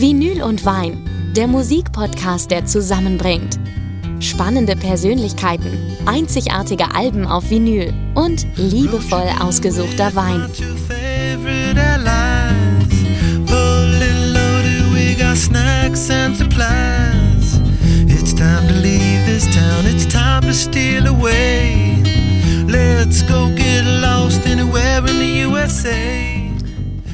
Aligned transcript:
Vinyl 0.00 0.42
und 0.42 0.64
Wein, 0.64 1.06
der 1.36 1.46
Musikpodcast, 1.46 2.50
der 2.50 2.64
zusammenbringt. 2.64 3.60
Spannende 4.18 4.74
Persönlichkeiten, 4.74 5.76
einzigartige 6.06 6.94
Alben 6.94 7.26
auf 7.26 7.50
Vinyl 7.50 7.92
und 8.14 8.46
liebevoll 8.56 9.28
ausgesuchter 9.38 10.14
Wein. 10.14 10.48
Let's 22.66 23.26
go 23.26 23.48
get 23.54 23.84
lost 24.00 24.46
anywhere 24.46 25.00
in 25.00 25.18
the 25.18 25.44
USA. 25.44 26.39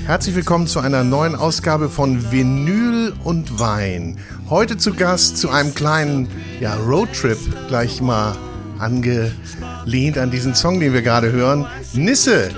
Herzlich 0.06 0.36
willkommen 0.36 0.68
zu 0.68 0.78
einer 0.78 1.02
neuen 1.02 1.34
Ausgabe 1.34 1.88
von 1.88 2.30
Vinyl 2.30 3.12
und 3.24 3.58
Wein. 3.58 4.18
Heute 4.48 4.76
zu 4.76 4.94
Gast 4.94 5.36
zu 5.36 5.50
einem 5.50 5.74
kleinen 5.74 6.28
ja, 6.60 6.76
Roadtrip, 6.76 7.36
gleich 7.66 8.00
mal 8.00 8.36
angelehnt 8.78 10.16
an 10.16 10.30
diesen 10.30 10.54
Song, 10.54 10.78
den 10.78 10.92
wir 10.92 11.02
gerade 11.02 11.32
hören. 11.32 11.66
Nisse, 11.92 12.50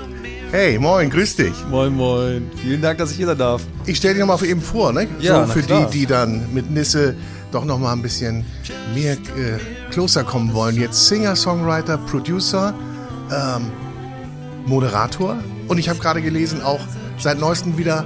hey, 0.51 0.77
moin, 0.77 1.09
grüß 1.09 1.37
dich. 1.37 1.53
Moin, 1.71 1.91
moin. 1.95 2.51
Vielen 2.61 2.83
Dank, 2.83 2.99
dass 2.99 3.09
ich 3.09 3.17
hier 3.17 3.25
sein 3.25 3.39
darf. 3.39 3.63
Ich 3.87 3.97
stelle 3.97 4.13
dich 4.13 4.21
nochmal 4.21 4.37
für 4.37 4.45
eben 4.45 4.61
vor, 4.61 4.93
ne? 4.93 5.07
Ja, 5.19 5.47
so 5.47 5.53
für 5.53 5.63
die, 5.63 5.87
die 5.91 6.05
dann 6.05 6.53
mit 6.53 6.69
Nisse 6.69 7.15
doch 7.51 7.65
nochmal 7.65 7.93
ein 7.93 8.03
bisschen 8.03 8.45
mehr 8.93 9.13
äh, 9.13 9.57
closer 9.89 10.23
kommen 10.23 10.53
wollen. 10.53 10.75
Jetzt 10.75 11.07
Singer, 11.07 11.35
Songwriter, 11.35 11.97
Producer, 11.97 12.75
ähm, 13.31 13.71
Moderator 14.67 15.37
und 15.67 15.79
ich 15.79 15.89
habe 15.89 15.97
gerade 15.97 16.21
gelesen 16.21 16.61
auch 16.61 16.81
seit 17.19 17.39
neuestem 17.39 17.77
wieder 17.77 18.05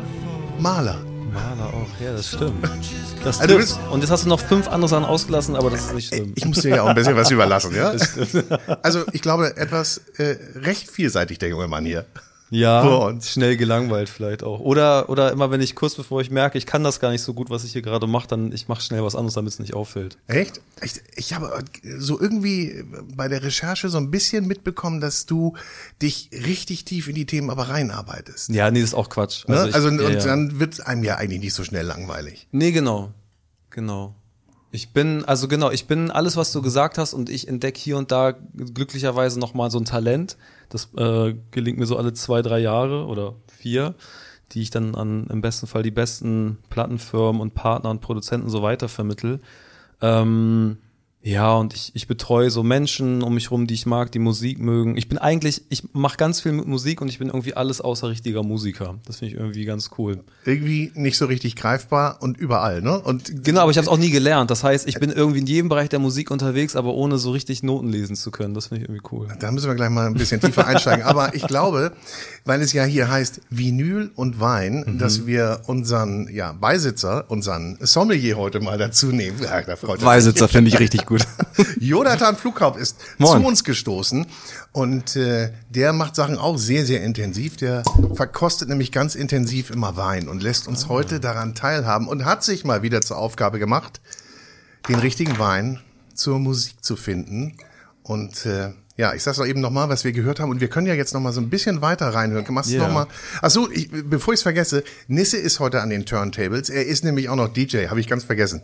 Maler. 0.59 0.97
Maler 1.33 1.67
auch, 1.67 2.01
ja, 2.03 2.13
das 2.13 2.29
stimmt. 2.29 2.63
Das 3.23 3.39
also 3.39 3.57
bist, 3.57 3.79
und 3.89 4.01
jetzt 4.01 4.11
hast 4.11 4.25
du 4.25 4.29
noch 4.29 4.39
fünf 4.39 4.67
andere 4.67 4.89
Sachen 4.89 5.05
ausgelassen, 5.05 5.55
aber 5.55 5.69
das 5.69 5.85
ist 5.85 5.93
nicht 5.93 6.07
schlimm. 6.09 6.33
Ich 6.35 6.45
muss 6.45 6.61
dir 6.61 6.75
ja 6.75 6.83
auch 6.83 6.87
ein 6.87 6.95
bisschen 6.95 7.15
was 7.15 7.31
überlassen, 7.31 7.75
ja? 7.75 7.93
Also 8.83 9.03
ich 9.13 9.21
glaube, 9.21 9.55
etwas 9.57 10.01
äh, 10.17 10.35
recht 10.55 10.89
vielseitig, 10.89 11.39
der 11.39 11.49
junge 11.49 11.67
Mann 11.67 11.85
hier. 11.85 12.05
Ja, 12.53 13.19
schnell 13.19 13.57
gelangweilt 13.57 14.09
vielleicht 14.09 14.43
auch. 14.43 14.59
Oder, 14.59 15.09
oder 15.09 15.31
immer, 15.31 15.49
wenn 15.49 15.59
ich 15.59 15.75
kurz 15.75 15.95
bevor 15.95 16.21
ich 16.21 16.29
merke, 16.29 16.59
ich 16.59 16.67
kann 16.67 16.83
das 16.83 16.99
gar 16.99 17.09
nicht 17.09 17.23
so 17.23 17.33
gut, 17.33 17.49
was 17.49 17.63
ich 17.63 17.71
hier 17.71 17.81
gerade 17.81 18.05
mache, 18.05 18.27
dann 18.27 18.51
ich 18.51 18.67
mache 18.67 18.81
schnell 18.81 19.03
was 19.03 19.15
anderes, 19.15 19.33
damit 19.33 19.53
es 19.53 19.59
nicht 19.59 19.73
auffällt. 19.73 20.17
Echt? 20.27 20.61
Ich, 20.83 21.01
ich 21.15 21.33
habe 21.33 21.63
so 21.97 22.19
irgendwie 22.19 22.83
bei 23.15 23.27
der 23.27 23.41
Recherche 23.41 23.89
so 23.89 23.97
ein 23.97 24.11
bisschen 24.11 24.45
mitbekommen, 24.45 25.01
dass 25.01 25.25
du 25.25 25.55
dich 25.99 26.29
richtig 26.31 26.85
tief 26.85 27.07
in 27.07 27.15
die 27.15 27.25
Themen 27.25 27.49
aber 27.49 27.69
reinarbeitest. 27.69 28.49
Ja, 28.49 28.69
nee, 28.69 28.81
das 28.81 28.89
ist 28.89 28.95
auch 28.95 29.09
Quatsch. 29.09 29.47
Ne? 29.47 29.55
Also, 29.55 29.69
ich, 29.69 29.75
also 29.75 29.87
und 29.87 29.99
ja, 29.99 30.19
dann 30.19 30.59
wird 30.59 30.85
einem 30.85 31.03
ja 31.03 31.15
eigentlich 31.15 31.39
nicht 31.39 31.55
so 31.55 31.63
schnell 31.63 31.87
langweilig. 31.87 32.47
Nee, 32.51 32.71
genau. 32.71 33.11
Genau. 33.71 34.13
Ich 34.71 34.93
bin, 34.93 35.25
also 35.25 35.47
genau, 35.47 35.71
ich 35.71 35.87
bin 35.87 36.11
alles, 36.11 36.35
was 36.35 36.51
du 36.51 36.61
gesagt 36.61 36.99
hast 36.99 37.13
und 37.13 37.29
ich 37.29 37.47
entdecke 37.47 37.79
hier 37.79 37.97
und 37.97 38.11
da 38.11 38.31
glücklicherweise 38.31 39.39
nochmal 39.39 39.71
so 39.71 39.79
ein 39.79 39.85
Talent. 39.85 40.37
Das 40.73 40.89
äh, 40.95 41.35
gelingt 41.51 41.77
mir 41.77 41.85
so 41.85 41.97
alle 41.97 42.13
zwei, 42.13 42.41
drei 42.41 42.59
Jahre 42.59 43.05
oder 43.05 43.35
vier, 43.47 43.93
die 44.51 44.61
ich 44.61 44.71
dann 44.71 44.95
an 44.95 45.27
im 45.27 45.41
besten 45.41 45.67
Fall 45.67 45.83
die 45.83 45.91
besten 45.91 46.57
Plattenfirmen 46.69 47.41
und 47.41 47.53
Partner 47.53 47.91
und 47.91 48.01
Produzenten 48.01 48.49
so 48.49 48.63
weiter 48.63 48.89
vermittel. 48.89 49.39
Ähm, 50.01 50.77
ja, 51.25 51.53
und 51.53 51.73
ich, 51.73 51.91
ich 51.93 52.07
betreue 52.07 52.51
so 52.51 52.63
Menschen 52.63 53.23
um 53.23 53.35
mich 53.35 53.49
rum, 53.49 53.65
die 53.65 53.75
ich 53.75 53.85
mag, 53.85 54.11
die 54.11 54.19
Musik 54.19 54.59
mögen. 54.59 54.97
Ich 54.97 55.07
bin 55.07 55.17
eigentlich, 55.17 55.61
ich 55.69 55.93
mache 55.93 56.17
ganz 56.17 56.41
viel 56.41 56.51
mit 56.51 56.67
Musik 56.67 56.99
und 56.99 57.07
ich 57.07 57.17
bin 57.17 57.29
irgendwie 57.29 57.53
alles 57.53 57.79
außer 57.79 58.09
richtiger 58.09 58.43
Musiker. 58.43 58.95
Das 59.05 59.19
finde 59.19 59.33
ich 59.33 59.39
irgendwie 59.39 59.63
ganz 59.63 59.91
cool. 59.97 60.19
Irgendwie 60.43 60.91
nicht 60.95 61.17
so 61.17 61.25
richtig 61.25 61.55
greifbar 61.55 62.17
und 62.21 62.37
überall, 62.37 62.81
ne? 62.81 62.99
Und 62.99 63.45
genau, 63.45 63.61
aber 63.61 63.71
ich 63.71 63.77
habe 63.77 63.85
es 63.85 63.87
auch 63.87 63.97
nie 63.97 64.09
gelernt. 64.09 64.51
Das 64.51 64.65
heißt, 64.65 64.85
ich 64.85 64.99
bin 64.99 65.11
irgendwie 65.11 65.39
in 65.39 65.45
jedem 65.45 65.69
Bereich 65.69 65.87
der 65.87 65.99
Musik 65.99 66.29
unterwegs, 66.29 66.75
aber 66.75 66.93
ohne 66.93 67.17
so 67.17 67.31
richtig 67.31 67.63
Noten 67.63 67.87
lesen 67.87 68.17
zu 68.17 68.29
können. 68.29 68.53
Das 68.53 68.67
finde 68.67 68.83
ich 68.83 68.89
irgendwie 68.89 69.07
cool. 69.13 69.29
Da 69.39 69.49
müssen 69.49 69.69
wir 69.69 69.75
gleich 69.75 69.91
mal 69.91 70.07
ein 70.07 70.15
bisschen 70.15 70.41
tiefer 70.41 70.67
einsteigen. 70.67 71.05
Aber 71.05 71.35
ich 71.35 71.47
glaube, 71.47 71.93
weil 72.43 72.61
es 72.61 72.73
ja 72.73 72.83
hier 72.83 73.09
heißt 73.09 73.39
Vinyl 73.49 74.11
und 74.15 74.41
Wein, 74.41 74.83
mhm. 74.85 74.99
dass 74.99 75.25
wir 75.25 75.61
unseren 75.67 76.27
ja, 76.33 76.51
Beisitzer, 76.51 77.31
unseren 77.31 77.77
Sommelier 77.79 78.35
heute 78.35 78.59
mal 78.59 78.77
dazu 78.77 79.07
nehmen. 79.07 79.37
Ja, 79.41 79.61
Beisitzer 80.03 80.49
finde 80.49 80.67
ich 80.67 80.79
richtig 80.79 81.05
gut 81.05 81.12
gut. 81.13 81.27
Jonathan 81.79 82.35
Flughaupt 82.35 82.79
ist 82.79 82.97
Moin. 83.17 83.41
zu 83.41 83.47
uns 83.47 83.63
gestoßen 83.63 84.25
und 84.71 85.15
äh, 85.15 85.51
der 85.69 85.93
macht 85.93 86.15
Sachen 86.15 86.37
auch 86.37 86.57
sehr, 86.57 86.85
sehr 86.85 87.03
intensiv. 87.03 87.57
Der 87.57 87.83
verkostet 88.15 88.69
nämlich 88.69 88.91
ganz 88.91 89.15
intensiv 89.15 89.69
immer 89.69 89.95
Wein 89.95 90.27
und 90.27 90.41
lässt 90.41 90.67
uns 90.67 90.87
heute 90.89 91.19
daran 91.19 91.55
teilhaben 91.55 92.07
und 92.07 92.25
hat 92.25 92.43
sich 92.43 92.65
mal 92.65 92.81
wieder 92.81 93.01
zur 93.01 93.17
Aufgabe 93.17 93.59
gemacht, 93.59 94.01
den 94.89 94.95
richtigen 94.95 95.37
Wein 95.37 95.79
zur 96.15 96.39
Musik 96.39 96.83
zu 96.83 96.95
finden. 96.95 97.57
Und 98.01 98.45
äh, 98.45 98.71
ja, 98.97 99.13
ich 99.13 99.23
sag's 99.23 99.37
doch 99.37 99.45
eben 99.45 99.61
nochmal, 99.61 99.89
was 99.89 100.03
wir 100.03 100.11
gehört 100.11 100.39
haben. 100.39 100.49
Und 100.49 100.61
wir 100.61 100.67
können 100.67 100.87
ja 100.87 100.93
jetzt 100.93 101.13
nochmal 101.13 101.33
so 101.33 101.41
ein 101.41 101.49
bisschen 101.49 101.81
weiter 101.81 102.09
reinhören. 102.09 102.45
Machst 102.49 102.71
du 102.71 102.75
yeah. 102.75 102.87
nochmal. 102.87 103.07
Achso, 103.41 103.69
ich, 103.71 103.89
bevor 103.91 104.33
ich 104.33 104.39
es 104.39 104.43
vergesse, 104.43 104.83
Nisse 105.07 105.37
ist 105.37 105.59
heute 105.59 105.81
an 105.81 105.89
den 105.89 106.05
Turntables. 106.05 106.69
Er 106.69 106.85
ist 106.85 107.03
nämlich 107.03 107.29
auch 107.29 107.35
noch 107.35 107.47
DJ, 107.47 107.87
habe 107.87 107.99
ich 107.99 108.07
ganz 108.07 108.23
vergessen. 108.23 108.61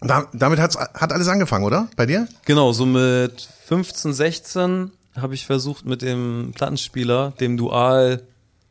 Da, 0.00 0.26
damit 0.32 0.58
hat's, 0.58 0.76
hat 0.76 1.12
alles 1.12 1.28
angefangen, 1.28 1.64
oder? 1.64 1.88
Bei 1.96 2.06
dir? 2.06 2.26
Genau, 2.46 2.72
so 2.72 2.86
mit 2.86 3.48
15, 3.66 4.12
16 4.14 4.90
habe 5.16 5.34
ich 5.34 5.46
versucht 5.46 5.84
mit 5.84 6.02
dem 6.02 6.52
Plattenspieler, 6.54 7.32
dem 7.40 7.56
Dual, 7.56 8.22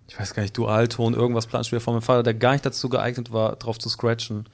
ich 0.08 0.20
weiß 0.20 0.34
gar 0.34 0.42
nicht, 0.42 0.58
Dualton, 0.58 1.14
irgendwas 1.14 1.46
Plattenspieler 1.46 1.82
von 1.82 1.94
meinem 1.94 2.02
Vater, 2.02 2.24
der 2.24 2.34
gar 2.34 2.54
nicht 2.54 2.66
dazu 2.66 2.90
geeignet 2.90 3.32
war, 3.32 3.56
drauf 3.58 3.78
zu 3.78 3.90
scratchen. 3.90 4.46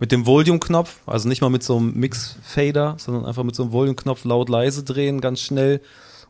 Mit 0.00 0.10
dem 0.10 0.26
Volume-Knopf, 0.26 1.02
also 1.06 1.28
nicht 1.28 1.40
mal 1.40 1.50
mit 1.50 1.62
so 1.62 1.76
einem 1.76 1.94
Mix-Fader, 1.94 2.96
sondern 2.98 3.26
einfach 3.26 3.44
mit 3.44 3.54
so 3.54 3.62
einem 3.62 3.72
Volume-Knopf 3.72 4.24
laut 4.24 4.48
leise 4.48 4.82
drehen, 4.82 5.20
ganz 5.20 5.40
schnell 5.40 5.80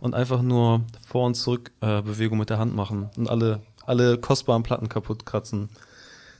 und 0.00 0.14
einfach 0.14 0.42
nur 0.42 0.82
Vor- 1.06 1.26
und 1.26 1.34
Zurück-Bewegung 1.34 2.36
äh, 2.36 2.40
mit 2.40 2.50
der 2.50 2.58
Hand 2.58 2.76
machen 2.76 3.08
und 3.16 3.30
alle, 3.30 3.62
alle 3.86 4.18
kostbaren 4.18 4.62
Platten 4.62 4.90
kaputt 4.90 5.24
kratzen. 5.24 5.70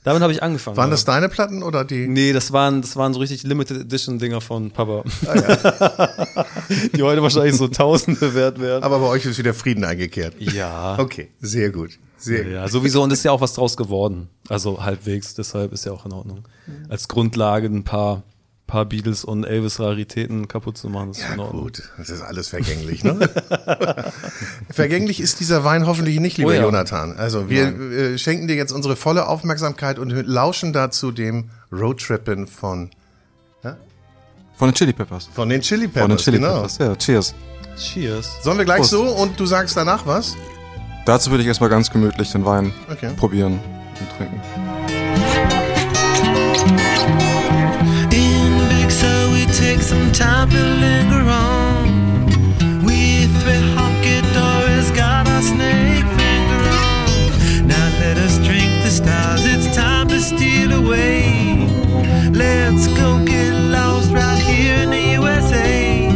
Damit 0.04 0.22
habe 0.22 0.32
ich 0.34 0.42
angefangen. 0.42 0.76
Waren 0.76 0.90
das 0.90 1.06
deine 1.06 1.30
Platten 1.30 1.62
oder 1.62 1.82
die? 1.82 2.06
Nee, 2.06 2.34
das 2.34 2.52
waren, 2.52 2.82
das 2.82 2.94
waren 2.94 3.14
so 3.14 3.20
richtig 3.20 3.42
Limited 3.42 3.80
Edition 3.80 4.18
Dinger 4.18 4.42
von 4.42 4.70
Papa. 4.70 5.02
Ah, 5.26 5.34
ja. 5.34 6.46
die 6.94 7.02
heute 7.02 7.22
wahrscheinlich 7.22 7.56
so 7.56 7.68
Tausende 7.68 8.34
wert 8.34 8.60
werden. 8.60 8.84
Aber 8.84 8.98
bei 8.98 9.06
euch 9.06 9.24
ist 9.24 9.38
wieder 9.38 9.54
Frieden 9.54 9.82
eingekehrt. 9.82 10.34
Ja. 10.38 10.98
Okay, 10.98 11.30
sehr 11.40 11.70
gut. 11.70 11.98
Sehr 12.18 12.46
ja, 12.46 12.68
sowieso. 12.68 13.02
Und 13.02 13.12
ist 13.12 13.24
ja 13.24 13.32
auch 13.32 13.40
was 13.40 13.54
draus 13.54 13.78
geworden. 13.78 14.28
Also 14.48 14.84
halbwegs. 14.84 15.34
Deshalb 15.34 15.72
ist 15.72 15.86
ja 15.86 15.92
auch 15.92 16.04
in 16.04 16.12
Ordnung. 16.12 16.44
Als 16.90 17.08
Grundlage 17.08 17.66
ein 17.66 17.84
paar 17.84 18.22
paar 18.74 18.86
Beatles 18.86 19.24
und 19.24 19.44
Elvis 19.44 19.78
Raritäten 19.78 20.48
kaputt 20.48 20.76
zu 20.76 20.88
machen. 20.88 21.12
Das 21.12 21.20
ja, 21.20 21.36
gut, 21.36 21.84
das 21.96 22.10
ist 22.10 22.22
alles 22.22 22.48
vergänglich. 22.48 23.04
Ne? 23.04 23.20
vergänglich 24.68 25.20
ist 25.20 25.38
dieser 25.38 25.62
Wein 25.62 25.86
hoffentlich 25.86 26.18
nicht, 26.18 26.38
lieber 26.38 26.50
oh 26.50 26.54
ja. 26.54 26.62
Jonathan. 26.62 27.16
Also 27.16 27.48
wir 27.48 27.68
äh, 27.68 28.18
schenken 28.18 28.48
dir 28.48 28.56
jetzt 28.56 28.72
unsere 28.72 28.96
volle 28.96 29.28
Aufmerksamkeit 29.28 30.00
und 30.00 30.10
lauschen 30.10 30.72
dazu 30.72 31.12
dem 31.12 31.50
Roadtrippen 31.70 32.48
von 32.48 32.90
ja? 33.62 33.76
von 34.56 34.70
den 34.70 34.74
Chili 34.74 34.92
Peppers. 34.92 35.28
Von 35.32 35.48
den 35.48 35.60
Chili 35.60 35.86
Peppers, 35.86 36.02
von 36.02 36.10
den 36.10 36.18
Chili 36.18 36.38
genau. 36.38 36.54
Peppers. 36.54 36.78
Ja, 36.78 36.96
cheers. 36.96 37.34
Cheers. 37.76 38.42
Sollen 38.42 38.58
wir 38.58 38.64
gleich 38.64 38.78
Prost. 38.78 38.90
so 38.90 39.04
und 39.04 39.38
du 39.38 39.46
sagst 39.46 39.76
danach 39.76 40.04
was? 40.04 40.34
Dazu 41.06 41.30
würde 41.30 41.42
ich 41.42 41.46
erstmal 41.46 41.70
ganz 41.70 41.92
gemütlich 41.92 42.32
den 42.32 42.44
Wein 42.44 42.72
okay. 42.90 43.10
probieren 43.16 43.60
und 44.00 44.16
trinken. 44.18 44.63
Time 50.14 50.48
to 50.48 50.56
linger 50.56 51.28
on. 51.28 52.84
We 52.84 53.26
three 53.40 53.74
got 54.94 55.26
our 55.28 55.42
snake 55.42 56.06
finger 56.18 56.62
on. 56.70 57.66
Now 57.66 57.88
let 57.98 58.16
us 58.18 58.38
drink 58.38 58.70
the 58.84 58.90
stars, 58.90 59.44
it's 59.44 59.74
time 59.74 60.06
to 60.08 60.20
steal 60.20 60.72
away. 60.72 61.66
Let's 62.30 62.86
go 62.88 63.24
get 63.24 63.52
lost 63.54 64.12
right 64.12 64.38
here 64.38 64.76
in 64.84 64.90
the 64.90 65.04
USA. 65.20 66.10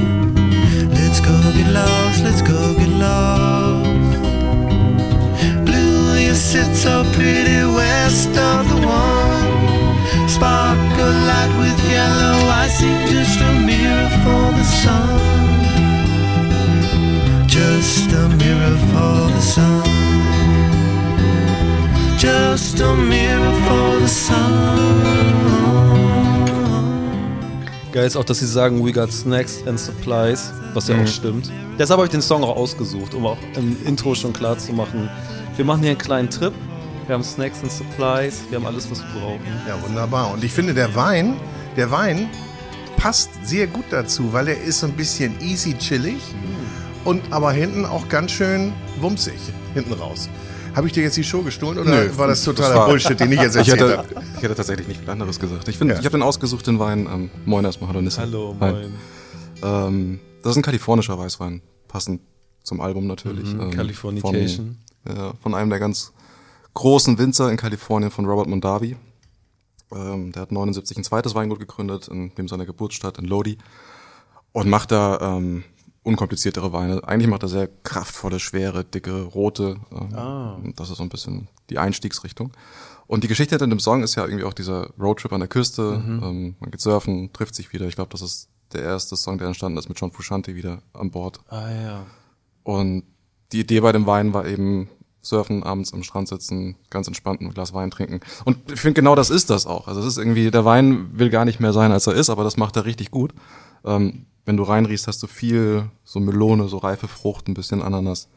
Let's 0.99 1.21
go 1.21 1.37
get 1.57 1.73
lost, 1.73 2.23
let's 2.23 2.43
go 2.43 2.75
get 2.75 2.93
lost. 3.07 4.21
Blue, 5.67 6.19
you 6.19 6.35
sit 6.35 6.73
so 6.77 7.03
pretty 7.15 7.65
west 7.65 8.37
of 8.37 8.69
the 8.69 8.81
one. 8.87 10.29
Sparkle 10.29 11.17
light 11.31 11.53
with 11.59 11.91
yellow, 11.91 12.49
just 13.11 13.41
a 13.41 13.58
for 14.25 14.53
the 14.57 14.65
sun. 14.65 15.21
Just 17.47 18.13
a 18.13 18.29
mirror 18.29 18.77
for 18.91 19.31
the 19.35 19.41
sun. 19.41 19.83
Just 22.19 22.81
a 22.81 22.95
mirror 22.95 23.55
for 23.67 24.01
the 24.01 24.09
sun. 24.09 24.99
Geil 27.93 28.07
ist 28.07 28.17
auch, 28.17 28.25
dass 28.25 28.39
sie 28.39 28.47
sagen, 28.47 28.85
we 28.85 28.93
got 28.93 29.11
snacks 29.11 29.63
and 29.67 29.79
supplies, 29.79 30.53
was 30.75 30.89
ja 30.89 30.97
mhm. 30.97 31.05
auch 31.05 31.07
stimmt. 31.09 31.51
Deshalb 31.79 31.99
habe 31.99 32.07
ich 32.07 32.13
den 32.13 32.23
Song 32.23 32.45
auch 32.45 32.57
ausgesucht, 32.57 33.15
um 33.15 33.27
auch 33.27 33.39
im 33.57 33.77
Intro 33.87 34.15
schon 34.15 34.33
klar 34.33 34.59
zu 34.59 34.73
machen, 34.73 35.09
wir 35.57 35.65
machen 35.65 35.81
hier 35.81 35.91
einen 35.91 35.99
kleinen 35.99 36.31
Trip 36.31 36.53
wir 37.09 37.15
haben 37.15 37.25
Snacks 37.25 37.63
and 37.63 37.73
Supplies, 37.73 38.43
wir 38.51 38.59
haben 38.59 38.67
alles, 38.67 38.91
was 38.91 39.01
wir 39.01 39.21
brauchen. 39.21 39.41
Ja, 39.67 39.81
wunderbar. 39.83 40.31
Und 40.31 40.45
ich 40.45 40.53
finde, 40.53 40.75
der 40.75 40.95
Wein, 40.95 41.37
der 41.75 41.91
Wein 41.91 42.29
passt 42.99 43.31
sehr 43.45 43.67
gut 43.67 43.85
dazu, 43.91 44.33
weil 44.33 44.49
er 44.49 44.61
ist 44.63 44.81
so 44.81 44.87
ein 44.87 44.93
bisschen 44.93 45.41
easy 45.41 45.75
chillig 45.79 46.21
und 47.05 47.33
aber 47.33 47.53
hinten 47.53 47.85
auch 47.87 48.09
ganz 48.09 48.33
schön 48.33 48.73
wumsig, 49.01 49.39
hinten 49.75 49.93
raus. 49.95 50.29
Habe 50.75 50.87
ich 50.87 50.93
dir 50.93 51.03
jetzt 51.03 51.17
die 51.17 51.25
Show 51.25 51.43
gestohlen 51.43 51.79
oder 51.79 51.91
Nö, 51.91 52.11
war 52.19 52.27
das 52.29 52.45
totaler 52.45 52.75
war- 52.75 52.87
Bullshit, 52.89 53.19
den 53.19 53.33
ich 53.33 53.41
jetzt 53.41 53.57
Ich 53.57 53.69
erzählt 53.69 53.81
hätte, 53.81 53.99
habe? 53.99 54.09
ich 54.37 54.43
hätte 54.43 54.55
tatsächlich 54.55 54.87
nicht 54.87 55.01
viel 55.01 55.11
anderes 55.11 55.41
gesagt. 55.41 55.67
Ich, 55.69 55.79
finde, 55.79 55.95
Ja. 55.95 56.01
ich 56.01 56.07
habe 56.07 56.19
den 56.19 56.23
ausgesucht, 56.23 56.67
den 56.67 56.79
Wein. 56.79 57.09
Ähm, 57.13 57.31
moin 57.47 57.65
erstmal, 57.65 57.89
hallo 57.89 58.01
Nisse. 58.03 58.21
Hallo, 58.21 58.55
Hi. 58.61 58.73
moin. 58.73 58.95
Ähm, 59.63 60.21
das 60.43 60.53
ist 60.53 60.57
ein 60.59 60.63
kalifornischer 60.63 61.19
Weißwein. 61.19 61.63
Passend 61.89 62.21
zum 62.63 62.81
Album 62.81 63.07
natürlich. 63.07 63.55
Mhm, 63.55 63.61
Ähm, 63.61 63.71
Californication. 63.71 64.79
Von, 65.07 65.17
ja, 65.17 65.33
von 65.43 65.55
einem 65.55 65.71
der 65.71 65.79
ganz 65.81 66.13
großen 66.75 67.19
Winzer 67.19 67.51
in 67.51 67.57
Kalifornien, 67.57 68.11
von 68.11 68.27
Robert 68.27 68.47
Mondavi. 68.47 68.97
Ähm, 69.93 70.33
der 70.33 70.43
hat 70.43 70.53
79 70.53 70.97
ein 70.97 71.05
zweites 71.05 71.35
Weingut 71.35 71.61
gegründet, 71.61 72.09
in 72.09 72.35
dem 72.35 72.49
seiner 72.49 72.67
Geburtsstadt 72.67 73.19
in 73.19 73.25
Lodi. 73.25 73.59
Und 74.53 74.69
macht 74.69 74.91
da 74.91 75.37
ähm, 75.37 75.65
unkompliziertere 76.03 76.73
Weine. 76.73 77.07
Eigentlich 77.07 77.29
macht 77.29 77.43
er 77.43 77.49
sehr 77.49 77.69
kraftvolle, 77.83 78.41
schwere, 78.41 78.85
dicke, 78.85 79.23
rote. 79.23 79.77
Ähm, 79.93 80.15
Ah. 80.15 80.59
Das 80.77 80.91
ist 80.91 80.97
so 80.97 81.03
ein 81.03 81.09
bisschen 81.11 81.49
die 81.71 81.79
Einstiegsrichtung. 81.79 82.53
Und 83.07 83.25
die 83.25 83.29
Geschichte 83.29 83.55
hinter 83.55 83.67
dem 83.67 83.81
Song 83.81 84.03
ist 84.03 84.15
ja 84.17 84.25
irgendwie 84.25 84.45
auch 84.45 84.53
dieser 84.53 84.91
Roadtrip 84.99 85.33
an 85.33 85.41
der 85.41 85.49
Küste. 85.49 85.83
Mhm. 85.99 86.23
Ähm, 86.23 86.57
man 86.61 86.71
geht 86.71 86.81
surfen, 86.81 87.33
trifft 87.33 87.55
sich 87.55 87.73
wieder. 87.73 87.87
Ich 87.87 87.95
glaube, 87.95 88.11
das 88.11 88.23
ist 88.23 88.49
der 88.73 88.83
erste 88.83 89.17
Song, 89.17 89.39
der 89.39 89.47
entstanden 89.47 89.79
ist 89.79 89.89
mit 89.89 89.99
John 89.99 90.13
Frusciante 90.13 90.55
wieder 90.55 90.83
an 90.93 91.11
Bord. 91.11 91.41
Ah 91.49 91.71
ja. 91.71 92.07
Und 92.65 93.05
die 93.53 93.61
Idee 93.61 93.81
bei 93.81 93.93
dem 93.93 94.07
Wein 94.07 94.35
war 94.35 94.47
eben 94.47 94.89
surfen, 95.23 95.63
abends 95.63 95.93
am 95.93 96.03
Strand 96.03 96.29
sitzen, 96.29 96.77
ganz 96.91 97.07
entspannt 97.07 97.41
ein 97.41 97.53
Glas 97.53 97.75
Wein 97.75 97.91
trinken. 97.91 98.21
Und 98.45 98.57
ich 98.73 98.81
finde 98.81 98.95
genau 98.95 99.15
das 99.15 99.31
ist 99.31 99.51
das 99.51 99.67
auch. 99.67 99.89
Also 99.89 100.01
es 100.01 100.07
ist 100.07 100.19
irgendwie, 100.19 100.51
der 100.51 100.65
Wein 100.65 101.09
will 101.19 101.29
gar 101.31 101.45
nicht 101.45 101.61
mehr 101.61 101.73
sein, 101.73 101.93
als 101.93 102.07
er 102.07 102.15
ist, 102.15 102.31
aber 102.31 102.45
das 102.45 102.57
macht 102.57 102.77
er 102.77 102.85
richtig 102.85 103.11
gut. 103.11 103.33
Ähm, 103.85 104.27
wenn 104.47 104.57
du 104.57 104.63
reinriechst, 104.63 105.07
hast 105.07 105.23
du 105.23 105.27
viel 105.27 105.85
so 106.05 106.21
Melone, 106.21 106.69
so 106.69 106.79
reife 106.79 107.09
Frucht, 107.09 107.49
ein 107.49 107.55
bisschen 107.55 107.83
Ananas. 107.83 108.29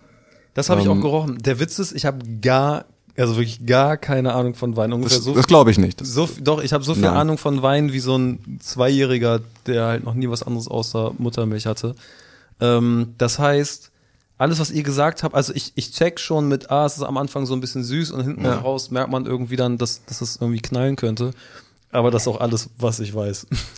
Das 0.54 0.70
habe 0.70 0.82
ich 0.82 0.88
Ähm, 0.88 0.98
auch 0.98 1.02
gerochen. 1.02 1.38
Der 1.38 1.60
Witz 1.60 1.80
ist, 1.80 1.94
ich 1.94 2.06
habe 2.06 2.18
gar, 2.42 2.84
also 3.16 3.36
wirklich 3.38 3.66
gar 3.66 3.96
keine 3.96 4.34
Ahnung 4.34 4.56
von 4.56 4.76
Wein. 4.76 4.92
Ungefähr 4.92 5.20
Das, 5.20 5.24
so, 5.26 5.34
das 5.34 5.48
glaube 5.48 5.72
ich 5.72 5.78
nicht. 5.78 6.06
so 6.06 6.28
doch, 6.42 6.62
ich 6.62 6.74
habe 6.74 6.84
so 6.84 6.94
viel 6.96 7.04
Nein. 7.04 7.16
Ahnung 7.16 7.38
von 7.38 7.62
Wein 7.62 7.94
wie 7.94 8.00
so 8.02 8.18
ein 8.18 8.60
Zweijähriger, 8.60 9.40
der 9.68 9.86
halt 9.86 10.04
noch 10.04 10.14
nie 10.16 10.28
was 10.30 10.44
anderes 10.44 10.68
außer 10.68 11.14
Muttermilch 11.18 11.66
hatte. 11.68 11.96
Ähm, 12.60 13.14
das 13.18 13.40
heißt, 13.40 13.91
alles, 14.42 14.60
was 14.60 14.72
ihr 14.72 14.84
gesagt 14.84 15.22
habt, 15.24 15.36
also 15.36 15.54
ich, 15.54 15.72
ich 15.76 15.92
check 15.92 16.20
schon 16.20 16.48
mit, 16.48 16.72
ah, 16.72 16.86
es 16.86 16.98
ist 16.98 17.04
am 17.04 17.18
Anfang 17.18 17.46
so 17.46 17.54
ein 17.54 17.62
bisschen 17.62 17.84
süß 17.84 18.12
und 18.12 18.24
hinten 18.24 18.42
heraus 18.42 18.90
merkt 18.90 19.12
man 19.12 19.26
irgendwie 19.26 19.56
dann, 19.56 19.78
dass, 19.78 20.04
dass 20.06 20.22
es 20.22 20.38
irgendwie 20.42 20.62
knallen 20.62 20.96
könnte. 20.96 21.32
Aber 21.94 22.10
das 22.10 22.24
ist 22.24 22.28
auch 22.30 22.40
alles, 22.40 22.70
was 22.78 23.00
ich 23.02 23.14
weiß. 23.14 23.48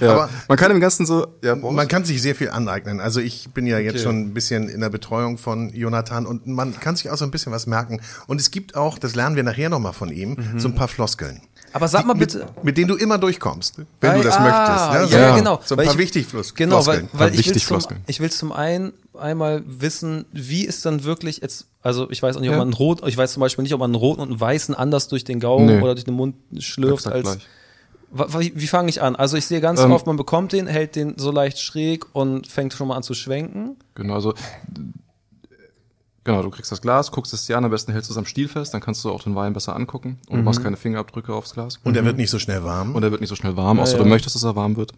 Ja. 0.00 0.12
Aber- 0.12 0.30
man 0.48 0.56
kann 0.58 0.70
im 0.70 0.80
Ganzen 0.80 1.04
so, 1.04 1.26
ja, 1.42 1.54
Man 1.54 1.86
kann 1.88 2.04
sich 2.04 2.22
sehr 2.22 2.34
viel 2.34 2.50
aneignen. 2.50 3.00
Also 3.00 3.20
ich 3.20 3.50
bin 3.50 3.66
ja 3.66 3.78
jetzt 3.78 3.96
Okay. 3.96 4.02
schon 4.04 4.20
ein 4.22 4.34
bisschen 4.34 4.68
in 4.68 4.80
der 4.80 4.88
Betreuung 4.88 5.36
von 5.38 5.70
Jonathan 5.74 6.24
und 6.26 6.46
man 6.46 6.78
kann 6.80 6.96
sich 6.96 7.10
auch 7.10 7.16
so 7.18 7.24
ein 7.26 7.30
bisschen 7.30 7.52
was 7.52 7.66
merken. 7.66 8.00
Und 8.26 8.40
es 8.40 8.50
gibt 8.50 8.76
auch, 8.76 8.98
das 8.98 9.14
lernen 9.14 9.36
wir 9.36 9.42
nachher 9.42 9.68
nochmal 9.68 9.92
von 9.92 10.10
ihm, 10.10 10.36
so 10.56 10.68
ein 10.68 10.74
paar 10.74 10.88
Floskeln. 10.88 11.42
Aber 11.72 11.86
sag 11.88 12.04
mal 12.06 12.14
bitte. 12.14 12.38
Mit, 12.56 12.64
mit 12.64 12.78
denen 12.78 12.88
du 12.88 12.96
immer 12.96 13.18
durchkommst, 13.18 13.78
wenn 14.00 14.10
Ah, 14.10 14.14
du 14.16 14.22
das 14.22 14.36
ah, 14.36 14.92
möchtest. 14.92 15.12
Ja, 15.14 15.20
Ja. 15.20 15.36
genau. 15.36 15.60
So 15.64 15.74
ein 15.76 15.84
paar 15.84 15.92
ich- 15.94 15.98
wichtig 15.98 16.26
Flus 16.26 16.54
Genau, 16.54 16.84
weil, 16.86 17.08
weil 17.12 17.30
ich 17.30 17.46
will 17.46 17.54
wichtig 17.54 17.66
zum, 17.66 17.80
ich 18.06 18.20
will 18.20 18.30
zum 18.30 18.52
einen 18.52 18.92
einmal 19.18 19.62
wissen, 19.66 20.24
wie 20.32 20.64
ist 20.64 20.84
dann 20.86 21.04
wirklich 21.04 21.38
jetzt, 21.42 21.66
also 21.82 22.10
ich 22.10 22.22
weiß 22.22 22.36
auch 22.36 22.40
nicht, 22.40 22.48
ob 22.50 22.54
Ja. 22.54 22.58
man 22.58 22.68
einen 22.68 22.74
rot, 22.74 23.02
ich 23.06 23.16
weiß 23.16 23.32
zum 23.34 23.40
Beispiel 23.40 23.62
nicht, 23.62 23.74
ob 23.74 23.80
man 23.80 23.90
einen 23.90 23.94
roten 23.96 24.20
und 24.20 24.28
einen 24.30 24.40
weißen 24.40 24.74
anders 24.74 25.08
durch 25.08 25.24
den 25.24 25.38
Gaumen 25.40 25.66
Nee. 25.66 25.80
oder 25.82 25.94
durch 25.94 26.04
den 26.04 26.14
Mund 26.14 26.34
schlürft 26.58 27.06
Exakt 27.06 27.14
als. 27.16 27.38
gleich. 27.38 27.46
Wie, 28.40 28.52
wie 28.56 28.66
fange 28.66 28.88
ich 28.88 29.00
an? 29.02 29.14
Also 29.14 29.36
ich 29.36 29.46
sehe 29.46 29.60
ganz 29.60 29.78
Ähm, 29.80 29.92
oft, 29.92 30.04
man 30.06 30.16
bekommt 30.16 30.52
den, 30.52 30.66
hält 30.66 30.96
den 30.96 31.14
so 31.16 31.30
leicht 31.30 31.60
schräg 31.60 32.04
und 32.12 32.48
fängt 32.48 32.72
schon 32.72 32.88
mal 32.88 32.96
an 32.96 33.04
zu 33.04 33.14
schwenken. 33.14 33.76
Genau, 33.94 34.14
also 34.14 34.34
genau, 36.24 36.42
du 36.42 36.50
kriegst 36.50 36.70
das 36.70 36.80
Glas, 36.80 37.10
guckst 37.10 37.32
es 37.32 37.46
dir 37.46 37.56
an, 37.56 37.64
am 37.64 37.70
besten 37.70 37.92
hältst 37.92 38.10
du 38.10 38.14
es 38.14 38.18
am 38.18 38.26
Stiel 38.26 38.48
fest, 38.48 38.74
dann 38.74 38.80
kannst 38.80 39.04
du 39.04 39.10
auch 39.10 39.22
den 39.22 39.34
Wein 39.34 39.52
besser 39.52 39.74
angucken 39.76 40.18
und 40.28 40.38
du 40.38 40.42
machst 40.42 40.62
keine 40.62 40.76
Fingerabdrücke 40.76 41.32
aufs 41.34 41.54
Glas. 41.54 41.78
Und 41.84 41.96
er 41.96 42.04
wird 42.04 42.16
nicht 42.16 42.30
so 42.30 42.38
schnell 42.38 42.64
warm. 42.64 42.94
Und 42.94 43.02
er 43.02 43.10
wird 43.10 43.20
nicht 43.20 43.30
so 43.30 43.36
schnell 43.36 43.56
warm, 43.56 43.80
außer 43.80 43.96
ja. 43.98 44.02
du 44.02 44.08
möchtest, 44.08 44.34
dass 44.36 44.44
er 44.44 44.56
warm 44.56 44.76
wird. 44.76 44.92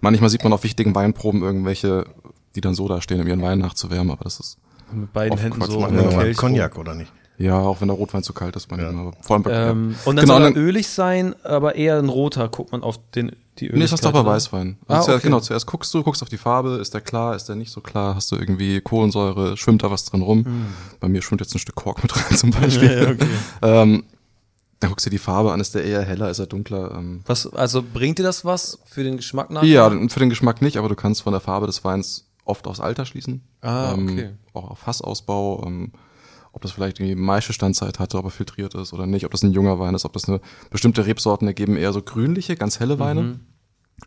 Manchmal 0.00 0.30
sieht 0.30 0.42
man 0.42 0.52
auf 0.52 0.64
wichtigen 0.64 0.94
Weinproben 0.94 1.42
irgendwelche, 1.42 2.06
die 2.54 2.60
dann 2.60 2.74
so 2.74 2.88
da 2.88 3.00
stehen, 3.00 3.20
um 3.20 3.26
ihren 3.26 3.42
Wein 3.42 3.58
nachzuwärmen, 3.58 4.10
aber 4.10 4.24
das 4.24 4.40
ist, 4.40 4.58
Mit 4.92 5.12
beiden 5.12 5.38
Händen 5.38 5.58
Quatsch 5.58 5.70
so. 5.70 5.80
Kelchform. 5.80 6.34
Cognac, 6.34 6.78
oder 6.78 6.94
nicht? 6.94 7.12
ja, 7.40 7.58
auch 7.58 7.80
wenn 7.80 7.88
der 7.88 7.96
Rotwein 7.96 8.22
zu 8.22 8.34
kalt 8.34 8.54
ist, 8.56 8.70
manchmal. 8.70 8.94
aber 8.94 9.12
Vor 9.22 9.36
allem 9.36 9.42
bei, 9.42 9.50
Ähm, 9.50 9.90
ja. 9.92 10.10
und 10.10 10.16
dann 10.16 10.26
genau, 10.26 10.38
soll 10.38 10.46
er 10.46 10.56
ölig 10.56 10.88
sein, 10.88 11.34
aber 11.42 11.74
eher 11.74 11.98
ein 11.98 12.10
roter, 12.10 12.48
guckt 12.48 12.70
man 12.70 12.82
auf 12.82 12.98
den, 13.14 13.32
die 13.60 13.66
Öligkeit. 13.66 13.78
Nee, 13.78 13.84
das 13.84 13.92
ist 13.92 14.04
doch 14.04 14.12
bei 14.12 14.22
ne? 14.22 14.26
Weißwein. 14.28 14.78
Ah, 14.88 14.96
Also 14.96 15.12
okay. 15.12 15.20
Genau, 15.24 15.40
zuerst 15.40 15.66
guckst 15.66 15.92
du, 15.94 16.02
guckst 16.02 16.22
auf 16.22 16.28
die 16.28 16.36
Farbe, 16.38 16.76
ist 16.80 16.92
der 16.94 17.00
klar, 17.00 17.36
ist 17.36 17.44
der 17.48 17.56
nicht 17.56 17.70
so 17.70 17.80
klar, 17.80 18.14
hast 18.14 18.32
du 18.32 18.36
irgendwie 18.36 18.80
Kohlensäure, 18.80 19.56
schwimmt 19.56 19.82
da 19.82 19.90
was 19.90 20.04
drin 20.04 20.22
rum. 20.22 20.44
Bei 21.00 21.08
mir 21.08 21.22
schwimmt 21.22 21.40
jetzt 21.40 21.54
ein 21.54 21.58
Stück 21.58 21.74
Kork 21.76 22.02
mit 22.02 22.14
rein 22.16 22.36
zum 22.36 22.50
Beispiel. 22.50 22.90
Ja, 22.90 23.02
ja, 23.04 23.10
okay. 23.10 23.26
ähm, 23.62 24.04
dann 24.80 24.88
guckst 24.90 25.04
du 25.04 25.10
die 25.10 25.18
Farbe 25.18 25.52
an, 25.52 25.60
ist 25.60 25.74
der 25.74 25.84
eher 25.84 26.02
heller, 26.02 26.30
ist 26.30 26.38
er 26.38 26.46
dunkler. 26.46 26.92
Ähm, 26.96 27.20
Was, 27.26 27.46
also 27.52 27.82
bringt 27.82 28.18
dir 28.18 28.22
das 28.22 28.44
was 28.46 28.78
für 28.86 29.04
den 29.04 29.16
Geschmack 29.18 29.50
nach? 29.50 29.62
ja, 29.62 29.90
für 29.90 30.20
den 30.20 30.30
Geschmack 30.30 30.62
nicht, 30.62 30.78
aber 30.78 30.88
du 30.88 30.94
kannst 30.94 31.20
von 31.22 31.32
der 31.32 31.40
Farbe 31.40 31.66
des 31.66 31.84
Weins 31.84 32.26
oft 32.46 32.66
aufs 32.66 32.80
Alter 32.80 33.04
schließen. 33.04 33.42
Ah, 33.60 33.92
ähm, 33.92 34.08
okay. 34.10 34.30
Auch 34.54 34.70
auf 34.70 34.78
Fassausbau, 34.78 35.62
ähm, 35.66 35.92
ob 36.52 36.62
das 36.62 36.72
vielleicht 36.72 36.98
irgendwie 36.98 37.14
Maischestandzeit 37.14 37.98
hatte, 37.98 38.16
ob 38.18 38.24
er 38.24 38.30
filtriert 38.30 38.74
ist 38.74 38.92
oder 38.92 39.06
nicht, 39.06 39.24
ob 39.26 39.30
das 39.32 39.42
ein 39.42 39.52
junger 39.52 39.78
Wein 39.78 39.94
ist, 39.94 40.04
ob 40.04 40.14
das 40.14 40.28
eine 40.28 40.40
bestimmte 40.70 41.06
Rebsorten 41.06 41.46
ergeben 41.46 41.76
eher 41.76 41.92
so 41.92 42.02
grünliche, 42.02 42.56
ganz 42.56 42.80
helle 42.80 42.98
Weine. 42.98 43.22
Mhm. 43.22 43.40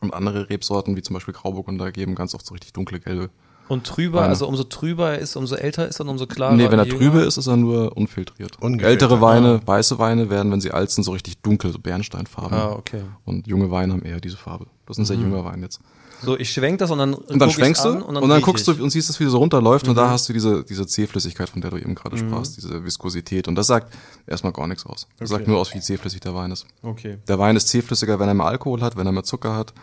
Und 0.01 0.13
andere 0.13 0.49
Rebsorten, 0.49 0.95
wie 0.95 1.01
zum 1.01 1.13
Beispiel 1.13 1.33
Grauburgunder, 1.33 1.91
geben 1.91 2.15
ganz 2.15 2.35
oft 2.35 2.45
so 2.45 2.53
richtig 2.53 2.73
dunkle 2.73 2.99
gelbe. 2.99 3.29
Und 3.69 3.85
trüber, 3.85 4.19
Weine. 4.19 4.29
also 4.29 4.47
umso 4.47 4.65
trüber 4.65 5.11
er 5.11 5.19
ist, 5.19 5.37
umso 5.37 5.55
älter 5.55 5.87
ist 5.87 5.99
er 5.99 6.03
und 6.03 6.09
umso 6.09 6.27
klarer. 6.27 6.53
nee, 6.53 6.69
wenn 6.69 6.79
er 6.79 6.87
trübe 6.87 7.21
ist, 7.21 7.37
ist 7.37 7.47
er 7.47 7.55
nur 7.55 7.95
unfiltriert. 7.95 8.57
Ungefiltert, 8.59 9.03
Ältere 9.03 9.21
Weine, 9.21 9.61
weiße 9.65 9.99
Weine 9.99 10.29
werden, 10.29 10.51
wenn 10.51 10.59
sie 10.59 10.71
alt 10.71 10.91
sind, 10.91 11.03
so 11.05 11.11
richtig 11.13 11.37
dunkel, 11.41 11.71
so 11.71 11.79
Bernsteinfarben. 11.79 12.57
Ah, 12.57 12.71
okay. 12.73 13.03
Und 13.23 13.47
junge 13.47 13.71
Weine 13.71 13.93
haben 13.93 14.03
eher 14.03 14.19
diese 14.19 14.35
Farbe. 14.35 14.67
Das 14.85 14.97
ist 14.97 15.03
ein 15.03 15.05
sehr 15.05 15.15
junger 15.15 15.45
Wein 15.45 15.61
jetzt. 15.61 15.79
So, 16.23 16.37
ich 16.37 16.51
schwenk 16.51 16.79
das 16.79 16.89
und 16.91 16.99
dann 16.99 17.13
Und 17.13 17.39
dann 17.39 17.51
schwenkst 17.51 17.83
du 17.83 17.89
an 17.89 18.01
und 18.01 18.15
dann, 18.15 18.31
riech 18.31 18.43
guckst 18.43 18.67
ich. 18.67 18.77
du 18.77 18.83
und 18.83 18.89
siehst 18.89 19.09
es, 19.09 19.19
wie 19.19 19.25
es 19.25 19.31
so 19.31 19.37
runterläuft 19.37 19.87
und 19.89 19.95
da 19.95 20.09
hast 20.09 20.29
du 20.29 20.33
diese, 20.33 20.63
diese 20.63 20.87
Zähflüssigkeit, 20.87 21.49
von 21.49 21.61
der 21.61 21.71
du 21.71 21.77
eben 21.77 21.95
gerade 21.95 22.17
sprachst, 22.17 22.57
diese 22.57 22.83
Viskosität. 22.83 23.47
Und 23.47 23.55
das 23.55 23.67
sagt 23.67 23.93
erstmal 24.25 24.53
gar 24.53 24.67
nichts 24.67 24.85
aus. 24.85 25.07
Das 25.19 25.29
sagt 25.29 25.47
nur 25.47 25.59
aus, 25.59 25.73
wie 25.73 25.79
zähflüssig 25.81 26.21
der 26.21 26.33
Wein 26.33 26.51
ist. 26.51 26.65
Okay. 26.81 27.17
Der 27.27 27.39
Wein 27.39 27.55
ist 27.57 27.67
zähflüssiger, 27.69 28.19
wenn 28.19 28.27
er 28.29 28.33
mehr 28.33 28.45
Alkohol 28.45 28.81
hat, 28.81 28.95
wenn 28.95 29.05
er 29.05 29.11
mehr 29.11 29.23
Zucker 29.23 29.55
hat, 29.55 29.73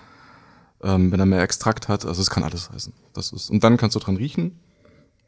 ähm, 0.83 1.13
wenn 1.13 1.21
er 1.21 1.27
mehr 1.27 1.43
Extrakt 1.43 1.89
hat. 1.89 2.05
Also 2.07 2.21
es 2.23 2.31
kann 2.31 2.43
alles 2.45 2.71
heißen. 2.71 2.93
Das 3.13 3.33
ist, 3.33 3.51
und 3.51 3.63
dann 3.65 3.77
kannst 3.77 3.97
du 3.97 4.01
dran 4.01 4.17
riechen 4.17 4.59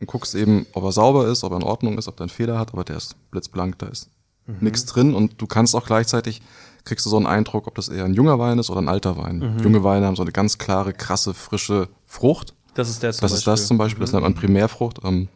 und 0.00 0.06
guckst 0.06 0.34
eben, 0.34 0.66
ob 0.72 0.84
er 0.84 0.92
sauber 0.92 1.28
ist, 1.28 1.44
ob 1.44 1.52
er 1.52 1.56
in 1.58 1.62
Ordnung 1.64 1.98
ist, 1.98 2.08
ob 2.08 2.16
der 2.16 2.24
einen 2.24 2.30
Fehler 2.30 2.58
hat, 2.58 2.72
aber 2.72 2.84
der 2.84 2.96
ist 2.96 3.16
blitzblank, 3.30 3.78
da 3.78 3.86
ist 3.86 4.10
nichts 4.46 4.84
drin 4.86 5.14
und 5.14 5.40
du 5.40 5.46
kannst 5.46 5.76
auch 5.76 5.86
gleichzeitig, 5.86 6.42
kriegst 6.84 7.06
du 7.06 7.10
so 7.10 7.16
einen 7.16 7.26
Eindruck, 7.26 7.68
ob 7.68 7.76
das 7.76 7.88
eher 7.88 8.04
ein 8.04 8.12
junger 8.14 8.40
Wein 8.40 8.58
ist 8.58 8.70
oder 8.70 8.82
ein 8.82 8.88
alter 8.88 9.16
Wein. 9.16 9.60
Junge 9.62 9.84
Weine 9.84 10.06
haben 10.06 10.16
so 10.16 10.22
eine 10.22 10.32
ganz 10.32 10.58
klare, 10.58 10.92
krasse, 10.92 11.32
frische 11.32 11.88
Frucht. 12.06 12.54
Das 12.74 12.88
ist 12.90 13.02
der 13.04 13.12
zum 13.12 13.20
Das 13.20 13.32
ist 13.32 13.46
das 13.46 13.66
zum 13.68 13.78
Beispiel, 13.78 13.98
Mhm. 14.00 14.04
das 14.04 14.12
nennt 14.12 14.22
man 14.24 14.34
Primärfrucht. 14.34 14.98
Ähm, 15.04 15.28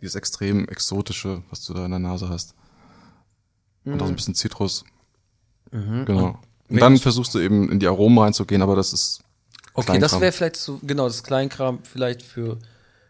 dieses 0.00 0.14
extrem 0.14 0.68
exotische, 0.68 1.42
was 1.50 1.64
du 1.64 1.74
da 1.74 1.84
in 1.84 1.90
der 1.90 1.98
Nase 2.00 2.28
hast. 2.28 2.54
Und 3.84 3.94
Mhm. 3.94 4.00
auch 4.00 4.06
so 4.06 4.12
ein 4.12 4.16
bisschen 4.16 4.34
Zitrus. 4.36 4.84
Genau. 5.70 6.38
Und 6.72 6.80
dann 6.80 6.98
versuchst 6.98 7.34
du 7.34 7.38
eben 7.38 7.70
in 7.70 7.78
die 7.80 7.86
Aromen 7.86 8.18
reinzugehen, 8.18 8.62
aber 8.62 8.76
das 8.76 8.92
ist 8.92 9.20
Okay, 9.74 9.86
das 9.98 10.10
Kleinkram. 10.10 10.20
wäre 10.20 10.32
vielleicht 10.32 10.56
so, 10.56 10.78
genau, 10.82 11.06
das 11.06 11.22
Kleinkram 11.22 11.78
vielleicht 11.82 12.22
für, 12.22 12.58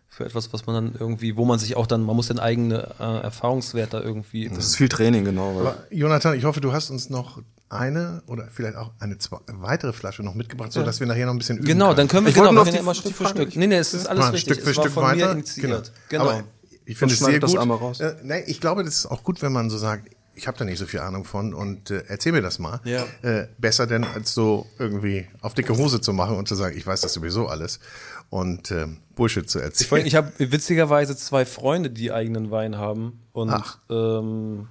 für 0.09 0.25
etwas, 0.25 0.53
was 0.53 0.65
man 0.67 0.75
dann 0.75 0.95
irgendwie, 0.99 1.37
wo 1.37 1.45
man 1.45 1.59
sich 1.59 1.75
auch 1.77 1.87
dann, 1.89 2.03
man 2.05 2.15
muss 2.15 2.29
den 2.29 2.39
eigenen 2.39 2.73
äh, 2.81 2.85
Erfahrungswert 3.23 3.93
da 3.95 4.01
irgendwie. 4.01 4.49
Das 4.49 4.67
ist 4.67 4.77
viel 4.77 4.89
Training, 4.89 5.25
genau. 5.25 5.59
Aber 5.61 5.77
Jonathan, 5.91 6.37
ich 6.39 6.45
hoffe, 6.45 6.61
du 6.61 6.73
hast 6.73 6.91
uns 6.91 7.11
noch 7.11 7.43
eine 7.69 8.23
oder 8.27 8.49
vielleicht 8.53 8.77
auch 8.77 8.91
eine 9.01 9.17
weitere 9.61 9.93
Flasche 9.93 10.23
noch 10.23 10.35
mitgebracht, 10.35 10.73
sodass 10.73 11.01
wir 11.01 11.07
nachher 11.07 11.27
noch 11.27 11.33
ein 11.33 11.39
bisschen 11.39 11.57
üben 11.57 11.67
Genau, 11.67 11.95
dann 11.95 12.07
können 12.07 12.27
wir, 12.27 12.31
Ich 12.31 12.37
wollte 12.37 12.51
genau, 12.51 12.61
nur 12.61 12.67
wir 12.67 12.73
ja 12.73 12.79
die- 12.79 12.83
immer 12.85 12.95
Stück 12.95 13.15
für 13.15 13.27
Stück. 13.27 13.57
Nee, 13.57 13.67
nee, 13.67 13.77
es 13.77 13.95
ist 13.95 14.07
alles 14.07 14.33
richtig. 14.33 14.55
Stück 14.55 14.65
für 14.65 14.71
es 14.71 14.77
war 14.77 14.85
Stück 14.85 14.93
von 14.95 15.05
mir 15.05 15.23
weiter. 15.23 15.33
initiiert. 15.33 15.91
Genau. 16.11 16.25
Aber 16.25 16.45
ich 16.85 16.97
finde 16.99 17.15
es 17.15 17.19
sehr 17.21 17.27
schneidet 17.29 17.43
das 17.45 17.53
gut. 17.53 17.61
einmal 17.61 17.79
raus. 17.79 18.01
Äh, 18.01 18.15
nee, 18.23 18.41
ich 18.47 18.61
glaube, 18.61 18.85
das 18.85 18.95
ist 18.99 19.07
auch 19.07 19.25
gut, 19.25 19.41
wenn 19.43 19.53
man 19.53 19.71
so 19.71 19.79
sagt, 19.79 20.11
ich 20.35 20.47
habe 20.47 20.59
da 20.59 20.65
nicht 20.65 20.79
so 20.79 20.87
viel 20.87 21.01
Ahnung 21.01 21.25
von 21.25 21.55
und 21.55 21.91
äh, 21.91 22.05
erzähl 22.09 22.33
mir 22.33 22.43
das 22.43 22.59
mal. 22.59 22.81
Ja. 22.85 23.05
Äh, 23.23 23.49
besser 23.59 23.87
denn 23.87 24.05
als 24.05 24.35
so 24.35 24.67
irgendwie 24.79 25.27
auf 25.41 25.55
dicke 25.55 25.77
Hose 25.77 26.01
zu 26.01 26.13
machen 26.13 26.37
und 26.37 26.49
zu 26.49 26.55
sagen, 26.55 26.77
ich 26.77 26.87
weiß 26.87 27.01
das 27.01 27.13
sowieso 27.13 27.49
alles 27.49 27.81
und 28.31 28.71
ähm, 28.71 28.99
Bullshit 29.15 29.49
zu 29.49 29.59
erzählen. 29.59 29.93
Allem, 29.93 30.07
ich 30.07 30.15
habe 30.15 30.33
witzigerweise 30.39 31.17
zwei 31.17 31.45
Freunde, 31.45 31.91
die 31.91 32.13
eigenen 32.13 32.51
Wein 32.51 32.79
haben 32.79 33.21
und 33.33 33.79
ähm, 33.91 34.69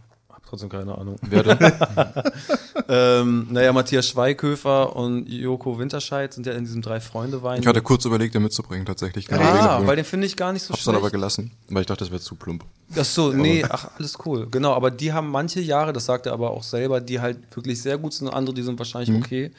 trotzdem 0.51 0.69
keine 0.69 0.97
Ahnung. 0.97 1.15
Wer 1.21 1.43
denn? 1.43 1.57
ähm, 2.89 3.47
naja, 3.49 3.71
Matthias 3.71 4.07
Schweighöfer 4.09 4.95
und 4.95 5.27
Joko 5.27 5.79
Winterscheid 5.79 6.33
sind 6.33 6.45
ja 6.45 6.53
in 6.53 6.65
diesem 6.65 6.81
Drei-Freunde-Wein. 6.81 7.61
Ich 7.61 7.67
hatte 7.67 7.81
kurz 7.81 8.05
überlegt, 8.05 8.35
den 8.35 8.43
mitzubringen, 8.43 8.85
tatsächlich. 8.85 9.27
Keine 9.27 9.43
ah, 9.45 9.75
Ahnung. 9.75 9.87
weil 9.87 9.95
den 9.95 10.05
finde 10.05 10.27
ich 10.27 10.35
gar 10.35 10.51
nicht 10.51 10.63
so 10.63 10.73
Hab's 10.73 10.83
dann 10.83 10.93
schlecht. 10.93 11.03
aber 11.05 11.11
gelassen, 11.11 11.51
weil 11.69 11.81
ich 11.81 11.87
dachte, 11.87 12.03
das 12.03 12.11
wäre 12.11 12.21
zu 12.21 12.35
plump. 12.35 12.65
Ach 12.95 13.05
so, 13.05 13.31
nee, 13.31 13.63
ach, 13.67 13.89
alles 13.97 14.17
cool. 14.25 14.47
Genau, 14.51 14.73
aber 14.73 14.91
die 14.91 15.13
haben 15.13 15.31
manche 15.31 15.61
Jahre, 15.61 15.93
das 15.93 16.05
sagt 16.05 16.25
er 16.25 16.33
aber 16.33 16.51
auch 16.51 16.63
selber, 16.63 16.99
die 16.99 17.21
halt 17.21 17.37
wirklich 17.55 17.81
sehr 17.81 17.97
gut 17.97 18.13
sind 18.13 18.27
und 18.27 18.33
andere, 18.33 18.53
die 18.53 18.63
sind 18.63 18.77
wahrscheinlich 18.77 19.09
Mhm. 19.09 19.17
okay. 19.23 19.51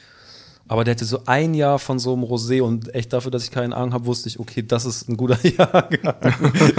Aber 0.67 0.85
der 0.85 0.93
hatte 0.95 1.03
so 1.05 1.19
ein 1.25 1.53
Jahr 1.53 1.77
von 1.77 1.99
so 1.99 2.13
einem 2.13 2.23
Rosé 2.23 2.61
und 2.61 2.95
echt 2.95 3.11
dafür, 3.11 3.31
dass 3.31 3.43
ich 3.43 3.51
keinen 3.51 3.73
Ahnung 3.73 3.93
habe, 3.93 4.05
wusste 4.05 4.29
ich, 4.29 4.39
okay, 4.39 4.63
das 4.65 4.85
ist 4.85 5.09
ein 5.09 5.17
guter 5.17 5.37
Jahrgang. 5.47 5.89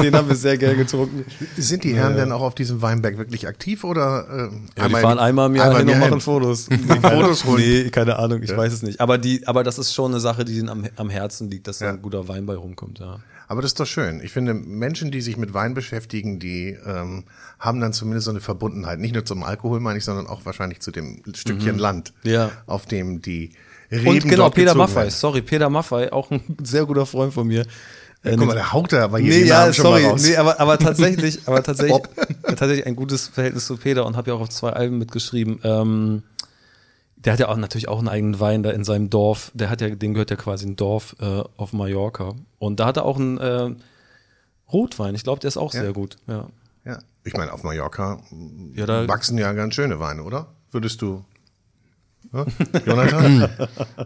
Den 0.03 0.15
haben 0.17 0.27
wir 0.29 0.37
sehr 0.37 0.57
gern 0.57 0.77
getrunken. 0.79 1.25
Sind 1.57 1.85
die 1.85 1.95
Herren 1.95 2.17
denn 2.17 2.33
auch 2.33 2.41
auf 2.41 2.55
diesem 2.55 2.81
Weinberg 2.81 3.19
wirklich 3.19 3.47
aktiv 3.47 3.85
oder? 3.85 4.51
Äh, 4.77 4.81
Ja, 4.81 4.89
die 4.89 4.95
fahren 4.95 5.19
einmal 5.19 5.49
im 5.51 5.57
Jahr 5.57 5.77
hin 5.77 5.89
und 5.89 5.99
machen 6.01 6.21
Fotos. 6.21 6.69
Nee, 6.71 6.79
Fotos 7.01 7.45
holen. 7.45 7.63
Nee, 7.63 7.91
keine 7.91 8.19
Ahnung, 8.19 8.43
ich 8.43 8.57
weiß 8.57 8.73
es 8.73 8.83
nicht. 8.83 9.01
Aber, 9.01 9.19
die, 9.19 9.47
aber 9.47 9.63
das 9.63 9.79
ist 9.79 9.93
schon 9.93 10.13
eine 10.13 10.21
Sache, 10.21 10.45
die 10.47 10.55
denen 10.55 10.71
am, 10.71 10.85
am 10.97 11.11
Herzen 11.11 11.51
liegt, 11.51 11.69
dass 11.69 11.79
da 11.79 11.87
Ja. 11.87 11.93
ein 11.93 12.03
guter 12.03 12.27
Wein 12.27 12.47
bei 12.47 12.57
rumkommt, 12.57 12.99
ja. 13.01 13.19
Aber 13.47 13.61
das 13.61 13.73
ist 13.73 13.81
doch 13.81 13.87
schön. 13.87 14.23
Ich 14.25 14.33
finde, 14.33 14.55
Menschen, 14.55 15.11
die 15.11 15.21
sich 15.21 15.37
mit 15.37 15.53
Wein 15.53 15.75
beschäftigen, 15.75 16.39
die 16.39 16.77
ähm, 16.87 17.25
haben 17.59 17.81
dann 17.83 17.93
zumindest 17.93 18.25
so 18.25 18.31
eine 18.31 18.41
Verbundenheit. 18.41 18.99
Nicht 18.99 19.13
nur 19.15 19.27
zum 19.27 19.43
Alkohol, 19.45 19.81
meine 19.81 19.99
ich, 19.99 20.05
sondern 20.07 20.27
auch 20.27 20.47
wahrscheinlich 20.47 20.81
zu 20.81 20.91
dem 20.91 21.21
Stückchen 21.35 21.77
Land, 21.79 22.15
Mhm. 22.25 22.31
Ja. 22.31 22.51
auf 22.67 22.87
dem 22.87 23.21
die 23.21 23.51
Reben 23.91 24.09
Und 24.09 24.29
genau, 24.29 24.51
Peter 24.51 24.75
Maffei, 24.75 25.11
sorry, 25.11 25.43
Peter 25.43 25.69
Maffei, 25.71 26.13
auch 26.13 26.31
ein 26.31 26.43
sehr 26.63 26.87
guter 26.87 27.07
Freund 27.07 27.33
von 27.35 27.47
mir. 27.47 27.63
Äh, 28.23 28.37
Guck 28.37 28.47
mal, 28.47 28.55
der 28.55 28.73
haut 28.73 28.93
da 28.93 29.05
aber 29.05 29.19
hier 29.19 29.31
Nee, 29.35 29.45
ja, 29.45 29.61
Namen 29.61 29.75
schon 29.75 29.83
sorry, 29.85 30.03
mal 30.03 30.11
raus. 30.13 30.23
nee, 30.27 30.37
aber, 30.37 30.59
aber 30.59 30.79
tatsächlich, 30.79 31.41
aber 31.47 31.63
tatsächlich, 31.63 32.03
tatsächlich 32.43 32.87
ein 32.87 32.97
gutes 32.97 33.29
Verhältnis 33.29 33.67
zu 33.67 33.77
Peter 33.77 34.07
und 34.07 34.17
habe 34.17 34.31
ja 34.31 34.37
auch 34.37 34.41
auf 34.41 34.49
zwei 34.49 34.71
Alben 34.71 34.99
mitgeschrieben. 34.99 35.61
Ähm, 35.63 36.23
der 37.17 37.35
hat 37.35 37.41
ja 37.41 37.49
auch 37.49 37.57
natürlich 37.57 37.89
auch 37.89 37.99
einen 37.99 38.09
eigenen 38.09 38.41
Wein 38.41 38.63
da 38.63 38.71
in 38.71 38.85
seinem 38.85 39.11
Dorf. 39.11 39.51
Der 39.55 39.71
hat 39.71 39.81
ja, 39.81 39.91
dem 39.91 40.15
gehört 40.15 40.31
ja 40.31 40.37
quasi 40.37 40.67
ein 40.67 40.77
Dorf 40.77 41.17
äh, 41.21 41.43
auf 41.57 41.73
Mallorca. 41.73 42.35
Und 42.59 42.81
da 42.81 42.87
hat 42.87 42.97
er 42.99 43.05
auch 43.05 43.19
einen 43.19 43.39
äh, 43.39 43.71
Rotwein. 44.73 45.15
Ich 45.15 45.25
glaube, 45.25 45.41
der 45.41 45.49
ist 45.49 45.57
auch 45.57 45.73
sehr 45.73 45.93
gut. 45.93 46.17
Ja. 46.27 46.49
Ja. 46.85 46.99
Ich 47.25 47.35
meine, 47.35 47.53
auf 47.53 47.63
Mallorca 47.63 48.21
Ja, 48.75 49.09
wachsen 49.09 49.39
ja 49.39 49.53
ganz 49.53 49.75
schöne 49.75 49.99
Weine, 50.01 50.23
oder? 50.23 50.49
Würdest 50.71 51.01
du? 51.01 51.25
Ja? 52.35 52.47
Jonathan? 52.85 53.49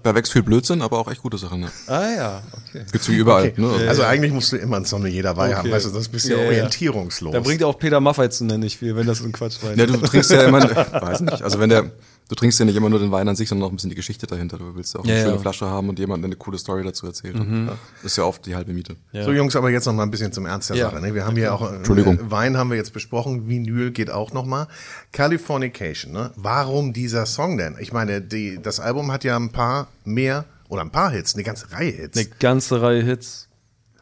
Da 0.02 0.14
wächst 0.14 0.32
viel 0.32 0.42
Blödsinn, 0.42 0.82
aber 0.82 0.98
auch 0.98 1.10
echt 1.10 1.22
gute 1.22 1.38
Sachen. 1.38 1.60
Ne? 1.60 1.70
Ah 1.86 2.02
ja, 2.16 2.42
okay. 2.68 2.84
Gibt's 2.92 3.08
wie 3.08 3.16
überall. 3.16 3.48
Okay. 3.48 3.60
Ne? 3.60 3.68
Also, 3.70 3.86
Also 3.88 4.02
eigentlich 4.04 4.32
musst 4.32 4.52
du 4.52 4.56
immer 4.56 4.76
ein 4.76 4.84
Sommelier 4.84 5.22
dabei 5.22 5.54
haben, 5.54 5.66
Okay. 5.66 5.72
weißt 5.76 5.86
du, 5.86 5.90
sonst 5.90 6.08
bist 6.08 6.26
du 6.28 6.32
Ja, 6.32 6.36
ja, 6.38 6.42
ja. 6.44 6.48
orientierungslos. 6.48 7.32
Da 7.32 7.40
bringt 7.40 7.60
ja 7.60 7.66
auch 7.66 7.78
Peter 7.78 8.00
Maffei 8.00 8.28
zu 8.28 8.44
nennen 8.44 8.60
nicht 8.60 8.78
viel, 8.78 8.94
wenn 8.96 9.06
das 9.06 9.20
ein 9.22 9.32
Quatschwein 9.32 9.78
ja, 9.78 9.84
ist. 9.84 9.94
du 9.94 9.98
trinkst 9.98 10.30
ja 10.30 10.42
immer, 10.44 10.62
weiß 11.02 11.20
nicht, 11.20 11.42
also 11.42 11.58
wenn 11.60 11.70
der, 11.70 11.90
du 12.28 12.34
trinkst 12.34 12.58
ja 12.60 12.64
nicht 12.66 12.76
immer 12.76 12.90
nur 12.90 12.98
den 12.98 13.10
Wein 13.10 13.28
an 13.28 13.36
sich, 13.36 13.48
sondern 13.48 13.66
auch 13.66 13.72
ein 13.72 13.76
bisschen 13.76 13.90
die 13.90 13.96
Geschichte 13.96 14.26
dahinter. 14.26 14.58
Du 14.58 14.74
willst 14.74 14.94
ja 14.94 15.00
auch 15.00 15.04
eine 15.04 15.14
Ja, 15.14 15.20
schöne 15.22 15.34
ja. 15.34 15.40
Flasche 15.40 15.66
haben 15.66 15.88
und 15.88 15.98
jemand 15.98 16.24
eine 16.24 16.36
coole 16.36 16.58
Story 16.58 16.84
dazu 16.84 17.06
erzählt. 17.06 17.36
Das 17.36 18.12
ist 18.12 18.16
ja 18.18 18.24
oft 18.24 18.44
die 18.46 18.54
halbe 18.54 18.72
Miete. 18.72 18.96
Ja. 19.12 19.24
So 19.24 19.32
Jungs, 19.32 19.56
aber 19.56 19.70
jetzt 19.70 19.86
noch 19.86 19.94
mal 19.94 20.02
ein 20.02 20.10
bisschen 20.10 20.32
zum 20.32 20.46
Ernst 20.46 20.70
der 20.70 20.76
Ja. 20.76 20.90
Sache. 20.90 21.00
Ne? 21.00 21.14
Wir 21.14 21.24
haben 21.26 21.36
hier 21.36 21.54
auch 21.54 21.70
äh, 21.72 21.76
Entschuldigung. 21.76 22.18
Wein 22.30 22.56
haben 22.56 22.70
wir 22.70 22.76
jetzt 22.76 22.92
besprochen, 22.92 23.48
Vinyl 23.48 23.90
geht 23.90 24.10
auch 24.10 24.32
noch 24.32 24.44
mal. 24.44 24.68
Californication, 25.12 26.12
ne? 26.12 26.30
Warum 26.36 26.92
dieser 26.92 27.26
Song 27.26 27.58
denn? 27.58 27.76
Ich 27.80 27.92
meine, 27.92 28.20
die, 28.20 28.58
das 28.62 28.80
Album 28.80 29.10
hat 29.12 29.24
ja 29.24 29.36
ein 29.36 29.50
paar 29.50 29.88
mehr 30.04 30.44
oder 30.68 30.82
ein 30.82 30.90
paar 30.90 31.10
Hits, 31.10 31.34
eine 31.34 31.44
ganze 31.44 31.72
Reihe 31.72 31.90
Hits. 31.92 32.16
Eine 32.18 32.28
ganze 32.38 32.80
Reihe 32.80 33.02
Hits. 33.02 33.48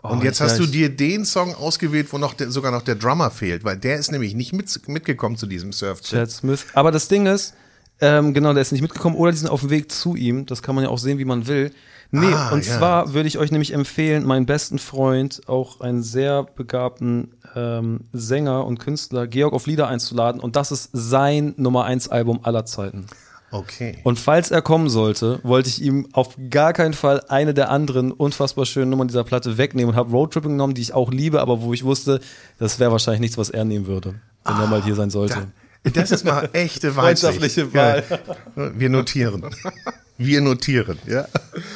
Oh, 0.02 0.09
Und 0.11 0.23
jetzt 0.23 0.40
hast 0.40 0.59
du 0.59 0.66
dir 0.66 0.88
den 0.88 1.25
Song 1.25 1.54
ausgewählt, 1.54 2.09
wo 2.12 2.18
noch 2.18 2.35
der, 2.35 2.50
sogar 2.50 2.71
noch 2.71 2.83
der 2.83 2.95
Drummer 2.95 3.30
fehlt, 3.30 3.64
weil 3.64 3.76
der 3.76 3.97
ist 3.97 4.12
nämlich 4.12 4.35
nicht 4.35 4.52
mit, 4.52 4.88
mitgekommen 4.88 5.37
zu 5.37 5.47
diesem 5.47 5.73
surf 5.73 6.00
Chad 6.02 6.30
Smith. 6.30 6.66
Aber 6.75 6.92
das 6.92 7.09
Ding 7.09 7.26
ist, 7.26 7.54
ähm, 8.00 8.34
genau, 8.34 8.52
der 8.52 8.62
ist 8.62 8.72
nicht 8.72 8.82
mitgekommen 8.82 9.16
oder 9.16 9.30
die 9.32 9.38
sind 9.38 9.48
auf 9.48 9.60
dem 9.60 9.70
Weg 9.70 9.90
zu 9.90 10.16
ihm. 10.16 10.46
Das 10.46 10.62
kann 10.62 10.74
man 10.74 10.84
ja 10.84 10.90
auch 10.90 10.98
sehen, 10.98 11.18
wie 11.18 11.24
man 11.24 11.46
will. 11.46 11.70
Nee, 12.10 12.32
Ah, 12.32 12.50
und 12.52 12.64
ja. 12.64 12.78
zwar 12.78 13.14
würde 13.14 13.26
ich 13.26 13.36
euch 13.38 13.50
nämlich 13.50 13.72
empfehlen, 13.72 14.24
meinen 14.24 14.46
besten 14.46 14.78
Freund, 14.78 15.40
auch 15.48 15.80
einen 15.80 16.02
sehr 16.02 16.44
begabten 16.44 17.32
ähm, 17.56 18.02
Sänger 18.12 18.64
und 18.64 18.78
Künstler, 18.78 19.26
Georg 19.26 19.52
auf 19.52 19.66
Lieder 19.66 19.88
einzuladen. 19.88 20.40
Und 20.40 20.54
das 20.56 20.70
ist 20.70 20.90
sein 20.92 21.54
Nummer 21.56 21.84
1 21.84 22.08
Album 22.08 22.40
aller 22.44 22.64
Zeiten. 22.64 23.06
Okay. 23.50 23.98
Und 24.04 24.18
falls 24.18 24.50
er 24.50 24.60
kommen 24.60 24.88
sollte, 24.88 25.40
wollte 25.42 25.68
ich 25.68 25.80
ihm 25.82 26.08
auf 26.12 26.36
gar 26.50 26.72
keinen 26.72 26.94
Fall 26.94 27.22
eine 27.28 27.54
der 27.54 27.70
anderen 27.70 28.12
unfassbar 28.12 28.66
schönen 28.66 28.90
Nummern 28.90 29.08
dieser 29.08 29.24
Platte 29.24 29.56
wegnehmen 29.56 29.90
und 29.90 29.96
habe 29.96 30.10
Roadtripping 30.10 30.50
genommen, 30.52 30.74
die 30.74 30.82
ich 30.82 30.94
auch 30.94 31.10
liebe, 31.10 31.40
aber 31.40 31.62
wo 31.62 31.72
ich 31.72 31.84
wusste, 31.84 32.20
das 32.58 32.78
wäre 32.78 32.92
wahrscheinlich 32.92 33.20
nichts, 33.20 33.38
was 33.38 33.50
er 33.50 33.64
nehmen 33.64 33.86
würde, 33.86 34.14
wenn 34.44 34.56
er 34.56 34.66
mal 34.66 34.82
hier 34.82 34.94
sein 34.96 35.10
sollte. 35.10 35.46
Das 35.83 36.11
ist 36.11 36.25
mal 36.25 36.49
echte 36.52 36.97
Weitsicht. 36.97 37.25
Freundschaftliche 37.25 37.75
Wahl. 37.75 38.04
Ja. 38.56 38.73
Wir 38.78 38.88
notieren. 38.88 39.45
Wir 40.18 40.40
notieren, 40.40 40.99
ja. 41.06 41.28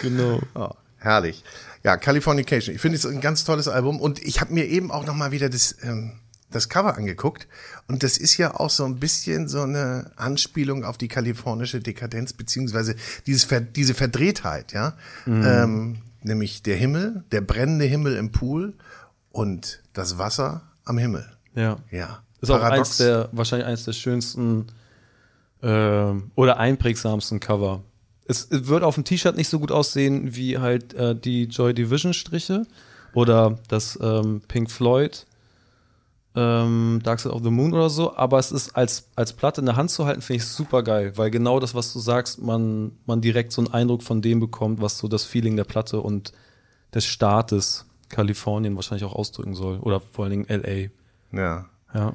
Genau. 0.03 0.41
Oh, 0.55 0.71
herrlich. 0.99 1.45
Ja, 1.83 1.97
Californication. 1.97 2.75
Ich 2.75 2.81
finde 2.81 2.97
es 2.97 3.07
ein 3.07 3.21
ganz 3.21 3.45
tolles 3.45 3.69
Album 3.69 4.01
und 4.01 4.23
ich 4.23 4.41
habe 4.41 4.53
mir 4.53 4.67
eben 4.67 4.91
auch 4.91 5.07
noch 5.07 5.15
mal 5.15 5.33
wieder 5.33 5.49
das 5.49 5.77
ähm, 5.83 6.13
das 6.51 6.69
Cover 6.69 6.97
angeguckt 6.97 7.47
und 7.87 8.03
das 8.03 8.19
ist 8.19 8.37
ja 8.37 8.55
auch 8.55 8.71
so 8.71 8.85
ein 8.85 8.99
bisschen 8.99 9.49
so 9.49 9.63
eine 9.63 10.11
Anspielung 10.17 10.85
auf 10.85 10.99
die 10.99 11.09
kalifornische 11.09 11.81
Dekadenz 11.81 12.33
beziehungsweise 12.33 12.97
dieses 13.27 13.49
diese 13.75 13.95
Verdrehtheit, 13.95 14.73
ja, 14.73 14.97
ähm, 15.27 16.03
nämlich 16.23 16.63
der 16.63 16.77
Himmel, 16.77 17.25
der 17.31 17.41
brennende 17.41 17.85
Himmel 17.85 18.17
im 18.17 18.33
Pool 18.33 18.75
und 19.31 19.81
das 19.93 20.19
Wasser 20.19 20.63
am 20.85 20.99
Himmel. 20.99 21.25
Ja. 21.55 21.79
Ja, 21.91 22.23
Ist 22.41 22.51
auch 22.51 22.63
eins 22.63 22.97
der, 22.99 23.29
wahrscheinlich 23.33 23.67
eins 23.67 23.85
der 23.85 23.93
schönsten 23.93 24.67
ähm, 25.63 26.31
oder 26.35 26.59
einprägsamsten 26.59 27.41
Cover. 27.41 27.83
Es, 28.27 28.47
es 28.51 28.67
wird 28.69 28.83
auf 28.83 28.95
dem 28.95 29.05
T-Shirt 29.05 29.37
nicht 29.37 29.49
so 29.49 29.59
gut 29.59 29.73
aussehen 29.73 30.35
wie 30.35 30.59
halt 30.59 30.95
äh, 30.95 31.15
die 31.15 31.45
Joy 31.45 31.75
Division 31.75 32.15
Striche 32.15 32.67
oder 33.13 33.59
das 33.69 33.99
ähm, 34.01 34.41
Pink 34.47 34.71
Floyd 34.71 35.27
ähm, 36.35 37.01
Dark 37.03 37.21
Side 37.21 37.35
of 37.35 37.43
the 37.43 37.51
Moon 37.51 37.73
oder 37.73 37.91
so, 37.91 38.17
aber 38.17 38.39
es 38.39 38.53
ist 38.53 38.77
als, 38.77 39.09
als 39.17 39.33
Platte 39.33 39.61
in 39.61 39.67
der 39.67 39.77
Hand 39.77 39.91
zu 39.91 40.07
halten, 40.07 40.23
finde 40.23 40.43
ich 40.43 40.49
super 40.49 40.83
geil, 40.83 41.13
weil 41.17 41.31
genau 41.31 41.59
das, 41.59 41.75
was 41.75 41.93
du 41.93 41.99
sagst, 41.99 42.41
man, 42.41 42.93
man 43.05 43.21
direkt 43.21 43.53
so 43.53 43.63
einen 43.63 43.73
Eindruck 43.73 44.03
von 44.03 44.23
dem 44.23 44.39
bekommt, 44.39 44.81
was 44.81 44.99
so 44.99 45.09
das 45.09 45.25
Feeling 45.25 45.57
der 45.57 45.65
Platte 45.65 46.01
und 46.01 46.33
des 46.95 47.05
Staates 47.05 47.87
Kalifornien 48.09 48.77
wahrscheinlich 48.77 49.05
auch 49.05 49.15
ausdrücken 49.15 49.55
soll. 49.55 49.79
Oder 49.79 50.01
vor 50.01 50.25
allen 50.25 50.45
Dingen 50.45 50.47
LA. 50.49 50.91
Ja. 51.37 51.67
Ja. 51.95 52.13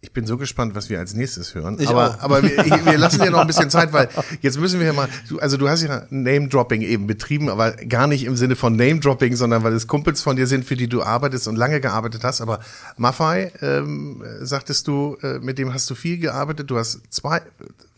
Ich 0.00 0.12
bin 0.12 0.26
so 0.26 0.36
gespannt, 0.36 0.76
was 0.76 0.90
wir 0.90 1.00
als 1.00 1.14
nächstes 1.14 1.56
hören. 1.56 1.76
Ich 1.80 1.88
aber 1.88 2.10
auch. 2.10 2.20
aber 2.20 2.42
wir, 2.44 2.56
wir 2.56 2.98
lassen 2.98 3.20
dir 3.20 3.30
noch 3.30 3.40
ein 3.40 3.48
bisschen 3.48 3.68
Zeit, 3.68 3.92
weil 3.92 4.08
jetzt 4.42 4.58
müssen 4.60 4.78
wir 4.78 4.86
ja 4.86 4.92
mal, 4.92 5.08
du, 5.28 5.40
also 5.40 5.56
du 5.56 5.68
hast 5.68 5.82
ja 5.82 6.06
Name-Dropping 6.10 6.82
eben 6.82 7.08
betrieben, 7.08 7.48
aber 7.48 7.72
gar 7.72 8.06
nicht 8.06 8.24
im 8.24 8.36
Sinne 8.36 8.54
von 8.54 8.76
Name-Dropping, 8.76 9.34
sondern 9.34 9.64
weil 9.64 9.72
es 9.72 9.88
Kumpels 9.88 10.22
von 10.22 10.36
dir 10.36 10.46
sind, 10.46 10.64
für 10.64 10.76
die 10.76 10.88
du 10.88 11.02
arbeitest 11.02 11.48
und 11.48 11.56
lange 11.56 11.80
gearbeitet 11.80 12.22
hast. 12.22 12.40
Aber 12.40 12.60
Maffei, 12.96 13.50
ähm, 13.60 14.22
sagtest 14.40 14.86
du, 14.86 15.16
äh, 15.20 15.40
mit 15.40 15.58
dem 15.58 15.74
hast 15.74 15.90
du 15.90 15.96
viel 15.96 16.18
gearbeitet. 16.18 16.70
Du 16.70 16.78
hast 16.78 17.00
zwei, 17.12 17.42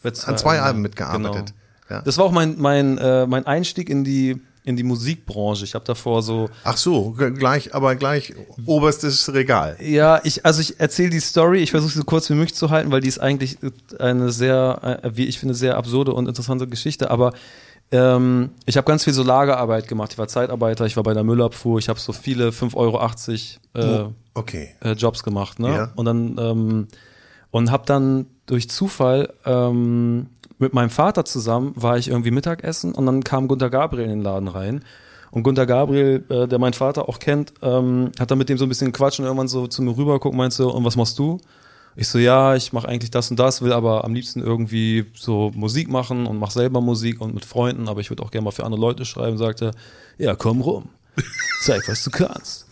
an 0.02 0.14
zwei 0.14 0.52
Alben, 0.52 0.64
Alben 0.64 0.80
mitgearbeitet. 0.80 1.52
Genau. 1.88 1.98
Ja. 1.98 2.02
Das 2.02 2.16
war 2.16 2.24
auch 2.24 2.32
mein, 2.32 2.54
mein, 2.58 2.96
äh, 2.96 3.26
mein 3.26 3.46
Einstieg 3.46 3.90
in 3.90 4.04
die, 4.04 4.40
in 4.64 4.76
die 4.76 4.82
Musikbranche. 4.82 5.64
Ich 5.64 5.74
habe 5.74 5.84
davor 5.84 6.22
so, 6.22 6.48
Ach 6.64 6.76
so, 6.76 7.12
gleich, 7.12 7.74
aber 7.74 7.96
gleich 7.96 8.34
oberstes 8.66 9.32
Regal. 9.32 9.76
ja, 9.80 10.20
ich, 10.24 10.44
also 10.44 10.60
ich 10.60 10.78
erzähle 10.78 11.10
die 11.10 11.20
Story, 11.20 11.60
ich 11.60 11.70
versuche 11.70 11.92
sie 11.92 11.98
so 11.98 12.04
kurz 12.04 12.28
wie 12.30 12.34
möglich 12.34 12.54
zu 12.54 12.70
halten, 12.70 12.90
weil 12.92 13.00
die 13.00 13.08
ist 13.08 13.18
eigentlich 13.20 13.58
eine 13.98 14.30
sehr, 14.32 15.00
äh, 15.02 15.16
wie 15.16 15.26
ich 15.26 15.38
finde, 15.38 15.54
sehr 15.54 15.76
absurde 15.76 16.12
und 16.12 16.28
interessante 16.28 16.66
Geschichte. 16.68 17.10
Aber 17.10 17.32
ähm, 17.92 18.50
ich 18.66 18.76
habe 18.76 18.86
ganz 18.86 19.04
viel 19.04 19.12
so 19.12 19.22
Lagerarbeit 19.22 19.88
gemacht. 19.88 20.12
Ich 20.12 20.18
war 20.18 20.28
Zeitarbeiter, 20.28 20.86
ich 20.86 20.96
war 20.96 21.02
bei 21.02 21.14
der 21.14 21.24
Müllabfuhr, 21.24 21.78
ich 21.78 21.88
habe 21.88 21.98
so 21.98 22.12
viele 22.12 22.50
5,80 22.50 22.76
Euro 22.76 24.08
äh, 24.08 24.10
Okay. 24.34 24.68
äh, 24.80 24.92
Jobs 24.92 25.22
gemacht, 25.22 25.58
ne? 25.58 25.68
Ja. 25.68 25.92
Und 25.96 26.04
dann 26.04 26.36
ähm, 26.38 26.88
und 27.50 27.72
habe 27.72 27.84
dann 27.86 28.26
durch 28.46 28.70
Zufall 28.70 29.32
ähm, 29.44 30.26
mit 30.60 30.74
meinem 30.74 30.90
Vater 30.90 31.24
zusammen 31.24 31.72
war 31.74 31.98
ich 31.98 32.08
irgendwie 32.08 32.30
Mittagessen 32.30 32.94
und 32.94 33.06
dann 33.06 33.24
kam 33.24 33.48
Gunter 33.48 33.70
Gabriel 33.70 34.04
in 34.04 34.10
den 34.10 34.22
Laden 34.22 34.48
rein. 34.48 34.84
Und 35.30 35.44
Gunter 35.44 35.64
Gabriel, 35.64 36.24
äh, 36.28 36.48
der 36.48 36.58
meinen 36.58 36.72
Vater 36.72 37.08
auch 37.08 37.18
kennt, 37.18 37.52
ähm, 37.62 38.10
hat 38.18 38.30
dann 38.30 38.38
mit 38.38 38.48
dem 38.48 38.58
so 38.58 38.66
ein 38.66 38.68
bisschen 38.68 38.92
gequatscht 38.92 39.20
und 39.20 39.26
irgendwann 39.26 39.48
so 39.48 39.66
zu 39.66 39.80
mir 39.82 39.96
rüber 39.96 40.18
guckt, 40.18 40.36
meinst 40.36 40.58
du, 40.58 40.68
und 40.68 40.84
was 40.84 40.96
machst 40.96 41.18
du? 41.18 41.40
Ich 41.96 42.08
so, 42.08 42.18
ja, 42.18 42.54
ich 42.56 42.72
mache 42.72 42.88
eigentlich 42.88 43.10
das 43.10 43.30
und 43.30 43.38
das, 43.38 43.62
will 43.62 43.72
aber 43.72 44.04
am 44.04 44.14
liebsten 44.14 44.40
irgendwie 44.40 45.06
so 45.14 45.50
Musik 45.54 45.88
machen 45.88 46.26
und 46.26 46.38
mach 46.38 46.50
selber 46.50 46.80
Musik 46.80 47.20
und 47.20 47.34
mit 47.34 47.44
Freunden, 47.44 47.88
aber 47.88 48.00
ich 48.00 48.10
würde 48.10 48.22
auch 48.22 48.30
gerne 48.30 48.44
mal 48.44 48.50
für 48.50 48.64
andere 48.64 48.80
Leute 48.80 49.04
schreiben, 49.04 49.38
sagte, 49.38 49.72
ja, 50.18 50.34
komm 50.34 50.60
rum, 50.60 50.88
zeig, 51.62 51.88
was 51.88 52.04
du 52.04 52.10
kannst. 52.10 52.66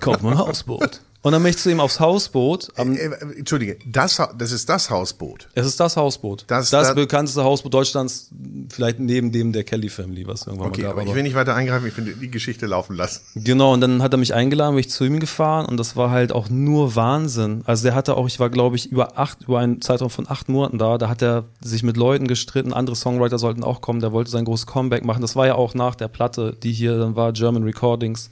Kauf 0.00 0.22
mal 0.22 0.32
ein 0.32 0.38
Hausboot. 0.38 1.00
Und 1.24 1.32
dann 1.32 1.44
ich 1.46 1.56
zu 1.56 1.70
ihm 1.70 1.80
aufs 1.80 2.00
Hausboot. 2.00 2.68
Am, 2.76 2.92
Äh, 2.94 3.06
äh, 3.06 3.38
Entschuldige, 3.38 3.78
das, 3.86 4.20
das 4.36 4.52
ist 4.52 4.68
das 4.68 4.90
Hausboot. 4.90 5.48
es 5.54 5.64
ist 5.66 5.80
das 5.80 5.96
Hausboot. 5.96 6.44
Das- 6.48 6.68
Das, 6.68 6.88
das- 6.88 6.94
bekannteste 6.94 7.42
Hausboot 7.42 7.72
Deutschlands, 7.72 8.28
vielleicht 8.68 9.00
neben 9.00 9.32
dem 9.32 9.50
der 9.52 9.64
Kelly 9.64 9.88
Family, 9.88 10.26
was 10.26 10.46
irgendwann 10.46 10.68
Okay, 10.68 10.82
mal 10.82 10.88
gab. 10.88 10.92
aber 10.92 11.02
ich 11.02 11.08
aber- 11.08 11.16
will 11.16 11.22
nicht 11.22 11.34
weiter 11.34 11.54
eingreifen, 11.54 11.86
ich 11.88 11.94
finde 11.94 12.12
die 12.12 12.30
Geschichte 12.30 12.66
laufen 12.66 12.94
lassen. 12.94 13.22
Genau, 13.36 13.72
und 13.72 13.80
dann 13.80 14.02
hat 14.02 14.12
er 14.12 14.18
mich 14.18 14.34
eingeladen, 14.34 14.74
bin 14.74 14.80
ich 14.80 14.90
zu 14.90 15.02
ihm 15.04 15.18
gefahren 15.18 15.64
und 15.64 15.78
das 15.78 15.96
war 15.96 16.10
halt 16.10 16.30
auch 16.30 16.50
nur 16.50 16.94
Wahnsinn. 16.94 17.62
Also 17.64 17.84
der 17.84 17.94
hatte 17.94 18.18
auch, 18.18 18.26
ich 18.26 18.38
war 18.38 18.50
glaube 18.50 18.76
ich 18.76 18.92
über 18.92 19.18
acht, 19.18 19.44
über 19.44 19.60
einen 19.60 19.80
Zeitraum 19.80 20.10
von 20.10 20.28
acht 20.28 20.50
Monaten 20.50 20.76
da, 20.76 20.98
da 20.98 21.08
hat 21.08 21.22
er 21.22 21.44
sich 21.62 21.82
mit 21.82 21.96
Leuten 21.96 22.26
gestritten, 22.28 22.74
andere 22.74 22.96
Songwriter 22.96 23.38
sollten 23.38 23.64
auch 23.64 23.80
kommen, 23.80 24.00
der 24.00 24.12
wollte 24.12 24.30
sein 24.30 24.44
großes 24.44 24.66
Comeback 24.66 25.06
machen. 25.06 25.22
Das 25.22 25.36
war 25.36 25.46
ja 25.46 25.54
auch 25.54 25.72
nach 25.72 25.94
der 25.94 26.08
Platte, 26.08 26.54
die 26.62 26.72
hier 26.72 26.98
dann 26.98 27.16
war, 27.16 27.32
German 27.32 27.62
Recordings. 27.62 28.28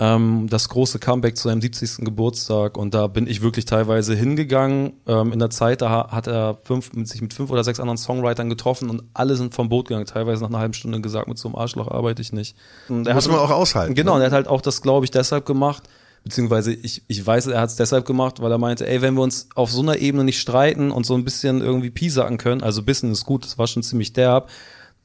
Ähm, 0.00 0.46
das 0.48 0.68
große 0.68 1.00
Comeback 1.00 1.36
zu 1.36 1.48
seinem 1.48 1.60
70. 1.60 2.04
Geburtstag 2.04 2.76
und 2.78 2.94
da 2.94 3.08
bin 3.08 3.26
ich 3.26 3.42
wirklich 3.42 3.64
teilweise 3.64 4.14
hingegangen. 4.14 4.92
Ähm, 5.08 5.32
in 5.32 5.40
der 5.40 5.50
Zeit, 5.50 5.82
da 5.82 5.90
ha- 5.90 6.08
hat 6.12 6.28
er 6.28 6.58
fünf, 6.62 6.92
mit 6.92 7.08
sich 7.08 7.20
mit 7.20 7.34
fünf 7.34 7.50
oder 7.50 7.64
sechs 7.64 7.80
anderen 7.80 7.98
Songwritern 7.98 8.48
getroffen 8.48 8.90
und 8.90 9.02
alle 9.12 9.34
sind 9.34 9.54
vom 9.54 9.68
Boot 9.68 9.88
gegangen. 9.88 10.06
Teilweise 10.06 10.42
nach 10.42 10.50
einer 10.50 10.60
halben 10.60 10.74
Stunde 10.74 11.00
gesagt, 11.00 11.26
mit 11.26 11.36
so 11.38 11.48
einem 11.48 11.56
Arschloch 11.56 11.88
arbeite 11.90 12.22
ich 12.22 12.32
nicht. 12.32 12.56
Und 12.88 13.08
er 13.08 13.14
Muss 13.14 13.24
hat- 13.24 13.32
man 13.32 13.40
auch 13.40 13.50
aushalten. 13.50 13.94
Genau, 13.96 14.12
ne? 14.12 14.16
und 14.16 14.20
er 14.22 14.26
hat 14.26 14.32
halt 14.34 14.48
auch 14.48 14.60
das, 14.60 14.82
glaube 14.82 15.04
ich, 15.04 15.10
deshalb 15.10 15.44
gemacht, 15.46 15.82
beziehungsweise 16.22 16.72
ich, 16.72 17.02
ich 17.08 17.26
weiß, 17.26 17.46
er 17.48 17.60
hat 17.60 17.70
es 17.70 17.76
deshalb 17.76 18.04
gemacht, 18.06 18.40
weil 18.40 18.52
er 18.52 18.58
meinte, 18.58 18.86
ey, 18.86 19.02
wenn 19.02 19.14
wir 19.14 19.22
uns 19.22 19.48
auf 19.56 19.70
so 19.72 19.82
einer 19.82 19.96
Ebene 19.98 20.22
nicht 20.24 20.38
streiten 20.40 20.90
und 20.92 21.06
so 21.06 21.14
ein 21.14 21.24
bisschen 21.24 21.60
irgendwie 21.60 21.90
piesacken 21.90 22.38
können, 22.38 22.62
also 22.62 22.82
bisschen 22.84 23.10
ist 23.10 23.24
gut, 23.24 23.44
das 23.44 23.58
war 23.58 23.66
schon 23.66 23.82
ziemlich 23.82 24.12
derb, 24.12 24.48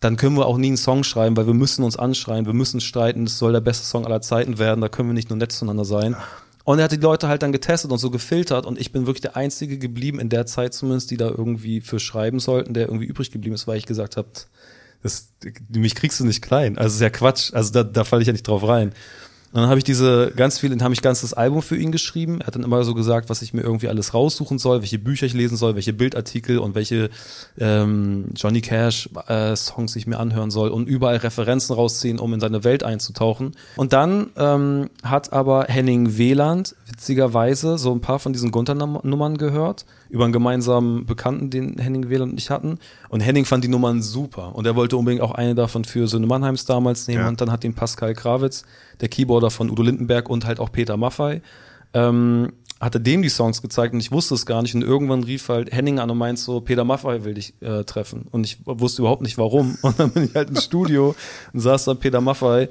dann 0.04 0.18
können 0.18 0.38
wir 0.38 0.46
auch 0.46 0.58
nie 0.58 0.68
einen 0.68 0.78
Song 0.78 1.04
schreiben, 1.04 1.38
weil 1.38 1.48
wir 1.48 1.54
müssen 1.54 1.84
uns 1.84 1.98
anschreien, 1.98 2.46
wir 2.46 2.54
müssen 2.54 2.82
streiten, 2.82 3.26
das 3.26 3.38
soll 3.38 3.54
der 3.54 3.62
beste 3.62 3.86
Song 3.86 4.06
aller 4.06 4.22
Zeiten 4.22 4.60
werden, 4.60 4.82
da 4.82 4.90
können 4.90 5.10
wir 5.10 5.14
nicht 5.14 5.30
nur 5.30 5.38
nett 5.38 5.52
zueinander 5.52 5.86
sein. 5.86 6.16
Und 6.66 6.80
er 6.80 6.86
hat 6.86 6.92
die 6.92 6.98
Leute 6.98 7.28
halt 7.28 7.44
dann 7.44 7.52
getestet 7.52 7.92
und 7.92 7.98
so 7.98 8.10
gefiltert 8.10 8.66
und 8.66 8.80
ich 8.80 8.92
bin 8.92 9.06
wirklich 9.06 9.22
der 9.22 9.36
Einzige 9.36 9.78
geblieben, 9.78 10.20
in 10.20 10.30
der 10.30 10.46
Zeit 10.46 10.74
zumindest, 10.74 11.12
die 11.12 11.18
da 11.18 11.30
irgendwie 11.30 11.82
für 11.82 12.00
schreiben 12.00 12.40
sollten, 12.40 12.74
der 12.74 12.88
irgendwie 12.88 13.06
übrig 13.06 13.32
geblieben 13.32 13.56
ist, 13.56 13.68
weil 13.68 13.78
ich 13.78 13.86
gesagt 13.86 14.16
habe, 14.16 14.30
mich 15.70 15.96
kriegst 15.96 16.20
du 16.20 16.26
nicht 16.26 16.42
klein. 16.42 16.78
Also 16.78 16.96
ist 16.96 17.02
ja 17.02 17.10
Quatsch. 17.10 17.54
Also 17.54 17.74
da, 17.74 17.84
da 17.84 18.04
falle 18.06 18.22
ich 18.22 18.28
ja 18.28 18.34
nicht 18.34 18.48
drauf 18.48 18.66
rein. 18.66 18.94
Und 19.54 19.62
dann 19.62 19.70
habe 19.70 19.78
ich 19.78 19.84
diese 19.84 20.32
ganz 20.36 20.58
viel, 20.58 20.76
habe 20.82 20.96
ich 20.96 21.04
ganz 21.04 21.22
das 21.22 21.36
Album 21.36 21.62
für 21.62 21.78
ihn 21.78 21.92
geschrieben. 21.92 22.42
Er 22.42 22.48
hat 22.48 22.56
dann 22.56 22.64
immer 22.64 22.84
so 22.84 22.96
gesagt, 22.96 23.30
was 23.30 23.44
ich 23.44 23.54
mir 23.54 23.62
irgendwie 23.62 23.88
alles 23.88 24.16
raussuchen 24.16 24.58
soll, 24.58 24.82
welche 24.82 24.98
Bücher 24.98 25.28
ich 25.28 25.36
lesen 25.36 25.58
soll, 25.58 25.76
welche 25.76 25.94
Bildartikel 25.94 26.58
und 26.58 26.74
welche 26.74 27.12
ähm, 27.60 28.30
Johnny 28.36 28.62
Cash 28.62 29.10
äh, 29.28 29.56
Songs 29.56 29.96
ich 29.96 30.08
mir 30.08 30.18
anhören 30.18 30.50
soll 30.50 30.70
und 30.70 30.88
überall 30.88 31.18
Referenzen 31.18 31.76
rausziehen, 31.76 32.18
um 32.18 32.34
in 32.34 32.40
seine 32.40 32.64
Welt 32.64 32.84
einzutauchen. 32.84 33.56
Und 33.76 33.94
dann 33.94 34.32
ähm, 34.38 34.90
hat 35.04 35.32
aber 35.34 35.66
Henning 35.66 36.18
Wieland 36.18 36.76
witzigerweise 36.88 37.78
so 37.78 37.92
ein 37.92 38.02
paar 38.02 38.18
von 38.18 38.34
diesen 38.34 38.50
Gunter-Nummern 38.50 39.38
gehört 39.38 39.86
über 40.14 40.26
einen 40.26 40.34
gemeinsamen 40.34 41.08
Bekannten, 41.08 41.50
den 41.50 41.80
Henning 41.80 42.08
Wieland 42.08 42.34
und 42.34 42.38
ich 42.38 42.52
hatten. 42.52 42.78
Und 43.10 43.22
Henning 43.22 43.46
fand 43.46 43.64
die 43.64 43.68
Nummern 43.68 44.04
super. 44.04 44.56
Und 44.56 44.68
er 44.68 44.76
wollte 44.76 44.96
unbedingt 44.96 45.24
auch 45.24 45.32
eine 45.32 45.56
davon 45.56 45.86
für 45.86 46.08
Söhne 46.08 46.28
Mannheims 46.28 46.66
damals 46.66 47.08
nehmen. 47.08 47.24
Ja. 47.24 47.28
Und 47.28 47.42
dann 47.42 47.52
hat 47.52 47.64
ihn 47.64 47.74
Pascal 47.74 48.14
Krawitz, 48.14 48.64
der 49.02 49.10
Keyboarder 49.10 49.50
von 49.50 49.72
Udo 49.72 49.82
Lindenberg 49.82 50.30
und 50.30 50.46
halt 50.46 50.60
auch 50.60 50.72
Peter 50.72 50.98
Maffei, 50.98 51.42
ähm, 51.96 52.54
hatte 52.80 53.02
dem 53.02 53.24
die 53.24 53.30
Songs 53.30 53.64
gezeigt 53.64 53.96
und 53.96 54.02
ich 54.02 54.12
wusste 54.12 54.36
es 54.36 54.46
gar 54.46 54.62
nicht. 54.62 54.76
Und 54.76 54.84
irgendwann 54.84 55.24
rief 55.24 55.50
halt 55.50 55.74
Henning 55.74 55.98
an 55.98 56.12
und 56.12 56.20
meint 56.20 56.38
so, 56.38 56.62
Peter 56.62 56.84
Maffei 56.84 57.24
will 57.24 57.34
dich 57.34 57.60
äh, 57.64 57.84
treffen. 57.84 58.28
Und 58.30 58.44
ich 58.46 58.60
wusste 58.66 59.02
überhaupt 59.02 59.24
nicht 59.24 59.40
warum. 59.40 59.80
Und 59.82 60.00
dann 60.00 60.12
bin 60.12 60.26
ich 60.26 60.36
halt 60.36 60.50
ins 60.50 60.64
Studio 60.64 61.16
und 61.54 61.60
saß 61.60 61.86
da 61.86 61.96
Peter 61.96 62.22
Maffei 62.22 62.70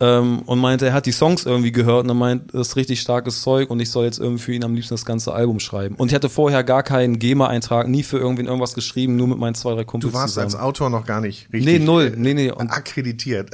ähm, 0.00 0.40
und 0.46 0.58
meinte, 0.58 0.86
er 0.86 0.92
hat 0.94 1.06
die 1.06 1.12
Songs 1.12 1.44
irgendwie 1.44 1.72
gehört 1.72 2.04
und 2.04 2.08
er 2.10 2.14
meint, 2.14 2.54
das 2.54 2.68
ist 2.68 2.76
richtig 2.76 3.00
starkes 3.00 3.42
Zeug 3.42 3.68
und 3.70 3.80
ich 3.80 3.90
soll 3.90 4.04
jetzt 4.06 4.18
irgendwie 4.18 4.42
für 4.42 4.52
ihn 4.54 4.64
am 4.64 4.74
liebsten 4.74 4.94
das 4.94 5.04
ganze 5.04 5.32
Album 5.32 5.60
schreiben. 5.60 5.94
Und 5.96 6.08
ich 6.08 6.14
hatte 6.14 6.28
vorher 6.30 6.64
gar 6.64 6.82
keinen 6.82 7.18
GEMA-Eintrag, 7.18 7.86
nie 7.88 8.02
für 8.02 8.18
irgendwen 8.18 8.46
irgendwas 8.46 8.74
geschrieben, 8.74 9.16
nur 9.16 9.28
mit 9.28 9.38
meinen 9.38 9.54
zwei, 9.54 9.74
drei 9.74 9.84
Kumpels 9.84 10.10
Du 10.12 10.18
warst 10.18 10.34
zusammen. 10.34 10.46
als 10.54 10.56
Autor 10.56 10.88
noch 10.90 11.04
gar 11.04 11.20
nicht 11.20 11.48
Nee, 11.52 11.58
richtig 11.58 11.82
null. 11.84 12.14
Nee, 12.16 12.34
nee. 12.34 12.50
Und, 12.50 12.70
akkreditiert. 12.70 13.50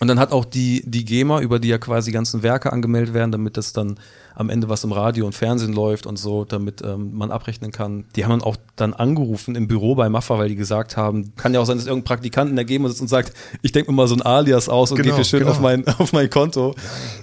und 0.00 0.08
dann 0.08 0.18
hat 0.18 0.32
auch 0.32 0.44
die, 0.46 0.82
die 0.86 1.04
GEMA, 1.04 1.40
über 1.40 1.58
die 1.58 1.68
ja 1.68 1.78
quasi 1.78 2.10
die 2.10 2.14
ganzen 2.14 2.42
Werke 2.42 2.72
angemeldet 2.72 3.12
werden, 3.14 3.30
damit 3.32 3.56
das 3.56 3.72
dann 3.72 3.98
am 4.40 4.48
Ende 4.48 4.70
was 4.70 4.82
im 4.84 4.92
Radio 4.92 5.26
und 5.26 5.34
Fernsehen 5.34 5.74
läuft 5.74 6.06
und 6.06 6.18
so, 6.18 6.46
damit 6.46 6.80
ähm, 6.82 7.10
man 7.12 7.30
abrechnen 7.30 7.72
kann. 7.72 8.06
Die 8.16 8.24
haben 8.24 8.30
dann 8.30 8.42
auch 8.42 8.56
dann 8.74 8.94
angerufen 8.94 9.54
im 9.54 9.68
Büro 9.68 9.94
bei 9.94 10.08
Maffa, 10.08 10.38
weil 10.38 10.48
die 10.48 10.56
gesagt 10.56 10.96
haben, 10.96 11.34
kann 11.36 11.52
ja 11.52 11.60
auch 11.60 11.66
sein, 11.66 11.76
dass 11.76 11.86
irgendein 11.86 12.06
Praktikant 12.06 12.48
in 12.48 12.56
der 12.56 12.64
GEMA 12.64 12.88
sitzt 12.88 13.02
und 13.02 13.08
sagt, 13.08 13.34
ich 13.60 13.72
denke 13.72 13.90
mir 13.90 13.96
mal 13.96 14.08
so 14.08 14.14
ein 14.14 14.22
Alias 14.22 14.70
aus 14.70 14.92
und 14.92 14.96
Genau, 14.96 15.10
gehe 15.10 15.14
für 15.14 15.28
schön 15.28 15.40
genau. 15.40 15.52
auf, 15.52 15.60
mein, 15.60 15.86
auf 15.98 16.14
mein 16.14 16.30
Konto. 16.30 16.74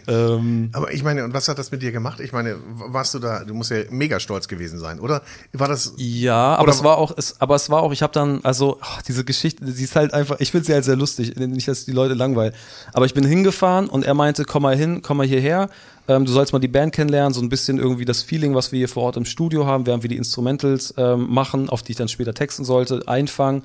Ähm, 0.08 0.70
Aber 0.74 0.94
ich 0.94 1.04
meine, 1.04 1.24
und 1.26 1.34
was 1.34 1.48
hat 1.48 1.58
das 1.58 1.72
mit 1.72 1.82
dir 1.82 1.92
gemacht? 1.92 2.20
Ich 2.20 2.34
meine, 2.34 2.58
warst 2.68 3.16
du 3.16 3.20
da, 3.20 3.44
du 3.44 3.56
musst 3.56 3.72
ja 3.72 3.78
mega 3.90 4.20
stolz 4.20 4.48
gewesen 4.48 4.78
sein, 4.78 5.00
oder? 5.00 5.24
War 5.54 5.68
das, 5.68 5.94
Ja, 5.98 6.56
aber 6.56 6.70
es 6.70 6.84
war 6.84 6.98
auch, 7.00 7.12
es, 7.18 7.42
aber 7.42 7.56
es 7.56 7.70
war 7.72 7.82
auch, 7.82 7.92
ich 7.92 8.04
habe 8.04 8.14
dann, 8.14 8.42
also 8.44 8.78
ach, 8.82 9.02
diese 9.02 9.26
Geschichte, 9.26 9.66
sie 9.66 9.84
ist 9.84 9.96
halt 9.96 10.14
einfach, 10.14 10.40
ich 10.40 10.52
finde 10.52 10.68
sie 10.68 10.74
halt 10.74 10.86
sehr 10.86 10.96
lustig, 10.96 11.36
nicht, 11.36 11.68
dass 11.68 11.86
die 11.86 11.92
Leute 11.94 12.14
langweilen. 12.14 12.54
Aber 12.94 13.06
ich 13.08 13.16
bin 13.16 13.26
hingefahren 13.26 13.90
und 13.90 14.06
er 14.06 14.14
meinte, 14.14 14.46
komm 14.46 14.62
mal 14.64 14.76
hin, 14.78 15.02
komm 15.02 15.18
mal 15.18 15.26
hierher, 15.26 15.70
ähm, 16.08 16.26
du 16.26 16.32
sollst 16.32 16.54
mal 16.54 16.60
die 16.60 16.68
Band 16.68 16.94
kennenlernen, 16.94 17.34
so 17.34 17.42
ein 17.42 17.50
bisschen 17.50 17.78
irgendwie 17.78 18.06
das 18.06 18.24
Feeling, 18.24 18.56
was 18.56 18.72
wir 18.72 18.78
hier 18.78 18.90
vor 18.90 19.04
Ort 19.04 19.18
im 19.18 19.26
Studio 19.26 19.66
haben, 19.66 19.86
während 19.86 20.04
wir 20.04 20.10
die 20.10 20.18
Instrumentals 20.18 20.94
ähm, 20.98 21.30
machen, 21.30 21.70
auf 21.70 21.84
die 21.84 21.92
ich 21.92 21.98
dann 21.98 22.08
später 22.08 22.34
texten 22.34 22.66
sollte, 22.66 23.08
einfangen. 23.08 23.64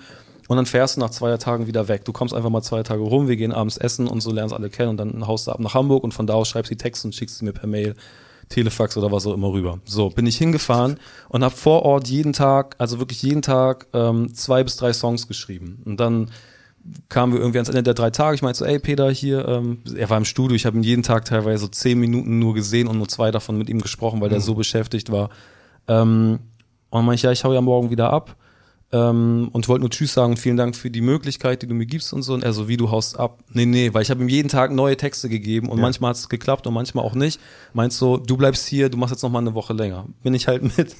Und 0.48 0.56
dann 0.56 0.66
fährst 0.66 0.96
du 0.96 1.00
nach 1.00 1.10
zwei 1.10 1.36
Tagen 1.36 1.66
wieder 1.66 1.88
weg. 1.88 2.04
Du 2.04 2.12
kommst 2.12 2.34
einfach 2.34 2.50
mal 2.50 2.62
zwei 2.62 2.82
Tage 2.82 3.02
rum, 3.02 3.28
wir 3.28 3.36
gehen 3.36 3.52
abends 3.52 3.76
essen 3.76 4.08
und 4.08 4.20
so 4.20 4.32
lernst 4.32 4.54
alle 4.54 4.70
kennen 4.70 4.90
und 4.90 4.96
dann 4.96 5.26
haust 5.26 5.46
du 5.46 5.52
ab 5.52 5.60
nach 5.60 5.74
Hamburg 5.74 6.02
und 6.02 6.12
von 6.12 6.26
da 6.26 6.34
aus 6.34 6.48
schreibst 6.48 6.70
du 6.70 6.74
die 6.74 6.82
Texte 6.82 7.06
und 7.06 7.14
schickst 7.14 7.38
sie 7.38 7.44
mir 7.44 7.52
per 7.52 7.68
Mail. 7.68 7.94
Telefax 8.48 8.96
oder 8.96 9.10
was 9.10 9.26
auch 9.26 9.32
immer 9.32 9.50
rüber. 9.50 9.80
So, 9.84 10.10
bin 10.10 10.26
ich 10.26 10.36
hingefahren 10.36 10.98
und 11.30 11.42
habe 11.42 11.54
vor 11.54 11.84
Ort 11.84 12.08
jeden 12.08 12.34
Tag, 12.34 12.74
also 12.78 12.98
wirklich 12.98 13.22
jeden 13.22 13.40
Tag, 13.40 13.86
ähm, 13.94 14.34
zwei 14.34 14.62
bis 14.62 14.76
drei 14.76 14.92
Songs 14.92 15.26
geschrieben. 15.26 15.80
Und 15.86 15.98
dann 15.98 16.30
kamen 17.08 17.32
wir 17.32 17.40
irgendwie 17.40 17.58
ans 17.58 17.68
Ende 17.68 17.82
der 17.82 17.94
drei 17.94 18.10
Tage. 18.10 18.34
Ich 18.34 18.42
meinte 18.42 18.58
so, 18.58 18.64
ey 18.64 18.78
Peter, 18.78 19.10
hier, 19.10 19.46
ähm, 19.46 19.78
er 19.96 20.10
war 20.10 20.18
im 20.18 20.24
Studio, 20.24 20.54
ich 20.54 20.66
habe 20.66 20.76
ihn 20.76 20.82
jeden 20.82 21.02
Tag 21.02 21.24
teilweise 21.24 21.58
so 21.58 21.68
zehn 21.68 21.98
Minuten 21.98 22.38
nur 22.38 22.54
gesehen 22.54 22.88
und 22.88 22.98
nur 22.98 23.08
zwei 23.08 23.30
davon 23.30 23.58
mit 23.58 23.68
ihm 23.68 23.80
gesprochen, 23.80 24.20
weil 24.20 24.28
der 24.28 24.40
so 24.40 24.54
beschäftigt 24.54 25.10
war. 25.10 25.30
Ähm, 25.88 26.38
und 26.90 26.98
dann 26.98 27.06
meinte 27.06 27.16
ich, 27.16 27.22
ja, 27.22 27.32
ich 27.32 27.44
hau 27.44 27.52
ja 27.52 27.60
morgen 27.60 27.90
wieder 27.90 28.12
ab. 28.12 28.36
Ähm, 28.94 29.48
und 29.52 29.68
wollte 29.68 29.80
nur 29.80 29.90
Tschüss 29.90 30.12
sagen, 30.12 30.36
vielen 30.36 30.58
Dank 30.58 30.76
für 30.76 30.90
die 30.90 31.00
Möglichkeit, 31.00 31.62
die 31.62 31.66
du 31.66 31.74
mir 31.74 31.86
gibst 31.86 32.12
und 32.12 32.22
so. 32.22 32.34
Und 32.34 32.44
er 32.44 32.52
so, 32.52 32.68
wie 32.68 32.76
du 32.76 32.90
haust 32.90 33.18
ab. 33.18 33.38
Nee, 33.50 33.64
nee, 33.64 33.94
weil 33.94 34.02
ich 34.02 34.10
habe 34.10 34.20
ihm 34.20 34.28
jeden 34.28 34.48
Tag 34.48 34.70
neue 34.70 34.98
Texte 34.98 35.30
gegeben 35.30 35.70
und 35.70 35.80
manchmal 35.80 36.10
hat 36.10 36.16
es 36.16 36.28
geklappt 36.28 36.66
und 36.66 36.74
manchmal 36.74 37.02
auch 37.04 37.14
nicht. 37.14 37.40
Meinst 37.72 37.96
so, 37.96 38.18
du 38.18 38.36
bleibst 38.36 38.68
hier, 38.68 38.90
du 38.90 38.98
machst 38.98 39.12
jetzt 39.12 39.22
noch 39.22 39.30
mal 39.30 39.38
eine 39.38 39.54
Woche 39.54 39.72
länger. 39.72 40.04
Bin 40.22 40.34
ich 40.34 40.46
halt 40.46 40.62
mit 40.76 40.94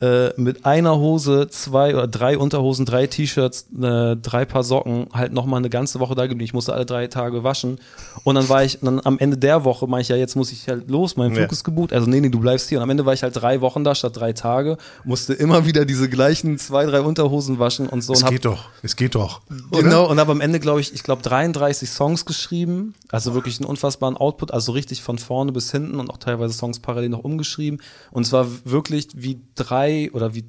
äh, 0.00 0.28
mit 0.40 0.64
einer 0.64 0.96
Hose, 0.96 1.48
zwei 1.50 1.92
oder 1.92 2.06
drei 2.06 2.38
Unterhosen, 2.38 2.86
drei 2.86 3.08
T-Shirts, 3.08 3.66
äh, 3.82 4.14
drei 4.16 4.44
Paar 4.44 4.62
Socken 4.62 5.08
halt 5.12 5.32
noch 5.32 5.44
mal 5.44 5.56
eine 5.56 5.70
ganze 5.70 5.98
Woche 5.98 6.14
da 6.14 6.22
geblieben. 6.26 6.44
Ich 6.44 6.54
musste 6.54 6.72
alle 6.72 6.86
drei 6.86 7.08
Tage 7.08 7.42
waschen. 7.42 7.78
Und 8.22 8.36
dann 8.36 8.48
war 8.48 8.62
ich, 8.62 8.78
dann 8.80 9.00
am 9.04 9.18
Ende 9.18 9.36
der 9.36 9.64
Woche 9.64 9.88
meinte 9.88 10.02
ich, 10.02 10.08
ja, 10.10 10.16
jetzt 10.16 10.36
muss 10.36 10.52
ich 10.52 10.68
halt 10.68 10.88
los, 10.88 11.16
mein 11.16 11.32
Flug 11.32 11.46
Ja. 11.46 11.50
ist 11.50 11.64
gebucht. 11.64 11.92
Also 11.92 12.08
nee, 12.08 12.20
nee, 12.20 12.28
du 12.28 12.38
bleibst 12.38 12.68
hier. 12.68 12.78
Und 12.78 12.82
am 12.84 12.90
Ende 12.90 13.06
war 13.06 13.12
ich 13.12 13.24
halt 13.24 13.34
drei 13.34 13.60
Wochen 13.60 13.82
da 13.82 13.96
statt 13.96 14.16
drei 14.16 14.32
Tage, 14.32 14.76
musste 15.04 15.32
immer 15.34 15.66
wieder 15.66 15.84
diese 15.84 16.08
gleichen 16.08 16.58
zwei, 16.58 16.86
drei 16.86 17.00
Unterhosen 17.00 17.58
waschen 17.58 17.88
und 17.88 18.02
so. 18.02 18.12
es 18.12 18.20
und 18.20 18.26
hab, 18.26 18.30
geht 18.32 18.44
doch, 18.44 18.66
es 18.82 18.94
geht 18.94 19.16
doch. 19.16 19.40
Oder? 19.72 19.82
Genau, 19.82 20.08
und 20.08 20.20
habe 20.20 20.30
am 20.30 20.40
Ende, 20.40 20.60
glaube 20.60 20.80
ich, 20.80 20.94
ich 20.94 21.02
glaube 21.02 21.22
33 21.22 21.90
Songs 21.90 22.24
geschrieben, 22.24 22.94
also 23.10 23.34
wirklich 23.34 23.58
einen 23.58 23.68
unfassbaren 23.68 24.16
Output, 24.16 24.52
also 24.52 24.70
richtig 24.70 25.02
von 25.02 25.18
vorne 25.18 25.50
bis 25.50 25.72
hinten 25.72 25.98
und 25.98 26.08
auch 26.08 26.18
teilweise 26.18 26.54
Songs 26.54 26.78
parallel 26.78 27.08
noch 27.08 27.24
umgeschrieben. 27.24 27.80
Und 28.12 28.22
es 28.26 28.32
war 28.32 28.46
wirklich 28.64 29.08
wie 29.14 29.40
drei 29.56 29.87
oder 30.12 30.34
wie 30.34 30.44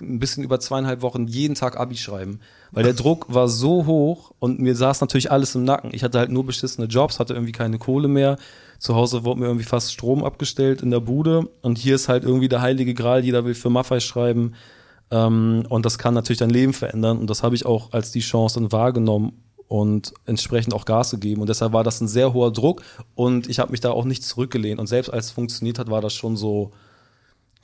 ein 0.00 0.18
bisschen 0.18 0.44
über 0.44 0.60
zweieinhalb 0.60 1.00
Wochen 1.00 1.26
jeden 1.26 1.54
Tag 1.54 1.78
Abi 1.78 1.96
schreiben, 1.96 2.40
weil 2.70 2.84
der 2.84 2.92
Druck 2.92 3.32
war 3.32 3.48
so 3.48 3.86
hoch 3.86 4.32
und 4.38 4.60
mir 4.60 4.76
saß 4.76 5.00
natürlich 5.00 5.32
alles 5.32 5.54
im 5.54 5.64
Nacken. 5.64 5.90
Ich 5.94 6.04
hatte 6.04 6.18
halt 6.18 6.30
nur 6.30 6.44
beschissene 6.44 6.86
Jobs, 6.86 7.18
hatte 7.18 7.32
irgendwie 7.34 7.52
keine 7.52 7.78
Kohle 7.78 8.08
mehr. 8.08 8.36
Zu 8.78 8.94
Hause 8.94 9.24
wurde 9.24 9.40
mir 9.40 9.46
irgendwie 9.46 9.64
fast 9.64 9.92
Strom 9.92 10.22
abgestellt 10.22 10.82
in 10.82 10.90
der 10.90 11.00
Bude 11.00 11.48
und 11.62 11.78
hier 11.78 11.94
ist 11.94 12.08
halt 12.08 12.24
irgendwie 12.24 12.48
der 12.48 12.60
heilige 12.60 12.92
Gral, 12.92 13.24
jeder 13.24 13.44
will 13.44 13.54
für 13.54 13.70
Maffei 13.70 14.00
schreiben. 14.00 14.52
Ähm, 15.10 15.64
und 15.68 15.86
das 15.86 15.98
kann 15.98 16.14
natürlich 16.14 16.38
dein 16.38 16.50
Leben 16.50 16.72
verändern. 16.72 17.18
Und 17.18 17.30
das 17.30 17.42
habe 17.42 17.54
ich 17.54 17.66
auch 17.66 17.92
als 17.92 18.10
die 18.10 18.20
Chance 18.20 18.60
dann 18.60 18.72
wahrgenommen 18.72 19.44
und 19.68 20.12
entsprechend 20.26 20.74
auch 20.74 20.84
Gas 20.84 21.12
gegeben. 21.12 21.40
Und 21.40 21.48
deshalb 21.48 21.72
war 21.72 21.84
das 21.84 22.00
ein 22.00 22.08
sehr 22.08 22.32
hoher 22.32 22.52
Druck. 22.52 22.82
Und 23.14 23.48
ich 23.48 23.58
habe 23.58 23.70
mich 23.70 23.80
da 23.80 23.90
auch 23.90 24.04
nicht 24.04 24.24
zurückgelehnt. 24.24 24.80
Und 24.80 24.86
selbst 24.86 25.10
als 25.10 25.26
es 25.26 25.32
funktioniert 25.32 25.78
hat, 25.78 25.90
war 25.90 26.00
das 26.00 26.12
schon 26.12 26.36
so 26.36 26.72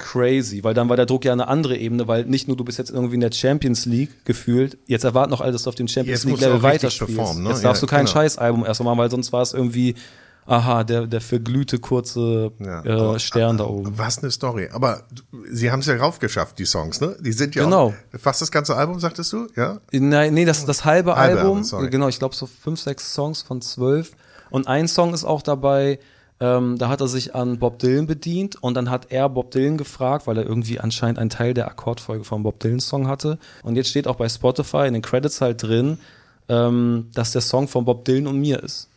crazy, 0.00 0.64
weil 0.64 0.74
dann 0.74 0.88
war 0.88 0.96
der 0.96 1.06
Druck 1.06 1.24
ja 1.24 1.32
eine 1.32 1.46
andere 1.46 1.76
Ebene, 1.76 2.08
weil 2.08 2.24
nicht 2.24 2.48
nur 2.48 2.56
du 2.56 2.64
bist 2.64 2.78
jetzt 2.78 2.90
irgendwie 2.90 3.14
in 3.14 3.20
der 3.20 3.30
Champions 3.32 3.86
League 3.86 4.24
gefühlt, 4.24 4.78
jetzt 4.86 5.04
erwarten 5.04 5.30
noch 5.30 5.40
alle, 5.40 5.52
dass 5.52 5.62
du 5.62 5.68
auf 5.68 5.76
dem 5.76 5.86
Champions 5.86 6.24
Jetzt 6.24 6.30
League 6.32 6.40
Level 6.40 6.62
weiterspielst. 6.62 7.14
performen, 7.16 7.44
ne? 7.44 7.50
Jetzt 7.50 7.62
darfst 7.64 7.82
Ja, 7.82 7.86
du 7.86 7.90
kein 7.90 8.06
genau. 8.06 8.12
Scheißalbum 8.12 8.64
erstmal 8.66 8.94
machen, 8.94 8.98
weil 9.04 9.10
sonst 9.10 9.32
war 9.32 9.42
es 9.42 9.52
irgendwie, 9.52 9.94
aha, 10.46 10.82
der, 10.82 11.06
der 11.06 11.20
verglühte 11.20 11.78
kurze 11.78 12.50
Ja, 12.58 12.84
äh, 12.84 12.90
aber- 12.90 13.18
Stern 13.20 13.58
da 13.58 13.64
oben. 13.64 13.96
Was 13.96 14.18
eine 14.18 14.30
Story. 14.32 14.68
Aber 14.72 15.04
sie 15.50 15.70
haben 15.70 15.80
es 15.80 15.86
ja 15.86 15.96
raufgeschafft, 15.96 16.58
die 16.58 16.64
Songs, 16.64 17.00
ne? 17.00 17.14
Die 17.20 17.32
sind 17.32 17.54
ja 17.54 17.64
Genau. 17.64 17.88
auch, 17.88 17.94
fast 18.18 18.40
das 18.42 18.50
ganze 18.50 18.74
Album, 18.76 18.98
sagtest 18.98 19.32
du? 19.32 19.46
Ja? 19.56 19.78
Nein, 19.92 20.34
nee, 20.34 20.44
das, 20.44 20.64
das 20.64 20.84
halbe, 20.84 21.14
Halbe 21.14 21.40
Album, 21.40 21.58
Album, 21.72 21.90
genau, 21.90 22.08
ich 22.08 22.18
glaube 22.18 22.34
so 22.34 22.46
fünf, 22.46 22.80
sechs 22.80 23.12
Songs 23.14 23.42
von 23.42 23.60
zwölf. 23.60 24.12
Und 24.50 24.66
ein 24.66 24.88
Song 24.88 25.14
ist 25.14 25.24
auch 25.24 25.42
dabei, 25.42 26.00
Ähm, 26.42 26.78
da 26.78 26.88
hat 26.88 27.00
er 27.02 27.08
sich 27.08 27.34
an 27.34 27.58
Bob 27.58 27.78
Dylan 27.80 28.06
bedient 28.06 28.62
und 28.62 28.72
dann 28.74 28.88
hat 28.90 29.10
er 29.10 29.28
Bob 29.28 29.50
Dylan 29.50 29.76
gefragt, 29.76 30.26
weil 30.26 30.38
er 30.38 30.46
irgendwie 30.46 30.80
anscheinend 30.80 31.18
einen 31.18 31.28
Teil 31.28 31.52
der 31.52 31.68
Akkordfolge 31.68 32.24
vom 32.24 32.42
Bob 32.42 32.58
Dylan 32.60 32.80
Song 32.80 33.08
hatte. 33.08 33.38
Und 33.62 33.76
jetzt 33.76 33.90
steht 33.90 34.06
auch 34.06 34.16
bei 34.16 34.28
Spotify 34.28 34.86
in 34.86 34.94
den 34.94 35.02
Credits 35.02 35.40
halt 35.42 35.62
drin, 35.62 35.98
ähm, 36.48 37.08
dass 37.12 37.32
der 37.32 37.42
Song 37.42 37.68
von 37.68 37.84
Bob 37.84 38.04
Dylan 38.06 38.26
und 38.26 38.40
mir 38.40 38.62
ist. 38.62 38.88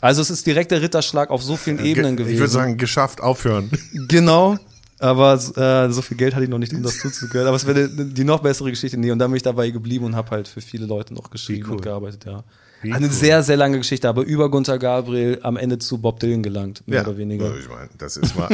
Also 0.00 0.22
es 0.22 0.30
ist 0.30 0.46
direkt 0.46 0.70
der 0.70 0.80
Ritterschlag 0.82 1.30
auf 1.30 1.42
so 1.42 1.56
vielen 1.56 1.78
Ebenen 1.78 2.16
Ge- 2.16 2.24
gewesen. 2.24 2.34
Ich 2.34 2.40
würde 2.40 2.52
sagen, 2.52 2.76
geschafft, 2.78 3.20
aufhören. 3.20 3.70
Genau. 4.08 4.56
Aber 4.98 5.34
äh, 5.34 5.90
so 5.92 6.00
viel 6.00 6.16
Geld 6.16 6.32
hatte 6.34 6.44
ich 6.44 6.50
noch 6.50 6.58
nicht, 6.58 6.72
um 6.72 6.82
das 6.82 6.98
zuzugehören. 7.00 7.48
Aber 7.48 7.56
es 7.56 7.66
wäre 7.66 7.88
die, 7.88 8.14
die 8.14 8.22
noch 8.24 8.40
bessere 8.40 8.70
Geschichte. 8.70 8.96
Nee, 8.96 9.10
und 9.10 9.18
dann 9.18 9.30
bin 9.32 9.36
ich 9.36 9.42
dabei 9.42 9.68
geblieben 9.70 10.04
und 10.04 10.14
habe 10.16 10.30
halt 10.30 10.46
für 10.48 10.60
viele 10.60 10.86
Leute 10.86 11.12
noch 11.12 11.28
geschrieben 11.30 11.64
cool. 11.66 11.72
und 11.76 11.82
gearbeitet, 11.82 12.24
ja. 12.24 12.44
Wie 12.82 12.92
Eine 12.92 13.06
cool. 13.06 13.12
sehr, 13.12 13.42
sehr 13.42 13.56
lange 13.56 13.78
Geschichte, 13.78 14.08
aber 14.08 14.22
über 14.22 14.50
Gunther 14.50 14.78
Gabriel 14.78 15.38
am 15.42 15.56
Ende 15.56 15.78
zu 15.78 15.98
Bob 15.98 16.18
Dylan 16.20 16.42
gelangt, 16.42 16.82
mehr 16.86 17.02
oder 17.06 17.16
weniger. 17.16 17.56
Ich 17.56 17.68
meine, 17.68 17.88
das 17.96 18.16
ist 18.16 18.36
mal, 18.36 18.48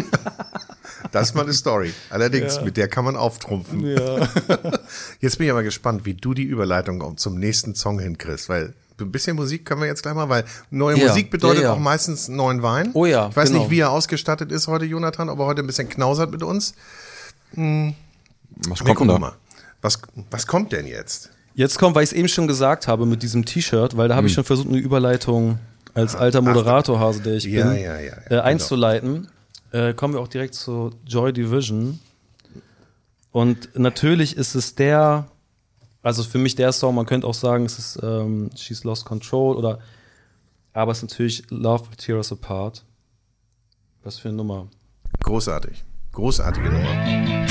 das 1.12 1.28
ist 1.30 1.34
mal 1.34 1.42
eine 1.44 1.52
Story. 1.54 1.92
Allerdings, 2.10 2.60
mit 2.60 2.76
der 2.76 2.88
kann 2.88 3.04
man 3.04 3.16
auftrumpfen. 3.16 3.86
Ja. 3.86 4.28
Jetzt 5.20 5.38
bin 5.38 5.46
ich 5.46 5.50
aber 5.50 5.62
gespannt, 5.62 6.04
wie 6.04 6.14
du 6.14 6.34
die 6.34 6.42
Überleitung 6.44 7.16
zum 7.16 7.38
nächsten 7.38 7.74
Song 7.74 7.98
hinkriegst, 7.98 8.48
weil 8.48 8.74
ein 9.00 9.12
bisschen 9.12 9.36
Musik 9.36 9.64
können 9.64 9.80
wir 9.80 9.86
jetzt 9.86 10.02
gleich 10.02 10.14
mal, 10.14 10.28
weil 10.28 10.44
neue 10.72 10.98
Ja, 10.98 11.06
Musik 11.06 11.30
bedeutet 11.30 11.62
ja, 11.62 11.68
ja. 11.68 11.74
auch 11.74 11.78
meistens 11.78 12.26
neuen 12.26 12.62
Wein. 12.64 12.90
Oh 12.94 13.06
ja, 13.06 13.28
Ich 13.28 13.36
weiß 13.36 13.50
genau. 13.50 13.60
nicht, 13.60 13.70
wie 13.70 13.78
er 13.78 13.90
ausgestattet 13.92 14.50
ist 14.50 14.66
heute, 14.66 14.86
Jonathan, 14.86 15.28
ob 15.28 15.38
er 15.38 15.46
heute 15.46 15.62
ein 15.62 15.68
bisschen 15.68 15.88
knausert 15.88 16.32
mit 16.32 16.42
uns. 16.42 16.74
Was 17.52 17.60
Wir 18.84 18.94
kommt 18.94 19.00
denn 19.02 19.08
da? 19.08 19.18
mal. 19.20 19.32
Was, 19.82 20.00
was 20.32 20.46
kommt 20.48 20.72
denn 20.72 20.86
jetzt? 20.88 21.30
Jetzt 21.58 21.76
kommt, 21.76 21.96
weil 21.96 22.04
ich 22.04 22.10
es 22.10 22.16
eben 22.16 22.28
schon 22.28 22.46
gesagt 22.46 22.86
habe 22.86 23.04
mit 23.04 23.24
diesem 23.24 23.44
T-Shirt, 23.44 23.96
weil 23.96 24.06
da 24.06 24.14
habe 24.14 24.28
ich 24.28 24.32
schon 24.32 24.44
versucht, 24.44 24.68
eine 24.68 24.78
Überleitung 24.78 25.58
als 25.92 26.14
alter 26.14 26.40
Moderatorhase, 26.40 27.20
der 27.20 27.34
ich 27.34 27.46
bin, 27.46 27.54
ja, 27.54 27.74
ja, 27.74 27.98
ja, 27.98 28.12
äh, 28.30 28.38
einzuleiten. 28.38 29.26
Äh, 29.72 29.92
kommen 29.92 30.14
wir 30.14 30.20
auch 30.20 30.28
direkt 30.28 30.54
zu 30.54 30.92
Joy 31.04 31.32
Division. 31.32 31.98
Und 33.32 33.76
natürlich 33.76 34.36
ist 34.36 34.54
es 34.54 34.76
der, 34.76 35.26
also 36.00 36.22
für 36.22 36.38
mich 36.38 36.54
der 36.54 36.70
Song, 36.70 36.94
man 36.94 37.06
könnte 37.06 37.26
auch 37.26 37.34
sagen, 37.34 37.64
es 37.64 37.76
ist 37.76 37.98
ähm, 38.04 38.50
She's 38.54 38.84
Lost 38.84 39.04
Control 39.04 39.56
oder, 39.56 39.80
aber 40.74 40.92
es 40.92 40.98
ist 40.98 41.10
natürlich 41.10 41.42
Love 41.50 41.88
Will 41.88 41.96
Tear 41.96 42.18
Us 42.18 42.30
Apart. 42.30 42.84
Was 44.04 44.16
für 44.16 44.28
eine 44.28 44.36
Nummer. 44.36 44.68
Großartig. 45.24 45.82
Großartige 46.12 46.70
Nummer. 46.70 47.48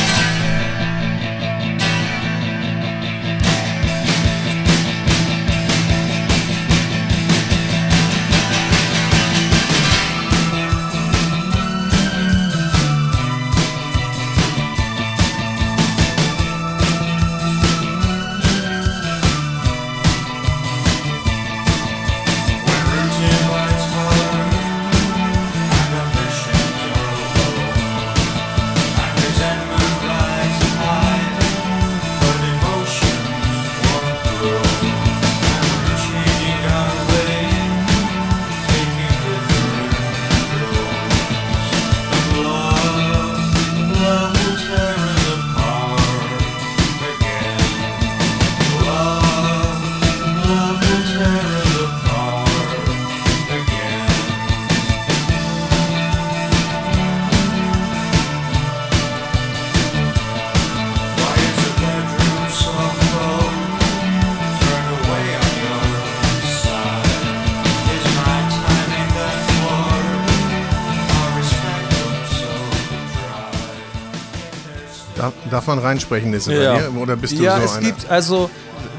Reinsprechen, 75.88 76.32
Nisse, 76.32 76.52
bei 76.52 76.58
dir? 76.80 76.92
Oder 77.00 77.16
bist 77.16 77.38
du 77.38 77.44
ja, 77.44 77.58
so 77.58 77.64
es 77.66 77.72
einer? 77.78 77.86
gibt 77.88 78.10
also 78.10 78.50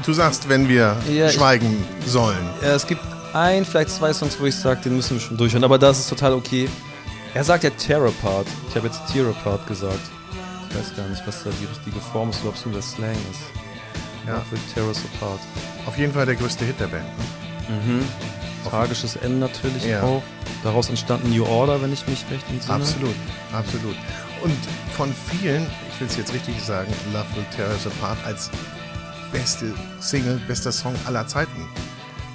du 0.05 0.13
sagst, 0.13 0.49
wenn 0.49 0.67
wir 0.67 0.95
Ja, 1.09 1.27
ich- 1.27 1.33
schweigen 1.33 1.83
sollen. 2.05 2.49
Ja, 2.61 2.75
es 2.75 2.85
gibt 2.85 3.01
ein, 3.33 3.63
vielleicht 3.65 3.91
zwei 3.91 4.11
Songs, 4.13 4.39
wo 4.39 4.45
ich 4.45 4.55
sage, 4.55 4.81
den 4.83 4.95
müssen 4.95 5.15
wir 5.17 5.21
schon 5.21 5.37
durchhören, 5.37 5.63
aber 5.63 5.77
das 5.77 5.99
ist 5.99 6.09
total 6.09 6.33
okay. 6.33 6.67
Er 7.33 7.43
sagt 7.43 7.63
ja 7.63 7.69
Tear 7.69 8.01
Apart. 8.05 8.47
Ich 8.69 8.75
habe 8.75 8.87
jetzt 8.87 9.01
Tear 9.11 9.27
Apart 9.29 9.65
gesagt. 9.67 9.99
Ich 10.69 10.77
weiß 10.77 10.95
gar 10.95 11.07
nicht, 11.07 11.21
was 11.25 11.43
da 11.43 11.49
die 11.61 11.65
richtige 11.65 11.99
Form 12.11 12.29
ist 12.31 12.39
ob 12.45 12.55
es 12.55 12.65
nur 12.65 12.73
der 12.73 12.83
Slang 12.83 13.11
ist. 13.31 13.41
Ja. 14.27 14.33
Ja, 14.35 14.41
für 14.75 14.83
Us 14.87 14.99
Apart. 15.15 15.39
Auf 15.85 15.97
jeden 15.97 16.13
Fall 16.13 16.25
der 16.25 16.35
größte 16.35 16.65
Hit 16.65 16.79
der 16.79 16.87
Band. 16.87 17.05
ne? 17.69 18.03
Tragisches 18.69 19.15
Ende 19.15 19.37
natürlich 19.39 19.85
Ja. 19.85 20.01
auch. 20.03 20.21
Daraus 20.63 20.89
entstanden 20.89 21.29
New 21.29 21.45
Order, 21.45 21.81
wenn 21.81 21.93
ich 21.93 22.05
mich 22.07 22.25
recht 22.29 22.43
entsinne. 22.49 22.75
Absolut, 22.75 23.15
absolut. 23.53 23.95
Und 24.41 24.55
von 24.95 25.13
vielen, 25.13 25.65
ich 25.93 25.99
will 25.99 26.07
es 26.07 26.15
jetzt 26.17 26.33
richtig 26.33 26.61
sagen, 26.61 26.91
Love 27.13 27.25
Will 27.35 27.45
Tear 27.55 27.69
Us 27.69 27.85
Apart 27.87 28.17
als 28.25 28.49
beste 29.31 29.73
Single, 29.99 30.39
bester 30.47 30.71
Song 30.71 30.95
aller 31.05 31.27
Zeiten 31.27 31.67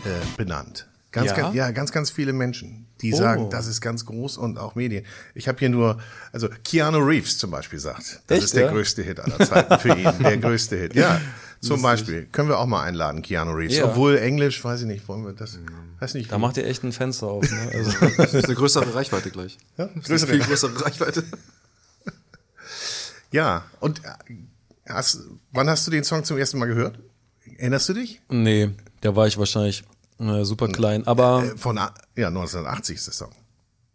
äh, 0.04 0.08
benannt. 0.36 0.86
Ganz, 1.12 1.30
Ja? 1.30 1.36
ganz, 1.36 1.54
ja, 1.54 1.70
ganz, 1.70 1.92
ganz 1.92 2.10
viele 2.10 2.32
Menschen, 2.32 2.86
die 3.00 3.14
Oh. 3.14 3.16
sagen, 3.16 3.50
das 3.50 3.66
ist 3.66 3.80
ganz 3.80 4.04
groß 4.04 4.36
und 4.36 4.58
auch 4.58 4.74
Medien. 4.74 5.04
Ich 5.34 5.48
habe 5.48 5.58
hier 5.58 5.68
nur, 5.70 5.98
also 6.32 6.48
Keanu 6.64 6.98
Reeves 6.98 7.38
zum 7.38 7.50
Beispiel 7.50 7.78
sagt, 7.78 8.20
das 8.26 8.36
Echt, 8.38 8.44
ist 8.46 8.56
der 8.56 8.66
ja? 8.66 8.70
größte 8.72 9.02
Hit 9.02 9.20
aller 9.20 9.38
Zeiten 9.38 9.78
für 9.78 9.96
ihn, 9.96 10.12
der 10.20 10.36
größte 10.38 10.76
Hit. 10.76 10.94
Ja, 10.94 11.20
zum 11.60 11.80
Beispiel 11.82 12.26
können 12.32 12.48
wir 12.48 12.58
auch 12.58 12.66
mal 12.66 12.82
einladen, 12.82 13.22
Keanu 13.22 13.52
Reeves. 13.52 13.76
Ja. 13.76 13.86
Obwohl 13.86 14.18
Englisch, 14.18 14.62
weiß 14.62 14.82
ich 14.82 14.86
nicht, 14.86 15.06
wollen 15.08 15.24
wir 15.24 15.32
das, 15.32 15.58
weiß 16.00 16.14
nicht. 16.14 16.30
Da 16.30 16.38
macht 16.38 16.56
ihr 16.58 16.66
echt 16.66 16.82
ein 16.84 16.92
Fenster 16.92 17.28
auf. 17.28 17.48
Ne? 17.50 17.70
Also, 17.74 17.92
Das 18.18 18.34
ist 18.34 18.44
eine 18.46 18.54
größere 18.56 18.94
Reichweite 18.94 19.30
gleich. 19.30 19.56
ja, 19.78 19.88
Das 19.94 20.10
ist 20.10 20.24
eine 20.24 20.32
viel 20.32 20.42
größere 20.46 20.84
Reichweite. 20.84 21.24
Ja, 23.34 23.64
und 23.80 24.00
äh, 24.04 24.34
hast, 24.88 25.18
wann 25.50 25.68
hast 25.68 25.84
du 25.88 25.90
den 25.90 26.04
Song 26.04 26.22
zum 26.22 26.38
ersten 26.38 26.56
Mal 26.56 26.66
gehört? 26.66 27.00
Erinnerst 27.58 27.88
du 27.88 27.94
dich? 27.94 28.20
nee, 28.28 28.70
da 29.00 29.16
war 29.16 29.26
ich 29.26 29.36
wahrscheinlich 29.36 29.82
äh, 30.20 30.44
super 30.44 30.68
klein. 30.68 31.04
Aber 31.08 31.42
Äh, 31.42 31.56
Von, 31.58 31.74
ja, 31.74 32.28
1980 32.28 32.94
ist 32.94 33.06
der 33.08 33.12
Song. 33.14 33.32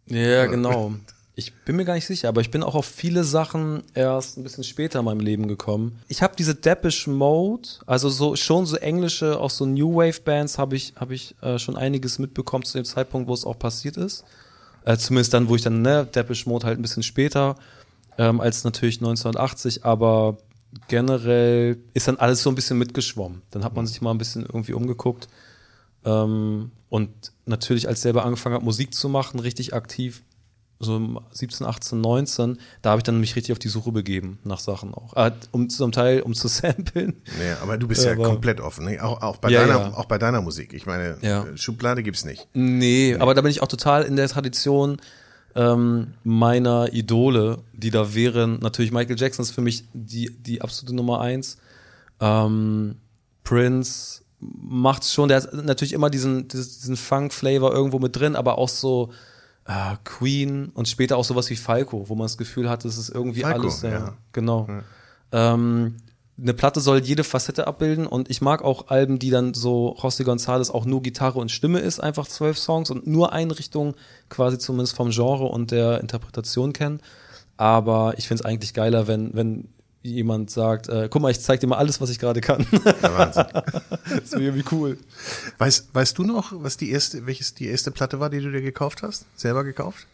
Ja, 0.04 0.44
genau. 0.44 0.92
Ich 1.36 1.54
bin 1.64 1.76
mir 1.76 1.86
gar 1.86 1.94
nicht 1.94 2.04
sicher, 2.06 2.28
aber 2.28 2.42
ich 2.42 2.50
bin 2.50 2.62
auch 2.62 2.74
auf 2.74 2.84
viele 2.84 3.24
Sachen 3.24 3.82
erst 3.94 4.36
ein 4.36 4.42
bisschen 4.42 4.62
später 4.62 4.98
in 4.98 5.06
meinem 5.06 5.20
Leben 5.20 5.48
gekommen. 5.48 5.98
Ich 6.08 6.20
habe 6.20 6.34
diese 6.36 6.54
Depeche 6.54 7.08
Mode, 7.08 7.66
also 7.86 8.10
so 8.10 8.36
schon 8.36 8.66
so 8.66 8.76
englische, 8.76 9.40
auch 9.40 9.48
so 9.48 9.64
New 9.64 9.94
Wave 9.94 10.20
Bands 10.20 10.58
habe 10.58 10.76
ich 10.76 10.92
habe 10.96 11.14
ich 11.14 11.34
äh, 11.40 11.58
schon 11.58 11.78
einiges 11.78 12.18
mitbekommen 12.18 12.64
zu 12.64 12.76
dem 12.76 12.84
Zeitpunkt, 12.84 13.26
wo 13.26 13.32
es 13.32 13.46
auch 13.46 13.58
passiert 13.58 13.96
ist. 13.96 14.22
Äh, 14.84 14.98
zumindest 14.98 15.32
dann, 15.32 15.48
wo 15.48 15.56
ich 15.56 15.62
dann 15.62 15.80
ne 15.80 16.04
Depeche 16.04 16.46
Mode 16.46 16.66
halt 16.66 16.78
ein 16.78 16.82
bisschen 16.82 17.02
später 17.02 17.56
ähm, 18.18 18.40
als 18.40 18.64
natürlich 18.64 18.98
1980, 18.98 19.84
aber 19.84 20.38
generell 20.88 21.78
ist 21.94 22.08
dann 22.08 22.16
alles 22.16 22.42
so 22.42 22.50
ein 22.50 22.54
bisschen 22.54 22.78
mitgeschwommen. 22.78 23.42
Dann 23.50 23.64
hat 23.64 23.74
man 23.74 23.86
sich 23.86 24.00
mal 24.00 24.10
ein 24.12 24.18
bisschen 24.18 24.44
irgendwie 24.44 24.72
umgeguckt. 24.72 25.28
Ähm, 26.04 26.70
und 26.88 27.10
natürlich, 27.46 27.88
als 27.88 28.02
selber 28.02 28.24
angefangen 28.24 28.54
habe, 28.54 28.64
Musik 28.64 28.94
zu 28.94 29.08
machen, 29.08 29.40
richtig 29.40 29.74
aktiv, 29.74 30.22
so 30.82 30.96
im 30.96 31.20
17, 31.32 31.66
18, 31.66 32.00
19, 32.00 32.58
da 32.80 32.90
habe 32.90 33.00
ich 33.00 33.02
dann 33.02 33.20
mich 33.20 33.36
richtig 33.36 33.52
auf 33.52 33.58
die 33.58 33.68
Suche 33.68 33.92
begeben 33.92 34.38
nach 34.44 34.58
Sachen 34.60 34.94
auch. 34.94 35.14
Äh, 35.14 35.32
um 35.52 35.68
zum 35.68 35.92
Teil, 35.92 36.22
um 36.22 36.32
zu 36.32 36.48
samplen. 36.48 37.20
Nee, 37.38 37.52
aber 37.60 37.76
du 37.76 37.86
bist 37.86 38.02
ja, 38.04 38.12
Aber- 38.12 38.24
komplett 38.24 38.60
offen. 38.60 38.86
Ne? 38.86 38.98
Auch, 39.02 39.20
auch, 39.20 39.36
bei 39.36 39.50
Ja, 39.50 39.60
deiner, 39.66 39.78
ja. 39.80 39.94
auch 39.94 40.06
bei 40.06 40.16
deiner 40.18 40.40
Musik. 40.40 40.72
Ich 40.72 40.86
meine, 40.86 41.20
äh, 41.22 41.56
Schublade 41.58 42.02
gibt's 42.02 42.24
nicht. 42.24 42.48
Nee, 42.54 43.14
aber 43.18 43.34
da 43.34 43.42
bin 43.42 43.50
ich 43.50 43.60
auch 43.62 43.68
total 43.68 44.04
in 44.04 44.16
der 44.16 44.28
Tradition 44.28 44.96
ähm, 45.54 46.14
meiner 46.24 46.92
Idole, 46.92 47.58
die 47.72 47.90
da 47.90 48.14
wären. 48.14 48.58
Natürlich 48.60 48.92
Michael 48.92 49.18
Jackson 49.18 49.42
ist 49.42 49.50
für 49.50 49.60
mich 49.60 49.84
die, 49.92 50.30
die 50.38 50.62
absolute 50.62 50.94
Nummer 50.94 51.20
eins. 51.20 51.58
Ähm, 52.20 52.96
Prince 53.44 54.22
macht's 54.40 55.12
schon, 55.12 55.28
der 55.28 55.42
hat 55.42 55.52
natürlich 55.52 55.92
immer 55.92 56.10
diesen, 56.10 56.48
diesen 56.48 56.96
Funk-Flavor 56.96 57.72
irgendwo 57.72 57.98
mit 57.98 58.16
drin, 58.16 58.36
aber 58.36 58.58
auch 58.58 58.68
so 58.68 59.10
äh, 59.66 59.96
Queen 60.04 60.70
und 60.74 60.88
später 60.88 61.16
auch 61.16 61.24
sowas 61.24 61.50
wie 61.50 61.56
Falco, 61.56 62.08
wo 62.08 62.14
man 62.14 62.24
das 62.24 62.38
Gefühl 62.38 62.68
hat, 62.68 62.84
es 62.84 62.96
ist 62.96 63.10
irgendwie 63.10 63.40
Falco, 63.42 63.62
alles. 63.62 63.82
Ja, 63.82 63.90
ja. 63.90 64.16
Genau. 64.32 64.68
Ähm, 65.32 65.96
eine 66.40 66.54
Platte 66.54 66.80
soll 66.80 67.00
jede 67.00 67.24
Facette 67.24 67.66
abbilden 67.66 68.06
und 68.06 68.30
ich 68.30 68.40
mag 68.40 68.62
auch 68.62 68.88
Alben, 68.88 69.18
die 69.18 69.30
dann 69.30 69.54
so 69.54 69.96
José 69.98 70.24
González 70.24 70.70
auch 70.70 70.84
nur 70.84 71.02
Gitarre 71.02 71.38
und 71.38 71.50
Stimme 71.50 71.80
ist, 71.80 72.00
einfach 72.00 72.26
zwölf 72.26 72.58
Songs 72.58 72.90
und 72.90 73.06
nur 73.06 73.32
eine 73.32 73.58
Richtung 73.58 73.94
quasi 74.28 74.58
zumindest 74.58 74.96
vom 74.96 75.10
Genre 75.10 75.46
und 75.46 75.70
der 75.70 76.00
Interpretation 76.00 76.72
kennen. 76.72 77.00
Aber 77.56 78.14
ich 78.16 78.26
finde 78.26 78.42
es 78.42 78.46
eigentlich 78.46 78.72
geiler, 78.72 79.06
wenn, 79.06 79.34
wenn 79.34 79.68
jemand 80.02 80.50
sagt, 80.50 80.88
äh, 80.88 81.08
guck 81.10 81.20
mal, 81.20 81.30
ich 81.30 81.40
zeig 81.40 81.60
dir 81.60 81.66
mal 81.66 81.76
alles, 81.76 82.00
was 82.00 82.08
ich 82.08 82.18
gerade 82.18 82.40
kann. 82.40 82.66
Ja, 82.72 83.18
Wahnsinn. 83.18 83.44
das 84.20 84.32
wäre 84.32 84.44
irgendwie 84.44 84.64
cool. 84.72 84.98
Weißt, 85.58 85.94
weißt 85.94 86.16
du 86.16 86.24
noch, 86.24 86.52
was 86.54 86.78
die 86.78 86.90
erste, 86.90 87.26
welches 87.26 87.54
die 87.54 87.66
erste 87.66 87.90
Platte 87.90 88.18
war, 88.18 88.30
die 88.30 88.40
du 88.40 88.50
dir 88.50 88.62
gekauft 88.62 89.02
hast? 89.02 89.26
Selber 89.36 89.62
gekauft? 89.62 90.06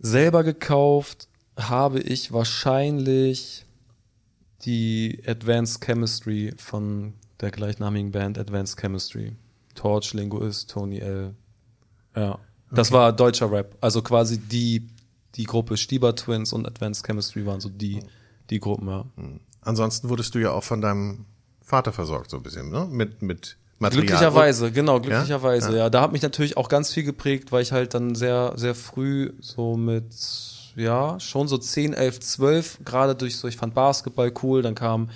Selber 0.00 0.44
gekauft 0.44 1.28
habe 1.58 2.00
ich 2.00 2.32
wahrscheinlich 2.32 3.66
die 4.64 5.22
Advanced 5.26 5.80
Chemistry 5.84 6.52
von 6.56 7.14
der 7.40 7.50
gleichnamigen 7.50 8.10
Band 8.10 8.38
Advanced 8.38 8.78
Chemistry. 8.78 9.36
Torch, 9.74 10.12
Linguist, 10.12 10.70
Tony 10.70 10.98
L. 10.98 11.34
Ja. 12.16 12.38
Das 12.70 12.92
war 12.92 13.12
deutscher 13.12 13.50
Rap. 13.50 13.76
Also 13.80 14.02
quasi 14.02 14.38
die, 14.38 14.88
die 15.36 15.44
Gruppe 15.44 15.76
Stieber 15.76 16.14
Twins 16.16 16.52
und 16.52 16.66
Advanced 16.66 17.06
Chemistry 17.06 17.46
waren 17.46 17.60
so 17.60 17.68
die, 17.68 18.00
die 18.50 18.58
Gruppen, 18.58 18.88
ja. 18.88 19.04
Ansonsten 19.60 20.08
wurdest 20.08 20.34
du 20.34 20.40
ja 20.40 20.50
auch 20.50 20.64
von 20.64 20.80
deinem 20.80 21.26
Vater 21.62 21.92
versorgt, 21.92 22.30
so 22.30 22.38
ein 22.38 22.42
bisschen, 22.42 22.70
ne? 22.70 22.86
Mit, 22.90 23.22
mit 23.22 23.56
Material. 23.78 24.06
Glücklicherweise, 24.06 24.72
genau, 24.72 25.00
glücklicherweise, 25.00 25.76
ja? 25.76 25.90
Da 25.90 26.00
hat 26.00 26.12
mich 26.12 26.22
natürlich 26.22 26.56
auch 26.56 26.68
ganz 26.68 26.92
viel 26.92 27.04
geprägt, 27.04 27.52
weil 27.52 27.62
ich 27.62 27.72
halt 27.72 27.94
dann 27.94 28.14
sehr, 28.14 28.52
sehr 28.56 28.74
früh 28.74 29.32
so 29.40 29.76
mit, 29.76 30.12
ja, 30.78 31.18
schon 31.20 31.48
so 31.48 31.58
10, 31.58 31.92
11, 31.94 32.20
12, 32.20 32.78
gerade 32.84 33.14
durch 33.14 33.36
so, 33.36 33.48
ich 33.48 33.56
fand 33.56 33.74
Basketball 33.74 34.32
cool, 34.42 34.62
dann 34.62 34.74
kam 34.74 35.10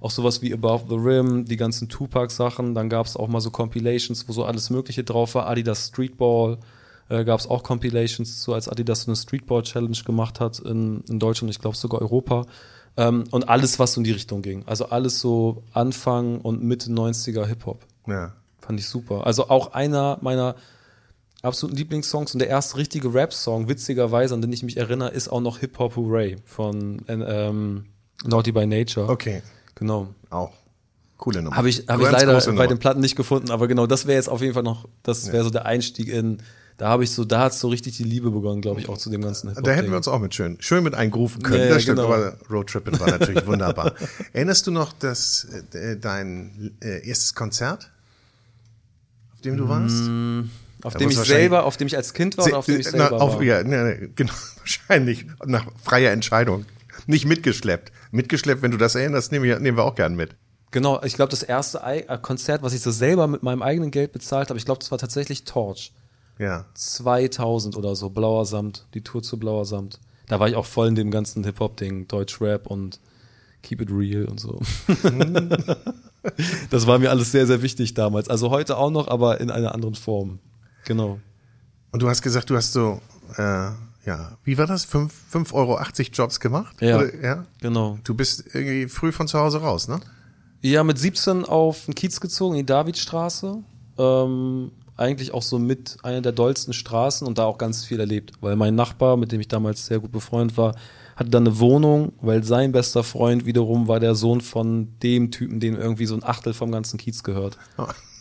auch 0.00 0.10
sowas 0.10 0.42
wie 0.42 0.52
Above 0.52 0.84
the 0.88 0.94
Rim, 0.94 1.46
die 1.46 1.56
ganzen 1.56 1.88
Tupac-Sachen, 1.88 2.74
dann 2.74 2.88
gab 2.88 3.06
es 3.06 3.16
auch 3.16 3.28
mal 3.28 3.40
so 3.40 3.50
Compilations, 3.50 4.28
wo 4.28 4.32
so 4.32 4.44
alles 4.44 4.70
Mögliche 4.70 5.04
drauf 5.04 5.34
war, 5.34 5.46
Adidas 5.46 5.88
Streetball, 5.88 6.58
äh, 7.08 7.24
gab 7.24 7.40
es 7.40 7.46
auch 7.46 7.62
Compilations 7.62 8.42
zu, 8.42 8.52
als 8.52 8.68
Adidas 8.68 9.02
so 9.02 9.10
eine 9.10 9.16
Streetball-Challenge 9.16 9.98
gemacht 10.04 10.40
hat 10.40 10.58
in, 10.58 11.02
in 11.08 11.18
Deutschland, 11.18 11.50
ich 11.50 11.60
glaube 11.60 11.76
sogar 11.76 12.00
Europa. 12.02 12.46
Ähm, 12.98 13.24
und 13.30 13.48
alles, 13.48 13.78
was 13.78 13.92
so 13.92 14.00
in 14.00 14.04
die 14.04 14.12
Richtung 14.12 14.42
ging. 14.42 14.62
Also 14.66 14.86
alles 14.86 15.20
so 15.20 15.64
Anfang 15.72 16.40
und 16.40 16.62
Mitte 16.62 16.90
90er 16.90 17.44
Hip-Hop. 17.44 17.84
Ja. 18.06 18.32
Fand 18.58 18.80
ich 18.80 18.88
super. 18.88 19.26
Also 19.26 19.48
auch 19.48 19.74
einer 19.74 20.18
meiner 20.22 20.56
absoluten 21.42 21.76
Lieblingssongs 21.76 22.34
und 22.34 22.40
der 22.40 22.48
erste 22.48 22.76
richtige 22.76 23.12
Rap-Song, 23.12 23.68
witzigerweise, 23.68 24.34
an 24.34 24.40
den 24.42 24.52
ich 24.52 24.62
mich 24.62 24.76
erinnere, 24.76 25.10
ist 25.10 25.28
auch 25.28 25.40
noch 25.40 25.58
Hip 25.58 25.78
Hop 25.78 25.96
Hooray 25.96 26.36
von 26.44 27.02
ähm, 27.08 27.84
Naughty 28.24 28.52
by 28.52 28.66
Nature. 28.66 29.08
Okay, 29.08 29.42
Genau. 29.76 30.08
auch. 30.30 30.52
Coole 31.18 31.40
Nummer. 31.42 31.56
Habe 31.56 31.68
ich, 31.70 31.86
hab 31.88 32.00
ich 32.00 32.10
leider 32.10 32.38
bei 32.52 32.66
den 32.66 32.78
Platten 32.78 33.00
nicht 33.00 33.16
gefunden, 33.16 33.50
aber 33.50 33.68
genau, 33.68 33.86
das 33.86 34.06
wäre 34.06 34.16
jetzt 34.16 34.28
auf 34.28 34.42
jeden 34.42 34.52
Fall 34.52 34.62
noch, 34.62 34.86
das 35.02 35.32
wäre 35.32 35.44
so 35.44 35.50
der 35.50 35.64
Einstieg 35.64 36.08
in, 36.08 36.42
da 36.76 36.88
habe 36.88 37.04
ich 37.04 37.10
so, 37.10 37.24
da 37.24 37.40
hat 37.40 37.54
so 37.54 37.68
richtig 37.68 37.96
die 37.96 38.04
Liebe 38.04 38.30
begonnen, 38.30 38.60
glaube 38.60 38.80
ich, 38.80 38.88
auch 38.90 38.98
zu 38.98 39.08
dem 39.08 39.22
ganzen 39.22 39.48
Hip-Hop. 39.48 39.64
Da 39.64 39.70
hätten 39.72 39.88
wir 39.88 39.96
uns 39.96 40.08
auch 40.08 40.18
mit 40.18 40.34
schön, 40.34 40.58
schön 40.60 40.84
mit 40.84 40.94
eingrooven 40.94 41.42
können. 41.42 41.60
Ja, 41.60 41.66
ja, 41.68 41.74
das 41.74 41.84
stimmt, 41.84 42.00
genau. 42.00 42.12
aber 42.12 42.36
Roadtripping 42.50 43.00
war 43.00 43.10
natürlich 43.18 43.46
wunderbar. 43.46 43.94
Erinnerst 44.34 44.66
du 44.66 44.70
noch 44.72 44.92
das, 44.92 45.46
äh, 45.72 45.96
dein 45.96 46.76
äh, 46.82 47.06
erstes 47.08 47.34
Konzert, 47.34 47.90
auf 49.32 49.40
dem 49.40 49.56
du 49.56 49.68
warst? 49.70 50.10
Auf 50.86 50.92
Da 50.94 50.98
dem 51.00 51.10
ich 51.10 51.18
selber, 51.18 51.64
auf 51.64 51.76
dem 51.76 51.86
ich 51.86 51.96
als 51.96 52.14
Kind 52.14 52.38
war 52.38 52.46
oder 52.46 52.58
auf 52.58 52.66
dem 52.66 52.78
ich 52.78 52.86
Se- 52.86 52.92
selber 52.92 53.08
na, 53.10 53.16
auf, 53.18 53.36
war? 53.36 53.42
Ja, 53.42 53.62
ne, 53.62 53.84
ne, 53.84 54.08
genau, 54.14 54.32
wahrscheinlich 54.58 55.26
nach 55.44 55.66
freier 55.82 56.12
Entscheidung. 56.12 56.64
Nicht 57.06 57.26
mitgeschleppt. 57.26 57.92
Mitgeschleppt, 58.10 58.62
wenn 58.62 58.70
du 58.70 58.78
das 58.78 58.94
erinnerst, 58.94 59.32
nehmen 59.32 59.44
wir, 59.44 59.58
nehmen 59.58 59.76
wir 59.76 59.84
auch 59.84 59.94
gern 59.94 60.14
mit. 60.14 60.34
Genau, 60.70 61.02
ich 61.02 61.14
glaube, 61.14 61.30
das 61.30 61.42
erste 61.42 61.80
äh, 61.82 62.18
Konzert, 62.20 62.62
was 62.62 62.72
ich 62.72 62.80
so 62.80 62.90
selber 62.90 63.26
mit 63.26 63.42
meinem 63.42 63.62
eigenen 63.62 63.90
Geld 63.90 64.12
bezahlt 64.12 64.48
habe, 64.48 64.58
ich 64.58 64.64
glaube, 64.64 64.80
das 64.80 64.90
war 64.90 64.98
tatsächlich 64.98 65.44
Torch. 65.44 65.92
Ja. 66.38 66.66
2000 66.74 67.76
oder 67.76 67.96
so, 67.96 68.10
Blauer 68.10 68.46
Samt, 68.46 68.86
die 68.94 69.02
Tour 69.02 69.22
zu 69.22 69.38
Blauer 69.38 69.64
Samt. 69.64 70.00
Da 70.28 70.40
war 70.40 70.48
ich 70.48 70.56
auch 70.56 70.66
voll 70.66 70.88
in 70.88 70.94
dem 70.94 71.10
ganzen 71.10 71.44
Hip-Hop-Ding, 71.44 72.08
Deutsch-Rap 72.08 72.66
und 72.66 73.00
Keep 73.62 73.82
It 73.82 73.90
Real 73.90 74.26
und 74.26 74.38
so. 74.40 74.60
das 76.70 76.86
war 76.86 76.98
mir 76.98 77.10
alles 77.10 77.32
sehr, 77.32 77.46
sehr 77.46 77.62
wichtig 77.62 77.94
damals. 77.94 78.28
Also 78.28 78.50
heute 78.50 78.76
auch 78.76 78.90
noch, 78.90 79.08
aber 79.08 79.40
in 79.40 79.50
einer 79.50 79.74
anderen 79.74 79.94
Form. 79.94 80.40
Genau. 80.86 81.20
Und 81.92 82.02
du 82.02 82.08
hast 82.08 82.22
gesagt, 82.22 82.48
du 82.48 82.56
hast 82.56 82.72
so, 82.72 83.00
äh, 83.36 83.42
ja, 84.06 84.38
wie 84.44 84.56
war 84.56 84.66
das? 84.66 84.88
5,80 84.88 85.52
Euro 85.52 85.78
Jobs 86.12 86.40
gemacht? 86.40 86.80
Ja. 86.80 86.98
Oder, 86.98 87.22
ja. 87.22 87.46
Genau. 87.60 87.98
Du 88.04 88.14
bist 88.14 88.44
irgendwie 88.54 88.88
früh 88.88 89.12
von 89.12 89.28
zu 89.28 89.38
Hause 89.38 89.60
raus, 89.60 89.88
ne? 89.88 90.00
Ja, 90.62 90.84
mit 90.84 90.98
17 90.98 91.44
auf 91.44 91.84
den 91.84 91.94
Kiez 91.94 92.20
gezogen, 92.20 92.54
in 92.54 92.60
die 92.60 92.66
Davidstraße. 92.66 93.58
Ähm, 93.98 94.70
eigentlich 94.96 95.34
auch 95.34 95.42
so 95.42 95.58
mit 95.58 95.98
einer 96.02 96.22
der 96.22 96.32
dollsten 96.32 96.72
Straßen 96.72 97.26
und 97.26 97.38
da 97.38 97.44
auch 97.44 97.58
ganz 97.58 97.84
viel 97.84 98.00
erlebt. 98.00 98.32
Weil 98.40 98.56
mein 98.56 98.74
Nachbar, 98.74 99.16
mit 99.16 99.32
dem 99.32 99.40
ich 99.40 99.48
damals 99.48 99.86
sehr 99.86 99.98
gut 99.98 100.12
befreundet 100.12 100.56
war, 100.56 100.74
hatte 101.16 101.30
dann 101.30 101.46
eine 101.46 101.58
Wohnung, 101.58 102.12
weil 102.20 102.44
sein 102.44 102.72
bester 102.72 103.02
Freund 103.02 103.44
wiederum 103.44 103.88
war 103.88 104.00
der 104.00 104.14
Sohn 104.14 104.40
von 104.40 104.98
dem 105.02 105.30
Typen, 105.30 105.60
dem 105.60 105.76
irgendwie 105.76 106.06
so 106.06 106.14
ein 106.14 106.22
Achtel 106.22 106.54
vom 106.54 106.70
ganzen 106.70 106.98
Kiez 106.98 107.22
gehört. 107.22 107.58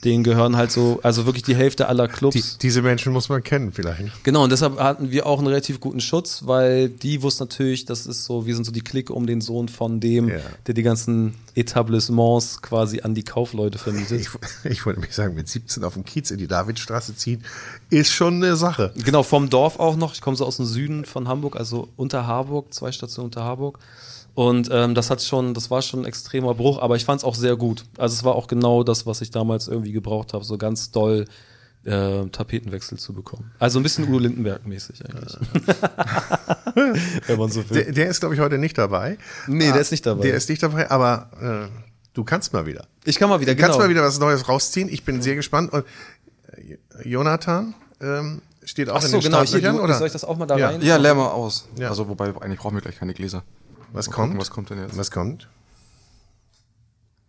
Denen 0.06 0.24
gehören 0.24 0.56
halt 0.56 0.72
so, 0.72 1.00
also 1.04 1.26
wirklich 1.26 1.44
die 1.44 1.56
Hälfte 1.56 1.88
aller 1.88 2.08
Clubs. 2.08 2.36
Die, 2.36 2.60
diese 2.60 2.82
Menschen 2.82 3.12
muss 3.12 3.28
man 3.28 3.44
kennen 3.44 3.72
vielleicht. 3.74 4.24
Genau, 4.24 4.44
und 4.44 4.52
deshalb 4.52 4.80
hatten 4.80 5.12
wir 5.12 5.26
auch 5.26 5.40
einen 5.40 5.48
relativ 5.48 5.80
guten 5.80 6.00
Schutz, 6.00 6.44
weil 6.46 6.90
die 6.90 7.22
wussten 7.24 7.44
natürlich, 7.44 7.86
das 7.86 8.06
ist 8.06 8.24
so, 8.26 8.46
wir 8.46 8.54
sind 8.56 8.64
so 8.66 8.72
die 8.72 8.82
Clique 8.82 9.12
um 9.12 9.26
den 9.26 9.42
Sohn 9.42 9.68
von 9.68 10.00
dem, 10.00 10.30
Ja. 10.30 10.38
der 10.68 10.74
die 10.76 10.84
ganzen 10.84 11.34
Etablissements 11.56 12.62
quasi 12.62 13.02
an 13.02 13.16
die 13.16 13.24
Kaufleute 13.24 13.78
vermietet. 13.78 14.22
Ich, 14.22 14.30
ich 14.72 14.86
wollte 14.86 15.00
mich 15.00 15.14
sagen, 15.14 15.36
mit 15.36 15.48
17 15.48 15.84
auf 15.84 15.94
dem 15.96 16.06
Kiez 16.06 16.32
in 16.32 16.38
die 16.38 16.48
Davidstraße 16.48 17.16
ziehen, 17.16 17.44
ist 17.90 18.12
schon 18.12 18.36
eine 18.36 18.56
Sache. 18.56 18.94
Genau, 19.04 19.24
vom 19.24 19.50
Dorf 19.50 19.80
auch 19.80 19.96
noch. 19.96 20.14
Ich 20.14 20.22
komme 20.22 20.38
so 20.38 20.46
aus 20.46 20.58
dem 20.58 20.66
Süden 20.66 21.06
von 21.06 21.28
Hamburg, 21.28 21.56
also 21.56 21.88
unter 21.98 22.28
Harburg, 22.28 22.74
zwei 22.74 22.92
Stationen 22.92 23.26
unter 23.26 23.44
Harburg. 23.44 23.80
Und 24.36 24.70
ähm, 24.72 24.94
das 24.96 25.10
hat 25.10 25.22
schon, 25.22 25.54
das 25.54 25.72
war 25.72 25.82
schon 25.82 26.02
ein 26.02 26.06
extremer 26.06 26.54
Bruch, 26.54 26.80
aber 26.82 26.96
ich 26.98 27.06
fand 27.06 27.20
es 27.22 27.24
auch 27.24 27.36
sehr 27.36 27.56
gut. 27.56 27.86
Also 27.98 28.14
es 28.14 28.24
war 28.26 28.36
auch 28.36 28.48
genau 28.48 28.84
das, 28.84 29.06
was 29.06 29.22
ich 29.22 29.32
damals 29.32 29.68
irgendwie 29.70 29.94
gebraucht 29.94 30.34
habe, 30.34 30.44
so 30.44 30.58
ganz 30.58 30.92
doll 30.92 31.26
äh, 31.86 32.26
Tapetenwechsel 32.28 32.98
zu 32.98 33.14
bekommen. 33.14 33.52
Also 33.60 33.80
ein 33.80 33.84
bisschen 33.84 34.08
Udo 34.10 34.18
Lindenberg-mäßig 34.20 35.06
eigentlich. 35.06 35.38
Wenn 37.28 37.40
man 37.40 37.50
so 37.52 37.68
will. 37.70 37.84
Der, 37.86 37.94
der 37.94 38.08
ist, 38.08 38.20
glaube 38.20 38.36
ich, 38.36 38.42
heute 38.42 38.58
nicht 38.58 38.78
dabei. 38.78 39.18
Nee, 39.48 39.66
der 39.68 39.76
Ah, 39.76 39.78
ist 39.80 39.92
nicht 39.92 40.06
dabei. 40.06 40.24
Der 40.24 40.36
ist 40.36 40.50
nicht 40.50 40.62
dabei, 40.62 40.90
aber 40.92 41.70
äh, 41.72 41.80
du 42.14 42.24
kannst 42.24 42.54
mal 42.54 42.66
wieder. 42.66 42.88
Ich 43.06 43.18
kann 43.18 43.30
mal 43.30 43.40
wieder, 43.40 43.54
Du 43.54 43.62
kannst 43.62 43.74
genau. 43.78 43.86
mal 43.86 43.90
wieder 43.90 44.04
was 44.04 44.20
Neues 44.20 44.50
rausziehen. 44.50 44.90
Ich 44.90 45.04
bin 45.06 45.22
sehr 45.22 45.36
gespannt. 45.36 45.72
Und 45.72 45.86
äh, 46.52 46.78
Jonathan 47.08 47.74
ähm, 48.02 48.42
steht 48.64 48.90
auch 48.90 48.98
Ach 48.98 49.04
in 49.04 49.12
so, 49.12 49.18
den 49.20 49.24
genau. 49.26 49.38
Hier, 49.40 49.48
Startlöchern, 49.48 49.78
du, 49.78 49.84
oder? 49.84 49.94
soll 49.98 50.08
ich 50.08 50.14
das 50.14 50.26
auch 50.26 50.38
mal 50.38 50.46
da 50.46 50.58
Ja. 50.58 50.68
rein? 50.70 50.82
Ja, 50.82 50.98
leer 50.98 51.16
mal 51.16 51.30
aus. 51.30 51.68
Ja. 51.78 51.90
Also 51.90 52.10
wobei, 52.10 52.34
eigentlich 52.42 52.60
brauchen 52.60 52.76
wir 52.76 52.82
gleich 52.82 52.98
keine 52.98 53.14
Gläser. 53.14 53.44
Was 53.94 54.08
Mal 54.08 54.14
kommt? 54.16 54.28
gucken, 54.30 54.40
was 54.42 54.50
kommt 54.52 54.70
denn 54.70 54.80
jetzt? 54.80 54.98
Was 54.98 55.12
kommt? 55.12 55.48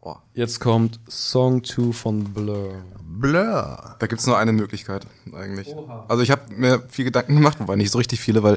Oh. 0.01 0.17
Jetzt 0.35 0.61
kommt 0.61 1.01
Song 1.09 1.65
2 1.65 1.93
von 1.93 2.25
Blur. 2.33 2.75
Blur. 3.03 3.97
Da 3.99 4.07
gibt's 4.07 4.27
nur 4.27 4.39
eine 4.39 4.53
Möglichkeit 4.53 5.07
eigentlich. 5.35 5.75
Also 6.09 6.23
ich 6.23 6.31
habe 6.31 6.43
mir 6.55 6.83
viel 6.89 7.05
Gedanken 7.05 7.35
gemacht, 7.37 7.59
wobei 7.59 7.77
nicht 7.77 7.91
so 7.91 7.99
richtig 7.99 8.21
viele, 8.21 8.43
weil 8.43 8.57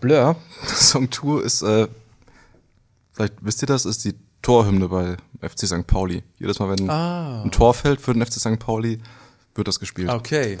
Blur, 0.00 0.36
Song 0.66 1.10
2 1.10 1.42
ist, 1.42 1.62
äh, 1.62 1.88
vielleicht 3.12 3.34
wisst 3.40 3.62
ihr 3.62 3.66
das, 3.66 3.86
ist 3.86 4.04
die 4.04 4.14
Torhymne 4.42 4.88
bei 4.88 5.16
FC 5.40 5.66
St. 5.66 5.86
Pauli. 5.86 6.22
Jedes 6.38 6.58
Mal, 6.58 6.76
wenn 6.78 6.90
Ah. 6.90 7.42
ein 7.42 7.50
Tor 7.50 7.72
fällt 7.72 8.00
für 8.00 8.12
den 8.12 8.24
FC 8.24 8.34
St. 8.34 8.58
Pauli, 8.58 9.00
wird 9.54 9.66
das 9.68 9.80
gespielt. 9.80 10.10
Okay. 10.10 10.58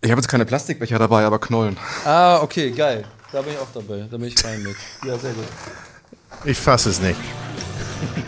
Ich 0.00 0.10
habe 0.10 0.18
jetzt 0.20 0.28
keine 0.28 0.46
Plastikbecher 0.46 0.98
dabei, 0.98 1.24
aber 1.26 1.38
Knollen. 1.38 1.76
Ah, 2.06 2.40
okay, 2.40 2.70
geil. 2.70 3.04
Da 3.34 3.42
bin 3.42 3.52
ich 3.54 3.58
auch 3.58 3.66
dabei. 3.74 4.04
Da 4.08 4.16
bin 4.16 4.28
ich 4.28 4.38
fein 4.38 4.62
mit. 4.62 4.76
Ja, 5.04 5.18
sehr 5.18 5.32
gut. 5.32 5.44
Ich 6.44 6.56
fasse 6.56 6.90
es 6.90 7.00
nicht. 7.00 7.18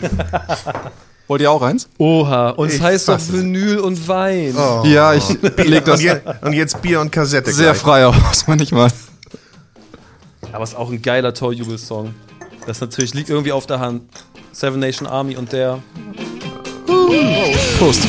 Wollt 1.29 1.41
ihr 1.41 1.49
auch 1.49 1.61
eins? 1.61 1.87
Oha, 1.97 2.49
und 2.49 2.67
es 2.67 2.75
Ich 2.75 2.81
heißt 2.81 3.07
doch 3.07 3.15
es. 3.15 3.31
Vinyl 3.31 3.79
und 3.79 4.05
Wein. 4.09 4.53
Ja, 4.83 5.13
ich 5.13 5.23
leg 5.57 5.85
das 5.85 5.99
Und, 6.01 6.05
je, 6.05 6.15
und 6.41 6.51
jetzt 6.53 6.81
Bier 6.81 6.99
und 6.99 7.09
Kassette 7.11 7.53
sehr 7.53 7.71
gleich. 7.71 7.81
frei 7.81 8.05
aus, 8.05 8.47
manchmal. 8.47 8.91
Aber 10.51 10.63
es 10.65 10.71
ist 10.71 10.75
auch 10.75 10.89
ein 10.91 11.01
geiler 11.01 11.33
Torjubel-Song. 11.33 12.13
Das 12.65 12.81
natürlich 12.81 13.13
liegt 13.13 13.29
irgendwie 13.29 13.53
auf 13.53 13.65
der 13.65 13.79
Hand. 13.79 14.03
Seven 14.51 14.81
Nation 14.81 15.07
Army 15.07 15.37
und 15.37 15.53
der. 15.53 15.79
Prost. 17.79 18.03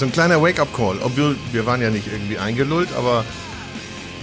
So 0.00 0.06
ein 0.06 0.12
kleiner 0.12 0.40
Wake-up-Call. 0.40 1.02
Obwohl, 1.02 1.36
wir 1.52 1.66
waren 1.66 1.82
ja 1.82 1.90
nicht 1.90 2.10
irgendwie 2.10 2.38
eingelullt, 2.38 2.90
aber 2.94 3.22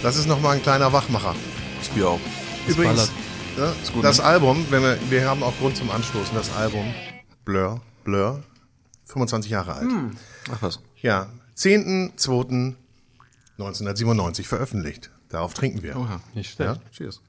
das 0.02 0.18
ist 0.18 0.26
nochmal 0.26 0.56
ein 0.56 0.64
kleiner 0.64 0.92
Wachmacher. 0.92 1.36
Das 1.78 1.90
Bier 1.90 2.10
auch. 2.10 2.20
Übrigens, 2.68 3.12
ja, 3.56 3.76
gut, 3.94 4.04
das 4.04 4.18
ne? 4.18 4.24
Album, 4.24 4.66
wenn 4.72 4.82
wir, 4.82 4.98
wir 5.12 5.30
haben 5.30 5.44
auch 5.44 5.56
Grund 5.60 5.78
zum 5.78 5.92
Anstoßen, 5.92 6.34
das 6.34 6.52
Album 6.56 6.96
Blur, 7.46 7.80
Blur, 8.04 8.42
25 9.06 9.52
Jahre 9.52 9.76
alt. 9.76 9.88
Ach 10.52 10.64
was. 10.64 10.80
Ja, 10.96 11.30
10.2.1997 11.56 14.46
veröffentlicht. 14.46 15.12
Darauf 15.30 15.54
trinken 15.54 15.84
wir. 15.84 15.96
Oha. 15.96 16.22
Nicht 16.34 16.54
schlecht. 16.54 16.72
Ja? 16.72 16.80
Cheers. 16.90 17.22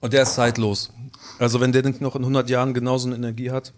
Und 0.00 0.12
der 0.12 0.24
ist 0.24 0.34
zeitlos. 0.34 0.92
Also 1.38 1.62
wenn 1.62 1.72
der 1.72 1.82
nicht 1.82 2.02
noch 2.02 2.14
in 2.14 2.24
100 2.24 2.50
Jahren 2.50 2.74
genauso 2.74 3.08
eine 3.08 3.16
Energie 3.16 3.50
hat, 3.50 3.72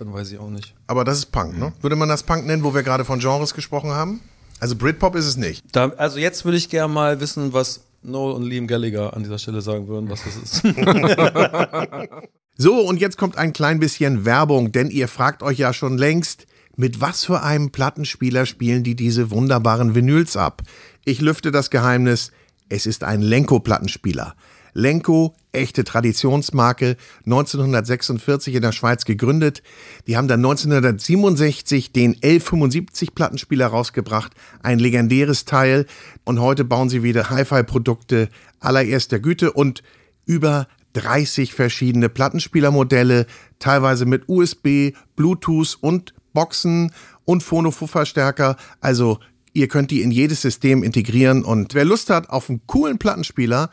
dann 0.00 0.12
weiß 0.12 0.32
ich 0.32 0.38
auch 0.38 0.50
nicht. 0.50 0.74
Aber 0.86 1.04
das 1.04 1.18
ist 1.18 1.26
Punk, 1.26 1.58
ne? 1.58 1.72
Würde 1.80 1.96
man 1.96 2.08
das 2.08 2.22
Punk 2.22 2.46
nennen, 2.46 2.64
wo 2.64 2.74
wir 2.74 2.82
gerade 2.82 3.04
von 3.04 3.18
Genres 3.18 3.54
gesprochen 3.54 3.90
haben? 3.90 4.20
Also 4.60 4.76
Britpop 4.76 5.14
ist 5.16 5.26
es 5.26 5.36
nicht. 5.36 5.64
Da, 5.72 5.90
also 5.96 6.18
jetzt 6.18 6.44
würde 6.44 6.56
ich 6.56 6.68
gerne 6.68 6.92
mal 6.92 7.20
wissen, 7.20 7.52
was 7.52 7.84
Noel 8.02 8.34
und 8.34 8.42
Liam 8.44 8.66
Gallagher 8.66 9.14
an 9.14 9.22
dieser 9.22 9.38
Stelle 9.38 9.60
sagen 9.60 9.88
würden, 9.88 10.08
was 10.10 10.22
das 10.24 10.36
ist. 10.36 10.64
So, 12.56 12.80
und 12.86 13.00
jetzt 13.00 13.18
kommt 13.18 13.36
ein 13.36 13.52
klein 13.52 13.80
bisschen 13.80 14.24
Werbung, 14.24 14.70
denn 14.70 14.88
ihr 14.88 15.08
fragt 15.08 15.42
euch 15.42 15.58
ja 15.58 15.72
schon 15.72 15.98
längst, 15.98 16.46
mit 16.76 17.00
was 17.00 17.24
für 17.24 17.42
einem 17.42 17.70
Plattenspieler 17.70 18.46
spielen 18.46 18.84
die 18.84 18.94
diese 18.94 19.32
wunderbaren 19.32 19.96
Vinyls 19.96 20.36
ab? 20.36 20.62
Ich 21.04 21.20
lüfte 21.20 21.50
das 21.50 21.70
Geheimnis, 21.70 22.30
es 22.68 22.86
ist 22.86 23.02
ein 23.02 23.22
Lenko-Plattenspieler. 23.22 24.36
Lenko, 24.74 25.34
echte 25.52 25.84
Traditionsmarke, 25.84 26.96
1946 27.24 28.56
in 28.56 28.62
der 28.62 28.72
Schweiz 28.72 29.04
gegründet. 29.04 29.62
Die 30.06 30.16
haben 30.16 30.28
dann 30.28 30.40
1967 30.40 31.92
den 31.92 32.16
L75-Plattenspieler 32.16 33.66
rausgebracht, 33.66 34.32
ein 34.62 34.78
legendäres 34.78 35.44
Teil. 35.44 35.86
Und 36.24 36.40
heute 36.40 36.64
bauen 36.64 36.90
sie 36.90 37.02
wieder 37.02 37.30
Hi-Fi-Produkte 37.30 38.28
allererster 38.60 39.20
Güte 39.20 39.52
und 39.52 39.82
über 40.26 40.66
30 40.94 41.54
verschiedene 41.54 42.08
Plattenspielermodelle, 42.08 43.26
teilweise 43.58 44.06
mit 44.06 44.28
USB, 44.28 44.92
Bluetooth 45.16 45.76
und 45.80 46.14
Boxen 46.32 46.92
und 47.24 47.42
Phono-Verstärker. 47.42 48.56
Also 48.80 49.18
ihr 49.52 49.68
könnt 49.68 49.90
die 49.90 50.02
in 50.02 50.10
jedes 50.10 50.42
System 50.42 50.82
integrieren 50.82 51.44
und 51.44 51.74
wer 51.74 51.84
Lust 51.84 52.10
hat 52.10 52.30
auf 52.30 52.50
einen 52.50 52.66
coolen 52.66 52.98
Plattenspieler, 52.98 53.70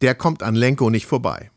der 0.00 0.14
kommt 0.14 0.42
an 0.42 0.54
Lenko 0.54 0.90
nicht 0.90 1.06
vorbei. 1.06 1.50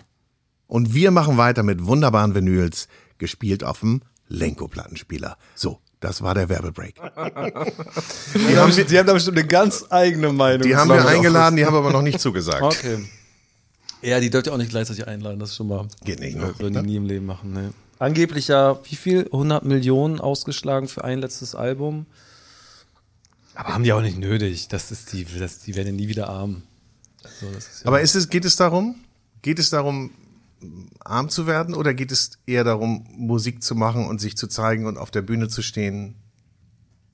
Und 0.67 0.93
wir 0.93 1.11
machen 1.11 1.37
weiter 1.37 1.63
mit 1.63 1.85
wunderbaren 1.85 2.35
Vinyls, 2.35 2.87
gespielt 3.17 3.63
auf 3.63 3.81
dem 3.81 4.01
Lenko-Plattenspieler. 4.27 5.37
So, 5.55 5.79
das 5.99 6.21
war 6.21 6.33
der 6.33 6.49
Werbebreak. 6.49 6.95
die, 6.95 8.57
haben, 8.57 8.71
die 8.71 8.97
haben 8.97 9.07
da 9.07 9.13
bestimmt 9.13 9.37
eine 9.37 9.47
ganz 9.47 9.85
eigene 9.89 10.33
Meinung. 10.33 10.63
Die 10.63 10.75
haben 10.75 10.89
wir 10.89 11.05
eingeladen, 11.05 11.55
die 11.55 11.65
haben 11.65 11.75
aber 11.75 11.91
noch 11.91 12.01
nicht 12.01 12.19
zugesagt. 12.19 12.61
Okay. 12.61 13.05
Ja, 14.01 14.19
die 14.19 14.29
dürft 14.29 14.47
ihr 14.47 14.53
auch 14.53 14.57
nicht 14.57 14.71
gleichzeitig 14.71 15.07
einladen, 15.07 15.39
das 15.39 15.51
ist 15.51 15.55
schon 15.55 15.67
mal. 15.67 15.87
Geht 16.03 16.19
nicht, 16.19 16.35
ne? 16.35 16.53
Würden 16.57 16.73
die 16.73 16.89
nie 16.89 16.95
im 16.97 17.05
Leben 17.05 17.25
machen, 17.25 17.53
ne. 17.53 17.73
Angeblich 17.99 18.49
ja, 18.49 18.79
wie 18.83 18.97
viel? 18.97 19.25
100 19.25 19.63
Millionen 19.63 20.19
ausgeschlagen 20.19 20.89
für 20.89 21.05
ein 21.05 21.19
letztes 21.19 21.55
Album. 21.55 22.05
Aber 23.55 23.73
haben 23.73 23.83
die 23.83 23.93
auch 23.93 24.01
nicht 24.01 24.17
nötig. 24.17 24.67
Das 24.67 24.91
ist 24.91 25.13
die, 25.13 25.25
das, 25.25 25.59
die 25.59 25.75
werden 25.75 25.87
ja 25.87 25.93
nie 25.93 26.07
wieder 26.09 26.27
arm. 26.27 26.63
Das 27.23 27.41
ist 27.41 27.81
ja 27.81 27.87
Aber 27.87 28.01
ist 28.01 28.15
es, 28.15 28.29
geht 28.29 28.45
es 28.45 28.55
darum, 28.55 28.95
geht 29.41 29.59
es 29.59 29.69
darum, 29.69 30.11
arm 31.03 31.29
zu 31.29 31.47
werden 31.47 31.73
oder 31.75 31.93
geht 31.93 32.11
es 32.11 32.31
eher 32.45 32.63
darum, 32.63 33.05
Musik 33.11 33.63
zu 33.63 33.75
machen 33.75 34.05
und 34.07 34.21
sich 34.21 34.37
zu 34.37 34.47
zeigen 34.47 34.85
und 34.85 34.97
auf 34.97 35.11
der 35.11 35.21
Bühne 35.21 35.47
zu 35.49 35.61
stehen? 35.61 36.15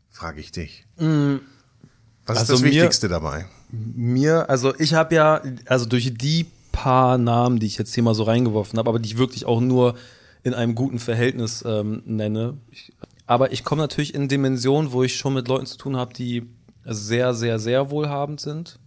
Frage 0.10 0.40
ich 0.42 0.52
dich. 0.52 0.86
Was 0.98 2.38
Also 2.38 2.42
ist 2.42 2.50
das 2.50 2.62
mir- 2.62 2.72
Wichtigste 2.76 3.08
dabei? 3.08 3.46
mir, 3.72 4.50
also 4.50 4.74
ich 4.80 4.96
habe 4.96 5.14
ja, 5.16 5.42
also 5.66 5.86
durch 5.86 6.12
die 6.16 6.48
paar 6.72 7.18
Namen, 7.18 7.60
die 7.60 7.68
ich 7.68 7.78
jetzt 7.78 7.94
hier 7.94 8.04
mal 8.04 8.16
so 8.16 8.24
reingeworfen 8.24 8.80
habe, 8.80 8.90
aber 8.90 9.00
die 9.00 9.10
ich 9.10 9.18
wirklich 9.18 9.46
auch 9.46 9.62
nur 9.62 9.96
in 10.44 10.54
einem 10.54 10.74
guten 10.76 10.98
Verhältnis 11.00 11.64
ähm, 11.68 12.02
nenne. 12.06 12.58
Ich, 12.72 12.94
aber 13.28 13.52
ich 13.52 13.64
komme 13.64 13.82
natürlich 13.82 14.14
in 14.16 14.28
Dimensionen, 14.28 14.92
wo 14.92 15.04
ich 15.04 15.18
schon 15.18 15.34
mit 15.36 15.48
Leuten 15.48 15.66
zu 15.68 15.78
tun 15.78 15.98
habe, 15.98 16.14
die 16.14 16.48
sehr, 16.86 17.34
sehr, 17.36 17.60
sehr 17.60 17.92
wohlhabend 17.92 18.40
sind. 18.42 18.80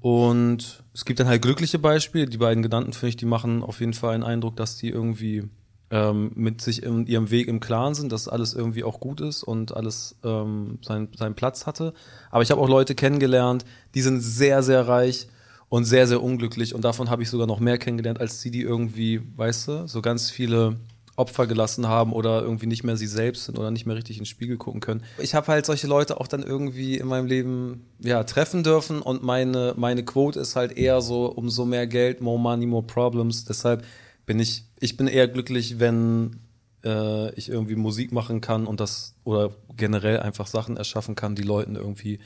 Und 0.00 0.82
es 0.94 1.04
gibt 1.04 1.20
dann 1.20 1.28
halt 1.28 1.42
glückliche 1.42 1.78
Beispiele. 1.78 2.26
Die 2.26 2.38
beiden 2.38 2.62
genannten, 2.62 2.92
finde 2.92 3.10
ich, 3.10 3.16
die 3.16 3.26
machen 3.26 3.62
auf 3.62 3.80
jeden 3.80 3.92
Fall 3.92 4.14
einen 4.14 4.24
Eindruck, 4.24 4.56
dass 4.56 4.76
die 4.76 4.88
irgendwie 4.88 5.44
ähm, 5.90 6.32
mit 6.34 6.60
sich 6.60 6.82
in 6.82 7.06
ihrem 7.06 7.30
Weg 7.30 7.48
im 7.48 7.60
Klaren 7.60 7.94
sind, 7.94 8.12
dass 8.12 8.28
alles 8.28 8.54
irgendwie 8.54 8.84
auch 8.84 9.00
gut 9.00 9.20
ist 9.20 9.42
und 9.42 9.76
alles 9.76 10.16
ähm, 10.24 10.78
seinen, 10.82 11.08
seinen 11.16 11.34
Platz 11.34 11.66
hatte. 11.66 11.92
Aber 12.30 12.42
ich 12.42 12.50
habe 12.50 12.60
auch 12.60 12.68
Leute 12.68 12.94
kennengelernt, 12.94 13.64
die 13.94 14.02
sind 14.02 14.20
sehr, 14.20 14.62
sehr 14.62 14.88
reich 14.88 15.28
und 15.68 15.84
sehr, 15.84 16.06
sehr 16.06 16.22
unglücklich. 16.22 16.74
Und 16.74 16.84
davon 16.84 17.10
habe 17.10 17.22
ich 17.22 17.30
sogar 17.30 17.46
noch 17.46 17.60
mehr 17.60 17.78
kennengelernt, 17.78 18.20
als 18.20 18.40
die, 18.40 18.50
die 18.50 18.62
irgendwie, 18.62 19.20
weißt 19.36 19.68
du, 19.68 19.86
so 19.86 20.00
ganz 20.00 20.30
viele 20.30 20.76
Opfer 21.20 21.46
gelassen 21.46 21.86
haben 21.86 22.12
oder 22.12 22.42
irgendwie 22.42 22.66
nicht 22.66 22.82
mehr 22.82 22.96
sie 22.96 23.06
selbst 23.06 23.44
sind 23.44 23.58
oder 23.58 23.70
nicht 23.70 23.86
mehr 23.86 23.94
richtig 23.94 24.16
in 24.16 24.22
den 24.22 24.26
Spiegel 24.26 24.56
gucken 24.56 24.80
können. 24.80 25.02
Ich 25.18 25.34
habe 25.34 25.46
halt 25.46 25.66
solche 25.66 25.86
Leute 25.86 26.20
auch 26.20 26.26
dann 26.26 26.42
irgendwie 26.42 26.96
in 26.96 27.06
meinem 27.06 27.26
Leben 27.26 27.86
ja 28.00 28.24
treffen 28.24 28.64
dürfen 28.64 29.02
und 29.02 29.22
meine 29.22 29.74
meine 29.76 30.04
Quote 30.04 30.40
ist 30.40 30.56
halt 30.56 30.76
eher 30.76 31.00
so 31.00 31.26
umso 31.26 31.64
mehr 31.64 31.86
Geld, 31.86 32.20
more 32.20 32.38
money, 32.38 32.66
more 32.66 32.86
problems. 32.86 33.44
Deshalb 33.44 33.84
bin 34.26 34.40
ich 34.40 34.64
ich 34.80 34.96
bin 34.96 35.06
eher 35.06 35.28
glücklich, 35.28 35.78
wenn 35.78 36.40
äh, 36.84 37.32
ich 37.34 37.48
irgendwie 37.48 37.76
Musik 37.76 38.12
machen 38.12 38.40
kann 38.40 38.66
und 38.66 38.80
das 38.80 39.14
oder 39.24 39.50
generell 39.76 40.20
einfach 40.20 40.46
Sachen 40.46 40.76
erschaffen 40.76 41.14
kann, 41.14 41.34
die 41.34 41.42
Leuten 41.42 41.76
irgendwie 41.76 42.18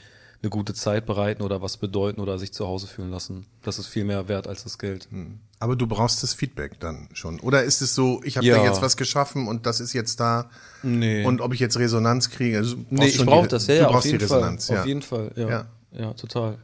eine 0.45 0.51
gute 0.51 0.73
Zeit 0.73 1.05
bereiten 1.05 1.41
oder 1.41 1.61
was 1.61 1.77
bedeuten 1.77 2.21
oder 2.21 2.37
sich 2.37 2.53
zu 2.53 2.67
Hause 2.67 2.85
fühlen 2.87 3.09
lassen. 3.11 3.45
Das 3.63 3.79
ist 3.79 3.87
viel 3.87 4.05
mehr 4.05 4.27
wert 4.27 4.47
als 4.47 4.63
das 4.63 4.77
Geld. 4.77 5.07
Aber 5.59 5.75
du 5.75 5.87
brauchst 5.87 6.21
das 6.21 6.33
Feedback 6.35 6.79
dann 6.79 7.09
schon. 7.13 7.39
Oder 7.39 7.63
ist 7.63 7.81
es 7.81 7.95
so, 7.95 8.21
ich 8.23 8.37
habe 8.37 8.45
Ja. 8.45 8.57
da 8.57 8.63
jetzt 8.63 8.81
was 8.81 8.95
geschaffen 8.95 9.47
und 9.47 9.65
das 9.65 9.79
ist 9.79 9.93
jetzt 9.93 10.19
da 10.19 10.49
Nee. 10.83 11.25
und 11.25 11.41
ob 11.41 11.53
ich 11.53 11.59
jetzt 11.59 11.77
Resonanz 11.79 12.29
kriege? 12.29 12.57
Also, 12.59 12.77
Nee, 12.89 13.07
ich 13.07 13.25
brauche 13.25 13.43
die, 13.43 13.49
das, 13.49 13.65
ja, 13.67 13.73
du 13.75 13.79
ja, 13.81 13.87
auf 13.87 13.93
brauchst 13.93 14.05
die 14.05 14.11
jeden 14.11 14.27
Fall. 14.27 14.37
Resonanz. 14.39 14.67
Ja. 14.67 14.79
Auf 14.81 14.85
jeden 14.85 15.01
Fall, 15.01 15.31
ja. 15.35 15.49
Ja. 15.49 15.65
Ja, 15.91 16.13
total. 16.13 16.57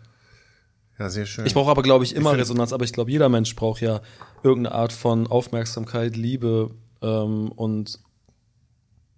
ja, 1.00 1.10
sehr 1.10 1.26
schön. 1.26 1.46
Ich 1.48 1.54
brauche 1.54 1.72
aber, 1.72 1.82
glaube 1.82 2.04
ich, 2.04 2.16
immer 2.16 2.38
Resonanz, 2.38 2.72
aber 2.74 2.84
ich 2.86 2.94
glaube, 2.94 3.10
jeder 3.10 3.30
Mensch 3.30 3.56
braucht 3.56 3.82
ja 3.82 4.02
irgendeine 4.44 4.76
Art 4.76 4.94
von 4.94 5.26
Aufmerksamkeit, 5.28 6.16
Liebe 6.16 6.70
ähm, 7.02 7.52
und, 7.52 8.00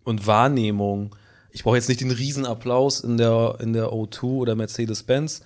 und 0.05 0.25
Wahrnehmung. 0.27 1.15
Ich 1.53 1.63
brauche 1.63 1.75
jetzt 1.75 1.87
nicht 1.87 2.01
den 2.01 2.11
Riesenapplaus 2.11 2.99
in 3.01 3.17
der, 3.17 3.57
in 3.59 3.73
der 3.73 3.89
O2 3.89 4.23
oder 4.23 4.55
Mercedes-Benz. 4.55 5.41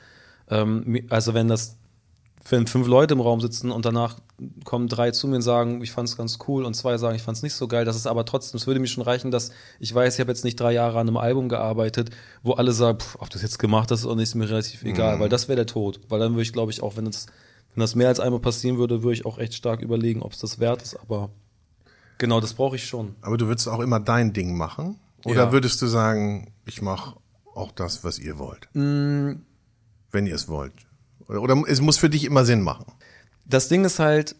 Ähm, 0.49 1.05
also 1.09 1.33
wenn 1.33 1.49
das, 1.49 1.75
wenn 2.49 2.65
fünf 2.65 2.87
Leute 2.87 3.13
im 3.13 3.19
Raum 3.19 3.41
sitzen 3.41 3.71
und 3.71 3.85
danach 3.85 4.15
kommen 4.63 4.87
drei 4.87 5.11
zu 5.11 5.27
mir 5.27 5.35
und 5.35 5.41
sagen, 5.41 5.81
ich 5.81 5.91
fand 5.91 6.07
es 6.07 6.15
ganz 6.15 6.39
cool 6.47 6.63
und 6.63 6.75
zwei 6.75 6.97
sagen, 6.97 7.17
ich 7.17 7.23
fand 7.23 7.35
es 7.35 7.43
nicht 7.43 7.55
so 7.55 7.67
geil, 7.67 7.83
das 7.83 7.97
ist 7.97 8.07
aber 8.07 8.23
trotzdem, 8.23 8.57
es 8.57 8.67
würde 8.67 8.79
mir 8.79 8.87
schon 8.87 9.03
reichen, 9.03 9.31
dass 9.31 9.51
ich 9.81 9.93
weiß, 9.93 10.13
ich 10.13 10.19
habe 10.21 10.31
jetzt 10.31 10.45
nicht 10.45 10.57
drei 10.57 10.71
Jahre 10.71 10.97
an 10.97 11.09
einem 11.09 11.17
Album 11.17 11.49
gearbeitet, 11.49 12.11
wo 12.41 12.53
alle 12.53 12.71
sagen, 12.71 12.99
pff, 12.99 13.17
ob 13.19 13.29
das 13.29 13.41
jetzt 13.41 13.60
gemacht 13.60 13.91
hast 13.91 14.05
oder 14.05 14.15
nicht, 14.15 14.29
ist 14.29 14.35
mir 14.35 14.49
relativ 14.49 14.83
egal, 14.83 15.19
weil 15.19 15.27
das 15.27 15.49
wäre 15.49 15.58
der 15.58 15.65
Tod. 15.65 15.99
Weil 16.08 16.19
dann 16.19 16.33
würde 16.33 16.43
ich, 16.43 16.53
glaube 16.53 16.71
ich, 16.71 16.81
auch 16.81 16.95
wenn 16.95 17.03
das, 17.03 17.25
wenn 17.73 17.81
das 17.81 17.95
mehr 17.95 18.08
als 18.08 18.21
einmal 18.21 18.39
passieren 18.39 18.77
würde, 18.77 19.03
würde 19.03 19.15
ich 19.15 19.25
auch 19.25 19.39
echt 19.39 19.55
stark 19.55 19.81
überlegen, 19.81 20.21
ob 20.21 20.31
es 20.31 20.39
das 20.39 20.60
wert 20.60 20.81
ist, 20.81 20.95
aber 20.95 21.31
genau, 22.17 22.39
das 22.39 22.53
brauche 22.53 22.77
ich 22.77 22.85
schon. 22.85 23.15
Aber 23.23 23.35
du 23.35 23.47
würdest 23.47 23.67
auch 23.67 23.81
immer 23.81 23.99
dein 23.99 24.31
Ding 24.31 24.55
machen? 24.55 24.97
Oder 25.25 25.45
Ja. 25.45 25.51
würdest 25.51 25.81
du 25.81 25.87
sagen, 25.87 26.53
ich 26.65 26.81
mache 26.81 27.15
auch 27.55 27.71
das, 27.71 28.03
was 28.03 28.19
ihr 28.19 28.37
wollt? 28.37 28.67
Mm. 28.73 29.41
Wenn 30.11 30.27
ihr 30.27 30.35
es 30.35 30.47
wollt. 30.47 30.73
Oder, 31.27 31.41
oder 31.41 31.63
es 31.67 31.81
muss 31.81 31.97
für 31.97 32.09
dich 32.09 32.23
immer 32.23 32.45
Sinn 32.45 32.61
machen. 32.61 32.85
das 33.45 33.67
Ding 33.69 33.83
ist 33.85 33.99
halt, 33.99 34.35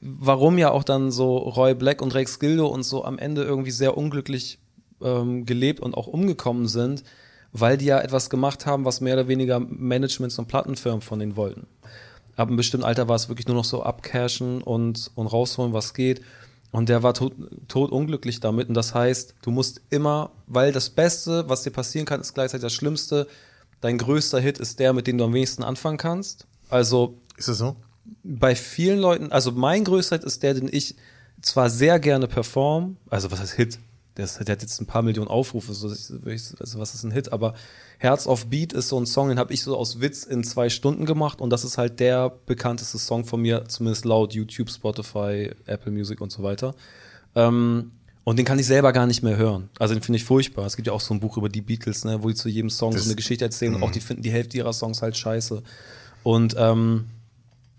warum 0.00 0.56
ja 0.58 0.70
auch 0.70 0.84
dann 0.84 1.10
so 1.10 1.36
Roy 1.38 1.74
Black 1.74 2.00
und 2.02 2.14
Rex 2.14 2.38
Gildo 2.38 2.66
und 2.66 2.82
so 2.82 3.04
am 3.04 3.18
Ende 3.18 3.42
irgendwie 3.44 3.70
sehr 3.70 3.96
unglücklich 3.96 4.58
ähm, 5.02 5.44
gelebt 5.46 5.80
und 5.80 5.94
auch 5.94 6.06
umgekommen 6.06 6.66
sind, 6.68 7.04
weil 7.52 7.76
die 7.76 7.86
ja 7.86 8.00
etwas 8.00 8.30
gemacht 8.30 8.64
haben, 8.66 8.84
was 8.84 9.00
mehr 9.00 9.14
oder 9.14 9.28
weniger 9.28 9.60
Managements 9.60 10.38
und 10.38 10.46
Plattenfirmen 10.48 11.00
von 11.02 11.18
denen 11.18 11.36
wollten. 11.36 11.66
Ab 12.36 12.48
einem 12.48 12.56
bestimmten 12.56 12.84
Alter 12.86 13.08
war 13.08 13.16
es 13.16 13.28
wirklich 13.28 13.46
nur 13.48 13.56
noch 13.56 13.64
so 13.64 13.82
abcashen 13.82 14.62
und, 14.62 15.10
und 15.14 15.26
rausholen, 15.26 15.72
was 15.74 15.92
geht. 15.94 16.22
Und 16.72 16.88
der 16.88 17.02
war 17.02 17.14
tot, 17.14 17.32
tot 17.68 17.90
unglücklich 17.90 18.40
damit. 18.40 18.68
Und 18.68 18.74
das 18.74 18.94
heißt, 18.94 19.34
du 19.42 19.50
musst 19.50 19.80
immer, 19.90 20.30
weil 20.46 20.72
das 20.72 20.90
Beste, 20.90 21.48
was 21.48 21.62
dir 21.62 21.70
passieren 21.70 22.06
kann, 22.06 22.20
ist 22.20 22.34
gleichzeitig 22.34 22.62
das 22.62 22.72
Schlimmste. 22.72 23.26
Dein 23.80 23.98
größter 23.98 24.40
Hit 24.40 24.58
ist 24.58 24.78
der, 24.78 24.92
mit 24.92 25.06
dem 25.06 25.18
du 25.18 25.24
am 25.24 25.34
wenigsten 25.34 25.62
anfangen 25.62 25.98
kannst. 25.98 26.46
Also 26.68 27.14
Ist 27.36 27.48
das 27.48 27.58
so? 27.58 27.76
bei 28.22 28.54
vielen 28.54 28.98
Leuten, 28.98 29.32
also 29.32 29.52
mein 29.52 29.84
größter 29.84 30.16
Hit 30.16 30.24
ist 30.24 30.42
der, 30.42 30.54
den 30.54 30.68
ich 30.70 30.94
zwar 31.42 31.70
sehr 31.70 31.98
gerne 31.98 32.28
perform, 32.28 32.96
also 33.08 33.30
was 33.30 33.40
heißt 33.40 33.54
Hit? 33.54 33.78
Der, 34.16 34.24
ist, 34.24 34.38
der 34.40 34.52
hat 34.54 34.62
jetzt 34.62 34.80
ein 34.80 34.86
paar 34.86 35.02
Millionen 35.02 35.28
Aufrufe, 35.28 35.72
so, 35.72 35.88
also 35.88 36.78
was 36.78 36.94
ist 36.94 37.04
ein 37.04 37.12
Hit? 37.12 37.32
Aber 37.32 37.54
Herz 37.98 38.26
of 38.26 38.46
Beat 38.46 38.72
ist 38.72 38.88
so 38.88 38.98
ein 38.98 39.06
Song, 39.06 39.28
den 39.28 39.38
habe 39.38 39.52
ich 39.54 39.62
so 39.62 39.76
aus 39.76 40.00
Witz 40.00 40.24
in 40.24 40.42
zwei 40.42 40.68
Stunden 40.68 41.06
gemacht 41.06 41.40
und 41.40 41.50
das 41.50 41.64
ist 41.64 41.78
halt 41.78 42.00
der 42.00 42.30
bekannteste 42.46 42.98
Song 42.98 43.24
von 43.24 43.40
mir, 43.40 43.64
zumindest 43.68 44.04
laut 44.04 44.34
YouTube, 44.34 44.68
Spotify, 44.70 45.52
Apple 45.66 45.92
Music 45.92 46.20
und 46.20 46.32
so 46.32 46.42
weiter. 46.42 46.74
Ähm, 47.34 47.92
und 48.24 48.36
den 48.38 48.44
kann 48.44 48.58
ich 48.58 48.66
selber 48.66 48.92
gar 48.92 49.06
nicht 49.06 49.22
mehr 49.22 49.36
hören. 49.36 49.70
Also 49.78 49.94
den 49.94 50.02
finde 50.02 50.16
ich 50.18 50.24
furchtbar. 50.24 50.66
Es 50.66 50.76
gibt 50.76 50.86
ja 50.88 50.92
auch 50.92 51.00
so 51.00 51.14
ein 51.14 51.20
Buch 51.20 51.36
über 51.36 51.48
die 51.48 51.62
Beatles, 51.62 52.04
ne, 52.04 52.22
wo 52.22 52.28
die 52.28 52.34
zu 52.34 52.48
jedem 52.48 52.68
Song 52.70 52.92
Das- 52.92 53.02
so 53.04 53.08
eine 53.08 53.16
Geschichte 53.16 53.44
erzählen 53.44 53.74
und 53.74 53.82
auch 53.82 53.90
die 53.90 54.00
finden 54.00 54.22
die 54.22 54.30
Hälfte 54.32 54.56
ihrer 54.56 54.72
Songs 54.72 55.02
halt 55.02 55.16
scheiße. 55.16 55.62
Und 56.22 56.54
ähm, 56.58 57.06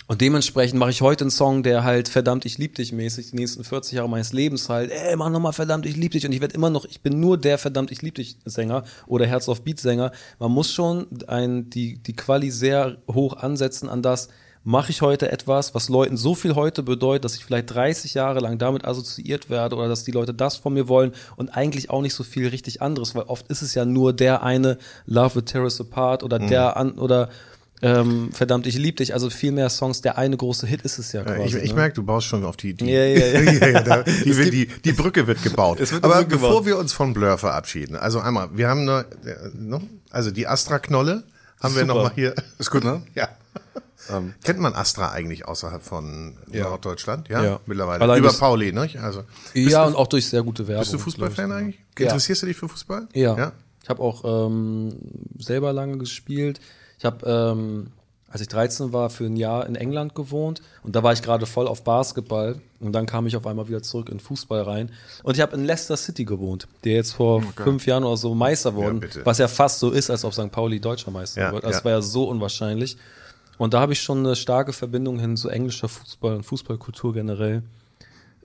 und 0.07 0.19
dementsprechend 0.21 0.79
mache 0.79 0.89
ich 0.89 1.01
heute 1.01 1.23
einen 1.23 1.31
Song, 1.31 1.63
der 1.63 1.83
halt 1.83 2.09
verdammt, 2.09 2.45
ich 2.45 2.57
lieb 2.57 2.75
dich 2.75 2.91
mäßig, 2.91 3.31
die 3.31 3.37
nächsten 3.37 3.63
40 3.63 3.93
Jahre 3.93 4.09
meines 4.09 4.33
Lebens 4.33 4.67
halt, 4.67 4.91
ey, 4.91 5.15
mach 5.15 5.29
nochmal 5.29 5.53
verdammt, 5.53 5.85
ich 5.85 5.95
lieb 5.95 6.11
dich. 6.11 6.25
Und 6.25 6.33
ich 6.33 6.41
werde 6.41 6.55
immer 6.55 6.69
noch, 6.69 6.85
ich 6.85 7.01
bin 7.01 7.19
nur 7.19 7.37
der 7.37 7.57
verdammt, 7.57 7.91
ich 7.91 8.01
lieb 8.01 8.15
dich 8.15 8.37
Sänger 8.43 8.83
oder 9.07 9.25
Herz 9.25 9.47
auf 9.47 9.61
Beat 9.61 9.79
Sänger. 9.79 10.11
Man 10.39 10.51
muss 10.51 10.71
schon 10.71 11.07
ein, 11.27 11.69
die, 11.69 11.97
die 11.97 12.15
Quali 12.15 12.51
sehr 12.51 12.97
hoch 13.07 13.37
ansetzen 13.37 13.87
an 13.87 14.01
das, 14.01 14.27
mache 14.63 14.91
ich 14.91 15.01
heute 15.01 15.31
etwas, 15.31 15.73
was 15.73 15.89
Leuten 15.89 16.17
so 16.17 16.35
viel 16.35 16.55
heute 16.55 16.83
bedeutet, 16.83 17.25
dass 17.25 17.35
ich 17.35 17.43
vielleicht 17.43 17.73
30 17.73 18.13
Jahre 18.13 18.39
lang 18.39 18.57
damit 18.57 18.85
assoziiert 18.85 19.49
werde 19.49 19.75
oder 19.75 19.87
dass 19.87 20.03
die 20.03 20.11
Leute 20.11 20.33
das 20.33 20.55
von 20.55 20.73
mir 20.73 20.87
wollen 20.87 21.13
und 21.35 21.49
eigentlich 21.49 21.89
auch 21.89 22.01
nicht 22.01 22.13
so 22.13 22.23
viel 22.23 22.47
richtig 22.47 22.81
anderes, 22.81 23.15
weil 23.15 23.23
oft 23.23 23.47
ist 23.47 23.61
es 23.61 23.73
ja 23.73 23.85
nur 23.85 24.13
der 24.13 24.43
eine 24.43 24.77
Love 25.05 25.37
with 25.37 25.45
Terrace 25.45 25.81
Apart 25.81 26.23
oder 26.23 26.37
der 26.37 26.77
an, 26.77 26.91
oder 26.93 27.29
ähm, 27.81 28.31
verdammt, 28.31 28.67
ich 28.67 28.77
lieb 28.77 28.97
dich, 28.97 29.13
also 29.13 29.29
viel 29.29 29.51
mehr 29.51 29.69
Songs, 29.69 30.01
der 30.01 30.17
eine 30.17 30.37
große 30.37 30.67
Hit 30.67 30.81
ist 30.83 30.99
es 30.99 31.11
ja 31.13 31.21
Ja, 31.21 31.35
quasi. 31.35 31.57
ich 31.57 31.63
ich 31.63 31.69
ne? 31.71 31.75
merke, 31.77 31.95
du 31.95 32.03
baust 32.03 32.27
schon 32.27 32.45
auf 32.45 32.57
die, 32.57 32.73
die, 32.73 32.85
Ja, 32.85 33.03
ja, 33.05 33.41
ja. 33.41 33.81
da, 33.83 34.03
die, 34.03 34.37
wird, 34.37 34.53
die, 34.53 34.67
die 34.67 34.91
Brücke 34.93 35.25
wird 35.27 35.41
gebaut. 35.43 35.79
Wird 35.91 35.91
eine 35.91 36.03
Aber 36.03 36.23
bevor 36.25 36.49
gebaut. 36.49 36.65
wir 36.65 36.77
uns 36.77 36.93
von 36.93 37.13
Blur 37.13 37.37
verabschieden, 37.37 37.95
also 37.95 38.19
einmal, 38.19 38.49
wir 38.53 38.67
haben 38.69 38.85
nur, 38.85 38.99
äh, 39.25 39.49
ne? 39.55 39.81
also 40.11 40.31
die 40.31 40.47
Astra-Knolle 40.47 41.23
haben 41.61 41.75
wir 41.75 41.81
Super. 41.81 41.93
noch 41.93 42.03
mal 42.03 42.11
hier. 42.15 42.33
Ist 42.59 42.71
gut, 42.71 42.83
ne? 42.83 43.03
Ja. 43.15 43.29
Kennt 44.43 44.59
man 44.59 44.73
Astra 44.73 45.11
eigentlich 45.11 45.47
außerhalb 45.47 45.81
von 45.83 46.35
Ja. 46.51 46.63
Norddeutschland? 46.65 47.29
Ja, 47.29 47.43
Ja. 47.43 47.59
mittlerweile. 47.65 48.01
Allein 48.01 48.19
Über 48.19 48.33
Pauli, 48.33 48.73
ne? 48.73 48.89
Also, 49.01 49.23
ja, 49.53 49.85
und 49.85 49.95
auch 49.95 50.07
durch 50.07 50.27
sehr 50.27 50.41
gute 50.43 50.67
Werbung. 50.67 50.81
bist 50.81 50.93
du 50.93 50.97
Fußballfan 50.97 51.49
ich. 51.51 51.55
eigentlich? 51.55 51.79
Ja. 51.97 52.05
Interessierst 52.07 52.41
du 52.41 52.47
dich 52.47 52.57
für 52.57 52.67
Fußball? 52.67 53.07
Ja. 53.13 53.37
ja? 53.37 53.51
Ich 53.83 53.89
habe 53.89 54.01
auch 54.01 54.47
ähm, 54.47 54.95
selber 55.39 55.71
lange 55.71 55.97
gespielt. 55.97 56.59
Ich 57.01 57.05
habe, 57.05 57.25
ähm, 57.25 57.87
als 58.29 58.41
ich 58.41 58.47
13 58.49 58.93
war, 58.93 59.09
für 59.09 59.25
ein 59.25 59.35
Jahr 59.35 59.65
in 59.65 59.73
England 59.73 60.13
gewohnt 60.13 60.61
und 60.83 60.95
da 60.95 61.01
war 61.01 61.13
ich 61.13 61.23
gerade 61.23 61.47
voll 61.47 61.67
auf 61.67 61.83
Basketball 61.83 62.61
und 62.79 62.91
dann 62.93 63.07
kam 63.07 63.25
ich 63.25 63.35
auf 63.35 63.47
einmal 63.47 63.67
wieder 63.67 63.81
zurück 63.81 64.09
in 64.09 64.19
Fußball 64.19 64.61
rein 64.61 64.91
und 65.23 65.35
ich 65.35 65.41
habe 65.41 65.55
in 65.55 65.65
Leicester 65.65 65.97
City 65.97 66.25
gewohnt, 66.25 66.67
der 66.83 66.93
jetzt 66.93 67.13
vor 67.13 67.41
fünf 67.55 67.87
Jahren 67.87 68.03
oder 68.03 68.17
so 68.17 68.35
Meister 68.35 68.75
wurden, 68.75 68.99
bitte. 68.99 69.25
was 69.25 69.39
ja 69.39 69.47
fast 69.47 69.79
so 69.79 69.89
ist, 69.89 70.11
als 70.11 70.23
ob 70.23 70.35
St. 70.35 70.51
Pauli 70.51 70.79
deutscher 70.79 71.09
Meister 71.09 71.41
Ja, 71.41 71.51
wird. 71.51 71.63
Das 71.63 71.79
ja. 71.79 71.85
war 71.85 71.91
ja 71.93 72.01
so 72.03 72.29
unwahrscheinlich. 72.29 72.97
Und 73.57 73.73
da 73.73 73.79
habe 73.79 73.93
ich 73.93 74.01
schon 74.01 74.19
eine 74.19 74.35
starke 74.35 74.71
Verbindung 74.71 75.17
hin 75.17 75.35
zu 75.37 75.49
englischer 75.49 75.89
Fußball 75.89 76.35
und 76.35 76.43
Fußballkultur 76.43 77.13
generell. 77.13 77.63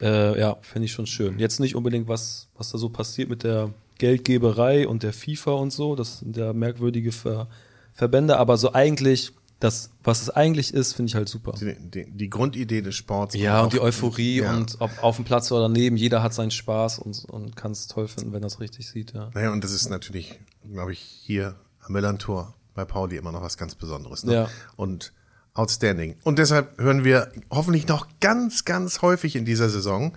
Äh, 0.01 0.41
ja, 0.41 0.57
finde 0.63 0.87
ich 0.87 0.93
schon 0.93 1.07
schön. 1.07 1.39
Jetzt 1.39 1.61
nicht 1.61 1.77
unbedingt, 1.77 2.09
was, 2.09 2.49
was 2.57 2.71
da 2.71 2.79
so 2.79 2.89
passiert 2.89 3.29
mit 3.29 3.43
der 3.43 3.69
Geldgeberei 3.99 4.89
und 4.89 5.03
der 5.03 5.13
FIFA 5.13 5.53
und 5.53 5.75
so. 5.75 5.95
Das 5.95 6.21
sind 6.21 6.39
ja 6.39 6.55
merkwürdige 6.55 7.13
Ver 7.13 7.49
Verbände, 7.97 8.37
aber 8.37 8.59
so 8.59 8.73
eigentlich, 8.75 9.33
das, 9.59 9.91
was 10.05 10.21
es 10.21 10.31
eigentlich 10.31 10.75
ist, 10.75 10.93
finde 10.93 11.11
ich 11.11 11.15
halt 11.15 11.29
super. 11.29 11.55
Die, 11.59 11.75
die, 11.79 12.11
die 12.11 12.31
Grundidee 12.31 12.83
des 12.83 12.95
Sports. 12.95 13.35
Ja, 13.35 13.63
und 13.63 13.73
die 13.73 13.81
Euphorie 13.81 14.43
ja. 14.43 14.55
und 14.55 14.77
ob 14.81 14.91
auf 15.03 15.17
dem 15.17 15.25
Platz 15.25 15.51
oder 15.51 15.63
daneben, 15.63 15.97
jeder 15.97 16.23
hat 16.23 16.35
seinen 16.35 16.51
Spaß 16.51 16.99
und, 16.99 17.25
und 17.25 17.57
kann 17.57 17.73
es 17.73 17.87
toll 17.87 18.07
finden, 18.07 18.33
wenn 18.33 18.43
er 18.43 18.49
es 18.49 18.61
richtig 18.61 18.87
sieht, 18.87 19.15
ja. 19.15 19.31
Naja, 19.35 19.51
und 19.51 19.65
das 19.65 19.73
ist 19.73 19.89
natürlich, 19.89 20.39
glaube 20.71 20.93
ich, 20.93 21.01
hier 21.01 21.57
am 21.81 21.95
Millantor 21.95 22.55
bei 22.75 22.85
Pauli 22.85 23.17
immer 23.17 23.33
noch 23.33 23.43
was 23.43 23.57
ganz 23.57 23.75
Besonderes. 23.75 24.25
Ne? 24.25 24.35
Ja. 24.35 24.49
Und 24.77 25.15
outstanding. 25.55 26.17
Und 26.23 26.39
deshalb 26.39 26.79
hören 26.79 27.03
wir 27.03 27.33
hoffentlich 27.51 27.89
noch 27.89 28.07
ganz, 28.21 28.67
ganz 28.67 29.01
häufig 29.01 29.37
in 29.37 29.47
dieser 29.47 29.71
Saison 29.71 30.13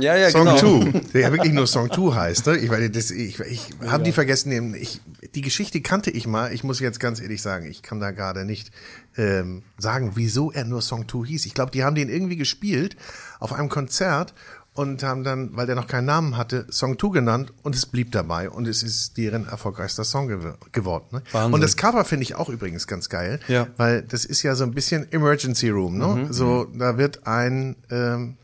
Ja, 0.00 0.16
ja, 0.16 0.30
Song 0.30 0.44
genau. 0.44 0.56
2, 0.82 1.00
der 1.14 1.20
ja 1.20 1.32
wirklich 1.32 1.52
nur 1.52 1.66
Song 1.66 1.90
2 1.92 2.14
heißt. 2.14 2.46
Ne? 2.46 2.56
Ich, 2.58 2.70
meine, 2.70 2.90
das, 2.90 3.10
ich, 3.10 3.38
ich 3.40 3.70
habe 3.86 4.02
die 4.02 4.12
vergessen. 4.12 4.74
Ich, 4.74 5.00
die 5.34 5.42
Geschichte 5.42 5.80
kannte 5.80 6.10
ich 6.10 6.26
mal. 6.26 6.52
Ich 6.52 6.64
muss 6.64 6.80
jetzt 6.80 7.00
ganz 7.00 7.20
ehrlich 7.20 7.42
sagen, 7.42 7.66
ich 7.66 7.82
kann 7.82 8.00
da 8.00 8.10
gerade 8.10 8.44
nicht 8.44 8.70
ähm, 9.16 9.62
sagen, 9.78 10.12
wieso 10.14 10.50
er 10.50 10.64
nur 10.64 10.82
Song 10.82 11.08
2 11.08 11.26
hieß. 11.26 11.46
Ich 11.46 11.54
glaube, 11.54 11.70
die 11.70 11.84
haben 11.84 11.94
den 11.94 12.08
irgendwie 12.08 12.36
gespielt 12.36 12.96
auf 13.38 13.52
einem 13.52 13.68
Konzert 13.68 14.34
und 14.72 15.02
haben 15.02 15.24
dann, 15.24 15.56
weil 15.56 15.66
der 15.66 15.74
noch 15.74 15.88
keinen 15.88 16.06
Namen 16.06 16.36
hatte, 16.36 16.66
Song 16.70 16.98
2 16.98 17.08
genannt 17.10 17.52
und 17.62 17.74
es 17.74 17.86
blieb 17.86 18.12
dabei 18.12 18.48
und 18.48 18.68
es 18.68 18.82
ist 18.82 19.16
deren 19.16 19.46
erfolgreichster 19.48 20.04
Song 20.04 20.28
gew 20.28 20.54
geworden. 20.72 21.06
Ne? 21.10 21.22
Wahnsinn. 21.32 21.54
Und 21.54 21.60
das 21.60 21.76
Cover 21.76 22.04
finde 22.04 22.22
ich 22.22 22.36
auch 22.36 22.48
übrigens 22.48 22.86
ganz 22.86 23.08
geil, 23.08 23.40
Ja. 23.48 23.66
weil 23.76 24.02
das 24.02 24.24
ist 24.24 24.42
ja 24.42 24.54
so 24.54 24.64
ein 24.64 24.70
bisschen 24.70 25.10
Emergency 25.10 25.70
Room. 25.70 25.98
Ne? 25.98 26.28
So, 26.30 26.66
da 26.72 26.96
wird 26.98 27.26
ein 27.26 27.76
ähm, 27.90 28.36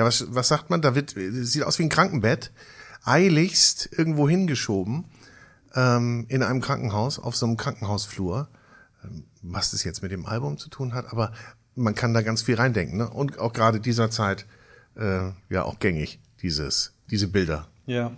ja, 0.00 0.06
was, 0.06 0.34
was 0.34 0.48
sagt 0.48 0.70
man? 0.70 0.80
Da 0.80 0.94
wird, 0.94 1.14
sieht 1.14 1.62
aus 1.62 1.78
wie 1.78 1.82
ein 1.82 1.90
Krankenbett, 1.90 2.52
eiligst 3.04 3.90
irgendwo 3.92 4.28
hingeschoben, 4.28 5.04
ähm, 5.74 6.24
in 6.28 6.42
einem 6.42 6.62
Krankenhaus, 6.62 7.18
auf 7.18 7.36
so 7.36 7.44
einem 7.44 7.58
Krankenhausflur. 7.58 8.48
Ähm, 9.04 9.24
Was 9.42 9.72
das 9.72 9.84
jetzt 9.84 10.02
mit 10.02 10.10
dem 10.10 10.24
Album 10.24 10.56
zu 10.56 10.70
tun 10.70 10.94
hat, 10.94 11.12
aber 11.12 11.32
man 11.74 11.94
kann 11.94 12.14
da 12.14 12.22
ganz 12.22 12.40
viel 12.42 12.54
reindenken, 12.54 12.96
ne? 12.96 13.10
Und 13.10 13.38
auch 13.38 13.52
gerade 13.52 13.78
dieser 13.78 14.10
Zeit, 14.10 14.46
äh, 14.96 15.32
ja, 15.50 15.64
auch 15.64 15.78
gängig, 15.78 16.18
dieses, 16.40 16.94
diese 17.10 17.28
Bilder. 17.28 17.68
Ja. 17.84 18.12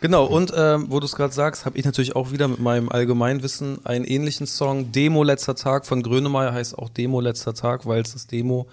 Genau, 0.00 0.26
und 0.26 0.52
ähm, 0.56 0.86
wo 0.90 1.00
du 1.00 1.06
es 1.06 1.16
gerade 1.16 1.34
sagst, 1.34 1.66
habe 1.66 1.76
ich 1.76 1.84
natürlich 1.84 2.14
auch 2.14 2.30
wieder 2.30 2.46
mit 2.46 2.60
meinem 2.60 2.88
Allgemeinwissen 2.88 3.84
einen 3.84 4.04
ähnlichen 4.04 4.46
Song. 4.46 4.92
Demo 4.92 5.24
letzter 5.24 5.56
Tag 5.56 5.86
von 5.86 6.02
Grönemeyer 6.02 6.52
heißt 6.52 6.78
auch 6.78 6.88
Demo 6.88 7.20
letzter 7.20 7.54
Tag, 7.54 7.84
weil 7.84 8.02
es 8.02 8.12
das 8.12 8.28
Demo 8.28 8.68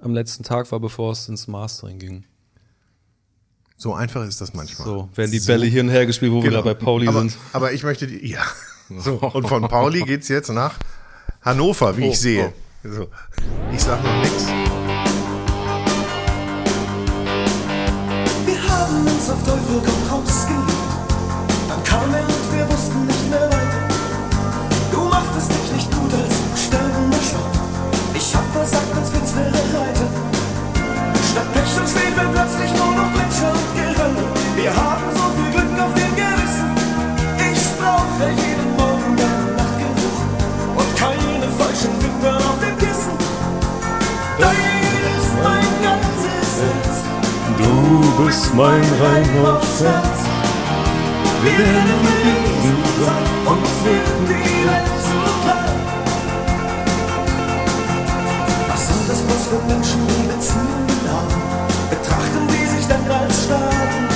am 0.00 0.14
letzten 0.14 0.42
Tag 0.44 0.70
war, 0.72 0.80
bevor 0.80 1.12
es 1.12 1.28
ins 1.28 1.46
Mastering 1.48 1.98
ging. 1.98 2.24
So 3.76 3.94
einfach 3.94 4.24
ist 4.24 4.40
das 4.40 4.54
manchmal. 4.54 4.86
So, 4.86 5.08
werden 5.14 5.30
die 5.30 5.40
Bälle 5.40 5.66
hier 5.66 5.82
und 5.82 5.88
her 5.88 6.04
gespielt, 6.06 6.32
wo 6.32 6.42
wir 6.42 6.50
Genau. 6.50 6.62
da 6.62 6.72
bei 6.72 6.74
Pauli 6.74 7.06
aber, 7.06 7.20
sind. 7.20 7.36
Aber 7.52 7.72
ich 7.72 7.82
möchte 7.84 8.06
die, 8.06 8.26
ja. 8.28 8.42
So, 8.98 9.16
und 9.20 9.46
von 9.46 9.68
Pauli 9.68 10.00
geht's 10.00 10.28
jetzt 10.28 10.48
nach 10.48 10.74
Hannover, 11.42 11.94
wie 11.98 12.04
Oh, 12.04 12.10
ich 12.10 12.18
sehe. 12.18 12.54
So. 12.82 13.08
Ich 13.72 13.80
sag 13.82 14.02
noch 14.02 14.16
nichts. 14.22 14.46
Wir 18.46 18.68
haben 18.68 19.06
uns 19.06 19.28
auf 19.30 19.42
Teufel 19.44 19.82
komm 19.84 20.08
raus 20.10 20.46
Dein 44.38 44.94
ist 45.18 45.34
mein 45.42 45.70
ganzes 45.82 46.50
Herz. 46.62 46.96
Du 47.58 48.24
bist 48.24 48.54
mein 48.54 48.82
Herz. 48.82 50.18
Wir 51.42 51.58
werden 51.58 52.00
Riesen 52.02 52.82
sein, 53.06 53.24
uns 53.46 53.72
wird 53.84 54.08
die 54.28 54.66
Welt 54.66 54.96
zu 55.06 55.18
klein. 55.42 55.78
Was 58.68 58.82
sind 58.88 59.08
das 59.08 59.20
bloß 59.22 59.44
für 59.46 59.62
Menschen, 59.72 60.00
die 60.08 60.26
Beziehungen 60.26 61.02
haben? 61.08 61.42
Betrachten 61.90 62.44
die 62.48 62.66
sich 62.66 62.86
dann 62.88 63.04
als 63.08 63.44
Staaten? 63.44 64.08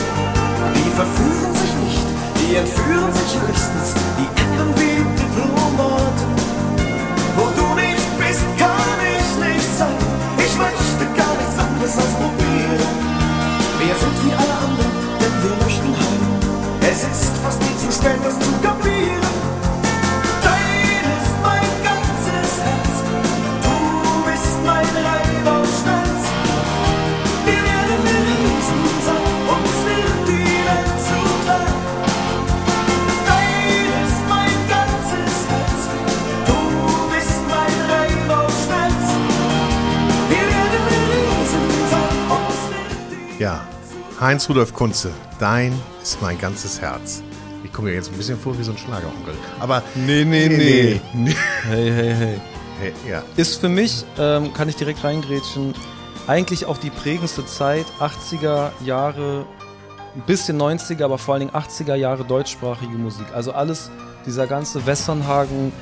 Die 0.74 0.90
verführen 0.90 1.54
sich 1.54 1.74
nicht, 1.86 2.06
die 2.40 2.56
entführen 2.56 3.12
sich 3.12 3.38
höchstens, 3.40 3.94
die 4.18 4.28
enden 4.42 4.71
du 18.02 18.10
bist 24.30 24.56
mein 24.66 24.86
Leib 25.04 25.42
Ja, 43.38 43.60
Heinz 44.20 44.48
Rudolf 44.48 44.72
Kunze, 44.72 45.12
dein 45.38 45.72
ist 46.02 46.20
mein 46.20 46.38
ganzes 46.38 46.80
Herz. 46.80 47.22
Ich 47.72 47.76
komme 47.76 47.88
mir 47.88 47.94
jetzt 47.94 48.10
ein 48.10 48.18
bisschen 48.18 48.38
vor 48.38 48.58
wie 48.58 48.62
so 48.62 48.72
ein 48.72 48.76
Schlageronkel. 48.76 49.32
Aber 49.58 49.82
Nee, 49.94 50.26
nee, 50.26 50.46
nee. 50.46 51.00
nee. 51.14 51.34
Hey, 51.66 51.90
hey, 51.90 52.14
hey. 52.14 52.40
Hey, 52.78 52.92
ja. 53.08 53.22
Ist 53.38 53.62
für 53.62 53.70
mich, 53.70 54.04
ähm, 54.18 54.52
kann 54.52 54.68
ich 54.68 54.76
direkt 54.76 55.02
reingrätschen, 55.02 55.72
eigentlich 56.26 56.66
auch 56.66 56.76
die 56.76 56.90
prägendste 56.90 57.46
Zeit, 57.46 57.86
80er 57.98 58.72
Jahre, 58.84 59.46
ein 60.14 60.20
bisschen 60.26 60.60
90er, 60.60 61.02
aber 61.02 61.16
vor 61.16 61.32
allen 61.32 61.48
Dingen 61.48 61.54
80er 61.54 61.94
Jahre 61.94 62.26
deutschsprachige 62.26 62.92
Musik. 62.98 63.24
Also 63.32 63.52
alles, 63.52 63.90
dieser 64.26 64.46
ganze 64.46 64.84
Westernhagen, 64.84 65.72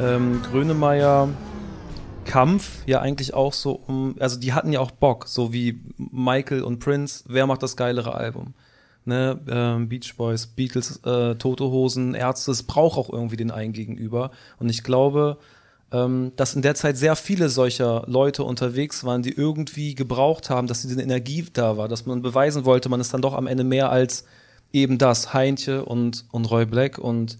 ähm, 0.00 0.42
Grönemeyer, 0.48 1.30
Kampf, 2.26 2.86
ja 2.86 3.00
eigentlich 3.00 3.34
auch 3.34 3.54
so 3.54 3.72
um, 3.88 4.14
also 4.20 4.38
die 4.38 4.52
hatten 4.52 4.72
ja 4.72 4.78
auch 4.78 4.92
Bock, 4.92 5.26
so 5.26 5.52
wie 5.52 5.80
Michael 5.96 6.62
und 6.62 6.78
Prince, 6.78 7.24
wer 7.26 7.48
macht 7.48 7.64
das 7.64 7.76
geilere 7.76 8.14
Album? 8.14 8.54
Ne, 9.06 9.40
ähm, 9.48 9.88
Beach 9.88 10.14
Boys, 10.16 10.46
Beatles, 10.46 11.00
äh, 11.04 11.34
Tote 11.36 11.64
Hosen, 11.64 12.14
Ärzte, 12.14 12.50
es 12.50 12.62
braucht 12.62 12.98
auch 12.98 13.10
irgendwie 13.10 13.36
den 13.36 13.50
einen 13.50 13.72
gegenüber. 13.72 14.30
Und 14.58 14.68
ich 14.68 14.82
glaube, 14.82 15.38
ähm, 15.92 16.32
dass 16.36 16.54
in 16.54 16.62
der 16.62 16.74
Zeit 16.74 16.96
sehr 16.96 17.16
viele 17.16 17.48
solcher 17.48 18.04
Leute 18.06 18.44
unterwegs 18.44 19.04
waren, 19.04 19.22
die 19.22 19.32
irgendwie 19.32 19.94
gebraucht 19.94 20.50
haben, 20.50 20.66
dass 20.66 20.82
diese 20.82 21.00
Energie 21.00 21.46
da 21.52 21.76
war, 21.76 21.88
dass 21.88 22.06
man 22.06 22.22
beweisen 22.22 22.64
wollte, 22.64 22.88
man 22.88 23.00
ist 23.00 23.12
dann 23.12 23.22
doch 23.22 23.34
am 23.34 23.46
Ende 23.46 23.64
mehr 23.64 23.90
als 23.90 24.24
eben 24.72 24.98
das, 24.98 25.34
Heintje 25.34 25.84
und, 25.84 26.26
und 26.30 26.50
Roy 26.50 26.64
Black 26.66 26.98
und 26.98 27.38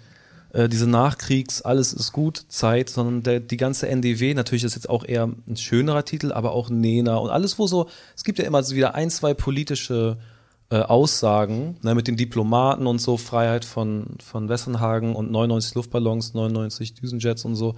äh, 0.53 0.69
diese 0.69 0.89
Nachkriegs, 0.89 1.63
alles 1.63 1.93
ist 1.93 2.13
gut 2.13 2.45
Zeit, 2.49 2.91
sondern 2.91 3.23
der, 3.23 3.41
die 3.41 3.57
ganze 3.57 3.89
NDW, 3.89 4.35
natürlich 4.35 4.65
ist 4.65 4.75
jetzt 4.75 4.89
auch 4.89 5.05
eher 5.05 5.29
ein 5.47 5.57
schönerer 5.57 6.05
Titel, 6.05 6.33
aber 6.33 6.53
auch 6.53 6.71
Nena 6.71 7.17
und 7.17 7.31
alles, 7.31 7.59
wo 7.59 7.69
so, 7.69 7.89
es 8.17 8.25
gibt 8.25 8.39
ja 8.39 8.45
immer 8.45 8.69
wieder 8.71 8.95
ein, 8.97 9.11
zwei 9.11 9.33
politische 9.33 10.17
äh, 10.71 10.77
Aussagen, 10.77 11.77
ne, 11.83 11.95
mit 11.95 12.07
den 12.07 12.17
Diplomaten 12.17 12.87
und 12.87 13.01
so, 13.01 13.17
Freiheit 13.17 13.65
von, 13.65 14.07
von 14.25 14.49
Wessenhagen 14.49 15.17
und 15.17 15.31
99 15.31 15.75
Luftballons, 15.75 16.35
99 16.35 16.95
Düsenjets 16.95 17.45
und 17.45 17.57
so. 17.57 17.75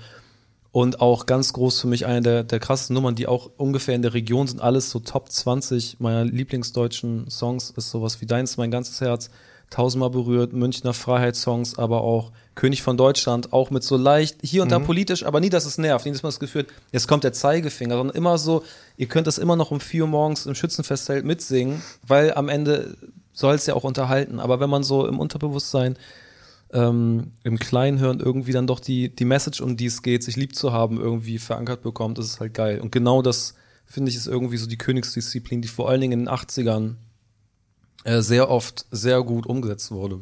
Und 0.72 1.00
auch 1.00 1.26
ganz 1.26 1.52
groß 1.52 1.80
für 1.80 1.86
mich 1.86 2.06
eine 2.06 2.22
der, 2.22 2.44
der 2.44 2.58
krassesten 2.58 2.94
Nummern, 2.94 3.14
die 3.14 3.26
auch 3.26 3.50
ungefähr 3.56 3.94
in 3.94 4.02
der 4.02 4.14
Region 4.14 4.46
sind, 4.46 4.60
alles 4.60 4.90
so 4.90 5.00
Top 5.00 5.30
20 5.30 6.00
meiner 6.00 6.24
lieblingsdeutschen 6.24 7.28
Songs, 7.30 7.70
ist 7.70 7.90
sowas 7.90 8.20
wie 8.20 8.26
Deins, 8.26 8.56
mein 8.56 8.70
ganzes 8.70 9.00
Herz, 9.00 9.30
tausendmal 9.72 10.10
berührt, 10.10 10.52
Münchner 10.52 10.92
Freiheitssongs, 10.92 11.78
aber 11.78 12.02
auch 12.02 12.30
König 12.54 12.82
von 12.82 12.96
Deutschland, 12.96 13.52
auch 13.52 13.70
mit 13.70 13.82
so 13.82 13.96
leicht, 13.96 14.36
hier 14.42 14.62
und 14.62 14.70
da 14.70 14.78
politisch, 14.78 15.24
aber 15.24 15.40
nie, 15.40 15.48
dass 15.48 15.64
es 15.64 15.78
nervt, 15.78 16.04
nie, 16.04 16.12
dass 16.12 16.22
man 16.22 16.28
das 16.28 16.40
Gefühl 16.40 16.62
hat, 16.62 16.68
jetzt 16.92 17.08
kommt 17.08 17.24
der 17.24 17.32
Zeigefinger, 17.32 17.96
sondern 17.96 18.14
immer 18.14 18.36
so, 18.36 18.62
ihr 18.96 19.06
könnt 19.06 19.26
das 19.26 19.38
immer 19.38 19.56
noch 19.56 19.70
um 19.70 19.80
vier 19.80 20.02
Uhr 20.02 20.08
morgens 20.08 20.46
im 20.46 20.54
Schützenfestzelt 20.54 21.24
mitsingen, 21.24 21.82
weil 22.06 22.34
am 22.34 22.48
Ende 22.48 22.96
soll 23.32 23.54
es 23.54 23.66
ja 23.66 23.74
auch 23.74 23.84
unterhalten. 23.84 24.40
Aber 24.40 24.60
wenn 24.60 24.70
man 24.70 24.82
so 24.82 25.06
im 25.06 25.18
Unterbewusstsein 25.18 25.96
ähm, 26.72 27.32
im 27.42 27.58
Kleinhirn 27.58 28.20
irgendwie 28.20 28.52
dann 28.52 28.66
doch 28.66 28.80
die, 28.80 29.14
die 29.14 29.24
Message, 29.24 29.60
um 29.60 29.76
die 29.76 29.86
es 29.86 30.02
geht, 30.02 30.22
sich 30.24 30.36
lieb 30.36 30.54
zu 30.54 30.72
haben, 30.72 30.98
irgendwie 31.00 31.38
verankert 31.38 31.82
bekommt, 31.82 32.18
das 32.18 32.26
ist 32.26 32.40
halt 32.40 32.54
geil. 32.54 32.80
Und 32.80 32.92
genau 32.92 33.22
das, 33.22 33.54
finde 33.84 34.10
ich, 34.10 34.16
ist 34.16 34.26
irgendwie 34.26 34.56
so 34.56 34.66
die 34.66 34.78
Königsdisziplin, 34.78 35.62
die 35.62 35.68
vor 35.68 35.88
allen 35.88 36.00
Dingen 36.00 36.12
in 36.12 36.24
den 36.26 36.34
80ern 36.34 36.94
äh, 38.04 38.20
sehr 38.20 38.50
oft 38.50 38.86
sehr 38.90 39.22
gut 39.22 39.46
umgesetzt 39.46 39.90
wurde. 39.90 40.20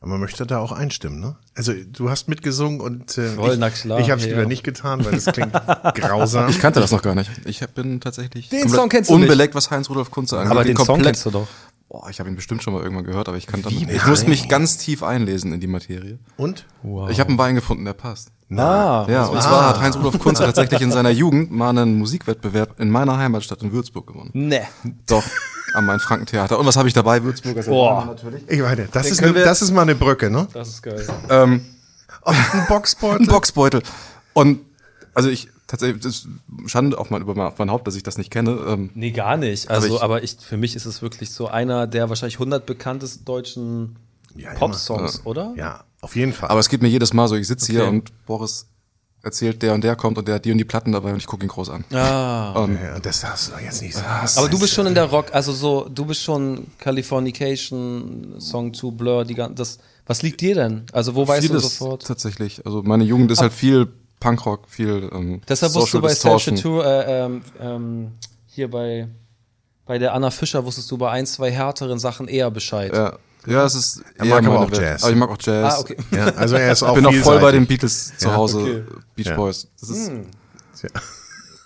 Aber 0.00 0.12
man 0.12 0.20
möchte 0.20 0.46
da 0.46 0.58
auch 0.60 0.70
einstimmen, 0.70 1.18
ne? 1.18 1.34
Also 1.56 1.72
du 1.74 2.08
hast 2.08 2.28
mitgesungen 2.28 2.80
und 2.80 3.18
äh, 3.18 3.30
Voll, 3.30 3.50
ich, 3.54 3.84
ich 3.84 3.90
habe 4.10 4.20
es 4.20 4.26
ja. 4.26 4.30
wieder 4.32 4.46
nicht 4.46 4.62
getan, 4.62 5.04
weil 5.04 5.10
das 5.12 5.24
klingt 5.26 5.52
grausam. 5.94 6.48
Ich 6.50 6.60
kannte 6.60 6.78
das 6.78 6.92
noch 6.92 7.02
gar 7.02 7.16
nicht. 7.16 7.28
Ich 7.46 7.62
hab- 7.62 7.74
bin 7.74 8.00
tatsächlich 8.00 8.48
Den 8.48 8.68
Song 8.68 8.88
kennst 8.88 9.10
du 9.10 9.14
nicht. 9.14 9.22
unbeleckt, 9.24 9.56
was 9.56 9.72
Heinz 9.72 9.90
Rudolf 9.90 10.12
Kunze 10.12 10.38
angeht. 10.38 10.52
Aber 10.52 10.62
Bin 10.62 10.76
den 10.76 10.84
Song 10.84 11.02
kennst 11.02 11.26
du 11.26 11.30
doch. 11.30 11.48
Boah, 11.88 12.08
ich 12.10 12.20
habe 12.20 12.28
ihn 12.28 12.36
bestimmt 12.36 12.62
schon 12.62 12.74
mal 12.74 12.82
irgendwann 12.82 13.04
gehört, 13.04 13.28
aber 13.28 13.38
ich 13.38 13.46
kann 13.46 13.62
dann, 13.62 13.72
Wie 13.72 13.76
ich 13.76 13.86
nein? 13.86 14.10
muss 14.10 14.26
mich 14.26 14.48
ganz 14.48 14.76
tief 14.76 15.02
einlesen 15.02 15.52
in 15.54 15.60
die 15.60 15.66
Materie. 15.66 16.18
Und? 16.36 16.66
Ich 17.08 17.18
habe 17.18 17.30
einen 17.30 17.38
Wein 17.38 17.54
gefunden, 17.54 17.84
der 17.86 17.94
passt. 17.94 18.30
Ah, 18.50 19.06
Ja, 19.08 19.24
und 19.26 19.42
zwar 19.42 19.68
hat 19.70 19.80
Heinz 19.80 19.96
Rudolf 19.96 20.18
Kunze 20.18 20.42
tatsächlich 20.44 20.80
in 20.82 20.90
seiner 20.92 21.10
Jugend 21.10 21.50
mal 21.50 21.70
einen 21.70 21.96
Musikwettbewerb 21.98 22.78
in 22.78 22.90
meiner 22.90 23.16
Heimatstadt 23.16 23.62
in 23.62 23.72
Würzburg 23.72 24.06
gewonnen. 24.06 24.30
ne. 24.34 24.62
Doch, 25.06 25.24
am 25.74 25.86
Main-Franken-Theater. 25.86 26.58
Und 26.58 26.66
was 26.66 26.76
habe 26.76 26.88
ich 26.88 26.94
dabei? 26.94 27.22
Würzburger 27.22 27.62
Boah. 27.62 28.04
natürlich. 28.06 28.42
Ich 28.48 28.60
meine, 28.60 28.86
das 28.92 29.10
ist, 29.10 29.22
wir- 29.22 29.32
das 29.32 29.62
ist 29.62 29.70
mal 29.72 29.82
eine 29.82 29.94
Brücke, 29.94 30.30
ne? 30.30 30.46
Das 30.52 30.68
ist 30.68 30.82
geil. 30.82 31.06
Ähm, 31.30 31.64
Oh, 32.22 32.30
ein 32.30 32.66
Boxbeutel. 32.68 33.20
ein 33.26 33.26
Boxbeutel. 33.26 33.82
Und 34.34 34.60
also 35.14 35.28
ich 35.30 35.48
tatsächlich, 35.68 36.02
das 36.02 36.16
ist 36.16 36.28
Schande 36.66 36.98
auf 36.98 37.10
mein, 37.10 37.22
über 37.22 37.36
mein, 37.36 37.46
auf 37.46 37.58
mein 37.58 37.70
Haupt, 37.70 37.86
dass 37.86 37.94
ich 37.94 38.02
das 38.02 38.18
nicht 38.18 38.30
kenne. 38.32 38.58
Ähm, 38.66 38.90
Nee, 38.94 39.12
gar 39.12 39.36
nicht. 39.36 39.70
Also, 39.70 39.94
ich- 39.96 40.02
aber 40.02 40.24
ich, 40.24 40.36
für 40.40 40.56
mich 40.56 40.74
ist 40.74 40.84
es 40.86 41.00
wirklich 41.02 41.30
so 41.30 41.46
einer 41.46 41.86
der 41.86 42.08
wahrscheinlich 42.08 42.40
100 42.40 42.66
bekanntesten 42.66 43.24
deutschen 43.24 43.96
Ja, 44.34 44.54
Pop-Songs, 44.54 45.22
oder? 45.24 45.54
Ja, 45.56 45.84
auf 46.00 46.16
jeden 46.16 46.32
Fall. 46.32 46.48
aber 46.50 46.58
es 46.58 46.68
geht 46.68 46.82
mir 46.82 46.88
jedes 46.88 47.12
Mal 47.12 47.28
so, 47.28 47.36
ich 47.36 47.46
sitze 47.46 47.70
hier 47.70 47.82
Okay. 47.82 47.90
und 47.90 48.26
Boris 48.26 48.66
erzählt, 49.22 49.62
der 49.62 49.74
und 49.74 49.82
der 49.82 49.96
kommt 49.96 50.16
und 50.16 50.28
der 50.28 50.36
hat 50.36 50.44
die 50.44 50.52
und 50.52 50.58
die 50.58 50.64
Platten 50.64 50.92
dabei 50.92 51.10
und 51.12 51.18
ich 51.18 51.26
gucke 51.26 51.44
ihn 51.44 51.48
groß 51.48 51.70
an. 51.70 51.84
Ah. 51.92 52.54
Ähm, 52.64 52.78
ja, 52.82 52.98
das 53.00 53.20
darfst 53.20 53.48
du 53.48 53.52
doch 53.52 53.60
jetzt 53.60 53.82
nicht 53.82 53.94
sagen. 53.96 54.28
Aber 54.36 54.48
du 54.48 54.58
bist 54.60 54.72
schon 54.74 54.86
in 54.86 54.94
der 54.94 55.04
Rock, 55.06 55.34
also 55.34 55.52
so, 55.52 55.88
du 55.88 56.04
bist 56.06 56.22
schon 56.22 56.68
Californication, 56.78 58.34
Song 58.38 58.72
to 58.72 58.90
Blur, 58.90 59.24
die 59.24 59.34
das, 59.34 59.78
was 60.06 60.22
liegt 60.22 60.40
dir 60.40 60.54
denn? 60.54 60.84
Also 60.92 61.14
wo 61.14 61.26
weißt 61.26 61.48
du 61.50 61.58
sofort? 61.58 62.06
tatsächlich. 62.06 62.64
Also 62.64 62.82
meine 62.82 63.04
Jugend 63.04 63.30
ist 63.30 63.40
halt 63.40 63.52
viel 63.52 63.88
Punkrock, 64.20 64.68
viel 64.68 65.08
ähm, 65.12 65.40
Deshalb 65.48 65.74
wusstest 65.74 65.94
du 65.94 66.00
bei 66.00 66.08
Distortion. 66.08 66.56
Self 66.56 66.62
Tour, 66.62 66.84
äh, 66.86 67.24
ähm, 67.24 67.42
ähm, 67.60 68.12
hier 68.46 68.70
bei, 68.70 69.08
bei 69.86 69.98
der 69.98 70.14
Anna 70.14 70.30
Fischer 70.30 70.64
wusstest 70.64 70.90
du 70.90 70.98
bei 70.98 71.10
ein, 71.10 71.26
zwei 71.26 71.50
härteren 71.50 71.98
Sachen 71.98 72.28
eher 72.28 72.50
Bescheid. 72.50 72.92
Ja, 72.94 73.16
ja, 73.46 73.64
es 73.64 73.74
ist 73.74 74.02
Er 74.16 74.24
eher 74.24 74.34
mag 74.34 74.46
aber 74.46 74.60
auch 74.60 74.70
Welt. 74.70 74.80
Jazz. 74.80 75.02
Aber 75.04 75.12
ich 75.12 75.18
mag 75.18 75.30
auch 75.30 75.36
Jazz. 75.40 75.74
Ah, 75.74 75.80
okay. 75.80 75.96
ja, 76.10 76.24
also 76.34 76.56
er 76.56 76.72
ist 76.72 76.82
auch 76.84 76.96
Ich 76.96 77.02
bin 77.02 77.06
auch 77.06 77.24
voll 77.24 77.40
bei 77.40 77.52
den 77.52 77.66
Beatles 77.66 78.12
zu 78.18 78.28
Ja, 78.28 78.34
Hause, 78.34 78.58
okay. 78.60 78.84
Beach 79.14 79.26
Ja. 79.26 79.36
Boys. 79.36 79.68
Das 79.80 79.88
ist 79.90 80.10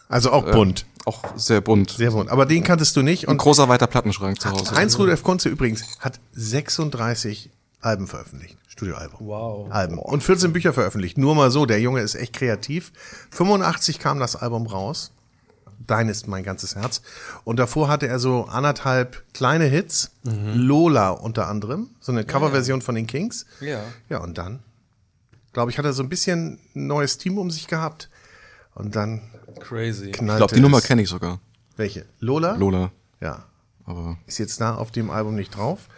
Also 0.08 0.30
auch 0.30 0.44
bunt. 0.50 0.84
auch 1.06 1.24
sehr 1.36 1.60
bunt. 1.60 1.90
Sehr 1.90 2.10
bunt. 2.10 2.30
Aber 2.30 2.44
den 2.46 2.62
kanntest 2.62 2.94
du 2.96 3.02
nicht. 3.02 3.26
Ein 3.26 3.32
Und 3.32 3.38
großer 3.38 3.68
weiter 3.68 3.86
Plattenschrank 3.86 4.40
zu 4.40 4.50
Hause. 4.50 4.74
Heinz 4.74 4.98
Rudolf 4.98 5.22
Kunze 5.22 5.48
übrigens 5.48 5.82
hat 6.00 6.20
36 6.32 7.50
Alben 7.80 8.06
veröffentlicht. 8.06 8.56
Studioalbum. 8.72 9.26
Wow. 9.26 9.70
Alben. 9.70 9.98
Und 9.98 10.22
14 10.22 10.52
Bücher 10.54 10.72
veröffentlicht. 10.72 11.18
Nur 11.18 11.34
mal 11.34 11.50
so, 11.50 11.66
der 11.66 11.78
Junge 11.80 12.00
ist 12.00 12.14
echt 12.14 12.32
kreativ. 12.32 12.90
85 13.30 13.98
kam 13.98 14.18
das 14.18 14.34
Album 14.34 14.66
raus. 14.66 15.12
Dein 15.86 16.08
ist 16.08 16.26
mein 16.26 16.42
ganzes 16.42 16.74
Herz. 16.74 17.02
Und 17.44 17.58
davor 17.58 17.88
hatte 17.88 18.08
er 18.08 18.18
so 18.18 18.44
anderthalb 18.46 19.24
kleine 19.34 19.66
Hits. 19.66 20.12
Lola 20.22 21.10
unter 21.10 21.48
anderem. 21.48 21.90
So 22.00 22.12
eine 22.12 22.24
Coverversion 22.24 22.80
von 22.80 22.94
den 22.94 23.06
Kings. 23.06 23.44
Ja. 23.60 23.82
Ja, 24.08 24.18
und 24.20 24.38
dann, 24.38 24.60
glaube 25.52 25.70
ich, 25.70 25.76
hat 25.76 25.84
er 25.84 25.92
so 25.92 26.02
ein 26.02 26.08
bisschen 26.08 26.58
ein 26.74 26.86
neues 26.86 27.18
Team 27.18 27.36
um 27.36 27.50
sich 27.50 27.66
gehabt. 27.66 28.08
Und 28.74 28.96
dann 28.96 29.20
Crazy. 29.60 30.12
knallte 30.12 30.32
Ich 30.32 30.36
glaube, 30.38 30.54
die 30.54 30.60
Nummer 30.62 30.80
kenne 30.80 31.02
ich 31.02 31.10
sogar. 31.10 31.40
Welche? 31.76 32.06
Lola? 32.20 32.54
Lola. 32.54 32.90
Ja. 33.20 33.44
Aber 33.84 34.16
Ist 34.26 34.38
jetzt 34.38 34.62
da 34.62 34.76
auf 34.76 34.92
dem 34.92 35.10
Album 35.10 35.34
nicht 35.34 35.54
drauf. 35.54 35.88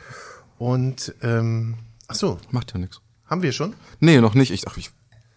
Und, 0.58 1.14
ähm, 1.22 1.76
ach 2.08 2.14
so, 2.14 2.38
macht 2.50 2.72
ja 2.72 2.78
nichts. 2.78 3.00
haben 3.26 3.42
wir 3.42 3.52
schon? 3.52 3.74
Nee, 4.00 4.20
noch 4.20 4.34
nicht. 4.34 4.50
Ich, 4.50 4.66
ach, 4.68 4.76
ich 4.76 4.90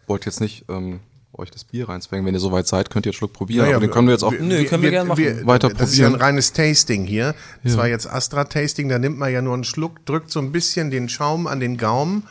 wollte 0.08 0.28
jetzt 0.28 0.42
nicht 0.42 0.66
ähm, 0.70 1.00
euch 1.34 1.52
das 1.52 1.64
Bier 1.64 1.90
reinzwängen. 1.90 2.26
Wenn 2.26 2.34
ihr 2.34 2.40
soweit 2.40 2.68
seid, 2.68 2.90
könnt 2.90 3.06
ihr 3.06 3.12
einen 3.12 3.18
Schluck 3.18 3.34
probieren. 3.34 3.66
Naja, 3.66 3.78
aber 3.78 3.86
den 3.86 3.92
können 3.92 4.08
wir 4.08 4.14
jetzt 4.14 4.24
auch. 4.24 4.32
Nö, 4.32 4.64
können 4.66 4.84
wir 4.84 4.92
gerne 4.92 5.10
machen. 5.10 5.46
Weiter 5.46 5.70
das 5.70 5.92
ist 5.92 5.98
ja 5.98 6.08
ein 6.08 6.14
probieren. 6.14 6.28
reines 6.28 6.54
Tasting 6.54 7.06
hier. 7.06 7.36
Das 7.64 7.78
war 7.78 7.88
jetzt 7.88 8.08
Astra-Tasting, 8.08 8.90
da 8.90 9.00
nimmt 9.00 9.18
man 9.18 9.32
ja 9.32 9.42
nur 9.42 9.54
einen 9.54 9.64
Schluck, 9.64 10.06
drückt 10.06 10.32
so 10.32 10.40
ein 10.40 10.52
bisschen 10.52 10.92
den 10.92 11.10
Schaum 11.10 11.48
an 11.48 11.60
den 11.60 11.78
Gaumen, 11.78 12.28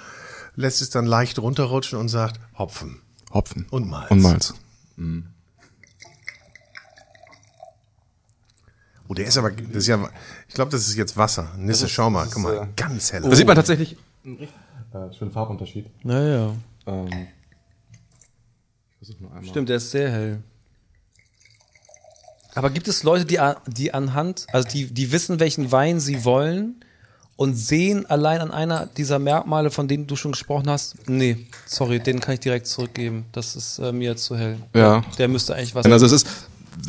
lässt 0.55 0.83
es 0.83 0.91
dann 0.91 1.07
leicht 1.07 1.39
runterrutschen 1.39 1.99
und 1.99 2.09
sagt 2.09 2.41
Hopfen. 2.59 3.01
Hopfen. 3.33 3.67
Und 3.71 3.89
Malz. 3.89 4.11
Und 4.11 4.23
Malz. 4.23 4.55
Oh, 9.09 9.15
der 9.15 9.27
ist 9.27 9.39
aber, 9.39 9.53
das 9.53 9.77
ist 9.77 9.87
ja, 9.87 10.09
ich 10.49 10.55
glaube, 10.55 10.73
das 10.73 10.89
ist 10.89 10.97
jetzt 10.97 11.17
Wasser. 11.17 11.53
Nisse, 11.57 11.89
schau 11.89 12.11
mal, 12.11 12.27
guck 12.33 12.43
mal, 12.43 12.69
ganz 12.75 13.13
hell. 13.13 13.23
Da 13.23 13.37
sieht 13.37 13.47
man 13.47 13.55
tatsächlich 13.55 13.97
äh, 14.27 15.13
schönen 15.13 15.31
Farbunterschied. 15.31 15.87
Naja. 16.05 16.53
Ähm, 16.87 17.09
ich 18.91 18.97
versuche 18.99 19.23
nur 19.23 19.33
einmal. 19.33 19.49
Stimmt, 19.49 19.69
der 19.69 19.77
ist 19.77 19.91
sehr 19.91 20.11
hell. 20.11 20.43
Aber 22.55 22.71
gibt 22.71 22.89
es 22.89 23.03
Leute, 23.03 23.27
die, 23.27 23.39
die 23.67 23.93
anhand, 23.93 24.47
also 24.53 24.67
die, 24.67 24.87
die 24.87 25.13
wissen, 25.13 25.41
welchen 25.41 25.71
Wein 25.73 26.01
sie 26.01 26.25
wollen 26.25 26.77
und 27.37 27.55
sehen 27.55 28.07
allein 28.07 28.41
an 28.41 28.51
einer 28.51 28.87
dieser 28.87 29.19
Merkmale, 29.19 29.71
von 29.71 29.89
denen 29.89 30.07
du 30.07 30.17
schon 30.17 30.33
gesprochen 30.33 30.71
hast, 30.71 31.07
nee, 31.07 31.47
sorry, 31.67 32.01
den 32.01 32.19
kann 32.19 32.35
ich 32.35 32.41
direkt 32.41 32.67
zurückgeben. 32.67 33.27
Das 33.33 33.57
ist 33.57 33.79
äh, 33.79 33.93
mir 33.93 34.17
zu 34.17 34.37
hell. 34.37 34.57
Ja. 34.75 35.03
Der 35.19 35.29
müsste 35.29 35.55
eigentlich 35.55 35.75
was. 35.75 35.85
Also 35.85 36.07
es 36.07 36.13
ist, 36.13 36.27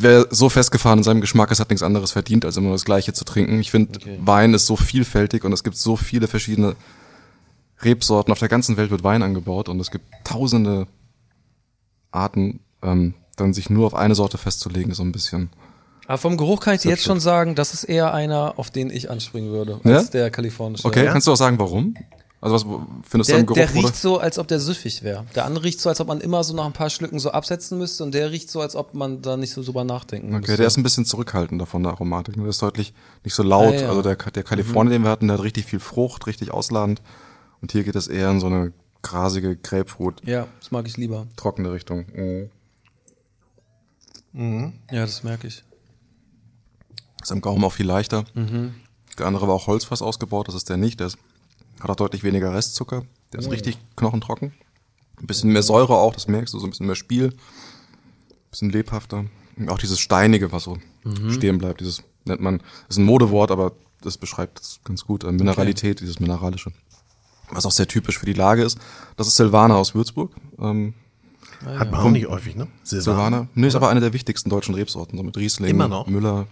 wer 0.00 0.26
so 0.30 0.48
festgefahren 0.48 1.00
in 1.00 1.04
seinem 1.04 1.20
Geschmack 1.20 1.50
ist, 1.50 1.60
hat 1.60 1.68
nichts 1.68 1.82
anderes 1.82 2.12
verdient, 2.12 2.46
als 2.46 2.56
immer 2.56 2.72
das 2.72 2.86
Gleiche 2.86 3.12
zu 3.12 3.26
trinken. 3.26 3.60
Ich 3.60 3.70
finde, 3.70 3.98
Okay. 3.98 4.18
Wein 4.22 4.54
ist 4.54 4.64
so 4.64 4.74
vielfältig 4.74 5.44
und 5.44 5.52
es 5.52 5.62
gibt 5.62 5.76
so 5.76 5.96
viele 5.96 6.28
verschiedene 6.28 6.76
Rebsorten. 7.82 8.32
Auf 8.32 8.38
der 8.38 8.48
ganzen 8.48 8.76
Welt 8.76 8.90
wird 8.90 9.04
Wein 9.04 9.22
angebaut 9.22 9.68
und 9.68 9.78
es 9.80 9.90
gibt 9.90 10.04
tausende 10.24 10.86
Arten. 12.10 12.60
Ähm, 12.82 13.14
dann 13.36 13.52
sich 13.54 13.70
nur 13.70 13.86
auf 13.86 13.94
eine 13.94 14.14
Sorte 14.16 14.36
festzulegen, 14.38 14.90
ist 14.90 14.96
so 14.96 15.04
ein 15.04 15.12
bisschen. 15.12 15.50
Aber 16.08 16.18
vom 16.18 16.36
Geruch 16.36 16.60
kann 16.60 16.74
ich 16.74 16.80
dir 16.80 16.90
jetzt 16.90 17.04
schon 17.04 17.20
sagen, 17.20 17.54
das 17.54 17.72
ist 17.74 17.84
eher 17.84 18.12
einer, 18.14 18.54
auf 18.58 18.70
den 18.70 18.90
ich 18.90 19.10
anspringen 19.10 19.52
würde, 19.52 19.80
Ja? 19.84 19.98
als 19.98 20.10
der 20.10 20.30
kalifornische. 20.30 20.84
Okay, 20.84 21.04
Ja? 21.04 21.12
kannst 21.12 21.26
du 21.28 21.32
auch 21.32 21.36
sagen, 21.36 21.58
warum? 21.58 21.94
Also 22.40 22.54
was 22.54 22.62
findest 23.08 23.30
du 23.30 23.32
Der, 23.34 23.40
am 23.40 23.46
Geruch? 23.46 23.56
der 23.56 23.70
oder? 23.70 23.74
riecht 23.74 23.96
so, 23.96 24.18
als 24.18 24.38
ob 24.38 24.48
der 24.48 24.58
süffig 24.58 25.02
wäre. 25.02 25.24
Der 25.36 25.44
andere 25.44 25.64
riecht 25.64 25.80
so, 25.80 25.88
als 25.88 26.00
ob 26.00 26.08
man 26.08 26.20
immer 26.20 26.42
so 26.44 26.54
nach 26.54 26.66
ein 26.66 26.72
paar 26.72 26.88
Schlücken 26.90 27.18
so 27.20 27.30
absetzen 27.30 27.78
müsste 27.78 28.02
und 28.04 28.12
der 28.12 28.30
riecht 28.32 28.50
so, 28.50 28.60
als 28.60 28.74
ob 28.74 28.94
man 28.94 29.22
da 29.22 29.36
nicht 29.36 29.52
so 29.52 29.62
drüber 29.62 29.84
nachdenken 29.84 30.28
Okay, 30.30 30.38
müsste. 30.40 30.56
der 30.56 30.66
ist 30.68 30.76
ein 30.78 30.82
bisschen 30.84 31.04
zurückhaltender 31.04 31.66
von 31.66 31.82
der 31.82 31.92
Aromatik. 31.92 32.34
Der 32.36 32.46
ist 32.46 32.62
deutlich 32.62 32.92
nicht 33.24 33.34
so 33.34 33.42
laut. 33.42 33.74
Ah, 33.74 33.80
ja. 33.82 33.88
Also 33.88 34.02
der, 34.02 34.16
der 34.16 34.42
Kalifornien, 34.44 34.92
den 34.92 35.02
wir 35.02 35.10
hatten, 35.10 35.28
der 35.28 35.36
hat 35.38 35.44
richtig 35.44 35.66
viel 35.66 35.80
Frucht, 35.80 36.26
richtig 36.26 36.52
ausladend. 36.52 37.02
Und 37.60 37.72
hier 37.72 37.84
geht 37.84 37.96
es 37.96 38.08
eher 38.08 38.30
in 38.30 38.40
so 38.40 38.46
eine 38.46 38.72
grasige 39.02 39.56
Grapefruit, 39.56 40.20
ja, 40.24 40.48
das 40.58 40.70
mag 40.70 40.86
ich 40.86 40.96
lieber. 40.96 41.26
trockene 41.36 41.72
Richtung. 41.72 42.06
Mhm. 44.32 44.72
Ja, 44.90 45.02
das 45.02 45.22
merke 45.22 45.46
ich. 45.46 45.64
Ist 47.22 47.32
am 47.32 47.40
Gaumen 47.40 47.64
auch 47.64 47.72
viel 47.72 47.86
leichter. 47.86 48.24
Der 49.18 49.26
andere 49.26 49.48
war 49.48 49.54
auch 49.54 49.66
Holzfass 49.66 50.02
ausgebaut, 50.02 50.48
das 50.48 50.54
ist 50.54 50.68
der 50.68 50.76
nicht. 50.76 51.00
Der 51.00 51.08
ist, 51.08 51.18
hat 51.80 51.90
auch 51.90 51.96
deutlich 51.96 52.22
weniger 52.22 52.54
Restzucker. 52.54 53.04
Der 53.32 53.40
ist 53.40 53.50
richtig 53.50 53.78
knochentrocken. 53.96 54.52
Ein 55.20 55.26
bisschen 55.26 55.52
mehr 55.52 55.62
Säure 55.62 55.96
auch, 55.96 56.14
das 56.14 56.28
merkst 56.28 56.54
du, 56.54 56.58
so 56.58 56.66
ein 56.66 56.70
bisschen 56.70 56.86
mehr 56.86 56.94
Spiel. 56.94 57.28
Ein 57.28 58.50
bisschen 58.50 58.70
lebhafter. 58.70 59.24
Und 59.56 59.68
auch 59.68 59.78
dieses 59.78 59.98
Steinige, 59.98 60.52
was 60.52 60.64
so 60.64 60.78
stehen 61.30 61.58
bleibt, 61.58 61.80
dieses 61.80 62.02
nennt 62.24 62.40
man, 62.40 62.62
ist 62.88 62.98
ein 62.98 63.04
Modewort, 63.04 63.50
aber 63.50 63.72
das 64.02 64.18
beschreibt 64.18 64.60
es 64.60 64.80
ganz 64.84 65.04
gut. 65.04 65.24
Mineralität, 65.24 66.00
dieses 66.00 66.20
Mineralische. 66.20 66.72
Was 67.50 67.64
auch 67.66 67.72
sehr 67.72 67.88
typisch 67.88 68.18
für 68.18 68.26
die 68.26 68.32
Lage 68.34 68.62
ist. 68.62 68.78
Das 69.16 69.26
ist 69.26 69.36
Silvaner 69.36 69.76
aus 69.76 69.94
Würzburg. 69.94 70.32
Ähm, 70.58 70.94
Hat 71.64 71.90
man 71.90 72.00
auch 72.00 72.10
nicht 72.10 72.28
häufig, 72.28 72.56
ne? 72.56 72.68
Silvaner. 72.82 73.48
Nee, 73.54 73.68
ist 73.68 73.74
aber 73.74 73.88
eine 73.88 74.00
der 74.00 74.12
wichtigsten 74.12 74.50
deutschen 74.50 74.74
Rebsorten, 74.74 75.16
so 75.16 75.24
mit 75.24 75.36
Riesling, 75.36 75.70
Immer 75.70 75.88
noch? 75.88 76.06
Müller, 76.06 76.46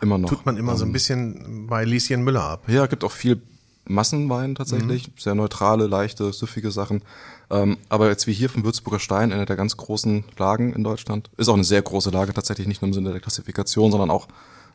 immer 0.00 0.18
noch. 0.18 0.28
Tut 0.30 0.46
man 0.46 0.56
immer 0.56 0.76
so 0.76 0.84
ein 0.84 0.92
bisschen 0.92 1.66
bei 1.68 1.84
Lieschen 1.84 2.22
Müller 2.24 2.42
ab. 2.42 2.62
Ja, 2.68 2.86
gibt 2.86 3.04
auch 3.04 3.12
viel 3.12 3.40
Massenwein 3.84 4.54
tatsächlich, 4.54 5.08
Mhm. 5.08 5.12
sehr 5.18 5.34
neutrale, 5.34 5.86
leichte, 5.86 6.32
süffige 6.32 6.70
Sachen. 6.70 7.02
Ähm, 7.50 7.76
aber 7.88 8.08
jetzt 8.08 8.26
wie 8.26 8.32
hier 8.32 8.48
vom 8.48 8.64
Würzburger 8.64 9.00
Stein, 9.00 9.32
einer 9.32 9.46
der 9.46 9.56
ganz 9.56 9.76
großen 9.76 10.24
Lagen 10.38 10.72
in 10.72 10.84
Deutschland, 10.84 11.28
ist 11.36 11.48
auch 11.48 11.54
eine 11.54 11.64
sehr 11.64 11.82
große 11.82 12.10
Lage 12.10 12.32
tatsächlich, 12.32 12.66
nicht 12.68 12.82
nur 12.82 12.88
im 12.88 12.94
Sinne 12.94 13.10
der 13.10 13.20
Klassifikation, 13.20 13.90
sondern 13.90 14.10
auch 14.10 14.28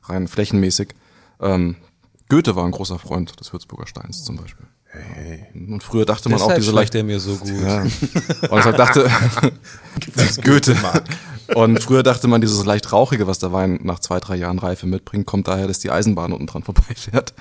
rein 0.03 0.27
flächenmäßig. 0.27 0.89
Ähm, 1.39 1.75
Goethe 2.29 2.55
war 2.55 2.65
ein 2.65 2.71
großer 2.71 2.99
Freund 2.99 3.39
des 3.39 3.53
Würzburger 3.53 3.87
Steins 3.87 4.23
zum 4.23 4.35
Beispiel. 4.37 4.65
Und 5.53 5.83
früher 5.83 6.05
dachte 6.05 6.29
man 6.29 6.39
auch 6.39 6.43
Deshalb 6.47 6.59
diese 6.59 6.71
schmeckt 6.71 6.79
leicht 6.81 6.93
der 6.93 7.03
mir 7.03 7.19
so 7.19 7.35
gut. 7.37 7.49
ja. 7.49 7.81
Und 7.81 7.91
deshalb 8.53 8.77
dachte 8.77 9.09
Goethe. 10.43 10.75
Und 11.53 11.81
früher 11.83 12.03
dachte 12.03 12.27
man, 12.27 12.41
dieses 12.41 12.65
leicht 12.65 12.91
rauchige, 12.91 13.27
was 13.27 13.39
der 13.39 13.51
Wein 13.53 13.79
nach 13.83 13.99
zwei, 13.99 14.19
drei 14.19 14.35
Jahren 14.35 14.59
Reife 14.59 14.87
mitbringt, 14.87 15.25
kommt 15.25 15.47
daher, 15.47 15.67
dass 15.67 15.79
die 15.79 15.91
Eisenbahn 15.91 16.33
unten 16.33 16.47
dran 16.47 16.63
vorbeifährt. 16.63 17.33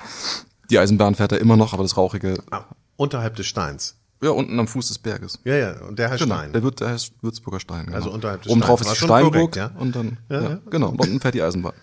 Die 0.69 0.79
Eisenbahn 0.79 1.15
fährt 1.15 1.31
er 1.31 1.39
immer 1.39 1.57
noch, 1.57 1.73
aber 1.73 1.83
das 1.83 1.97
rauchige, 1.97 2.37
Ah, 2.51 2.63
unterhalb 2.97 3.35
des 3.35 3.45
Steins. 3.47 3.95
ja, 4.21 4.29
unten 4.31 4.59
am 4.59 4.67
Fuß 4.67 4.87
des 4.87 4.99
Berges. 4.99 5.39
Ja, 5.43 5.55
ja, 5.55 5.71
und 5.87 5.99
der 5.99 6.09
heißt 6.09 6.23
Genau, 6.23 6.35
Stein. 6.35 6.53
der 6.53 6.63
wird, 6.63 6.79
der 6.79 6.89
heißt 6.89 7.13
Würzburger 7.21 7.59
Stein. 7.59 7.85
Genau. 7.85 7.97
Also 7.97 8.11
unterhalb 8.11 8.41
des 8.43 8.51
Oben 8.51 8.61
drauf 8.61 8.79
Steins. 8.81 8.97
ist 8.97 9.03
Steinburg 9.03 9.33
korrekt, 9.33 9.55
ja? 9.57 9.71
und 9.79 9.95
dann, 9.95 10.17
Ja, 10.29 10.41
ja, 10.41 10.49
ja. 10.49 10.59
genau, 10.69 10.89
und 10.89 10.99
unten 11.01 11.19
fährt 11.19 11.35
die 11.35 11.41
Eisenbahn. 11.43 11.73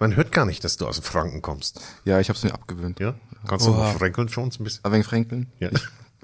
Man 0.00 0.14
hört 0.14 0.30
gar 0.30 0.44
nicht, 0.46 0.62
dass 0.62 0.76
du 0.76 0.86
aus 0.86 1.00
Franken 1.00 1.42
kommst. 1.42 1.80
Ja, 2.04 2.20
ich 2.20 2.28
habe 2.28 2.36
es 2.36 2.44
mir 2.44 2.54
abgewöhnt. 2.54 3.00
Ja? 3.00 3.14
Kannst 3.46 3.66
du 3.66 3.70
noch 3.70 3.92
fränkeln 3.98 4.28
schon 4.28 4.48
ein 4.48 4.64
bisschen? 4.64 4.84
Ein 4.84 4.92
wenig 4.92 5.06
Fränkeln? 5.06 5.46
Ja. 5.60 5.68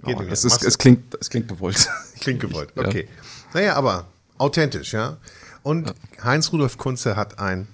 Oh, 0.03 0.21
es, 0.29 0.43
ja. 0.43 0.49
ist, 0.49 0.65
es, 0.65 0.79
klingt, 0.79 1.15
es 1.21 1.31
klingt 1.31 1.49
gewollt. 1.49 1.89
Klingt 2.21 2.41
gewollt. 2.41 2.71
Ja. 2.77 2.87
Okay. 2.87 3.09
Naja, 3.53 3.75
aber 3.77 4.07
authentisch, 4.39 4.93
ja. 4.93 5.19
Und 5.63 5.95
Heinz 6.23 6.53
Rudolf 6.53 6.77
Kunze 6.79 7.17
hat 7.17 7.39
ein 7.39 7.69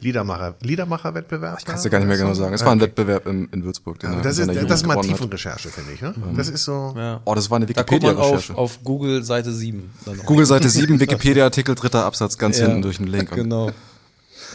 Liedermacher, 0.00 0.54
Liedermacher-Wettbewerb. 0.60 1.64
Kannst 1.64 1.84
du 1.84 1.90
gar 1.90 1.98
nicht 1.98 2.06
mehr 2.06 2.16
genau 2.16 2.34
sagen. 2.34 2.54
Es 2.54 2.64
war 2.64 2.70
ein 2.70 2.80
Wettbewerb 2.80 3.26
in, 3.26 3.48
in 3.48 3.64
Würzburg. 3.64 3.98
Den 3.98 4.12
er 4.12 4.22
Das 4.22 4.38
in 4.38 4.48
ist, 4.48 4.70
das 4.70 4.82
ist 4.82 4.86
mal. 4.86 5.00
Tiefenrecherche, 5.00 5.70
finde 5.70 5.92
ich. 5.92 6.00
Ne? 6.00 6.14
Das 6.36 6.48
ist 6.48 6.64
so. 6.64 6.94
Ja. 6.96 7.20
Oh, 7.24 7.34
das 7.34 7.50
war 7.50 7.56
eine 7.56 7.66
man 7.66 7.74
auf, 7.74 7.90
Wikipedia-Recherche. 7.90 8.54
auf 8.56 8.84
Google 8.84 9.24
Seite 9.24 9.52
7. 9.52 9.90
Dann 10.04 10.16
noch. 10.18 10.24
Google 10.24 10.46
Seite 10.46 10.68
7, 10.68 11.00
Wikipedia-Artikel, 11.00 11.74
dritter 11.74 12.04
Absatz, 12.04 12.38
ganz 12.38 12.58
Ja, 12.58 12.66
hinten 12.66 12.82
durch 12.82 12.98
den 12.98 13.08
Link. 13.08 13.32
Genau. 13.32 13.72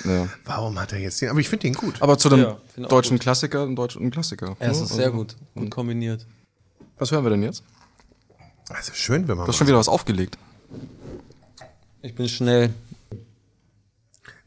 Ja. 0.06 0.28
Warum 0.46 0.80
hat 0.80 0.94
er 0.94 1.00
jetzt 1.00 1.22
den? 1.22 1.30
Aber 1.30 1.40
ich 1.40 1.50
finde 1.50 1.64
den 1.64 1.74
gut. 1.74 2.02
Aber 2.02 2.18
zu 2.18 2.30
dem 2.30 2.40
Ja, 2.40 2.58
deutschen. 2.88 3.20
Klassiker, 3.20 3.64
ein 3.64 3.76
deutschen 3.76 4.12
Klassiker. 4.12 4.56
Ja, 4.60 4.68
es 4.68 4.82
ist 4.82 4.94
sehr 4.94 5.06
also- 5.06 5.18
gut. 5.18 5.36
Gut 5.56 5.72
kombiniert. 5.72 6.26
Was 6.98 7.12
hören 7.12 7.26
wir 7.26 7.30
denn 7.32 7.44
jetzt? 7.44 7.64
Also 8.70 8.94
schön, 8.94 9.28
wenn 9.28 9.38
man. 9.38 9.46
Du 9.46 9.52
hast 9.52 9.58
schon 9.58 9.68
wieder 9.68 9.78
was 9.78 9.90
aufgelegt. 9.90 10.38
Ich 12.02 12.16
bin 12.16 12.28
schnell. 12.28 12.74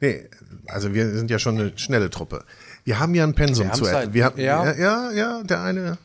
Nee, 0.00 0.28
also 0.66 0.92
wir 0.92 1.10
sind 1.14 1.30
ja 1.30 1.38
schon 1.38 1.58
eine 1.58 1.78
schnelle 1.78 2.10
Truppe. 2.10 2.44
Wir 2.84 2.98
haben 2.98 3.14
ja 3.14 3.24
ein 3.24 3.34
Pensum 3.34 3.72
zu 3.72 3.84
Zeit. 3.84 4.12
Wir 4.12 4.24
haben, 4.26 4.38
ja. 4.38 4.64
Ja. 4.72 4.74
ja, 4.74 5.10
ja, 5.12 5.42
der 5.42 5.62
eine, 5.62 5.98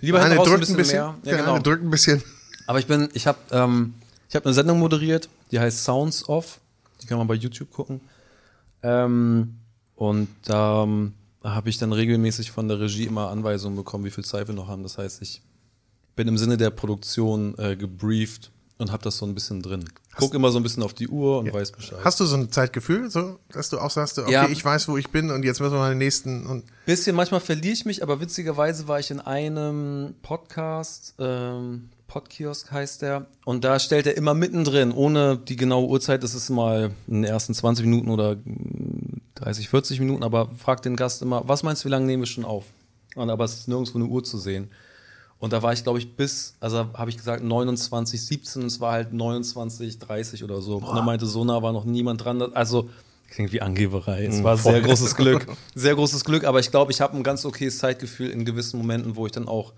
Lieber 0.00 0.18
der 0.18 0.26
eine 0.26 0.36
drückt 0.36 0.68
ein 0.68 0.76
bisschen, 0.76 0.96
mehr. 0.96 1.14
Ja, 1.22 1.30
der 1.30 1.36
genau. 1.38 1.54
eine 1.54 1.62
drückt 1.62 1.84
ein 1.84 1.90
bisschen. 1.90 2.22
Aber 2.66 2.78
ich 2.78 2.86
bin, 2.86 3.08
ich 3.12 3.26
habe 3.26 3.38
ähm, 3.50 3.94
ich 4.28 4.36
hab 4.36 4.44
eine 4.44 4.54
Sendung 4.54 4.78
moderiert, 4.78 5.28
die 5.50 5.60
heißt 5.60 5.84
Sounds 5.84 6.28
Off. 6.28 6.60
Die 7.02 7.06
kann 7.06 7.18
man 7.18 7.26
bei 7.26 7.34
YouTube 7.34 7.70
gucken. 7.70 8.00
Ähm, 8.82 9.56
und 9.94 10.28
da 10.44 10.84
ähm, 10.84 11.14
habe 11.44 11.68
ich 11.68 11.78
dann 11.78 11.92
regelmäßig 11.92 12.50
von 12.50 12.68
der 12.68 12.80
Regie 12.80 13.04
immer 13.04 13.30
Anweisungen 13.30 13.76
bekommen, 13.76 14.04
wie 14.04 14.10
viel 14.10 14.24
Zeit 14.24 14.48
wir 14.48 14.54
noch 14.54 14.68
haben. 14.68 14.82
Das 14.82 14.98
heißt, 14.98 15.22
ich 15.22 15.42
bin 16.16 16.28
im 16.28 16.38
Sinne 16.38 16.56
der 16.56 16.70
Produktion 16.70 17.56
äh, 17.58 17.76
gebrieft 17.76 18.50
und 18.80 18.92
habe 18.92 19.02
das 19.02 19.18
so 19.18 19.26
ein 19.26 19.34
bisschen 19.34 19.62
drin. 19.62 19.84
Guck 20.16 20.34
immer 20.34 20.50
so 20.50 20.58
ein 20.58 20.62
bisschen 20.62 20.82
auf 20.82 20.94
die 20.94 21.08
Uhr 21.08 21.38
und 21.38 21.52
weiß 21.52 21.72
Bescheid. 21.72 21.98
Hast 22.02 22.18
du 22.20 22.24
so 22.24 22.36
ein 22.36 22.50
Zeitgefühl, 22.50 23.10
so, 23.10 23.38
dass 23.52 23.68
du 23.70 23.78
auch 23.78 23.90
sagst, 23.90 24.18
okay, 24.18 24.32
Ja. 24.32 24.48
ich 24.48 24.64
weiß, 24.64 24.88
wo 24.88 24.96
ich 24.96 25.10
bin 25.10 25.30
und 25.30 25.44
jetzt 25.44 25.60
müssen 25.60 25.72
wir 25.74 25.78
mal 25.78 25.90
den 25.90 25.98
nächsten 25.98 26.46
und 26.46 26.64
Bisschen, 26.86 27.14
manchmal 27.14 27.40
verliere 27.40 27.72
ich 27.72 27.84
mich, 27.84 28.02
aber 28.02 28.20
witzigerweise 28.20 28.88
war 28.88 28.98
ich 28.98 29.10
in 29.10 29.20
einem 29.20 30.14
Podcast, 30.22 31.14
ähm, 31.18 31.90
Podkiosk 32.08 32.72
heißt 32.72 33.02
der, 33.02 33.26
und 33.44 33.62
da 33.62 33.78
stellt 33.78 34.06
er 34.06 34.16
immer 34.16 34.34
mittendrin, 34.34 34.90
ohne 34.90 35.36
die 35.36 35.54
genaue 35.56 35.86
Uhrzeit, 35.88 36.24
das 36.24 36.34
ist 36.34 36.50
mal 36.50 36.90
in 37.06 37.22
den 37.22 37.24
ersten 37.24 37.54
20 37.54 37.84
Minuten 37.86 38.10
oder 38.10 38.34
mm, 38.34 39.20
30, 39.36 39.68
40 39.68 40.00
Minuten, 40.00 40.24
aber 40.24 40.48
fragt 40.56 40.84
den 40.84 40.96
Gast 40.96 41.22
immer, 41.22 41.46
was 41.46 41.62
meinst 41.62 41.84
du, 41.84 41.86
wie 41.86 41.90
lange 41.92 42.06
nehmen 42.06 42.22
wir 42.22 42.26
schon 42.26 42.44
auf? 42.44 42.64
Und 43.14 43.30
aber 43.30 43.44
es 43.44 43.54
ist 43.54 43.68
nirgendwo 43.68 43.98
eine 43.98 44.06
Uhr 44.08 44.24
zu 44.24 44.38
sehen. 44.38 44.70
Und 45.40 45.54
da 45.54 45.62
war 45.62 45.72
ich, 45.72 45.82
glaube 45.82 45.98
ich, 45.98 46.16
bis, 46.16 46.54
also 46.60 46.86
habe 46.92 47.08
ich 47.08 47.16
gesagt 47.16 47.42
29, 47.42 48.24
17, 48.24 48.62
und 48.62 48.68
es 48.68 48.78
war 48.78 48.92
halt 48.92 49.14
29, 49.14 49.98
30 49.98 50.44
oder 50.44 50.60
so. 50.60 50.76
Und 50.76 50.96
er 50.96 51.02
meinte, 51.02 51.24
so 51.24 51.44
nah 51.44 51.62
war 51.62 51.72
noch 51.72 51.86
niemand 51.86 52.22
dran. 52.22 52.42
Also, 52.52 52.90
klingt 53.30 53.50
wie 53.50 53.62
Angeberei. 53.62 54.26
Es 54.26 54.44
war 54.44 54.58
sehr 54.58 54.82
großes 54.82 55.16
Glück. 55.16 55.46
Sehr 55.74 55.94
großes 55.94 56.24
Glück, 56.24 56.44
aber 56.44 56.60
ich 56.60 56.70
glaube, 56.70 56.92
ich 56.92 57.00
habe 57.00 57.16
ein 57.16 57.22
ganz 57.22 57.44
okayes 57.46 57.78
Zeitgefühl 57.78 58.28
in 58.28 58.44
gewissen 58.44 58.76
Momenten, 58.76 59.16
wo 59.16 59.24
ich 59.24 59.32
dann 59.32 59.48
auch. 59.48 59.72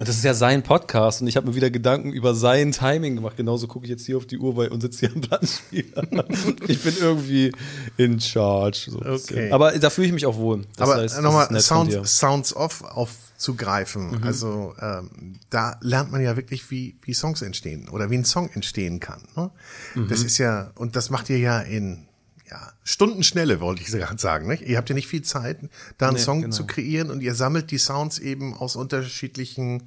Und 0.00 0.08
das 0.08 0.16
ist 0.16 0.24
ja 0.24 0.32
sein 0.32 0.62
Podcast 0.62 1.20
und 1.20 1.28
ich 1.28 1.36
habe 1.36 1.46
mir 1.46 1.54
wieder 1.54 1.68
Gedanken 1.70 2.10
über 2.10 2.34
sein 2.34 2.72
Timing 2.72 3.16
gemacht. 3.16 3.36
Genauso 3.36 3.66
gucke 3.66 3.84
ich 3.84 3.90
jetzt 3.90 4.06
hier 4.06 4.16
auf 4.16 4.24
die 4.24 4.38
Uhr 4.38 4.56
weil, 4.56 4.68
und 4.68 4.80
sitze 4.80 5.00
hier 5.00 5.14
am 5.14 5.20
Plattenspieler. 5.20 6.04
ich 6.68 6.82
bin 6.82 6.94
irgendwie 6.98 7.52
in 7.98 8.18
charge. 8.18 8.88
So. 8.92 8.98
Okay. 8.98 9.50
Aber 9.52 9.78
da 9.78 9.90
fühle 9.90 10.06
ich 10.06 10.14
mich 10.14 10.24
auch 10.24 10.38
wohl. 10.38 10.62
Das 10.78 10.88
aber 10.88 11.02
heißt, 11.02 11.20
nochmal. 11.20 11.60
Sounds, 11.60 12.18
Sounds 12.18 12.56
Off 12.56 12.82
aufzugreifen. 12.82 14.12
Mhm. 14.12 14.24
Also 14.24 14.74
ähm, 14.80 15.38
da 15.50 15.76
lernt 15.82 16.10
man 16.10 16.22
ja 16.22 16.34
wirklich, 16.34 16.70
wie, 16.70 16.96
wie 17.02 17.12
Songs 17.12 17.42
entstehen 17.42 17.90
oder 17.90 18.08
wie 18.08 18.16
ein 18.16 18.24
Song 18.24 18.48
entstehen 18.54 19.00
kann. 19.00 19.20
Ne? 19.36 19.50
Mhm. 19.96 20.08
Das 20.08 20.22
ist 20.22 20.38
ja, 20.38 20.70
und 20.76 20.96
das 20.96 21.10
macht 21.10 21.28
ihr 21.28 21.38
ja 21.40 21.60
in 21.60 22.06
ja, 22.50 22.72
Stundenschnelle, 22.82 23.60
wollte 23.60 23.82
ich 23.82 23.88
gerade 23.88 24.18
sagen. 24.18 24.48
Nicht? 24.48 24.62
Ihr 24.62 24.76
habt 24.76 24.88
ja 24.88 24.94
nicht 24.94 25.06
viel 25.08 25.22
Zeit, 25.22 25.58
da 25.98 26.08
einen 26.08 26.16
Nee, 26.16 26.22
Song 26.22 26.42
genau. 26.42 26.54
zu 26.54 26.66
kreieren 26.66 27.10
und 27.10 27.20
ihr 27.20 27.34
sammelt 27.34 27.70
die 27.70 27.78
Sounds 27.78 28.18
eben 28.18 28.54
aus 28.54 28.76
unterschiedlichen 28.76 29.84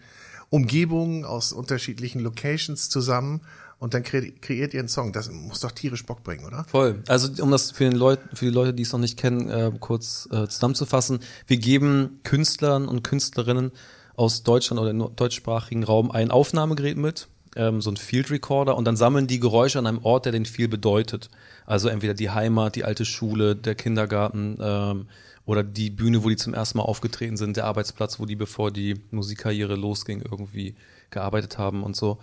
Umgebungen, 0.49 1.25
aus 1.25 1.51
unterschiedlichen 1.51 2.19
Locations 2.19 2.89
zusammen 2.89 3.41
und 3.79 3.93
dann 3.93 4.03
kre 4.03 4.31
kreiert 4.39 4.73
ihr 4.73 4.79
einen 4.79 4.87
Song. 4.87 5.11
Das 5.11 5.29
muss 5.29 5.59
doch 5.59 5.71
tierisch 5.71 6.05
Bock 6.05 6.23
bringen, 6.23 6.45
oder? 6.45 6.63
Voll. 6.65 7.03
Also 7.07 7.43
um 7.43 7.51
das 7.51 7.71
für, 7.71 7.83
den 7.83 7.95
Leut, 7.95 8.19
für 8.33 8.45
die 8.45 8.51
Leute, 8.51 8.73
die 8.73 8.83
es 8.83 8.93
noch 8.93 8.99
nicht 8.99 9.17
kennen, 9.17 9.49
äh, 9.49 9.71
kurz 9.79 10.29
äh, 10.31 10.47
zusammenzufassen. 10.47 11.19
Wir 11.47 11.57
geben 11.57 12.19
Künstlern 12.23 12.87
und 12.87 13.03
Künstlerinnen 13.03 13.71
aus 14.15 14.43
Deutschland 14.43 14.79
oder 14.79 14.91
im 14.91 15.15
deutschsprachigen 15.15 15.83
Raum 15.83 16.11
ein 16.11 16.31
Aufnahmegerät 16.31 16.97
mit, 16.97 17.27
ähm, 17.57 17.81
so 17.81 17.89
ein 17.91 17.97
Field 17.97 18.31
Recorder 18.31 18.77
und 18.77 18.85
dann 18.85 18.95
sammeln 18.95 19.27
die 19.27 19.39
Geräusche 19.39 19.79
an 19.79 19.87
einem 19.87 19.99
Ort, 20.03 20.25
der 20.25 20.31
den 20.31 20.45
viel 20.45 20.69
bedeutet. 20.69 21.29
Also 21.65 21.89
entweder 21.89 22.13
die 22.13 22.29
Heimat, 22.29 22.75
die 22.75 22.83
alte 22.83 23.05
Schule, 23.05 23.55
der 23.55 23.75
Kindergarten 23.75 24.57
ähm, 24.61 25.07
oder 25.45 25.63
die 25.63 25.89
Bühne, 25.89 26.23
wo 26.23 26.29
die 26.29 26.35
zum 26.35 26.53
ersten 26.53 26.77
Mal 26.77 26.85
aufgetreten 26.85 27.37
sind, 27.37 27.57
der 27.57 27.65
Arbeitsplatz, 27.65 28.19
wo 28.19 28.25
die 28.25 28.35
bevor 28.35 28.71
die 28.71 29.01
Musikkarriere 29.11 29.75
losging 29.75 30.21
irgendwie 30.21 30.75
gearbeitet 31.09 31.57
haben 31.57 31.83
und 31.83 31.95
so 31.95 32.19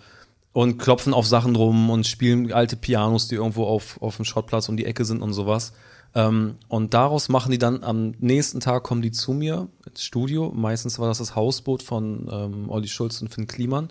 und 0.53 0.77
klopfen 0.77 1.13
auf 1.13 1.25
Sachen 1.25 1.55
rum 1.55 1.89
und 1.89 2.05
spielen 2.05 2.51
alte 2.51 2.75
Pianos, 2.75 3.27
die 3.27 3.35
irgendwo 3.35 3.65
auf, 3.65 4.01
auf 4.01 4.17
dem 4.17 4.25
Schrottplatz 4.25 4.69
um 4.69 4.77
die 4.77 4.85
Ecke 4.85 5.05
sind 5.05 5.21
und 5.21 5.33
sowas. 5.33 5.73
Ähm, 6.13 6.55
und 6.67 6.93
daraus 6.93 7.29
machen 7.29 7.51
die 7.51 7.57
dann 7.57 7.83
am 7.83 8.13
nächsten 8.19 8.59
Tag 8.59 8.83
kommen 8.83 9.01
die 9.01 9.11
zu 9.11 9.31
mir 9.31 9.69
ins 9.85 10.03
Studio. 10.03 10.51
Meistens 10.53 10.99
war 10.99 11.07
das 11.07 11.19
das 11.19 11.35
Hausboot 11.35 11.83
von 11.83 12.29
ähm, 12.29 12.69
Olli 12.69 12.89
Schulz 12.89 13.21
und 13.21 13.33
Finn 13.33 13.47
Kliman. 13.47 13.89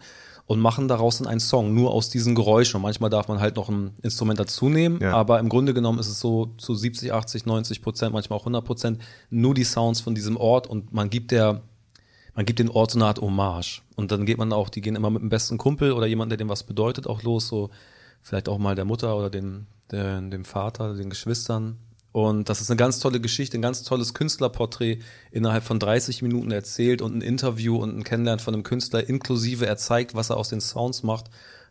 Und 0.50 0.58
machen 0.58 0.88
daraus 0.88 1.18
dann 1.18 1.28
einen 1.28 1.38
Song, 1.38 1.74
nur 1.74 1.92
aus 1.92 2.10
diesen 2.10 2.34
Geräuschen. 2.34 2.78
Und 2.78 2.82
manchmal 2.82 3.08
darf 3.08 3.28
man 3.28 3.38
halt 3.38 3.54
noch 3.54 3.68
ein 3.68 3.92
Instrument 4.02 4.40
dazu 4.40 4.68
nehmen, 4.68 4.98
Ja. 5.00 5.12
aber 5.14 5.38
im 5.38 5.48
Grunde 5.48 5.74
genommen 5.74 6.00
ist 6.00 6.08
es 6.08 6.18
so 6.18 6.46
zu 6.58 6.74
70, 6.74 7.12
80, 7.12 7.46
90 7.46 7.82
Prozent, 7.82 8.12
manchmal 8.12 8.36
auch 8.36 8.42
100 8.42 8.64
Prozent, 8.64 8.98
nur 9.30 9.54
die 9.54 9.62
Sounds 9.62 10.00
von 10.00 10.12
diesem 10.16 10.36
Ort 10.36 10.66
und 10.66 10.92
man 10.92 11.08
gibt 11.08 11.30
der, 11.30 11.60
man 12.34 12.46
gibt 12.46 12.58
den 12.58 12.68
Ort 12.68 12.90
so 12.90 12.98
eine 12.98 13.06
Art 13.06 13.20
Hommage. 13.20 13.82
Und 13.94 14.10
dann 14.10 14.26
geht 14.26 14.38
man 14.38 14.52
auch, 14.52 14.70
die 14.70 14.80
gehen 14.80 14.96
immer 14.96 15.10
mit 15.10 15.22
dem 15.22 15.28
besten 15.28 15.56
Kumpel 15.56 15.92
oder 15.92 16.06
jemand, 16.08 16.32
der 16.32 16.36
dem 16.36 16.48
was 16.48 16.64
bedeutet, 16.64 17.06
auch 17.06 17.22
los, 17.22 17.46
so 17.46 17.70
vielleicht 18.20 18.48
auch 18.48 18.58
mal 18.58 18.74
der 18.74 18.84
Mutter 18.84 19.16
oder 19.16 19.30
den, 19.30 19.68
der, 19.92 20.20
dem 20.20 20.44
Vater, 20.44 20.94
den 20.94 21.10
Geschwistern. 21.10 21.76
Und 22.12 22.48
das 22.48 22.60
ist 22.60 22.70
eine 22.70 22.76
ganz 22.76 22.98
tolle 22.98 23.20
Geschichte, 23.20 23.56
ein 23.56 23.62
ganz 23.62 23.82
tolles 23.82 24.14
Künstlerporträt 24.14 24.98
innerhalb 25.30 25.62
von 25.62 25.78
30 25.78 26.22
Minuten 26.22 26.50
erzählt 26.50 27.02
und 27.02 27.16
ein 27.16 27.20
Interview 27.20 27.76
und 27.76 27.96
ein 27.96 28.04
Kennenlernen 28.04 28.40
von 28.40 28.54
einem 28.54 28.64
Künstler 28.64 29.08
inklusive 29.08 29.66
er 29.66 29.76
zeigt, 29.76 30.14
was 30.14 30.30
er 30.30 30.36
aus 30.36 30.48
den 30.48 30.60
Sounds 30.60 31.02
macht. 31.04 31.26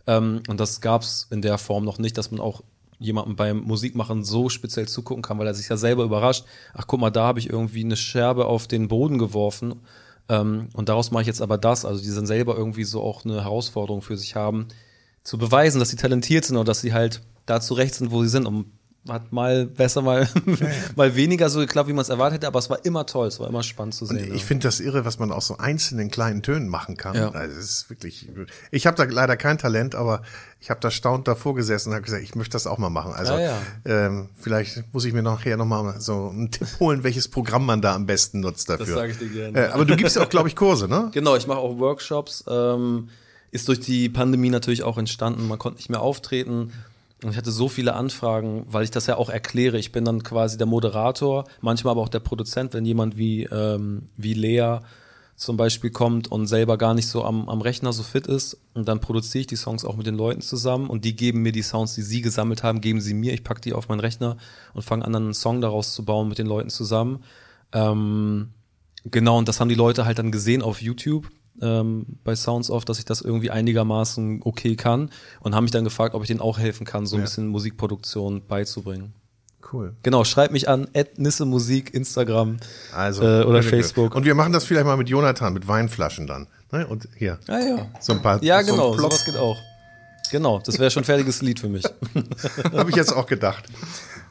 Ähm, 0.07 0.41
und 0.47 0.59
das 0.59 0.79
gab's 0.79 1.27
in 1.29 1.41
der 1.41 1.57
Form 1.57 1.83
noch 1.83 1.99
nicht, 1.99 2.17
dass 2.17 2.31
man 2.31 2.39
auch 2.39 2.63
jemandem 2.99 3.35
beim 3.35 3.61
Musikmachen 3.61 4.23
so 4.23 4.49
speziell 4.49 4.87
zugucken 4.87 5.23
kann, 5.23 5.39
weil 5.39 5.47
er 5.47 5.53
sich 5.53 5.69
ja 5.69 5.77
selber 5.77 6.03
überrascht. 6.03 6.45
Ach, 6.73 6.85
guck 6.87 6.99
mal, 6.99 7.09
da 7.09 7.25
habe 7.25 7.39
ich 7.39 7.49
irgendwie 7.49 7.83
eine 7.83 7.95
Scherbe 7.97 8.45
auf 8.45 8.67
den 8.67 8.87
Boden 8.87 9.17
geworfen. 9.17 9.81
Ähm, 10.29 10.69
und 10.73 10.89
daraus 10.89 11.11
mache 11.11 11.21
ich 11.21 11.27
jetzt 11.27 11.41
aber 11.41 11.57
das. 11.57 11.83
Also 11.83 12.01
die 12.01 12.13
dann 12.13 12.27
selber 12.27 12.55
irgendwie 12.55 12.83
so 12.85 13.01
auch 13.01 13.25
eine 13.25 13.43
Herausforderung 13.43 14.01
für 14.01 14.17
sich 14.17 14.35
haben, 14.35 14.67
zu 15.23 15.37
beweisen, 15.37 15.79
dass 15.79 15.89
sie 15.89 15.97
talentiert 15.97 16.45
sind 16.45 16.55
oder 16.55 16.65
dass 16.65 16.81
sie 16.81 16.93
halt 16.93 17.21
da 17.45 17.59
zurecht 17.59 17.95
sind, 17.95 18.11
wo 18.11 18.23
sie 18.23 18.29
sind. 18.29 18.45
Und 18.45 18.65
hat 19.07 19.31
mal 19.31 19.65
besser, 19.65 20.01
mal, 20.01 20.27
mal 20.95 21.15
weniger 21.15 21.49
so 21.49 21.59
geklappt, 21.59 21.87
wie 21.87 21.93
man 21.93 22.01
es 22.01 22.09
erwartet 22.09 22.37
hätte, 22.37 22.47
aber 22.47 22.59
es 22.59 22.69
war 22.69 22.83
immer 22.85 23.05
toll, 23.05 23.27
es 23.27 23.39
war 23.39 23.47
immer 23.47 23.63
spannend 23.63 23.95
zu 23.95 24.05
Und 24.05 24.17
sehen. 24.17 24.33
ich 24.33 24.41
ja. 24.41 24.47
finde 24.47 24.67
das 24.67 24.79
irre, 24.79 25.05
was 25.05 25.19
man 25.19 25.31
aus 25.31 25.47
so 25.47 25.57
einzelnen 25.57 26.11
kleinen 26.11 26.43
Tönen 26.43 26.67
machen 26.67 26.97
kann. 26.97 27.15
Ja. 27.15 27.31
Also 27.31 27.57
es 27.57 27.69
ist 27.69 27.89
wirklich. 27.89 28.27
Ich 28.71 28.85
habe 28.85 28.97
da 28.97 29.03
leider 29.03 29.37
kein 29.37 29.57
Talent, 29.57 29.95
aber 29.95 30.21
ich 30.59 30.69
habe 30.69 30.79
da 30.81 30.91
staunt 30.91 31.27
davor 31.27 31.55
gesessen 31.55 31.89
und 31.89 31.95
habe 31.95 32.03
gesagt, 32.03 32.23
ich 32.23 32.35
möchte 32.35 32.53
das 32.53 32.67
auch 32.67 32.77
mal 32.77 32.89
machen. 32.89 33.13
Also 33.13 33.33
Ja, 33.33 33.39
ja. 33.39 33.61
Ähm, 33.85 34.29
vielleicht 34.35 34.83
muss 34.93 35.05
ich 35.05 35.13
mir 35.13 35.23
nachher 35.23 35.55
noch 35.55 35.65
mal 35.65 35.99
so 36.01 36.29
einen 36.29 36.51
Tipp 36.51 36.67
holen, 36.79 37.03
welches 37.03 37.29
Programm 37.29 37.65
man 37.65 37.81
da 37.81 37.95
am 37.95 38.05
besten 38.05 38.41
nutzt 38.41 38.69
dafür. 38.69 38.95
sag 38.95 39.09
ich 39.11 39.17
dir 39.17 39.29
gerne. 39.29 39.57
Äh, 39.57 39.69
aber 39.69 39.85
du 39.85 39.95
gibst 39.95 40.17
ja 40.17 40.23
auch, 40.23 40.29
glaube 40.29 40.49
ich, 40.49 40.55
Kurse, 40.55 40.87
ne? 40.87 41.09
Genau, 41.19 41.35
ich 41.35 41.47
mache 41.47 41.59
auch 41.59 41.79
Workshops. 41.79 42.43
Ähm, 42.47 43.09
ist 43.51 43.67
durch 43.67 43.79
die 43.79 44.09
Pandemie 44.09 44.49
natürlich 44.49 44.83
auch 44.83 44.97
entstanden. 44.97 45.47
Man 45.47 45.57
konnte 45.57 45.77
nicht 45.77 45.89
mehr 45.89 46.01
auftreten. 46.01 46.71
Und 47.23 47.31
ich 47.31 47.37
hatte 47.37 47.51
so 47.51 47.67
viele 47.67 47.95
Anfragen, 47.95 48.65
weil 48.69 48.83
ich 48.83 48.91
das 48.91 49.07
ja 49.07 49.17
auch 49.17 49.29
erkläre. 49.29 49.77
Ich 49.77 49.91
bin 49.91 50.05
dann 50.05 50.23
quasi 50.23 50.57
der 50.57 50.67
Moderator, 50.67 51.45
manchmal 51.61 51.91
aber 51.91 52.01
auch 52.01 52.09
der 52.09 52.21
Produzent, 52.21 52.73
wenn 52.73 52.85
jemand 52.85 53.17
wie, 53.17 53.43
ähm, 53.43 54.07
wie 54.15 54.33
Lea 54.33 54.77
zum 55.35 55.55
Beispiel 55.57 55.89
kommt 55.89 56.29
und 56.29 56.47
selber 56.47 56.77
gar 56.77 56.93
nicht 56.93 57.07
so 57.07 57.23
am, 57.23 57.47
am 57.47 57.61
Rechner 57.61 57.93
so 57.93 58.03
fit 58.03 58.27
ist. 58.27 58.57
Und 58.73 58.87
dann 58.87 58.99
produziere 58.99 59.41
ich 59.41 59.47
die 59.47 59.55
Songs 59.55 59.85
auch 59.85 59.95
mit 59.95 60.05
den 60.05 60.15
Leuten 60.15 60.41
zusammen 60.41 60.89
und 60.89 61.05
die 61.05 61.15
geben 61.15 61.41
mir 61.41 61.51
die 61.51 61.61
Sounds, 61.61 61.95
die 61.95 62.01
sie 62.01 62.21
gesammelt 62.21 62.63
haben, 62.63 62.81
geben 62.81 63.01
sie 63.01 63.13
mir. 63.13 63.33
Ich 63.33 63.43
packe 63.43 63.61
die 63.61 63.73
auf 63.73 63.89
meinen 63.89 64.01
Rechner 64.01 64.37
und 64.73 64.83
fange 64.83 65.05
an, 65.05 65.15
einen 65.15 65.33
Song 65.33 65.61
daraus 65.61 65.93
zu 65.93 66.03
bauen 66.05 66.29
mit 66.29 66.37
den 66.37 66.47
Leuten 66.47 66.69
zusammen. 66.69 67.23
Ähm, 67.73 68.49
Genau, 69.05 69.37
und 69.37 69.47
das 69.47 69.59
haben 69.59 69.69
die 69.69 69.75
Leute 69.75 70.05
halt 70.05 70.19
dann 70.19 70.31
gesehen 70.31 70.61
auf 70.61 70.81
YouTube 70.81 71.29
ähm, 71.61 72.05
bei 72.23 72.35
Sounds 72.35 72.69
Off, 72.69 72.85
dass 72.85 72.99
ich 72.99 73.05
das 73.05 73.21
irgendwie 73.21 73.51
einigermaßen 73.51 74.41
okay 74.43 74.75
kann 74.75 75.09
und 75.41 75.55
haben 75.55 75.63
mich 75.63 75.71
dann 75.71 75.83
gefragt, 75.83 76.15
ob 76.15 76.21
ich 76.23 76.27
denen 76.27 76.39
auch 76.41 76.57
helfen 76.59 76.85
kann, 76.85 77.05
so 77.05 77.15
ein 77.15 77.19
Ja. 77.19 77.25
bisschen 77.25 77.47
Musikproduktion 77.47 78.45
beizubringen. 78.47 79.13
Cool. 79.71 79.93
Genau, 80.03 80.23
schreibt 80.23 80.53
mich 80.53 80.67
an, 80.69 80.87
Nisse 81.17 81.45
Musik, 81.45 81.93
Instagram 81.93 82.57
Also 82.95 83.23
äh, 83.23 83.43
oder. 83.43 83.61
Facebook. 83.61 84.15
Und 84.15 84.25
wir 84.25 84.33
machen 84.33 84.53
das 84.53 84.63
vielleicht 84.63 84.85
mal 84.85 84.97
mit 84.97 85.09
Jonathan, 85.09 85.53
mit 85.53 85.67
Weinflaschen 85.67 86.25
dann. 86.27 86.47
Ne? 86.71 86.87
Und 86.87 87.07
hier. 87.17 87.37
ah 87.47 87.59
ja. 87.59 87.87
So 87.99 88.13
ein 88.13 88.21
paar. 88.21 88.41
Ja, 88.43 88.63
so 88.63 88.71
ein 88.71 88.77
genau, 88.77 88.91
Plop. 88.93 89.11
sowas 89.11 89.25
geht 89.25 89.35
auch. 89.37 89.57
Genau, 90.31 90.59
das 90.59 90.77
wäre 90.79 90.89
schon 90.91 91.01
ein 91.01 91.05
fertiges 91.05 91.41
Lied 91.41 91.59
für 91.59 91.69
mich. 91.69 91.83
Habe 92.73 92.89
ich 92.89 92.95
jetzt 92.95 93.11
auch 93.11 93.25
gedacht. 93.25 93.65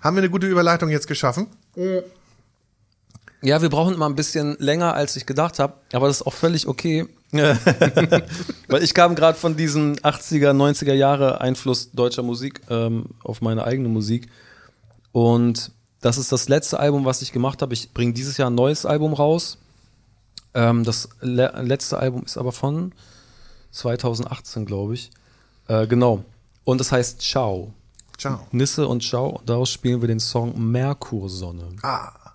Haben 0.01 0.17
wir 0.17 0.23
eine 0.23 0.31
gute 0.31 0.47
Überleitung 0.47 0.89
jetzt 0.91 1.09
geschaffen? 1.09 1.49
Ja, 3.41 3.63
wir 3.63 3.69
brauchen 3.69 3.95
immer 3.95 4.09
ein 4.09 4.17
bisschen 4.17 4.57
länger, 4.59 4.95
als 4.95 5.15
ich 5.17 5.25
gedacht 5.25 5.59
habe, 5.59 5.75
aber 5.93 6.09
das 6.09 6.21
ist 6.21 6.27
auch 6.27 6.33
völlig 6.33 6.67
okay. 6.67 7.07
Weil 7.33 8.83
ich 8.83 8.95
kam 8.95 9.15
gerade 9.15 9.39
von 9.39 9.57
diesem 9.57 9.95
80er, 9.95 10.51
90er 10.51 10.95
Jahre 10.95 11.41
Einfluss 11.41 11.93
deutscher 11.93 12.23
Musik 12.23 12.61
ähm, 12.69 13.07
auf 13.23 13.41
meine 13.41 13.65
eigene 13.65 13.89
Musik. 13.89 14.29
Und 15.13 15.71
das 16.01 16.19
ist 16.19 16.33
das 16.33 16.49
letzte 16.49 16.81
Album, 16.81 17.05
was 17.05 17.23
ich 17.23 17.33
gemacht 17.33 17.63
habe. 17.63 17.75
Ich 17.75 17.93
bringe 17.93 18.13
dieses 18.13 18.37
Jahr 18.37 18.51
ein 18.51 18.55
neues 18.55 18.87
Album 18.87 19.13
raus. 19.13 19.59
Ähm, 20.55 20.85
das 20.85 21.09
le 21.21 21.53
letzte 21.63 21.99
Album 21.99 22.23
ist 22.25 22.39
aber 22.39 22.53
von 22.53 22.93
2018, 23.71 24.65
glaube 24.65 24.95
ich. 24.95 25.11
Äh, 25.69 25.87
genau. 25.87 26.25
Und 26.65 26.81
es 26.81 26.93
heißt 26.93 27.21
Ciao. 27.21 27.73
Ciao. 28.17 28.41
Nisse 28.51 28.89
und 28.89 29.03
Ciao. 29.03 29.29
Und 29.39 29.49
daraus 29.49 29.71
spielen 29.71 30.01
wir 30.01 30.09
den 30.09 30.21
Song 30.21 30.71
Merkursonne. 30.71 31.77
Ah. 31.83 32.28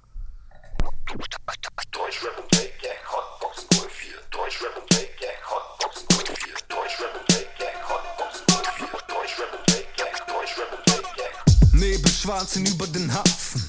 Deutschrap 1.13 2.39
und 2.39 2.49
Take 2.49 2.73
Gang, 2.81 2.97
Hotbox 3.05 3.67
04. 3.69 4.17
Deutschrap 4.31 4.75
und 4.75 4.89
Take 4.89 5.13
Gang, 5.21 5.37
Hotbox 5.45 6.05
04. 6.09 6.25
Deutschrap 6.69 7.13
und 7.13 7.27
Take 7.27 7.53
Gang, 7.59 7.77
Hotbox 7.85 8.41
04. 8.49 8.87
Deutschrap 9.13 9.53
und 9.53 9.67
Take 9.67 9.87
Gang, 9.95 10.15
Deutschrap 10.25 10.69
und 10.73 10.85
Take 10.87 11.09
Gang. 11.15 11.73
Nebelschwarzen 11.79 12.65
über 12.65 12.87
den 12.87 13.13
Hafen, 13.13 13.63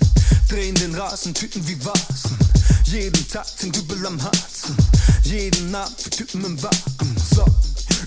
drehen 0.48 0.74
den 0.76 0.94
Rasen, 0.94 1.34
Tüten 1.34 1.68
wie 1.68 1.76
Vasen. 1.84 2.38
Jeden 2.86 3.28
Tag 3.28 3.46
sind 3.46 3.76
Übel 3.76 4.06
am 4.06 4.18
Herzen, 4.18 4.74
jeden 5.24 5.74
Abend 5.74 6.00
für 6.00 6.10
Typen 6.10 6.42
im 6.46 6.62
Wagen. 6.62 7.16
So, 7.34 7.44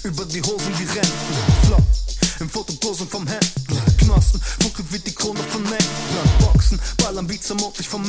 über 0.03 0.25
die 0.25 0.41
Hosen 0.41 0.73
wie 0.79 0.97
Renten, 0.97 1.67
flop. 1.67 1.83
Im 2.39 2.49
Fotoposen 2.49 3.07
vom 3.07 3.27
Händler, 3.27 3.81
Knospen, 3.99 4.41
funkelt 4.61 4.91
wie 4.91 4.99
die 4.99 5.13
Krone 5.13 5.43
von 5.51 5.61
Nächtler. 5.61 6.23
Boxen, 6.39 6.79
ballern 6.97 7.27
Beats 7.27 7.51
am 7.51 7.57
Mond, 7.57 7.79
ich 7.79 7.87
vom 7.87 8.01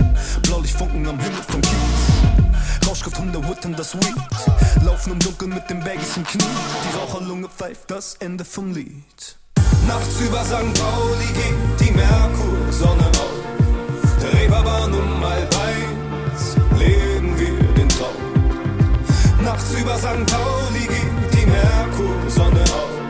Elbstrand. 0.00 0.42
Blaulichtfunken 0.42 1.06
am 1.06 1.18
Himmel 1.18 1.42
vom 1.48 1.60
Kiez. 1.60 2.88
Rauschgift 2.88 3.18
um 3.18 3.32
der 3.32 3.40
Hood 3.40 3.64
und 3.64 3.78
das 3.78 3.94
Weed. 3.94 4.84
Laufen 4.84 5.12
im 5.12 5.18
Dunkeln 5.18 5.54
mit 5.54 5.68
den 5.70 5.80
Baggies 5.80 6.16
im 6.16 6.24
Knie. 6.24 6.44
Die 6.44 6.98
Raucherlunge 6.98 7.48
pfeift 7.48 7.90
das 7.90 8.14
Ende 8.16 8.44
vom 8.44 8.72
Lied. 8.72 9.36
Nachts 9.86 10.20
über 10.20 10.44
St. 10.44 10.80
Pauli 10.80 11.26
geht 11.34 11.80
die 11.80 11.92
Merkursonne 11.92 13.06
auf. 13.06 14.22
Der 14.22 14.40
Reeperbahn 14.40 14.94
um 14.94 15.24
halb 15.24 15.54
leben 16.78 17.38
wir 17.38 17.72
den 17.74 17.88
Traum. 17.88 19.42
Nachts 19.42 19.72
über 19.78 19.96
St. 19.96 20.26
Pauli 20.26 20.86
geht 20.86 21.34
die 21.34 21.46
Merkursonne 21.46 22.62
auf. 22.62 23.03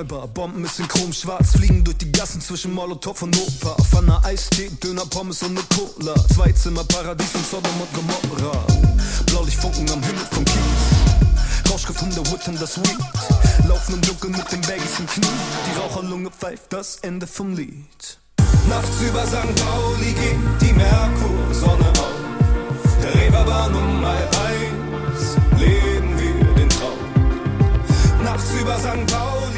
Pineubar, 0.00 0.28
Bomben 0.28 0.64
ist 0.64 0.78
in 0.78 0.88
Chrom 0.88 1.12
schwarz, 1.12 1.52
fliegen 1.52 1.84
durch 1.84 1.98
die 1.98 2.10
Gassen 2.10 2.40
zwischen 2.40 2.72
Molotow 2.72 3.20
und 3.22 3.36
Opa. 3.36 3.76
Pfanne 3.82 4.18
Eistee, 4.24 4.70
Döner, 4.82 5.04
Pommes 5.04 5.42
und 5.42 5.52
ne 5.52 5.60
Cola. 5.74 6.14
Zwei 6.34 6.52
Zimmer, 6.52 6.84
Paradies 6.84 7.28
von 7.28 7.44
Sodom 7.44 7.72
und 7.78 7.92
Gomorra. 7.92 8.66
Blaulichtfunken 9.26 9.90
am 9.90 10.02
Himmel 10.02 10.24
vom 10.30 10.44
Kiez. 10.46 11.70
Rauschgift 11.70 12.02
um 12.02 12.10
der 12.14 12.26
Wood 12.30 12.48
und 12.48 12.62
das 12.62 12.78
Weed. 12.78 12.98
Laufen 13.68 13.94
im 13.96 14.00
Dunkeln 14.00 14.32
mit 14.32 14.50
den 14.50 14.62
Baggies 14.62 15.00
im 15.00 15.06
Knie. 15.06 15.26
Die 15.66 15.78
Raucherlunge 15.78 16.30
pfeift 16.30 16.72
das 16.72 16.96
Ende 17.02 17.26
vom 17.26 17.54
Lied. 17.54 18.18
Nachts 18.68 19.02
über 19.06 19.26
St. 19.26 19.54
Pauli 19.54 20.12
geht 20.14 20.38
die 20.62 20.72
Merkursonne 20.72 21.90
auf. 21.90 23.02
Der 23.02 23.14
Reeperbahn 23.20 23.74
um 23.74 24.06
halb 24.06 24.36
eins 24.48 25.60
leben 25.60 26.18
wir 26.18 26.54
den 26.54 26.68
Traum. 26.70 28.24
Nachts 28.24 28.50
über 28.58 28.78
St. 28.78 29.06
Pauli 29.06 29.49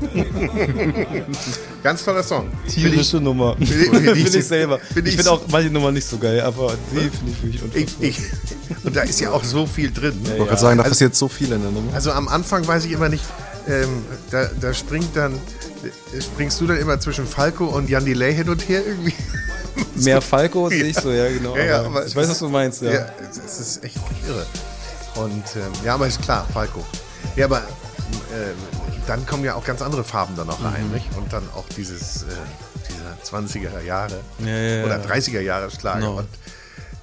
Ganz 1.82 2.04
toller 2.04 2.22
Song. 2.22 2.50
Tierische 2.68 3.18
Nummer. 3.20 3.56
ich- 3.60 3.68
Finde 3.68 4.38
ich 4.38 4.46
selber. 4.46 4.78
find 4.78 5.06
ich 5.06 5.14
ich- 5.14 5.16
finde 5.20 5.32
auch 5.32 5.42
manche 5.50 5.70
Nummer 5.70 5.90
nicht 5.92 6.06
so 6.06 6.18
geil, 6.18 6.40
aber 6.40 6.74
die 6.92 7.10
finde 7.10 7.32
ich 7.32 7.42
wirklich 7.42 7.56
Ich, 7.56 7.62
unfassbar. 7.62 8.04
ich, 8.78 8.84
und 8.84 8.96
da 8.96 9.02
ist 9.02 9.20
ja 9.20 9.30
auch 9.32 9.44
so 9.44 9.66
viel 9.66 9.90
drin. 9.92 10.14
Ne? 10.22 10.22
Ich 10.24 10.30
wollte 10.30 10.44
gerade 10.46 10.60
sagen, 10.60 10.78
da 10.78 10.84
passiert 10.84 11.14
so 11.14 11.28
viel 11.28 11.52
in 11.52 11.62
der 11.62 11.70
Nummer. 11.70 11.92
Also 11.94 12.12
am 12.12 12.28
Anfang 12.28 12.66
weiß 12.66 12.84
ich 12.84 12.92
immer 12.92 13.08
nicht, 13.08 13.24
ähm, 13.68 14.02
da, 14.30 14.48
da 14.60 14.72
springt 14.74 15.14
dann, 15.14 15.34
äh, 15.34 16.20
springst 16.20 16.60
du 16.60 16.66
dann 16.66 16.78
immer 16.78 16.98
zwischen 17.00 17.26
Falco 17.26 17.66
und 17.66 17.88
Jan 17.90 18.04
Delay 18.04 18.34
hin 18.34 18.48
und 18.48 18.68
her 18.68 18.82
irgendwie? 18.86 19.14
Mehr 19.96 20.20
Falco 20.20 20.68
sehe 20.68 20.84
ich 20.84 20.96
so, 20.96 21.10
ja, 21.10 21.28
genau. 21.28 21.56
Ja, 21.56 21.64
ja, 21.64 21.78
aber 21.80 21.86
aber 21.88 22.06
ich 22.06 22.16
weiß, 22.16 22.28
was 22.28 22.38
du 22.38 22.48
meinst, 22.48 22.82
ja. 22.82 22.90
Ja, 22.92 23.06
es 23.46 23.60
ist 23.60 23.84
echt 23.84 23.96
irre. 24.26 24.46
Und 25.24 25.44
ähm, 25.56 25.72
ja, 25.84 25.94
aber 25.94 26.06
ist 26.06 26.20
klar, 26.22 26.46
Falco. 26.52 26.84
Ja, 27.36 27.44
aber 27.46 27.62
ähm, 28.34 28.56
dann 29.06 29.26
kommen 29.26 29.44
ja 29.44 29.54
auch 29.54 29.64
ganz 29.64 29.82
andere 29.82 30.04
Farben 30.04 30.34
dann 30.36 30.46
noch 30.46 30.62
rein, 30.64 30.90
nicht? 30.92 31.06
Und 31.16 31.32
dann 31.32 31.42
auch 31.54 31.64
dieses, 31.76 32.22
äh, 32.22 32.26
dieser 32.88 33.38
20er 33.38 33.80
Jahre 33.82 34.20
Ja, 34.38 34.46
ja, 34.56 34.84
oder 34.84 35.00
ja. 35.00 35.04
30er 35.06 35.40
Jahre 35.40 35.70
Schlager 35.70 36.00
Genau. 36.00 36.18
und 36.18 36.28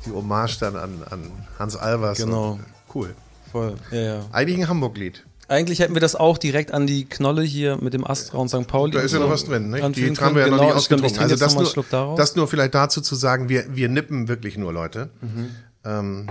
die 0.05 0.11
Hommage 0.11 0.57
dann 0.59 0.75
an, 0.75 1.03
an 1.09 1.31
Hans 1.59 1.75
Albers. 1.75 2.17
Genau. 2.17 2.51
Und, 2.53 2.65
cool. 2.95 3.15
Voll. 3.51 3.75
Ja, 3.91 3.99
ja. 3.99 4.25
Eigentlich 4.31 4.57
ein 4.59 4.67
Hamburg-Lied. 4.69 5.25
Eigentlich 5.49 5.79
hätten 5.79 5.93
wir 5.93 6.01
das 6.01 6.15
auch 6.17 6.37
direkt 6.37 6.73
an 6.73 6.87
die 6.87 7.05
Knolle 7.05 7.41
hier 7.41 7.77
mit 7.81 7.93
dem 7.93 8.05
Astra 8.05 8.37
und 8.37 8.49
St. 8.49 8.67
Pauli. 8.67 8.91
Da 8.91 8.99
ist 8.99 9.13
ja 9.13 9.19
noch 9.19 9.29
was 9.29 9.45
drin, 9.45 9.69
ne? 9.69 9.77
Die 9.91 10.13
haben 10.17 10.35
wir 10.35 10.41
ja 10.41 10.47
können. 10.49 10.57
noch 10.57 10.75
nicht 10.75 10.89
Genau, 10.89 11.03
ausgetrunken. 11.05 11.19
Also 11.19 11.35
das 11.37 11.55
nur, 11.55 12.15
das 12.17 12.35
nur 12.35 12.47
vielleicht 12.49 12.75
dazu 12.75 12.99
zu 12.99 13.15
sagen, 13.15 13.47
wir, 13.47 13.63
wir 13.73 13.87
nippen 13.87 14.27
wirklich 14.27 14.57
nur 14.57 14.73
Leute. 14.73 15.09
Mhm. 15.21 15.49
Ähm, 15.85 16.29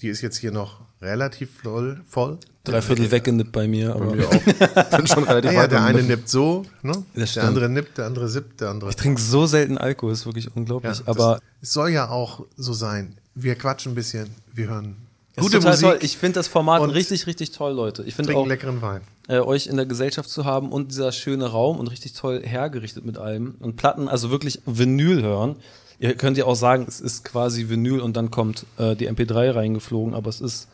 die 0.00 0.08
ist 0.08 0.20
jetzt 0.22 0.38
hier 0.38 0.50
noch 0.50 0.80
relativ 1.00 1.50
voll. 1.62 2.00
voll. 2.08 2.38
Dreiviertel 2.64 3.10
weggenippt 3.10 3.52
bei 3.52 3.68
mir. 3.68 3.94
Aber 3.94 4.12
Bin 4.12 5.06
schon 5.06 5.24
relativ 5.24 5.50
Naja, 5.50 5.62
weit 5.62 5.72
der 5.72 5.78
am 5.80 5.84
eine 5.84 6.02
nippt 6.02 6.28
so, 6.28 6.64
ne? 6.82 7.04
Der 7.14 7.44
andere 7.44 7.68
nippt, 7.68 7.98
der 7.98 8.06
andere 8.06 8.28
sippt, 8.28 8.60
der 8.60 8.70
andere. 8.70 8.90
ich 8.90 8.96
trinke 8.96 9.20
so 9.20 9.46
selten 9.46 9.76
Alkohol, 9.78 10.12
ist 10.12 10.24
wirklich 10.26 10.54
unglaublich. 10.56 10.98
Ja, 10.98 11.04
aber 11.06 11.40
es 11.60 11.72
soll 11.72 11.90
ja 11.90 12.08
auch 12.08 12.44
so 12.56 12.72
sein. 12.72 13.16
Wir 13.34 13.54
quatschen 13.54 13.92
ein 13.92 13.94
bisschen, 13.94 14.30
wir 14.52 14.68
hören 14.68 14.96
gute 15.36 15.60
Musik, 15.60 15.80
toll. 15.80 15.98
Ich 16.00 16.16
finde 16.16 16.34
das 16.34 16.48
Format 16.48 16.82
richtig, 16.94 17.26
richtig 17.26 17.50
toll, 17.50 17.72
Leute. 17.72 18.02
Ich 18.04 18.14
finde 18.14 18.34
auch, 18.34 18.46
leckeren 18.46 18.80
Wein. 18.80 19.02
äh, 19.28 19.40
euch 19.40 19.66
in 19.66 19.76
der 19.76 19.86
Gesellschaft 19.86 20.30
zu 20.30 20.44
haben 20.44 20.72
und 20.72 20.90
dieser 20.90 21.12
schöne 21.12 21.46
Raum 21.46 21.78
und 21.78 21.88
richtig 21.88 22.14
toll 22.14 22.42
hergerichtet 22.44 23.04
mit 23.04 23.18
allem. 23.18 23.56
Und 23.60 23.76
Platten, 23.76 24.08
also 24.08 24.30
wirklich 24.30 24.60
Vinyl 24.64 25.22
hören. 25.22 25.56
Ihr 25.98 26.14
könnt 26.14 26.36
ja 26.36 26.44
auch 26.44 26.56
sagen, 26.56 26.84
es 26.88 27.00
ist 27.00 27.24
quasi 27.24 27.68
Vinyl 27.68 28.00
und 28.00 28.16
dann 28.16 28.30
kommt 28.30 28.66
äh, 28.78 28.96
die 28.96 29.08
MP3 29.10 29.54
reingeflogen, 29.54 30.14
aber 30.14 30.28
es 30.28 30.40
ist 30.40 30.68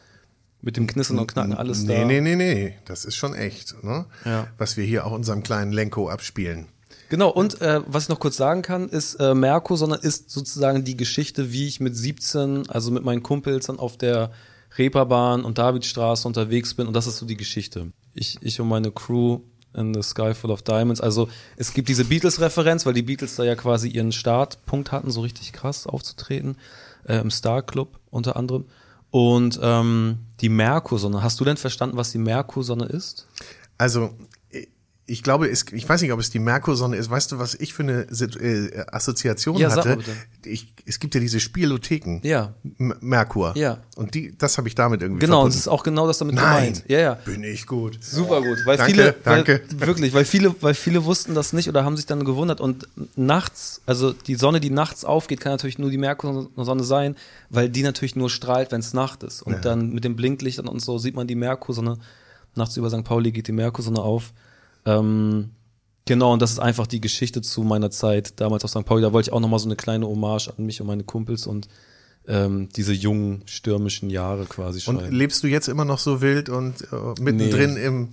mit 0.62 0.76
dem 0.76 0.86
Knistern 0.86 1.18
und 1.18 1.26
Knacken 1.26 1.54
alles 1.54 1.82
nee, 1.82 2.00
da. 2.00 2.04
Nee, 2.04 2.20
nee, 2.20 2.36
nee, 2.36 2.74
das 2.84 3.04
ist 3.04 3.16
schon 3.16 3.34
echt, 3.34 3.82
ne? 3.82 4.06
Ja. 4.24 4.48
Was 4.58 4.76
wir 4.76 4.84
hier 4.84 5.06
auch 5.06 5.12
unserem 5.12 5.42
kleinen 5.42 5.72
Lenko 5.72 6.08
abspielen. 6.08 6.68
Genau, 7.08 7.30
und 7.30 7.60
äh, 7.60 7.80
was 7.86 8.04
ich 8.04 8.08
noch 8.08 8.20
kurz 8.20 8.36
sagen 8.36 8.62
kann, 8.62 8.88
ist, 8.88 9.14
äh, 9.16 9.34
Merko, 9.34 9.74
sondern 9.76 10.00
ist 10.00 10.30
sozusagen 10.30 10.84
die 10.84 10.96
Geschichte, 10.96 11.52
wie 11.52 11.66
ich 11.66 11.80
mit 11.80 11.96
17, 11.96 12.70
also 12.70 12.90
mit 12.90 13.04
meinen 13.04 13.22
Kumpels 13.22 13.66
dann 13.66 13.78
auf 13.78 13.96
der 13.96 14.30
Reeperbahn 14.78 15.44
und 15.44 15.58
Davidstraße 15.58 16.28
unterwegs 16.28 16.74
bin 16.74 16.86
und 16.86 16.94
das 16.94 17.06
ist 17.06 17.18
so 17.18 17.26
die 17.26 17.36
Geschichte. 17.36 17.92
Ich, 18.14 18.38
ich 18.42 18.60
und 18.60 18.68
meine 18.68 18.92
Crew 18.92 19.40
in 19.74 19.94
the 19.94 20.02
Sky 20.02 20.34
Full 20.34 20.50
of 20.50 20.62
Diamonds. 20.62 21.00
Also 21.00 21.28
es 21.56 21.72
gibt 21.72 21.88
diese 21.88 22.04
Beatles-Referenz, 22.04 22.86
weil 22.86 22.94
die 22.94 23.02
Beatles 23.02 23.36
da 23.36 23.44
ja 23.44 23.54
quasi 23.54 23.88
ihren 23.88 24.12
Startpunkt 24.12 24.92
hatten, 24.92 25.10
so 25.10 25.20
richtig 25.20 25.52
krass 25.52 25.86
aufzutreten, 25.86 26.56
äh, 27.06 27.18
im 27.18 27.30
Star 27.30 27.62
Club 27.62 27.98
unter 28.10 28.36
anderem. 28.36 28.66
Und 29.10 29.58
ähm, 29.62 30.20
die 30.40 30.48
Merkur-Sonne, 30.48 31.22
hast 31.22 31.40
du 31.40 31.44
denn 31.44 31.56
verstanden, 31.56 31.96
was 31.96 32.12
die 32.12 32.18
Merkur-Sonne 32.18 32.86
ist? 32.86 33.26
Also, 33.78 34.10
ich 35.10 35.22
glaube, 35.24 35.48
es, 35.50 35.64
ich 35.72 35.88
weiß 35.88 36.00
nicht, 36.02 36.12
ob 36.12 36.20
es 36.20 36.30
die 36.30 36.38
Merkursonne 36.38 36.96
ist. 36.96 37.10
Weißt 37.10 37.32
du, 37.32 37.38
was 37.38 37.54
ich 37.56 37.74
für 37.74 37.82
eine 37.82 38.02
äh, 38.02 38.84
Assoziation 38.92 39.56
Ja, 39.56 39.68
sag 39.70 39.78
hatte? 39.78 39.88
mal 39.88 39.96
bitte. 39.96 40.12
Ich, 40.44 40.72
es 40.86 41.00
gibt 41.00 41.14
ja 41.14 41.20
diese 41.20 41.40
Spielotheken. 41.40 42.20
Ja. 42.22 42.54
M 42.78 42.94
Merkur. 43.00 43.56
Ja. 43.56 43.78
Und 43.96 44.14
die, 44.14 44.36
das 44.38 44.56
habe 44.56 44.68
ich 44.68 44.74
damit 44.76 45.02
irgendwie 45.02 45.20
Genau, 45.20 45.38
und 45.42 45.50
verbunden. 45.50 45.54
es 45.54 45.60
ist 45.60 45.68
auch 45.68 45.82
genau 45.82 46.06
das 46.06 46.18
damit 46.18 46.36
Nein, 46.36 46.44
gemeint. 46.74 46.84
Ja, 46.88 46.98
ja. 47.00 47.14
bin 47.14 47.42
ich 47.42 47.66
gut. 47.66 47.98
Super 48.00 48.40
gut, 48.40 48.58
weil 48.64 48.76
Danke, 48.76 48.92
viele, 48.92 49.14
danke. 49.24 49.60
Weil, 49.76 49.86
wirklich, 49.88 50.14
weil 50.14 50.24
viele, 50.24 50.54
weil 50.62 50.74
viele 50.74 51.04
wussten 51.04 51.34
das 51.34 51.52
nicht 51.52 51.68
oder 51.68 51.84
haben 51.84 51.96
sich 51.96 52.06
dann 52.06 52.24
gewundert 52.24 52.60
und 52.60 52.86
nachts, 53.16 53.82
also 53.86 54.12
die 54.12 54.36
Sonne, 54.36 54.60
die 54.60 54.70
nachts 54.70 55.04
aufgeht, 55.04 55.40
kann 55.40 55.52
natürlich 55.52 55.78
nur 55.78 55.90
die 55.90 55.98
Merkursonne 55.98 56.84
sein, 56.84 57.16
weil 57.50 57.68
die 57.68 57.82
natürlich 57.82 58.16
nur 58.16 58.30
strahlt, 58.30 58.70
wenn 58.72 58.80
es 58.80 58.94
Nacht 58.94 59.22
ist 59.24 59.42
und 59.42 59.64
dann 59.64 59.90
mit 59.90 60.04
den 60.04 60.14
Blinklichtern 60.16 60.68
und 60.68 60.80
so 60.80 60.98
sieht 60.98 61.16
man 61.16 61.26
die 61.26 61.34
Merkursonne. 61.34 61.98
Nachts 62.54 62.76
über 62.76 62.90
St. 62.90 63.04
Pauli 63.04 63.32
geht 63.32 63.48
die 63.48 63.52
Merkursonne 63.52 64.00
auf. 64.00 64.32
Ähm, 64.86 65.50
genau, 66.06 66.32
und 66.32 66.42
das 66.42 66.52
ist 66.52 66.58
einfach 66.58 66.86
die 66.86 67.00
Geschichte 67.00 67.42
zu 67.42 67.62
meiner 67.62 67.90
Zeit 67.90 68.40
damals 68.40 68.64
auf 68.64 68.70
St. 68.70 68.84
Pauli. 68.84 69.02
Da 69.02 69.12
wollte 69.12 69.28
ich 69.30 69.32
auch 69.32 69.40
nochmal 69.40 69.58
so 69.60 69.66
eine 69.66 69.76
kleine 69.76 70.06
Hommage 70.06 70.48
an 70.56 70.64
mich 70.66 70.80
und 70.80 70.86
meine 70.86 71.04
Kumpels 71.04 71.46
und 71.46 71.68
ähm, 72.28 72.68
diese 72.76 72.92
jungen, 72.92 73.42
stürmischen 73.46 74.10
Jahre 74.10 74.44
quasi 74.44 74.80
Und 74.88 75.00
schreiben. 75.00 75.14
lebst 75.14 75.42
du 75.42 75.46
jetzt 75.48 75.68
immer 75.68 75.84
noch 75.84 75.98
so 75.98 76.20
wild 76.20 76.48
und 76.48 76.82
äh, 76.92 77.20
mittendrin 77.20 77.76
im 77.76 78.08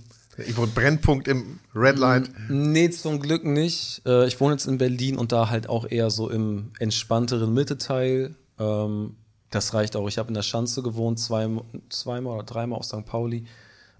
ich 0.46 0.56
wollte 0.56 0.72
Brennpunkt 0.74 1.26
im 1.26 1.58
Red 1.74 1.98
Light? 1.98 2.30
Nee, 2.48 2.90
zum 2.90 3.18
Glück 3.18 3.44
nicht. 3.44 4.02
Äh, 4.06 4.28
Ich 4.28 4.40
wohne 4.40 4.54
jetzt 4.54 4.66
in 4.68 4.78
Berlin 4.78 5.16
und 5.16 5.32
da 5.32 5.50
halt 5.50 5.68
auch 5.68 5.84
eher 5.90 6.10
so 6.10 6.30
im 6.30 6.70
entspannteren 6.78 7.52
Mitteteil. 7.52 8.36
Ähm, 8.58 9.16
Das 9.50 9.74
reicht 9.74 9.96
auch. 9.96 10.06
Ich 10.08 10.16
habe 10.16 10.28
in 10.28 10.34
der 10.34 10.42
Schanze 10.42 10.82
gewohnt, 10.82 11.18
zwei, 11.18 11.48
zweimal 11.88 12.34
oder 12.36 12.44
dreimal 12.44 12.78
auf 12.78 12.84
St. 12.84 13.04
Pauli. 13.04 13.46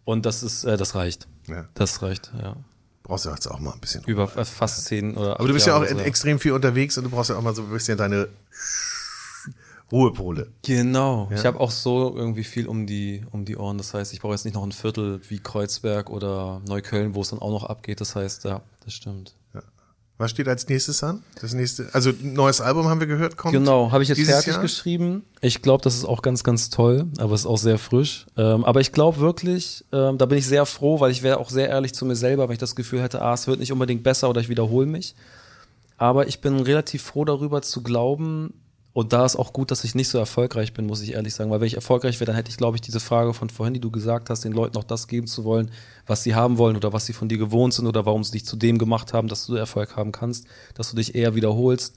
Und 0.04 0.26
das 0.26 0.44
ist, 0.44 0.62
äh, 0.62 0.76
das 0.76 0.94
reicht. 0.94 1.26
Ja. 1.48 1.68
Das 1.74 2.02
reicht, 2.02 2.32
ja. 2.40 2.56
Brauchst 3.02 3.24
du 3.24 3.30
jetzt 3.30 3.46
auch 3.46 3.58
mal 3.58 3.72
ein 3.72 3.80
bisschen. 3.80 4.04
Über 4.04 4.24
äh, 4.36 4.44
fast 4.44 4.84
zehn 4.84 5.16
oder 5.16 5.38
Aber 5.38 5.48
du 5.48 5.54
bist 5.54 5.66
ja 5.66 5.76
auch 5.76 5.84
Jahre, 5.84 6.04
extrem 6.04 6.38
viel 6.38 6.52
unterwegs 6.52 6.98
und 6.98 7.04
du 7.04 7.10
brauchst 7.10 7.30
ja 7.30 7.36
auch 7.36 7.42
mal 7.42 7.54
so 7.54 7.62
ein 7.62 7.70
bisschen 7.70 7.96
deine 7.96 8.28
Ruhepole. 9.90 10.48
Genau. 10.62 11.30
Ich 11.34 11.46
habe 11.46 11.58
auch 11.58 11.70
so 11.70 12.14
irgendwie 12.14 12.44
viel 12.44 12.66
um 12.66 12.86
die, 12.86 13.24
um 13.30 13.46
die 13.46 13.56
Ohren. 13.56 13.78
Das 13.78 13.94
heißt, 13.94 14.12
ich 14.12 14.20
brauche 14.20 14.34
jetzt 14.34 14.44
nicht 14.44 14.54
noch 14.54 14.62
ein 14.62 14.72
Viertel 14.72 15.20
wie 15.28 15.38
Kreuzberg 15.38 16.10
oder 16.10 16.60
Neukölln, 16.66 17.14
wo 17.14 17.22
es 17.22 17.30
dann 17.30 17.38
auch 17.38 17.50
noch 17.50 17.64
abgeht. 17.64 18.02
Das 18.02 18.14
heißt, 18.14 18.44
ja, 18.44 18.60
das 18.84 18.92
stimmt. 18.92 19.34
Was 20.18 20.32
steht 20.32 20.48
als 20.48 20.68
nächstes 20.68 21.04
an? 21.04 21.22
Das 21.40 21.54
nächste, 21.54 21.88
also 21.92 22.10
neues 22.20 22.60
Album 22.60 22.88
haben 22.88 22.98
wir 22.98 23.06
gehört, 23.06 23.36
kommt. 23.36 23.52
Genau, 23.52 23.92
habe 23.92 24.02
ich 24.02 24.08
jetzt 24.08 24.20
fertig 24.20 24.54
Jahr? 24.54 24.60
geschrieben. 24.60 25.22
Ich 25.40 25.62
glaube, 25.62 25.84
das 25.84 25.94
ist 25.94 26.04
auch 26.04 26.22
ganz, 26.22 26.42
ganz 26.42 26.70
toll, 26.70 27.06
aber 27.18 27.34
es 27.34 27.42
ist 27.42 27.46
auch 27.46 27.56
sehr 27.56 27.78
frisch. 27.78 28.26
Ähm, 28.36 28.64
aber 28.64 28.80
ich 28.80 28.90
glaube 28.90 29.18
wirklich, 29.18 29.84
ähm, 29.92 30.18
da 30.18 30.26
bin 30.26 30.38
ich 30.38 30.46
sehr 30.46 30.66
froh, 30.66 30.98
weil 30.98 31.12
ich 31.12 31.22
wäre 31.22 31.38
auch 31.38 31.50
sehr 31.50 31.68
ehrlich 31.68 31.94
zu 31.94 32.04
mir 32.04 32.16
selber, 32.16 32.48
wenn 32.48 32.54
ich 32.54 32.58
das 32.58 32.74
Gefühl 32.74 33.00
hätte, 33.00 33.22
ah, 33.22 33.32
es 33.32 33.46
wird 33.46 33.60
nicht 33.60 33.70
unbedingt 33.70 34.02
besser 34.02 34.28
oder 34.28 34.40
ich 34.40 34.48
wiederhole 34.48 34.86
mich. 34.86 35.14
Aber 35.98 36.26
ich 36.26 36.40
bin 36.40 36.58
relativ 36.58 37.02
froh 37.02 37.24
darüber 37.24 37.62
zu 37.62 37.84
glauben, 37.84 38.54
und 38.98 39.12
da 39.12 39.24
ist 39.24 39.36
auch 39.36 39.52
gut, 39.52 39.70
dass 39.70 39.84
ich 39.84 39.94
nicht 39.94 40.08
so 40.08 40.18
erfolgreich 40.18 40.72
bin, 40.72 40.84
muss 40.88 41.02
ich 41.02 41.12
ehrlich 41.12 41.32
sagen. 41.32 41.52
Weil 41.52 41.60
wenn 41.60 41.68
ich 41.68 41.76
erfolgreich 41.76 42.18
wäre, 42.18 42.26
dann 42.26 42.34
hätte 42.34 42.50
ich, 42.50 42.56
glaube 42.56 42.76
ich, 42.76 42.80
diese 42.80 42.98
Frage 42.98 43.32
von 43.32 43.48
vorhin, 43.48 43.72
die 43.72 43.80
du 43.80 43.92
gesagt 43.92 44.28
hast, 44.28 44.44
den 44.44 44.50
Leuten 44.52 44.76
auch 44.76 44.82
das 44.82 45.06
geben 45.06 45.28
zu 45.28 45.44
wollen, 45.44 45.70
was 46.08 46.24
sie 46.24 46.34
haben 46.34 46.58
wollen 46.58 46.74
oder 46.74 46.92
was 46.92 47.06
sie 47.06 47.12
von 47.12 47.28
dir 47.28 47.38
gewohnt 47.38 47.74
sind 47.74 47.86
oder 47.86 48.06
warum 48.06 48.24
sie 48.24 48.32
dich 48.32 48.44
zu 48.44 48.56
dem 48.56 48.76
gemacht 48.76 49.12
haben, 49.12 49.28
dass 49.28 49.46
du 49.46 49.54
Erfolg 49.54 49.94
haben 49.94 50.10
kannst, 50.10 50.48
dass 50.74 50.90
du 50.90 50.96
dich 50.96 51.14
eher 51.14 51.36
wiederholst. 51.36 51.94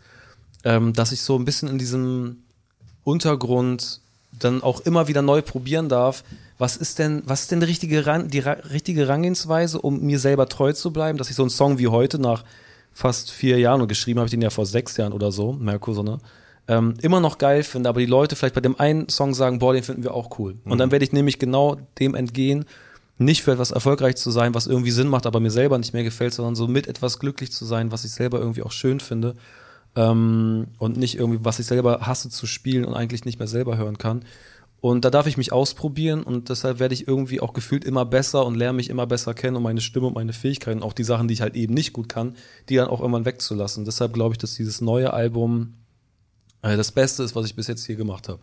Ähm, 0.63 0.93
dass 0.93 1.11
ich 1.11 1.21
so 1.23 1.35
ein 1.39 1.43
bisschen 1.43 1.69
in 1.69 1.79
diesem 1.79 2.43
Untergrund 3.03 4.01
dann 4.39 4.61
auch 4.61 4.81
immer 4.81 5.07
wieder 5.07 5.23
neu 5.23 5.41
probieren 5.41 5.89
darf. 5.89 6.23
Was 6.59 6.77
ist 6.77 6.99
denn, 6.99 7.23
was 7.25 7.41
ist 7.41 7.51
denn 7.51 7.61
die 7.61 7.65
richtige, 7.65 8.05
Ran- 8.05 8.27
die 8.27 8.41
richtige 8.41 9.01
Herangehensweise, 9.01 9.81
um 9.81 10.01
mir 10.01 10.19
selber 10.19 10.47
treu 10.47 10.71
zu 10.71 10.93
bleiben, 10.93 11.17
dass 11.17 11.31
ich 11.31 11.35
so 11.35 11.41
einen 11.41 11.49
Song 11.49 11.79
wie 11.79 11.87
heute 11.87 12.19
nach 12.19 12.43
fast 12.93 13.31
vier 13.31 13.57
Jahren 13.57 13.81
und 13.81 13.87
geschrieben 13.87 14.19
habe 14.19 14.27
ich 14.27 14.31
den 14.31 14.43
ja 14.43 14.51
vor 14.51 14.67
sechs 14.67 14.97
Jahren 14.97 15.13
oder 15.13 15.31
so, 15.31 15.53
Merkursonne, 15.53 16.19
ähm, 16.67 16.93
immer 17.01 17.19
noch 17.19 17.37
geil 17.37 17.63
finde, 17.63 17.89
aber 17.89 17.99
die 17.99 18.05
Leute 18.05 18.35
vielleicht 18.35 18.55
bei 18.55 18.61
dem 18.61 18.79
einen 18.79 19.09
Song 19.09 19.33
sagen, 19.33 19.59
boah, 19.59 19.73
den 19.73 19.83
finden 19.83 20.03
wir 20.03 20.13
auch 20.13 20.39
cool. 20.39 20.57
Und 20.65 20.77
dann 20.77 20.91
werde 20.91 21.05
ich 21.05 21.11
nämlich 21.11 21.39
genau 21.39 21.77
dem 21.99 22.15
entgehen, 22.15 22.65
nicht 23.17 23.43
für 23.43 23.51
etwas 23.51 23.71
erfolgreich 23.71 24.15
zu 24.15 24.31
sein, 24.31 24.53
was 24.53 24.67
irgendwie 24.67 24.91
Sinn 24.91 25.07
macht, 25.07 25.25
aber 25.25 25.39
mir 25.39 25.51
selber 25.51 25.77
nicht 25.77 25.93
mehr 25.93 26.03
gefällt, 26.03 26.33
sondern 26.33 26.55
so 26.55 26.67
mit 26.67 26.87
etwas 26.87 27.19
glücklich 27.19 27.51
zu 27.51 27.65
sein, 27.65 27.91
was 27.91 28.03
ich 28.03 28.11
selber 28.11 28.39
irgendwie 28.39 28.63
auch 28.63 28.71
schön 28.71 28.99
finde 28.99 29.35
ähm, 29.95 30.67
und 30.77 30.97
nicht 30.97 31.17
irgendwie, 31.17 31.43
was 31.43 31.59
ich 31.59 31.65
selber 31.65 32.01
hasse 32.01 32.29
zu 32.29 32.47
spielen 32.47 32.85
und 32.85 32.93
eigentlich 32.93 33.25
nicht 33.25 33.39
mehr 33.39 33.47
selber 33.47 33.77
hören 33.77 33.97
kann. 33.97 34.25
Und 34.79 35.05
da 35.05 35.11
darf 35.11 35.27
ich 35.27 35.37
mich 35.37 35.53
ausprobieren 35.53 36.23
und 36.23 36.49
deshalb 36.49 36.79
werde 36.79 36.95
ich 36.95 37.07
irgendwie 37.07 37.39
auch 37.39 37.53
gefühlt 37.53 37.85
immer 37.85 38.03
besser 38.03 38.43
und 38.47 38.55
lerne 38.55 38.77
mich 38.77 38.89
immer 38.89 39.05
besser 39.05 39.35
kennen 39.35 39.55
und 39.55 39.63
meine 39.63 39.81
Stimme 39.81 40.07
und 40.07 40.15
meine 40.15 40.33
Fähigkeiten, 40.33 40.81
auch 40.81 40.93
die 40.93 41.03
Sachen, 41.03 41.27
die 41.27 41.35
ich 41.35 41.41
halt 41.41 41.55
eben 41.55 41.75
nicht 41.75 41.93
gut 41.93 42.09
kann, 42.09 42.35
die 42.67 42.77
dann 42.77 42.87
auch 42.87 42.99
irgendwann 42.99 43.25
wegzulassen. 43.25 43.85
Deshalb 43.85 44.13
glaube 44.13 44.33
ich, 44.33 44.39
dass 44.39 44.55
dieses 44.55 44.81
neue 44.81 45.13
Album 45.13 45.75
äh, 46.61 46.77
das 46.77 46.91
Beste 46.91 47.23
ist, 47.23 47.35
was 47.35 47.45
ich 47.45 47.55
bis 47.55 47.67
jetzt 47.67 47.85
hier 47.85 47.95
gemacht 47.95 48.29
habe. 48.29 48.39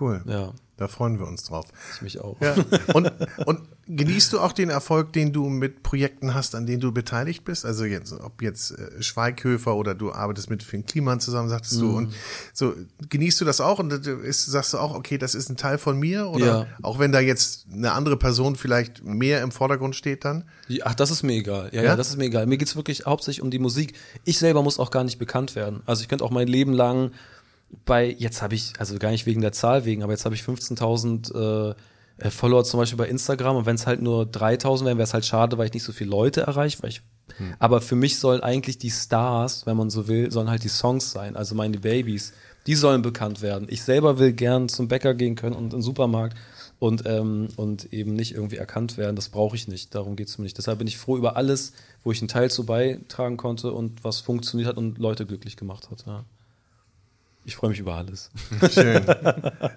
Cool. 0.00 0.22
Ja, 0.28 0.52
Da 0.76 0.86
freuen 0.86 1.18
wir 1.18 1.26
uns 1.26 1.42
drauf. 1.42 1.66
ich 1.96 2.02
mich 2.02 2.20
auch. 2.20 2.40
Ja. 2.40 2.54
Und, 2.94 3.10
und 3.44 3.60
genießt 3.88 4.32
du 4.32 4.38
auch 4.38 4.52
den 4.52 4.70
Erfolg, 4.70 5.12
den 5.12 5.32
du 5.32 5.48
mit 5.48 5.82
Projekten 5.82 6.32
hast, 6.32 6.54
an 6.54 6.64
denen 6.64 6.80
du 6.80 6.92
beteiligt 6.92 7.44
bist? 7.44 7.66
Also 7.66 7.84
jetzt, 7.84 8.12
ob 8.12 8.40
jetzt 8.40 8.70
äh, 8.78 9.02
Schweighöfer 9.02 9.74
oder 9.74 9.96
du 9.96 10.12
arbeitest 10.12 10.48
mit 10.48 10.62
Finn 10.62 10.86
Kliman 10.86 11.18
zusammen, 11.18 11.48
sagtest 11.48 11.74
Mhm. 11.78 11.80
du. 11.80 11.96
Und 11.96 12.14
so 12.52 12.74
genießt 13.08 13.40
du 13.40 13.44
das 13.44 13.60
auch 13.60 13.80
und 13.80 13.92
ist, 13.92 14.46
sagst 14.46 14.74
du 14.74 14.78
auch, 14.78 14.94
okay, 14.94 15.18
das 15.18 15.34
ist 15.34 15.48
ein 15.50 15.56
Teil 15.56 15.76
von 15.76 15.98
mir? 15.98 16.28
Oder 16.28 16.46
Ja. 16.46 16.66
auch 16.82 17.00
wenn 17.00 17.10
da 17.10 17.18
jetzt 17.18 17.66
eine 17.72 17.90
andere 17.90 18.16
Person 18.16 18.54
vielleicht 18.54 19.02
mehr 19.04 19.42
im 19.42 19.50
Vordergrund 19.50 19.96
steht 19.96 20.24
dann? 20.24 20.44
Ja, 20.68 20.84
Ach, 20.86 20.94
das 20.94 21.10
ist 21.10 21.24
mir 21.24 21.32
egal. 21.32 21.70
Ja, 21.72 21.82
ja, 21.82 21.88
Ja? 21.90 21.96
das 21.96 22.10
ist 22.10 22.16
mir 22.16 22.26
egal. 22.26 22.46
Mir 22.46 22.58
geht's 22.58 22.76
wirklich 22.76 23.06
hauptsächlich 23.06 23.42
um 23.42 23.50
die 23.50 23.58
Musik. 23.58 23.94
Ich 24.24 24.38
selber 24.38 24.62
muss 24.62 24.78
auch 24.78 24.92
gar 24.92 25.02
nicht 25.02 25.18
bekannt 25.18 25.56
werden. 25.56 25.82
Also 25.84 26.02
ich 26.02 26.08
könnte 26.08 26.24
auch 26.24 26.30
mein 26.30 26.46
Leben 26.46 26.72
lang 26.74 27.10
bei, 27.84 28.10
jetzt 28.10 28.42
habe 28.42 28.54
ich, 28.54 28.72
also 28.78 28.98
gar 28.98 29.10
nicht 29.10 29.26
wegen 29.26 29.40
der 29.40 29.52
Zahl 29.52 29.84
wegen, 29.84 30.02
aber 30.02 30.12
jetzt 30.12 30.24
habe 30.24 30.34
ich 30.34 30.42
15.000 30.42 31.70
äh, 31.70 31.74
äh, 32.20 32.30
Follower 32.30 32.64
zum 32.64 32.78
Beispiel 32.80 32.98
bei 32.98 33.08
Instagram 33.08 33.56
und 33.56 33.66
wenn 33.66 33.76
es 33.76 33.86
halt 33.86 34.02
nur 34.02 34.24
3.000 34.24 34.84
wären, 34.84 34.98
wäre 34.98 35.04
es 35.04 35.14
halt 35.14 35.24
schade, 35.24 35.58
weil 35.58 35.66
ich 35.66 35.74
nicht 35.74 35.84
so 35.84 35.92
viele 35.92 36.10
Leute 36.10 36.42
erreiche. 36.42 36.82
Weil 36.82 36.90
ich, 36.90 37.02
Aber 37.58 37.80
für 37.80 37.96
mich 37.96 38.18
sollen 38.18 38.42
eigentlich 38.42 38.78
die 38.78 38.90
Stars, 38.90 39.66
wenn 39.66 39.76
man 39.76 39.90
so 39.90 40.08
will, 40.08 40.30
sollen 40.30 40.50
halt 40.50 40.64
die 40.64 40.68
Songs 40.68 41.10
sein, 41.10 41.36
also 41.36 41.54
meine 41.54 41.78
Babys. 41.78 42.32
Die 42.66 42.74
sollen 42.74 43.00
bekannt 43.00 43.40
werden. 43.40 43.68
Ich 43.70 43.82
selber 43.82 44.18
will 44.18 44.34
gern 44.34 44.68
zum 44.68 44.86
Bäcker 44.86 45.14
gehen 45.14 45.34
können 45.34 45.56
und 45.56 45.72
im 45.72 45.80
Supermarkt 45.80 46.36
und, 46.78 47.04
ähm, 47.06 47.48
und 47.56 47.92
eben 47.92 48.12
nicht 48.12 48.34
irgendwie 48.34 48.56
erkannt 48.56 48.98
werden. 48.98 49.16
Das 49.16 49.30
brauche 49.30 49.56
ich 49.56 49.66
nicht. 49.66 49.94
Darum 49.94 50.14
geht 50.14 50.28
es 50.28 50.36
mir 50.36 50.44
nicht. 50.44 50.58
Deshalb 50.58 50.78
bin 50.78 50.86
ich 50.86 50.98
froh 50.98 51.16
über 51.16 51.36
alles, 51.36 51.72
wo 52.04 52.12
ich 52.12 52.20
einen 52.20 52.28
Teil 52.28 52.50
zu 52.50 52.66
beitragen 52.66 53.38
konnte 53.38 53.72
und 53.72 54.04
was 54.04 54.20
funktioniert 54.20 54.68
hat 54.68 54.76
und 54.76 54.98
Leute 54.98 55.24
glücklich 55.24 55.56
gemacht 55.56 55.90
hat. 55.90 56.04
Ja. 56.06 56.24
Ich 57.44 57.56
freue 57.56 57.70
mich 57.70 57.78
über 57.80 57.94
alles. 57.94 58.30
Schön. 58.72 59.04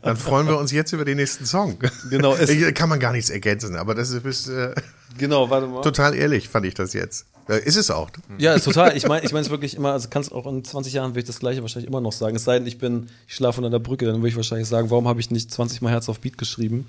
Dann 0.01 0.17
freuen 0.17 0.47
wir 0.47 0.57
uns 0.57 0.71
jetzt 0.71 0.91
über 0.91 1.05
den 1.05 1.17
nächsten 1.17 1.45
Song. 1.45 1.77
Genau, 2.09 2.35
Kann 2.75 2.89
man 2.89 2.99
gar 2.99 3.13
nichts 3.13 3.29
ergänzen, 3.29 3.75
aber 3.75 3.95
das 3.95 4.11
ist 4.11 4.47
äh, 4.49 4.75
Genau, 5.17 5.49
warte 5.49 5.67
mal. 5.67 5.81
total 5.81 6.15
ehrlich, 6.15 6.49
fand 6.49 6.65
ich 6.65 6.73
das 6.73 6.93
jetzt. 6.93 7.25
Ist 7.47 7.75
es 7.75 7.91
auch. 7.91 8.09
Ja, 8.37 8.53
ist 8.53 8.63
total. 8.63 8.95
Ich 8.95 9.05
meine 9.07 9.25
ich 9.25 9.31
es 9.33 9.49
wirklich 9.49 9.75
immer, 9.75 9.91
also 9.91 10.07
kannst 10.09 10.31
auch 10.31 10.47
in 10.47 10.63
20 10.63 10.93
Jahren 10.93 11.11
würde 11.11 11.19
ich 11.21 11.25
das 11.25 11.39
gleiche 11.39 11.61
wahrscheinlich 11.61 11.89
immer 11.89 11.99
noch 11.99 12.13
sagen. 12.13 12.35
Es 12.35 12.45
sei 12.45 12.57
denn, 12.57 12.67
ich 12.67 12.77
bin, 12.77 13.09
ich 13.27 13.35
schlafe 13.35 13.59
unter 13.59 13.69
der 13.69 13.79
Brücke, 13.79 14.05
dann 14.05 14.17
würde 14.17 14.29
ich 14.29 14.35
wahrscheinlich 14.37 14.67
sagen, 14.67 14.89
warum 14.89 15.07
habe 15.07 15.19
ich 15.19 15.29
nicht 15.29 15.51
20 15.51 15.81
Mal 15.81 15.91
Herz 15.91 16.07
auf 16.07 16.19
Beat 16.21 16.37
geschrieben 16.37 16.87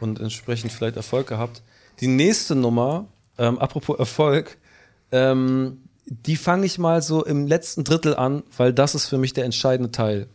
und 0.00 0.20
entsprechend 0.20 0.72
vielleicht 0.72 0.96
Erfolg 0.96 1.26
gehabt. 1.26 1.62
Die 2.00 2.06
nächste 2.06 2.54
Nummer, 2.54 3.06
ähm, 3.38 3.58
apropos 3.58 3.98
Erfolg, 3.98 4.58
ähm, 5.10 5.78
die 6.06 6.36
fange 6.36 6.66
ich 6.66 6.78
mal 6.78 7.02
so 7.02 7.24
im 7.24 7.46
letzten 7.46 7.84
Drittel 7.84 8.14
an, 8.14 8.42
weil 8.56 8.72
das 8.72 8.94
ist 8.94 9.06
für 9.06 9.18
mich 9.18 9.32
der 9.32 9.44
entscheidende 9.44 9.90
Teil. 9.92 10.26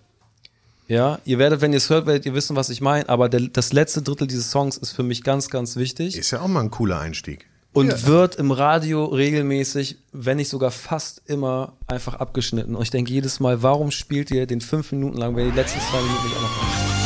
Ja, 0.87 1.19
ihr 1.25 1.37
werdet, 1.37 1.59
wenn 1.59 1.73
ihr 1.73 1.77
es 1.77 1.89
hört, 1.89 2.05
werdet 2.05 2.25
ihr 2.25 2.33
wissen, 2.33 2.55
was 2.55 2.69
ich 2.69 2.79
meine, 2.79 3.09
aber 3.09 3.27
der, 3.27 3.41
das 3.41 3.73
letzte 3.73 4.01
Drittel 4.01 4.25
dieses 4.27 4.49
Songs 4.51 4.77
ist 4.77 4.91
für 4.93 5.03
mich 5.03 5.21
ganz, 5.23 5.49
ganz 5.49 5.75
wichtig 5.75 6.15
Ist 6.15 6.31
ja 6.31 6.39
auch 6.41 6.47
mal 6.47 6.61
ein 6.61 6.71
cooler 6.71 6.99
Einstieg. 6.99 7.45
und 7.73 8.07
wird 8.07 8.37
im 8.37 8.51
Radio 8.51 9.03
regelmäßig, 9.05 9.97
wenn 10.13 10.37
nicht 10.37 10.47
sogar 10.49 10.71
fast 10.71 11.21
immer, 11.25 11.73
einfach 11.87 12.15
abgeschnitten. 12.15 12.73
Und 12.75 12.83
ich 12.83 12.89
denke 12.91 13.11
jedes 13.11 13.41
Mal, 13.41 13.61
warum 13.63 13.91
spielt 13.91 14.31
ihr 14.31 14.47
den 14.47 14.61
fünf 14.61 14.93
Minuten 14.93 15.17
lang, 15.17 15.35
wenn 15.35 15.47
ihr 15.47 15.51
die 15.51 15.57
letzten 15.57 15.81
zwei 15.81 15.99
Minuten 16.01 16.23
nicht 16.23 16.37
auch 16.37 16.41
noch 16.41 16.96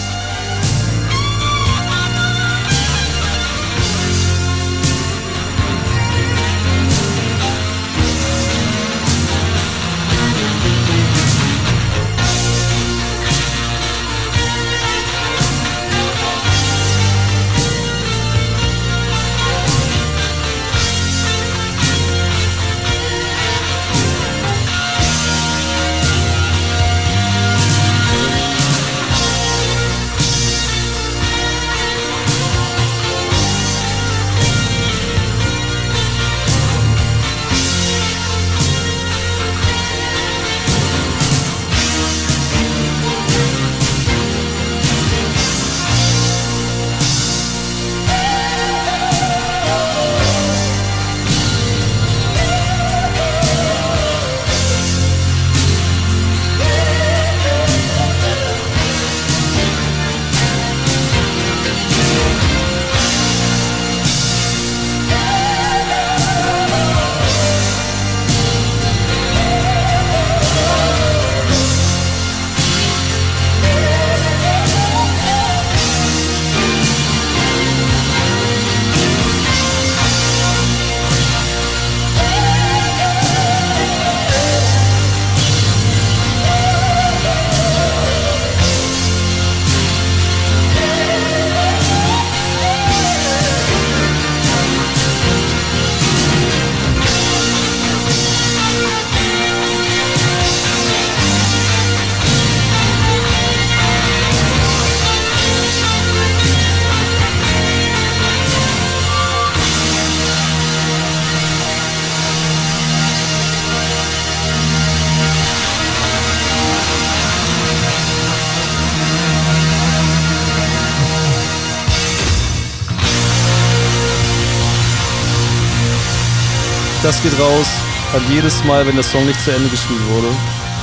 Das 127.04 127.22
geht 127.24 127.34
raus 127.40 127.66
an 128.14 128.22
jedes 128.32 128.64
Mal, 128.64 128.86
wenn 128.86 128.94
der 128.94 129.04
Song 129.04 129.26
nicht 129.26 129.42
zu 129.44 129.52
Ende 129.52 129.68
gespielt 129.70 130.00
wurde. 130.12 130.28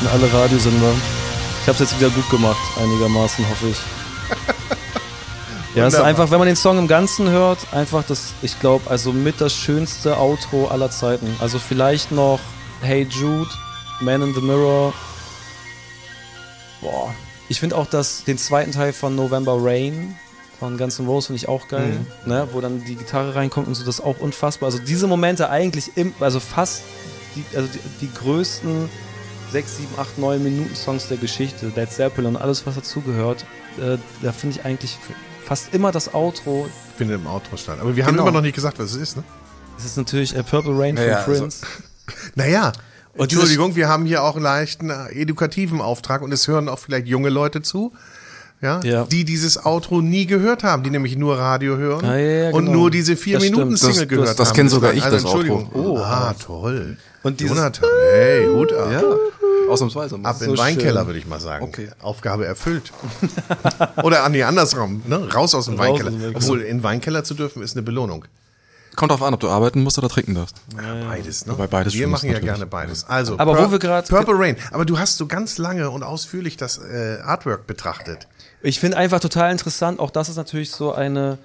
In 0.00 0.08
alle 0.08 0.32
Radiosender. 0.32 0.92
Ich 1.62 1.68
habe 1.68 1.72
es 1.74 1.78
jetzt 1.90 2.00
wieder 2.00 2.10
gut 2.10 2.28
gemacht, 2.28 2.58
einigermaßen, 2.76 3.48
hoffe 3.48 3.68
ich. 3.68 3.78
Ja, 5.74 5.86
es 5.86 5.94
ist 5.94 6.00
einfach, 6.00 6.32
wenn 6.32 6.38
man 6.38 6.48
den 6.48 6.56
Song 6.56 6.76
im 6.76 6.88
Ganzen 6.88 7.30
hört, 7.30 7.58
einfach 7.72 8.02
das, 8.02 8.32
ich 8.42 8.58
glaube, 8.58 8.90
also 8.90 9.12
mit 9.12 9.40
das 9.40 9.54
schönste 9.54 10.18
Outro 10.18 10.66
aller 10.66 10.90
Zeiten. 10.90 11.36
Also 11.38 11.60
vielleicht 11.60 12.10
noch 12.10 12.40
Hey 12.80 13.06
Jude, 13.08 13.50
Man 14.00 14.22
in 14.22 14.34
the 14.34 14.40
Mirror. 14.40 14.92
Boah. 16.80 17.14
Ich 17.48 17.60
finde 17.60 17.76
auch 17.76 17.86
das, 17.86 18.24
den 18.24 18.38
zweiten 18.38 18.72
Teil 18.72 18.92
von 18.92 19.14
November 19.14 19.56
Rain 19.60 20.18
von 20.59 20.76
Guns 20.78 20.98
N' 20.98 21.06
Roses 21.06 21.26
finde 21.28 21.38
ich 21.38 21.48
auch 21.48 21.68
geil, 21.68 21.98
ne, 22.26 22.48
wo 22.52 22.61
dann 22.61 22.84
die 22.84 22.94
Gitarre 22.96 23.34
reinkommt 23.34 23.68
und 23.68 23.74
so, 23.74 23.84
das 23.84 23.96
ist 24.00 24.04
auch 24.04 24.18
unfassbar. 24.18 24.66
Also 24.68 24.78
diese 24.78 25.06
Momente 25.06 25.50
eigentlich 25.50 25.96
im, 25.96 26.12
also 26.20 26.40
fast 26.40 26.82
die, 27.36 27.44
also 27.56 27.68
die, 27.72 28.06
die 28.06 28.12
größten 28.12 28.88
6, 29.52 29.76
7, 29.78 29.88
8, 29.98 30.18
9 30.18 30.42
Minuten 30.42 30.74
Songs 30.74 31.09
der 31.09 31.16
Geschichte, 31.16 31.72
Led 31.74 31.90
Zeppelin 31.92 32.34
und 32.34 32.36
alles, 32.42 32.66
was 32.66 32.74
dazugehört, 32.74 33.44
äh, 33.80 33.96
da 34.22 34.32
finde 34.32 34.56
ich 34.59 34.64
eigentlich 34.64 34.98
fast 35.44 35.72
immer 35.74 35.92
das 35.92 36.12
Outro. 36.14 36.68
Findet 36.96 37.20
im 37.20 37.26
Outro 37.26 37.56
statt. 37.56 37.78
Aber 37.80 37.94
wir 37.96 38.04
haben 38.04 38.12
Genau. 38.14 38.24
immer 38.24 38.32
noch 38.32 38.42
nicht 38.42 38.54
gesagt, 38.54 38.78
was 38.78 38.90
es 38.92 38.96
ist, 38.96 39.16
ne? 39.16 39.24
Es 39.78 39.84
ist 39.84 39.96
natürlich 39.96 40.34
äh, 40.36 40.42
Purple 40.42 40.76
Rain 40.78 40.96
Naja, 40.96 41.18
von 41.18 41.32
also- 41.32 41.42
Prince. 41.44 41.66
Naja, 42.34 42.72
Und 43.14 43.30
Entschuldigung, 43.32 43.76
wir 43.76 43.88
haben 43.88 44.04
hier 44.06 44.22
auch 44.22 44.34
einen 44.34 44.42
leichten 44.44 44.90
äh, 44.90 45.09
edukativen 45.12 45.80
Auftrag 45.80 46.20
und 46.22 46.32
es 46.32 46.48
hören 46.48 46.68
auch 46.68 46.78
vielleicht 46.78 47.06
junge 47.06 47.28
Leute 47.28 47.62
zu, 47.62 47.92
ja, 48.61 48.80
Ja. 48.82 49.04
die 49.04 49.24
dieses 49.24 49.64
Outro 49.64 50.00
nie 50.00 50.26
gehört 50.26 50.64
haben, 50.64 50.82
die 50.82 50.90
nämlich 50.90 51.16
nur 51.16 51.38
Radio 51.38 51.76
hören 51.76 52.04
Ah, 52.04 52.16
ja, 52.18 52.28
ja, 52.44 52.50
und 52.50 52.66
genau. 52.66 52.78
nur 52.78 52.90
diese 52.90 53.16
vier 53.16 53.34
Das 53.38 53.44
Minuten 53.44 53.76
stimmt. 53.76 53.94
Single 53.94 54.00
Das- 54.06 54.09
gehört 54.09 54.28
das- 54.30 54.36
das 54.36 54.48
haben. 54.48 54.56
kenn 54.56 54.68
sogar 54.68 54.92
bislang. 54.92 55.09
ich, 55.09 55.14
das 55.14 55.22
Entschuldigung. 55.24 55.66
Outro. 55.74 55.92
Oh, 55.94 55.98
ah, 55.98 56.34
toll. 56.34 56.96
Und 57.22 57.40
dieses- 57.40 57.56
Jonathan, 57.56 57.88
hey, 58.12 58.46
Hut 58.46 58.72
ab. 58.72 58.90
Ja, 58.92 59.02
ausnahmsweise. 59.70 60.18
Ab 60.22 60.36
in 60.40 60.48
den 60.50 60.59
Weinkeller, 60.59 61.06
würde 61.06 61.18
ich 61.18 61.26
mal 61.26 61.40
sagen. 61.40 61.64
Okay. 61.64 61.88
Aufgabe 62.00 62.46
erfüllt. 62.46 62.92
Oder 64.02 64.24
an 64.24 64.32
die 64.32 64.44
andersrum, 64.44 65.02
ne? 65.06 65.28
Raus 65.32 65.54
aus 65.54 65.66
dem 65.66 65.74
Raus 65.74 65.86
Weinkeller. 65.88 66.09
aus 66.09 66.14
dem 66.14 66.22
Weinkeller. 66.22 66.36
Obwohl, 66.36 66.61
in 66.62 66.78
den 66.78 66.82
Weinkeller 66.82 67.24
zu 67.24 67.34
dürfen, 67.34 67.62
ist 67.62 67.76
eine 67.76 67.82
Belohnung. 67.82 68.24
Kommt 68.96 69.12
drauf 69.12 69.22
an, 69.22 69.32
ob 69.34 69.38
du 69.40 69.48
arbeiten 69.48 69.82
musst 69.84 69.96
oder 69.98 70.09
trinken 70.09 70.34
darfst. 70.34 70.56
Beides, 71.09 71.46
ne? 71.46 71.52
Wobei 71.52 71.68
beides 71.68 71.94
wir 71.94 72.09
machen 72.09 72.26
ja 72.26 72.32
natürlich. 72.32 72.52
gerne 72.54 72.66
beides. 72.66 73.04
Also, 73.09 73.38
Aber 73.38 73.56
wo 73.56 73.70
wir 73.70 73.78
grad- 73.78 74.09
Purple 74.09 74.34
Rain. 74.36 74.56
Aber 74.72 74.84
du 74.84 74.98
hast 74.98 75.18
so 75.18 75.26
ganz 75.26 75.56
lange 75.59 75.90
und 75.90 76.02
ausführlich 76.02 76.56
das 76.56 76.78
äh, 76.78 77.18
Artwork 77.24 77.66
betrachtet. 77.68 78.26
Ich 78.62 78.80
finde 78.80 78.96
einfach 78.96 79.20
total 79.20 79.52
interessant, 79.52 80.00
auch 80.00 80.11
das 80.11 80.28
ist 80.28 80.36
natürlich 80.36 80.70
so 80.70 80.92
eine, 80.92 81.38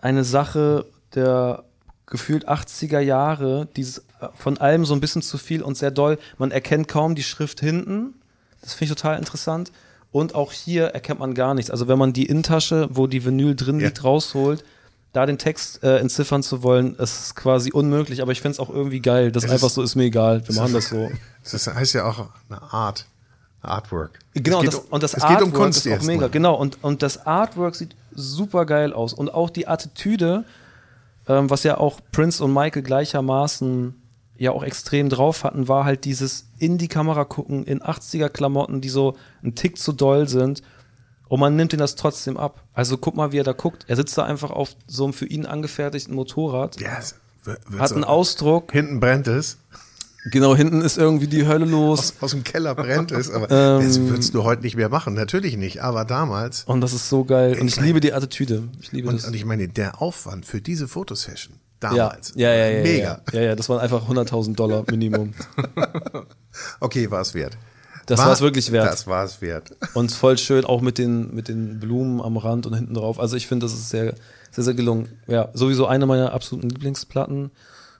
eine 0.00 0.24
Sache 0.24 0.86
der 1.14 1.64
gefühlt 2.06 2.48
80er 2.48 3.00
Jahre, 3.00 3.68
dieses 3.76 3.98
äh, 4.20 4.28
von 4.34 4.58
allem 4.58 4.84
so 4.84 4.94
ein 4.94 5.00
bisschen 5.00 5.22
zu 5.22 5.38
viel 5.38 5.62
und 5.62 5.76
sehr 5.76 5.90
doll. 5.90 6.18
Man 6.38 6.50
erkennt 6.50 6.88
kaum 6.88 7.14
die 7.14 7.22
Schrift 7.22 7.60
hinten. 7.60 8.14
Das 8.62 8.74
finde 8.74 8.92
ich 8.92 8.98
total 8.98 9.18
interessant. 9.18 9.72
Und 10.12 10.34
auch 10.34 10.52
hier 10.52 10.86
erkennt 10.88 11.18
man 11.20 11.34
gar 11.34 11.54
nichts. 11.54 11.70
Also 11.70 11.88
wenn 11.88 11.98
man 11.98 12.12
die 12.12 12.26
Innentasche, 12.26 12.88
wo 12.90 13.06
die 13.06 13.24
Vinyl 13.24 13.56
drin 13.56 13.80
Ja. 13.80 13.86
liegt, 13.86 14.04
rausholt, 14.04 14.64
da 15.12 15.26
den 15.26 15.38
Text 15.38 15.82
äh, 15.82 15.98
entziffern 15.98 16.42
zu 16.42 16.62
wollen, 16.62 16.94
ist 16.96 17.36
quasi 17.36 17.70
unmöglich. 17.72 18.20
Aber 18.22 18.32
ich 18.32 18.40
finde 18.40 18.52
es 18.52 18.60
auch 18.60 18.70
irgendwie 18.70 19.00
geil. 19.00 19.30
Das 19.32 19.44
ist 19.44 19.48
Es 19.50 19.54
einfach 19.54 19.68
ist- 19.68 19.74
so, 19.74 19.82
ist 19.82 19.94
mir 19.94 20.04
egal. 20.04 20.46
Wir 20.46 20.54
machen 20.56 20.72
das 20.72 20.88
so. 20.88 21.10
Das 21.50 21.66
heißt 21.66 21.92
ja 21.94 22.06
auch 22.06 22.28
eine 22.48 22.62
Art. 22.72 23.06
Artwork. 23.64 24.18
Genau, 24.34 24.62
das, 24.62 24.74
um- 24.76 24.86
und 24.90 25.02
das 25.02 25.14
Artwork 25.14 25.42
um 25.46 25.52
Kunst 25.52 25.86
ist 25.86 26.00
auch 26.00 26.06
mega. 26.06 26.28
Genau, 26.28 26.54
und, 26.54 26.82
und 26.82 27.02
das 27.02 27.26
Artwork 27.26 27.74
sieht 27.74 27.94
super 28.12 28.66
geil 28.66 28.92
aus. 28.92 29.12
Und 29.14 29.32
auch 29.32 29.50
die 29.50 29.66
Attitüde, 29.68 30.44
ähm, 31.28 31.50
was 31.50 31.62
ja 31.62 31.78
auch 31.78 32.00
Prince 32.12 32.42
und 32.44 32.52
Michael 32.52 32.82
gleichermaßen 32.82 33.94
ja 34.36 34.50
auch 34.50 34.64
extrem 34.64 35.08
drauf 35.08 35.44
hatten, 35.44 35.68
war 35.68 35.84
halt 35.84 36.04
dieses 36.04 36.46
in 36.58 36.76
die 36.78 36.88
Kamera 36.88 37.24
gucken, 37.24 37.64
in 37.64 37.80
80er-Klamotten, 37.82 38.80
die 38.80 38.88
so 38.88 39.16
ein 39.42 39.54
Tick 39.54 39.78
zu 39.78 39.92
doll 39.92 40.28
sind. 40.28 40.62
Und 41.28 41.40
man 41.40 41.56
nimmt 41.56 41.72
ihn 41.72 41.78
das 41.78 41.94
trotzdem 41.96 42.36
ab. 42.36 42.60
Also 42.74 42.98
guck 42.98 43.14
mal, 43.16 43.32
wie 43.32 43.38
er 43.38 43.44
da 43.44 43.52
guckt. 43.52 43.84
Er 43.88 43.96
sitzt 43.96 44.16
da 44.18 44.24
einfach 44.24 44.50
auf 44.50 44.76
so 44.86 45.04
einem 45.04 45.12
für 45.12 45.26
ihn 45.26 45.46
angefertigten 45.46 46.14
Motorrad, 46.14 46.80
Ja, 46.80 46.98
es 46.98 47.14
wird, 47.44 47.58
wird 47.70 47.80
hat 47.80 47.88
so- 47.88 47.94
einen 47.94 48.04
Ausdruck. 48.04 48.72
Hinten 48.72 49.00
brennt 49.00 49.26
es. 49.28 49.58
Genau, 50.30 50.56
hinten 50.56 50.80
ist 50.80 50.96
irgendwie 50.96 51.26
die 51.26 51.46
Hölle 51.46 51.66
los. 51.66 51.98
Aus, 51.98 52.14
aus 52.22 52.30
dem 52.30 52.44
Keller 52.44 52.74
brennt 52.74 53.12
es. 53.12 53.30
Aber 53.30 53.50
Ähm. 53.50 53.86
das 53.86 54.00
würdest 54.00 54.34
du 54.34 54.42
heute 54.44 54.62
nicht 54.62 54.76
mehr 54.76 54.88
machen. 54.88 55.12
Natürlich 55.14 55.56
nicht. 55.56 55.82
Aber 55.82 56.04
damals. 56.04 56.64
Und 56.64 56.80
das 56.80 56.92
ist 56.94 57.08
so 57.10 57.24
geil. 57.24 57.58
Und 57.60 57.66
ich 57.68 57.78
liebe 57.80 58.00
die 58.00 58.12
Attitüde. 58.14 58.64
Ich 58.80 58.90
liebe 58.92 59.08
Und, 59.08 59.16
das. 59.18 59.26
und 59.26 59.34
ich 59.34 59.44
meine, 59.44 59.68
der 59.68 60.00
Aufwand 60.00 60.46
für 60.46 60.60
diese 60.62 60.88
Fotosession 60.88 61.56
Ja, 61.82 61.90
damals. 61.90 62.32
ja, 62.36 62.54
ja, 62.54 62.68
ja, 62.70 62.82
Mega. 62.82 63.20
Ja, 63.32 63.38
ja, 63.40 63.46
ja, 63.48 63.56
das 63.56 63.68
waren 63.68 63.80
einfach 63.80 64.08
100.000 64.08 64.54
Dollar 64.56 64.84
Minimum. 64.90 65.34
Okay, 66.80 67.10
war 67.10 67.20
es 67.20 67.34
wert. 67.34 67.56
Das 68.06 68.18
War- 68.18 68.26
war 68.26 68.32
es 68.34 68.40
wirklich 68.40 68.70
wert. 68.70 68.86
Das 68.86 69.06
war 69.06 69.24
es 69.24 69.40
wert. 69.40 69.74
Und 69.94 70.12
voll 70.12 70.36
schön, 70.38 70.64
auch 70.64 70.80
mit 70.82 70.98
den, 70.98 71.34
mit 71.34 71.48
den 71.48 71.80
Blumen 71.80 72.20
am 72.20 72.36
Rand 72.36 72.66
und 72.66 72.74
hinten 72.74 72.94
drauf. 72.94 73.18
Also 73.18 73.36
ich 73.36 73.46
finde, 73.46 73.64
das 73.66 73.72
ist 73.72 73.88
sehr, 73.90 74.14
sehr, 74.50 74.64
sehr 74.64 74.74
gelungen. 74.74 75.08
Ja, 75.26 75.48
sowieso 75.54 75.86
eine 75.86 76.06
meiner 76.06 76.32
absoluten 76.32 76.68
Lieblingsplatten. 76.68 77.50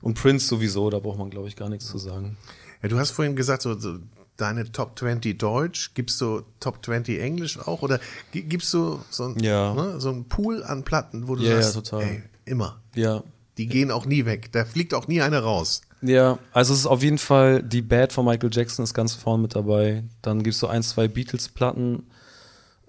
Und 0.05 0.15
Prince 0.21 0.47
sowieso, 0.47 0.91
da 0.91 0.99
braucht 0.99 1.19
man, 1.19 1.31
glaube 1.31 1.49
ich, 1.49 1.57
gar 1.57 1.69
nichts 1.71 1.87
zu 1.87 1.97
sagen. 1.99 2.37
Ja, 2.83 2.89
du 2.91 2.99
hast 2.99 3.13
vorhin 3.13 3.37
gesagt, 3.37 3.63
so, 3.63 3.79
so 3.79 3.97
deine 4.37 4.71
Top 4.71 4.99
20 4.99 5.39
Deutsch, 5.39 5.93
gibst 5.95 6.21
du 6.21 6.43
Top 6.61 6.85
20 6.85 7.19
Englisch 7.21 7.59
auch? 7.59 7.81
Oder 7.81 7.99
gi- 8.31 8.43
gibst 8.43 8.75
du 8.75 9.01
so 9.11 9.25
ein, 9.25 9.39
Ja. 9.43 9.73
ne, 9.73 10.01
so 10.01 10.11
ein 10.11 10.25
Pool 10.29 10.63
an 10.63 10.83
Platten, 10.85 11.27
wo 11.27 11.37
du 11.37 11.43
Ja, 11.43 11.53
ja, 11.55 11.63
sagst, 11.63 11.75
total. 11.91 12.03
ey, 12.03 12.23
immer. 12.45 12.81
Ja. 12.95 13.23
Die 13.57 13.67
gehen 13.67 13.91
auch 13.91 14.05
nie 14.05 14.27
weg. 14.27 14.53
Da 14.53 14.65
fliegt 14.67 14.93
auch 14.93 15.09
nie 15.09 15.23
eine 15.23 15.39
raus. 15.43 15.81
Ja, 16.03 16.39
also 16.53 16.75
es 16.75 16.81
ist 16.81 16.87
auf 16.87 17.03
jeden 17.03 17.17
Fall, 17.19 17.63
die 17.63 17.81
Bad 17.81 18.13
von 18.13 18.27
Michael 18.27 18.51
Jackson 18.53 18.83
ist 18.83 18.93
ganz 18.93 19.15
vorn 19.15 19.41
mit 19.41 19.55
dabei. 19.57 20.05
Dann 20.21 20.43
gibt's 20.43 20.59
so 20.59 20.67
ein, 20.67 20.83
zwei 20.83 21.09
Beatles-Platten. 21.09 22.03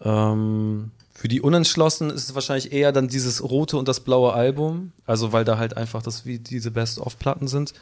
Ähm, 0.02 0.92
für 1.18 1.30
die 1.30 1.42
Unentschlossenen 1.42 2.14
ist 2.14 2.26
es 2.26 2.36
wahrscheinlich 2.36 2.74
eher 2.74 2.92
dann 2.92 3.08
dieses 3.08 3.42
rote 3.42 3.78
und 3.78 3.88
das 3.88 4.02
blaue 4.02 4.34
Album. 4.34 4.92
Also 5.06 5.32
weil 5.32 5.46
da 5.46 5.58
halt 5.58 5.78
einfach 5.78 6.04
das 6.04 6.26
wie 6.26 6.40
diese 6.40 6.72
Best-of-Platten 6.72 7.48
sind. 7.48 7.74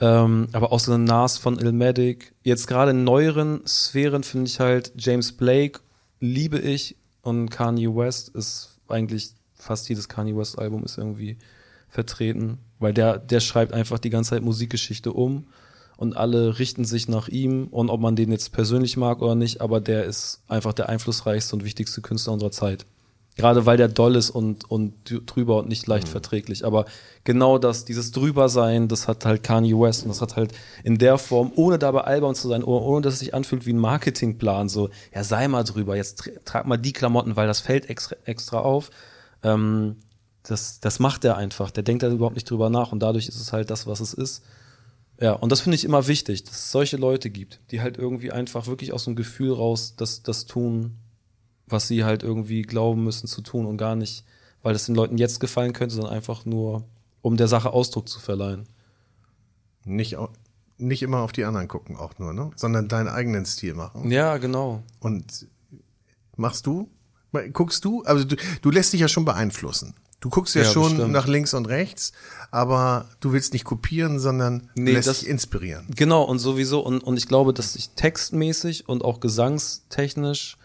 Ähm, 0.00 0.48
aber 0.52 0.72
auch 0.72 0.80
so 0.80 0.92
eine 0.92 1.04
Nas 1.04 1.36
von 1.36 1.58
Illmatic. 1.58 2.32
Jetzt 2.42 2.66
gerade 2.66 2.92
in 2.92 3.04
neueren 3.04 3.60
Sphären 3.66 4.22
finde 4.22 4.46
ich 4.46 4.60
halt 4.60 4.92
James 4.96 5.32
Blake 5.32 5.80
liebe 6.20 6.58
ich 6.58 6.96
und 7.20 7.50
Kanye 7.50 7.94
West 7.94 8.30
ist 8.30 8.78
eigentlich 8.88 9.34
fast 9.54 9.90
jedes 9.90 10.08
Kanye 10.08 10.34
West 10.34 10.58
Album 10.58 10.82
ist 10.82 10.96
irgendwie 10.96 11.36
vertreten, 11.90 12.58
weil 12.78 12.94
der 12.94 13.18
der 13.18 13.40
schreibt 13.40 13.74
einfach 13.74 13.98
die 13.98 14.10
ganze 14.10 14.30
Zeit 14.30 14.42
Musikgeschichte 14.42 15.12
um 15.12 15.44
und 16.00 16.16
alle 16.16 16.58
richten 16.58 16.86
sich 16.86 17.08
nach 17.08 17.28
ihm 17.28 17.68
und 17.70 17.90
ob 17.90 18.00
man 18.00 18.16
den 18.16 18.32
jetzt 18.32 18.52
persönlich 18.52 18.96
mag 18.96 19.20
oder 19.20 19.34
nicht, 19.34 19.60
aber 19.60 19.82
der 19.82 20.06
ist 20.06 20.40
einfach 20.48 20.72
der 20.72 20.88
einflussreichste 20.88 21.54
und 21.54 21.62
wichtigste 21.62 22.00
Künstler 22.00 22.32
unserer 22.32 22.50
Zeit. 22.50 22.86
Gerade 23.36 23.66
weil 23.66 23.76
der 23.76 23.88
doll 23.88 24.16
ist 24.16 24.30
und, 24.30 24.70
und 24.70 24.94
drüber 25.26 25.58
und 25.58 25.68
nicht 25.68 25.86
leicht 25.86 26.08
verträglich. 26.08 26.64
Aber 26.64 26.86
genau 27.24 27.58
das, 27.58 27.84
dieses 27.84 28.12
Drübersein, 28.12 28.88
das 28.88 29.08
hat 29.08 29.26
halt 29.26 29.42
Kanye 29.42 29.78
West 29.78 30.02
und 30.02 30.08
das 30.08 30.22
hat 30.22 30.36
halt 30.36 30.52
in 30.84 30.96
der 30.96 31.18
Form, 31.18 31.52
ohne 31.54 31.78
dabei 31.78 32.00
albern 32.00 32.34
zu 32.34 32.48
sein, 32.48 32.64
ohne, 32.64 33.02
dass 33.02 33.14
es 33.14 33.20
sich 33.20 33.34
anfühlt 33.34 33.66
wie 33.66 33.72
ein 33.74 33.78
Marketingplan, 33.78 34.70
so, 34.70 34.88
ja, 35.14 35.22
sei 35.22 35.48
mal 35.48 35.64
drüber, 35.64 35.96
jetzt 35.96 36.22
tra- 36.22 36.44
trag 36.44 36.66
mal 36.66 36.78
die 36.78 36.92
Klamotten, 36.92 37.36
weil 37.36 37.46
das 37.46 37.60
fällt 37.60 37.90
extra, 37.90 38.16
extra 38.24 38.60
auf. 38.60 38.90
Ähm, 39.42 39.96
das, 40.42 40.80
das 40.80 40.98
macht 40.98 41.24
er 41.26 41.36
einfach. 41.36 41.70
Der 41.70 41.82
denkt 41.82 42.02
da 42.02 42.08
überhaupt 42.08 42.36
nicht 42.36 42.50
drüber 42.50 42.70
nach 42.70 42.90
und 42.90 43.00
dadurch 43.00 43.28
ist 43.28 43.40
es 43.40 43.52
halt 43.52 43.68
das, 43.68 43.86
was 43.86 44.00
es 44.00 44.14
ist. 44.14 44.42
Ja, 45.20 45.32
und 45.32 45.52
das 45.52 45.60
finde 45.60 45.76
ich 45.76 45.84
immer 45.84 46.06
wichtig, 46.06 46.44
dass 46.44 46.56
es 46.56 46.72
solche 46.72 46.96
Leute 46.96 47.28
gibt, 47.28 47.60
die 47.70 47.82
halt 47.82 47.98
irgendwie 47.98 48.32
einfach 48.32 48.66
wirklich 48.66 48.92
aus 48.92 49.04
dem 49.04 49.16
Gefühl 49.16 49.52
raus 49.52 49.94
das, 49.96 50.22
das 50.22 50.46
tun, 50.46 50.96
was 51.66 51.88
sie 51.88 52.04
halt 52.04 52.22
irgendwie 52.22 52.62
glauben 52.62 53.04
müssen 53.04 53.26
zu 53.26 53.42
tun 53.42 53.66
und 53.66 53.76
gar 53.76 53.96
nicht, 53.96 54.24
weil 54.62 54.72
das 54.72 54.86
den 54.86 54.94
Leuten 54.94 55.18
jetzt 55.18 55.38
gefallen 55.38 55.74
könnte, 55.74 55.94
sondern 55.94 56.14
einfach 56.14 56.46
nur, 56.46 56.84
um 57.20 57.36
der 57.36 57.48
Sache 57.48 57.72
Ausdruck 57.72 58.08
zu 58.08 58.18
verleihen. 58.18 58.66
Nicht, 59.84 60.16
nicht 60.78 61.02
immer 61.02 61.18
auf 61.18 61.32
die 61.32 61.44
anderen 61.44 61.68
gucken 61.68 61.96
auch 61.96 62.18
nur, 62.18 62.32
ne? 62.32 62.50
Sondern 62.56 62.88
deinen 62.88 63.08
eigenen 63.08 63.44
Stil 63.44 63.74
machen. 63.74 64.10
Ja, 64.10 64.38
genau. 64.38 64.82
Und 65.00 65.46
machst 66.36 66.66
du? 66.66 66.90
Guckst 67.52 67.84
du? 67.84 68.02
Also 68.04 68.24
du, 68.24 68.36
du 68.62 68.70
lässt 68.70 68.92
dich 68.92 69.00
ja 69.00 69.08
schon 69.08 69.24
beeinflussen. 69.24 69.94
Du 70.20 70.28
guckst 70.28 70.54
ja, 70.54 70.62
Ja, 70.62 70.68
schon 70.70 70.90
bestimmt. 70.90 71.12
nach 71.12 71.26
links 71.26 71.54
und 71.54 71.66
rechts, 71.66 72.12
aber 72.50 73.06
du 73.20 73.32
willst 73.32 73.54
nicht 73.54 73.64
kopieren, 73.64 74.18
sondern 74.20 74.68
Nee, 74.74 74.92
lässt 74.92 75.08
das- 75.08 75.20
dich 75.20 75.28
inspirieren. 75.28 75.86
Genau, 75.96 76.22
und 76.24 76.38
sowieso, 76.38 76.80
und, 76.80 77.02
und 77.02 77.16
ich 77.16 77.26
glaube, 77.26 77.54
dass 77.54 77.74
ich 77.74 77.90
textmäßig 77.90 78.86
und 78.88 79.02
auch 79.04 79.20
gesangstechnisch 79.20 80.56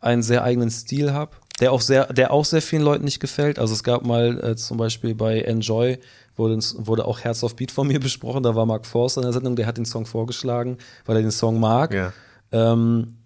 einen 0.00 0.22
sehr 0.22 0.44
eigenen 0.44 0.70
Stil 0.70 1.12
habe, 1.12 1.32
der 1.60 1.72
auch 1.72 1.80
sehr, 1.80 2.12
der 2.12 2.32
auch 2.32 2.44
sehr 2.44 2.62
vielen 2.62 2.82
Leuten 2.82 3.04
nicht 3.04 3.18
gefällt. 3.20 3.58
Also 3.58 3.74
es 3.74 3.82
gab 3.82 4.04
mal 4.04 4.42
äh, 4.44 4.56
zum 4.56 4.76
Beispiel 4.76 5.14
bei 5.14 5.40
Enjoy 5.40 5.98
wurde, 6.36 6.58
wurde 6.76 7.04
auch 7.04 7.20
Herz 7.20 7.42
auf 7.42 7.56
Beat 7.56 7.70
von 7.72 7.88
mir 7.88 7.98
besprochen, 8.08 8.42
da 8.42 8.54
war 8.54 8.66
Mark 8.66 8.86
Forster 8.86 9.22
in 9.22 9.24
der 9.26 9.32
Sendung, 9.32 9.56
der 9.56 9.66
hat 9.66 9.76
den 9.76 9.86
Song 9.86 10.06
vorgeschlagen, 10.06 10.78
weil 11.06 11.16
er 11.16 11.22
den 11.22 11.30
Song 11.32 11.58
mag. 11.58 11.92
Ja. 11.92 12.12
Ähm, 12.52 13.17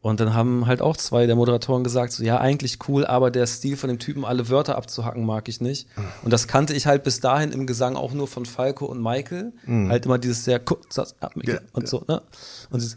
und 0.00 0.20
dann 0.20 0.32
haben 0.32 0.66
halt 0.66 0.80
auch 0.80 0.96
zwei 0.96 1.26
der 1.26 1.34
Moderatoren 1.34 1.82
gesagt, 1.82 2.12
so 2.12 2.22
ja, 2.22 2.38
eigentlich 2.38 2.78
cool, 2.88 3.04
aber 3.04 3.30
der 3.30 3.46
Stil 3.46 3.76
von 3.76 3.88
dem 3.88 3.98
Typen, 3.98 4.24
alle 4.24 4.48
Wörter 4.48 4.76
abzuhacken, 4.76 5.26
mag 5.26 5.48
ich 5.48 5.60
nicht. 5.60 5.88
Und 6.22 6.32
das 6.32 6.46
kannte 6.46 6.72
ich 6.72 6.86
halt 6.86 7.02
bis 7.02 7.18
dahin 7.20 7.50
im 7.50 7.66
Gesang 7.66 7.96
auch 7.96 8.12
nur 8.12 8.28
von 8.28 8.46
Falco 8.46 8.86
und 8.86 9.02
Michael. 9.02 9.52
Halt 9.88 10.06
immer 10.06 10.18
dieses 10.18 10.44
sehr 10.44 10.60
kurz 10.60 10.98
ab 10.98 11.32
Ja, 11.42 11.58
und 11.72 11.88
so, 11.88 12.04
ne? 12.06 12.22
Und 12.70 12.80
dieses 12.80 12.96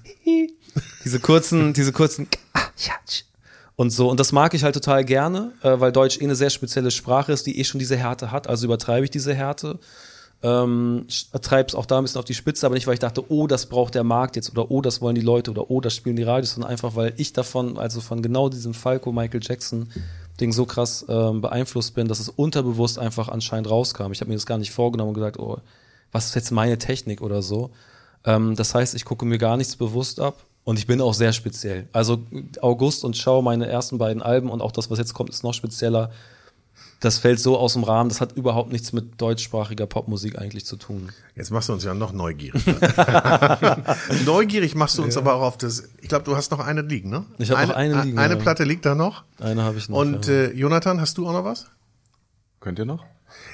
diese 1.03 1.19
kurzen, 1.19 1.73
diese 1.73 1.91
kurzen 1.91 2.27
ah, 2.53 2.61
und 3.75 3.89
so. 3.89 4.09
Und 4.09 4.19
das 4.19 4.31
mag 4.31 4.53
ich 4.53 4.63
halt 4.63 4.75
total 4.75 5.03
gerne, 5.03 5.53
äh, 5.63 5.79
weil 5.79 5.91
Deutsch 5.91 6.19
eh 6.21 6.23
eine 6.23 6.35
sehr 6.35 6.51
spezielle 6.51 6.91
Sprache 6.91 7.31
ist, 7.31 7.47
die 7.47 7.59
eh 7.59 7.63
schon 7.63 7.79
diese 7.79 7.97
Härte 7.97 8.31
hat. 8.31 8.47
Also 8.47 8.65
übertreibe 8.67 9.05
ich 9.05 9.11
diese 9.11 9.33
Härte 9.33 9.79
ähm, 10.43 11.05
treib's 11.41 11.75
auch 11.75 11.85
da 11.85 11.99
ein 11.99 12.03
bisschen 12.03 12.19
auf 12.19 12.25
die 12.25 12.33
Spitze, 12.33 12.65
aber 12.65 12.75
nicht, 12.75 12.87
weil 12.87 12.95
ich 12.95 12.99
dachte, 12.99 13.31
oh, 13.31 13.47
das 13.47 13.67
braucht 13.67 13.93
der 13.93 14.03
Markt 14.03 14.35
jetzt 14.35 14.51
oder 14.51 14.71
oh, 14.71 14.81
das 14.81 15.01
wollen 15.01 15.15
die 15.15 15.21
Leute 15.21 15.51
oder 15.51 15.69
oh, 15.69 15.81
das 15.81 15.95
spielen 15.95 16.15
die 16.15 16.23
Radios, 16.23 16.53
sondern 16.53 16.71
einfach, 16.71 16.95
weil 16.95 17.13
ich 17.17 17.33
davon, 17.33 17.77
also 17.77 18.01
von 18.01 18.21
genau 18.21 18.49
diesem 18.49 18.73
Falco 18.73 19.11
Michael 19.11 19.41
Jackson 19.43 19.89
Ding 20.39 20.51
so 20.51 20.65
krass 20.65 21.05
ähm, 21.07 21.41
beeinflusst 21.41 21.93
bin, 21.93 22.07
dass 22.07 22.19
es 22.19 22.29
unterbewusst 22.29 22.97
einfach 22.97 23.29
anscheinend 23.29 23.69
rauskam. 23.69 24.11
Ich 24.11 24.21
habe 24.21 24.29
mir 24.29 24.35
das 24.35 24.47
gar 24.47 24.57
nicht 24.57 24.71
vorgenommen 24.71 25.09
und 25.09 25.15
gesagt, 25.15 25.37
oh, 25.37 25.59
was 26.11 26.27
ist 26.27 26.35
jetzt 26.35 26.51
meine 26.51 26.77
Technik 26.79 27.21
oder 27.21 27.43
so. 27.43 27.69
Ähm, 28.25 28.55
das 28.55 28.73
heißt, 28.73 28.95
ich 28.95 29.05
gucke 29.05 29.25
mir 29.25 29.37
gar 29.37 29.57
nichts 29.57 29.75
bewusst 29.75 30.19
ab. 30.19 30.45
Und 30.63 30.77
ich 30.77 30.85
bin 30.85 31.01
auch 31.01 31.15
sehr 31.15 31.33
speziell. 31.33 31.87
Also 31.91 32.19
August 32.61 33.03
und 33.03 33.17
Schau, 33.17 33.41
meine 33.41 33.67
ersten 33.67 33.97
beiden 33.97 34.21
Alben 34.21 34.49
und 34.49 34.61
auch 34.61 34.71
das, 34.71 34.91
was 34.91 34.99
jetzt 34.99 35.15
kommt, 35.15 35.31
ist 35.31 35.43
noch 35.43 35.55
spezieller 35.55 36.11
das 37.01 37.17
fällt 37.17 37.39
so 37.39 37.57
aus 37.57 37.73
dem 37.73 37.83
Rahmen, 37.83 38.09
das 38.09 38.21
hat 38.21 38.33
überhaupt 38.33 38.71
nichts 38.71 38.93
mit 38.93 39.19
deutschsprachiger 39.19 39.87
Popmusik 39.87 40.37
eigentlich 40.37 40.65
zu 40.65 40.75
tun. 40.77 41.09
Jetzt 41.35 41.49
machst 41.49 41.67
du 41.67 41.73
uns 41.73 41.83
ja 41.83 41.95
noch 41.95 42.13
neugierig. 42.13 42.63
neugierig 44.25 44.75
machst 44.75 44.99
du 44.99 45.03
uns 45.03 45.17
aber 45.17 45.33
auch 45.33 45.41
auf 45.41 45.57
das. 45.57 45.89
Ich 46.01 46.09
glaube, 46.09 46.25
du 46.25 46.37
hast 46.37 46.51
noch 46.51 46.59
eine 46.59 46.81
liegen, 46.81 47.09
ne? 47.09 47.25
Ich 47.39 47.49
hab 47.49 47.67
noch 47.67 47.75
eine 47.75 48.03
liegen, 48.03 48.19
Eine 48.19 48.35
ja. 48.35 48.39
Platte 48.39 48.63
liegt 48.63 48.85
da 48.85 48.93
noch. 48.93 49.23
Eine 49.39 49.63
habe 49.63 49.79
ich 49.79 49.89
noch. 49.89 49.97
Und 49.97 50.27
ja. 50.27 50.33
äh, 50.33 50.53
Jonathan, 50.53 51.01
hast 51.01 51.17
du 51.17 51.27
auch 51.27 51.33
noch 51.33 51.43
was? 51.43 51.65
Könnt 52.59 52.77
ihr 52.77 52.85
noch? 52.85 53.03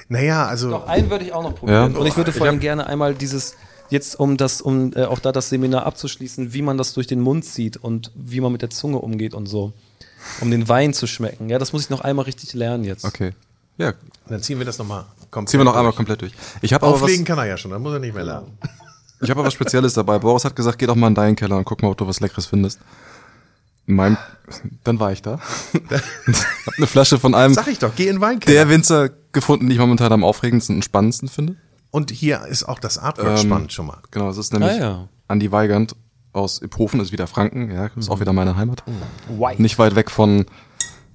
Naja, 0.08 0.46
also. 0.46 0.68
Noch 0.68 0.86
einen 0.86 1.08
würde 1.08 1.24
ich 1.24 1.32
auch 1.32 1.42
noch 1.42 1.54
probieren. 1.54 1.94
Ja. 1.94 1.98
Und 1.98 2.06
ich 2.06 2.18
würde 2.18 2.32
vor 2.32 2.46
allem 2.46 2.60
gerne 2.60 2.86
einmal 2.86 3.14
dieses, 3.14 3.56
jetzt 3.88 4.20
um 4.20 4.36
das, 4.36 4.60
um 4.60 4.92
äh, 4.94 5.04
auch 5.04 5.20
da 5.20 5.32
das 5.32 5.48
Seminar 5.48 5.86
abzuschließen, 5.86 6.52
wie 6.52 6.60
man 6.60 6.76
das 6.76 6.92
durch 6.92 7.06
den 7.06 7.22
Mund 7.22 7.46
zieht 7.46 7.78
und 7.78 8.12
wie 8.14 8.42
man 8.42 8.52
mit 8.52 8.60
der 8.60 8.68
Zunge 8.68 8.98
umgeht 8.98 9.32
und 9.32 9.46
so. 9.46 9.72
Um 10.40 10.50
den 10.50 10.68
Wein 10.68 10.92
zu 10.94 11.06
schmecken. 11.06 11.48
Ja, 11.48 11.58
das 11.58 11.72
muss 11.72 11.82
ich 11.82 11.90
noch 11.90 12.00
einmal 12.00 12.24
richtig 12.24 12.52
lernen 12.54 12.84
jetzt. 12.84 13.04
Okay. 13.04 13.32
Ja, 13.76 13.92
Dann 14.28 14.42
ziehen 14.42 14.58
wir 14.58 14.66
das 14.66 14.78
nochmal 14.78 15.04
komplett. 15.30 15.50
ziehen 15.50 15.60
wir 15.60 15.64
noch 15.64 15.72
einmal 15.74 15.92
durch. 15.92 15.96
komplett 15.96 16.20
durch. 16.22 16.32
Ich 16.62 16.72
habe 16.72 16.84
aber 16.86 16.96
was, 16.96 17.02
Auflegen 17.02 17.24
kann 17.24 17.38
er 17.38 17.44
ja 17.46 17.56
schon, 17.56 17.70
dann 17.70 17.80
muss 17.82 17.92
er 17.92 18.00
nicht 18.00 18.14
mehr 18.14 18.24
lernen. 18.24 18.58
ich 19.20 19.30
habe 19.30 19.40
aber 19.40 19.46
was 19.46 19.54
Spezielles 19.54 19.94
dabei. 19.94 20.18
Boris 20.18 20.44
hat 20.44 20.56
gesagt, 20.56 20.78
geh 20.78 20.86
doch 20.86 20.96
mal 20.96 21.06
in 21.08 21.14
deinen 21.14 21.36
Keller 21.36 21.56
und 21.56 21.64
guck 21.64 21.82
mal, 21.82 21.88
ob 21.90 21.96
du 21.96 22.06
was 22.06 22.18
Leckeres 22.20 22.46
findest. 22.46 22.80
In 23.86 23.94
meinem, 23.94 24.16
dann 24.84 24.98
war 25.00 25.12
ich 25.12 25.22
da. 25.22 25.38
hab 25.90 26.74
eine 26.76 26.86
Flasche 26.86 27.18
von 27.18 27.34
einem 27.34 27.54
Sag 27.54 27.68
ich 27.68 27.78
doch, 27.78 27.94
geh 27.94 28.08
in 28.08 28.16
den 28.16 28.20
Weinkeller. 28.20 28.54
der 28.54 28.68
Winzer 28.68 29.10
gefunden, 29.32 29.66
den 29.66 29.72
ich 29.72 29.78
momentan 29.78 30.12
am 30.12 30.24
aufregendsten 30.24 30.76
und 30.76 30.84
spannendsten 30.84 31.28
finde. 31.28 31.56
Und 31.90 32.10
hier 32.10 32.44
ist 32.46 32.64
auch 32.64 32.80
das 32.80 32.98
Artwork 32.98 33.38
Ähm, 33.38 33.46
spannend 33.46 33.72
schon 33.72 33.86
mal. 33.86 33.98
Genau, 34.10 34.28
es 34.28 34.36
ist 34.36 34.52
nämlich 34.52 34.72
Ah, 34.72 34.78
ja. 34.78 35.08
Andi 35.28 35.50
Weigand 35.52 35.94
aus 36.38 36.62
Iphofen, 36.62 37.00
ist 37.00 37.12
wieder 37.12 37.26
Franken, 37.26 37.70
ja, 37.70 37.90
ist 37.96 38.10
auch 38.10 38.20
wieder 38.20 38.32
meine 38.32 38.56
Heimat. 38.56 38.82
White. 39.28 39.60
Nicht 39.60 39.78
weit 39.78 39.94
weg 39.94 40.10
von 40.10 40.46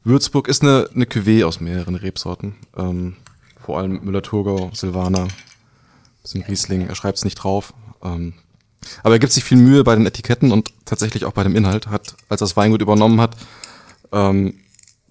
Würzburg, 0.03 0.47
ist 0.47 0.61
eine, 0.61 0.89
eine 0.93 1.05
Cuvée 1.05 1.45
aus 1.45 1.59
mehreren 1.59 1.95
Rebsorten. 1.95 2.55
Ähm, 2.75 3.15
vor 3.59 3.79
allem 3.79 4.01
Müller-Thurgau, 4.03 4.71
Silvaner, 4.73 5.27
bisschen 6.21 6.43
Riesling, 6.43 6.87
er 6.87 6.95
schreibt 6.95 7.17
es 7.17 7.23
nicht 7.25 7.35
drauf. 7.35 7.73
Ähm, 8.03 8.33
Aber 9.03 9.15
er 9.15 9.19
gibt 9.19 9.31
sich 9.31 9.43
viel 9.43 9.57
Mühe 9.57 9.83
bei 9.83 9.95
den 9.95 10.05
Etiketten 10.05 10.51
und 10.51 10.73
tatsächlich 10.85 11.25
auch 11.25 11.31
bei 11.31 11.43
dem 11.43 11.55
Inhalt. 11.55 11.87
Hat, 11.87 12.15
als 12.29 12.41
er 12.41 12.45
das 12.45 12.57
Weingut 12.57 12.81
übernommen 12.81 13.21
hat, 13.21 13.37
ähm, 14.11 14.55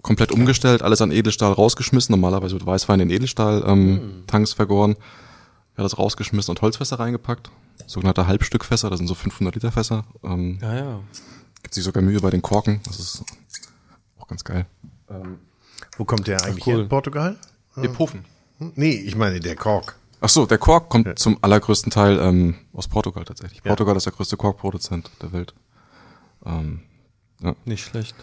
komplett 0.03 0.31
umgestellt, 0.31 0.81
alles 0.81 1.01
an 1.01 1.11
Edelstahl 1.11 1.53
rausgeschmissen. 1.53 2.13
Normalerweise 2.13 2.53
wird 2.53 2.65
Weißwein 2.65 2.99
in 2.99 3.09
Edelstahl 3.09 3.63
ähm, 3.65 4.23
Tanks 4.27 4.53
vergoren. 4.53 4.95
Er 5.75 5.83
hat 5.83 5.91
das 5.91 5.97
rausgeschmissen 5.97 6.51
und 6.51 6.61
Holzfässer 6.61 6.99
reingepackt. 6.99 7.49
Sogenannte 7.87 8.27
Halbstückfässer, 8.27 8.89
das 8.89 8.99
sind 8.99 9.07
so 9.07 9.15
500 9.15 9.55
Liter 9.55 9.71
Fässer. 9.71 10.05
Ähm, 10.23 10.59
Ja, 10.61 10.75
ja. 10.75 10.99
Gibt 11.61 11.73
sich 11.73 11.83
sogar 11.83 12.03
Mühe 12.03 12.19
bei 12.19 12.29
den 12.29 12.41
Korken. 12.41 12.81
Das 12.85 12.99
ist 12.99 13.23
auch 14.19 14.27
ganz 14.27 14.43
geil. 14.43 14.65
Wo 15.97 16.05
kommt 16.05 16.27
der 16.27 16.43
eigentlich 16.43 16.65
cool. 16.67 16.81
her? 16.81 16.89
Portugal? 16.89 17.37
Epofen. 17.77 18.25
Hm? 18.59 18.73
Nee, 18.75 18.93
ich 18.93 19.15
meine 19.15 19.39
der 19.39 19.55
Kork. 19.55 19.97
Ach 20.21 20.29
so, 20.29 20.45
der 20.45 20.57
Kork 20.57 20.89
kommt 20.89 21.19
zum 21.19 21.37
allergrößten 21.41 21.91
Teil 21.91 22.17
ähm, 22.19 22.55
aus 22.73 22.87
Portugal 22.87 23.25
tatsächlich. 23.25 23.61
Portugal 23.61 23.95
ist 23.97 24.05
der 24.05 24.13
größte 24.13 24.37
Korkproduzent 24.37 25.11
der 25.21 25.33
Welt. 25.33 25.53
Nicht 27.65 27.85
schlecht. 27.85 28.15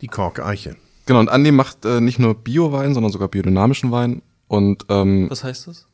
Die 0.00 0.06
Korkeiche. 0.06 0.76
Genau, 1.06 1.20
und 1.20 1.28
Andi 1.28 1.50
macht 1.50 1.84
äh, 1.84 2.00
nicht 2.00 2.18
nur 2.18 2.34
Bio-Wein, 2.34 2.94
sondern 2.94 3.12
sogar 3.12 3.28
biodynamischen 3.28 3.90
Wein. 3.90 4.22
Und 4.46 4.84
ähm, 4.88 5.28
Was 5.30 5.42
heißt 5.44 5.66
das? 5.66 5.86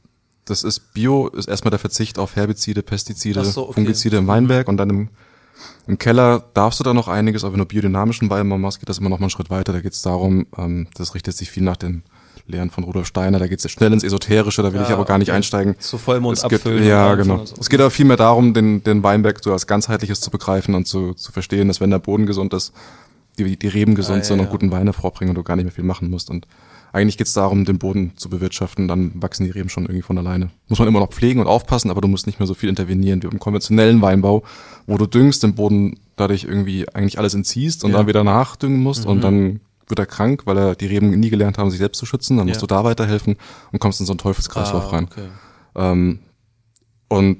Das 0.50 0.62
ist 0.62 0.94
Bio, 0.94 1.28
ist 1.28 1.48
erstmal 1.48 1.70
der 1.70 1.78
Verzicht 1.78 2.18
auf 2.18 2.36
Herbizide, 2.36 2.82
Pestizide, 2.82 3.44
so, 3.44 3.64
okay. 3.64 3.74
Fungizide 3.74 4.16
im 4.16 4.26
Weinberg 4.26 4.68
und 4.68 4.76
dann 4.76 4.90
im, 4.90 5.08
im 5.86 5.98
Keller 5.98 6.44
darfst 6.54 6.80
du 6.80 6.84
da 6.84 6.94
noch 6.94 7.08
einiges, 7.08 7.44
aber 7.44 7.52
wenn 7.54 7.60
du 7.60 7.66
biodynamischen 7.66 8.30
Wein 8.30 8.46
machst, 8.48 8.80
geht 8.80 8.88
das 8.88 8.98
immer 8.98 9.08
noch 9.10 9.18
mal 9.18 9.24
einen 9.24 9.30
Schritt 9.30 9.50
weiter. 9.50 9.72
Da 9.72 9.80
geht 9.80 9.92
es 9.92 10.02
darum, 10.02 10.46
ähm, 10.56 10.88
das 10.94 11.14
richtet 11.14 11.36
sich 11.36 11.50
viel 11.50 11.62
nach 11.62 11.76
den 11.76 12.02
Lehren 12.46 12.70
von 12.70 12.84
Rudolf 12.84 13.06
Steiner, 13.06 13.38
da 13.38 13.46
geht 13.46 13.62
es 13.62 13.70
schnell 13.70 13.92
ins 13.92 14.04
Esoterische, 14.04 14.62
da 14.62 14.72
will 14.72 14.80
ich 14.80 14.88
Ja, 14.88 14.94
aber 14.94 15.04
gar 15.04 15.18
nicht 15.18 15.28
okay. 15.28 15.36
einsteigen. 15.36 15.78
Zu 15.78 15.98
Vollmond 15.98 16.38
Es 16.38 16.44
geht, 16.44 16.54
abfüllen 16.60 16.82
Ja, 16.86 17.12
und 17.12 17.18
genau. 17.18 17.44
so. 17.44 17.54
Es 17.60 17.68
geht 17.68 17.78
aber 17.80 17.90
viel 17.90 18.06
mehr 18.06 18.16
darum, 18.16 18.54
den, 18.54 18.82
den 18.82 19.02
Weinberg 19.02 19.40
so 19.44 19.52
als 19.52 19.66
ganzheitliches 19.66 20.20
zu 20.20 20.30
begreifen 20.30 20.74
und 20.74 20.86
zu, 20.86 21.12
zu 21.14 21.30
verstehen, 21.30 21.68
dass 21.68 21.80
wenn 21.80 21.90
der 21.90 21.98
Boden 21.98 22.24
gesund 22.24 22.54
ist, 22.54 22.72
die, 23.38 23.58
die 23.58 23.68
Reben 23.68 23.94
gesund 23.94 24.16
Ah, 24.16 24.18
ja, 24.20 24.24
sind 24.24 24.40
und 24.40 24.46
ja. 24.46 24.50
guten 24.50 24.70
Wein 24.70 24.84
hervorbringen 24.84 25.30
und 25.30 25.34
du 25.36 25.42
gar 25.42 25.56
nicht 25.56 25.66
mehr 25.66 25.72
viel 25.72 25.84
machen 25.84 26.08
musst. 26.10 26.30
Und 26.30 26.46
eigentlich 26.92 27.16
geht 27.18 27.26
es 27.26 27.32
darum, 27.32 27.64
den 27.64 27.78
Boden 27.78 28.12
zu 28.16 28.28
bewirtschaften, 28.30 28.88
dann 28.88 29.12
wachsen 29.22 29.44
die 29.44 29.50
Reben 29.50 29.68
schon 29.68 29.84
irgendwie 29.84 30.02
von 30.02 30.16
alleine. 30.18 30.50
Muss 30.68 30.78
man 30.78 30.88
immer 30.88 31.00
noch 31.00 31.10
pflegen 31.10 31.40
und 31.40 31.46
aufpassen, 31.46 31.90
aber 31.90 32.00
du 32.00 32.08
musst 32.08 32.26
nicht 32.26 32.38
mehr 32.40 32.46
so 32.46 32.54
viel 32.54 32.68
intervenieren 32.68 33.22
wie 33.22 33.26
im 33.26 33.38
konventionellen 33.38 34.00
Weinbau, 34.02 34.42
wo 34.86 34.96
du 34.96 35.06
düngst, 35.06 35.42
den 35.42 35.54
Boden 35.54 35.98
dadurch 36.16 36.44
irgendwie 36.44 36.88
eigentlich 36.94 37.18
alles 37.18 37.34
entziehst 37.34 37.84
und 37.84 37.92
dann 37.92 38.06
wieder 38.06 38.24
nachdüngen 38.24 38.80
musst 38.82 39.04
Mhm. 39.04 39.10
und 39.10 39.20
dann 39.22 39.60
wird 39.86 39.98
er 39.98 40.06
krank, 40.06 40.42
weil 40.44 40.58
er 40.58 40.74
die 40.74 40.86
Reben 40.86 41.10
nie 41.18 41.30
gelernt 41.30 41.56
haben, 41.58 41.70
sich 41.70 41.78
selbst 41.78 41.98
zu 41.98 42.06
schützen. 42.06 42.36
Dann 42.36 42.46
musst 42.46 42.60
Ja. 42.60 42.66
du 42.66 42.74
da 42.74 42.84
weiterhelfen 42.84 43.36
und 43.72 43.78
kommst 43.78 44.00
in 44.00 44.06
so 44.06 44.12
einen 44.12 44.18
Teufelskreislauf 44.18 44.84
Ah, 44.84 44.88
rein. 44.96 45.04
okay. 45.10 45.28
Ähm, 45.76 46.18
und 47.08 47.38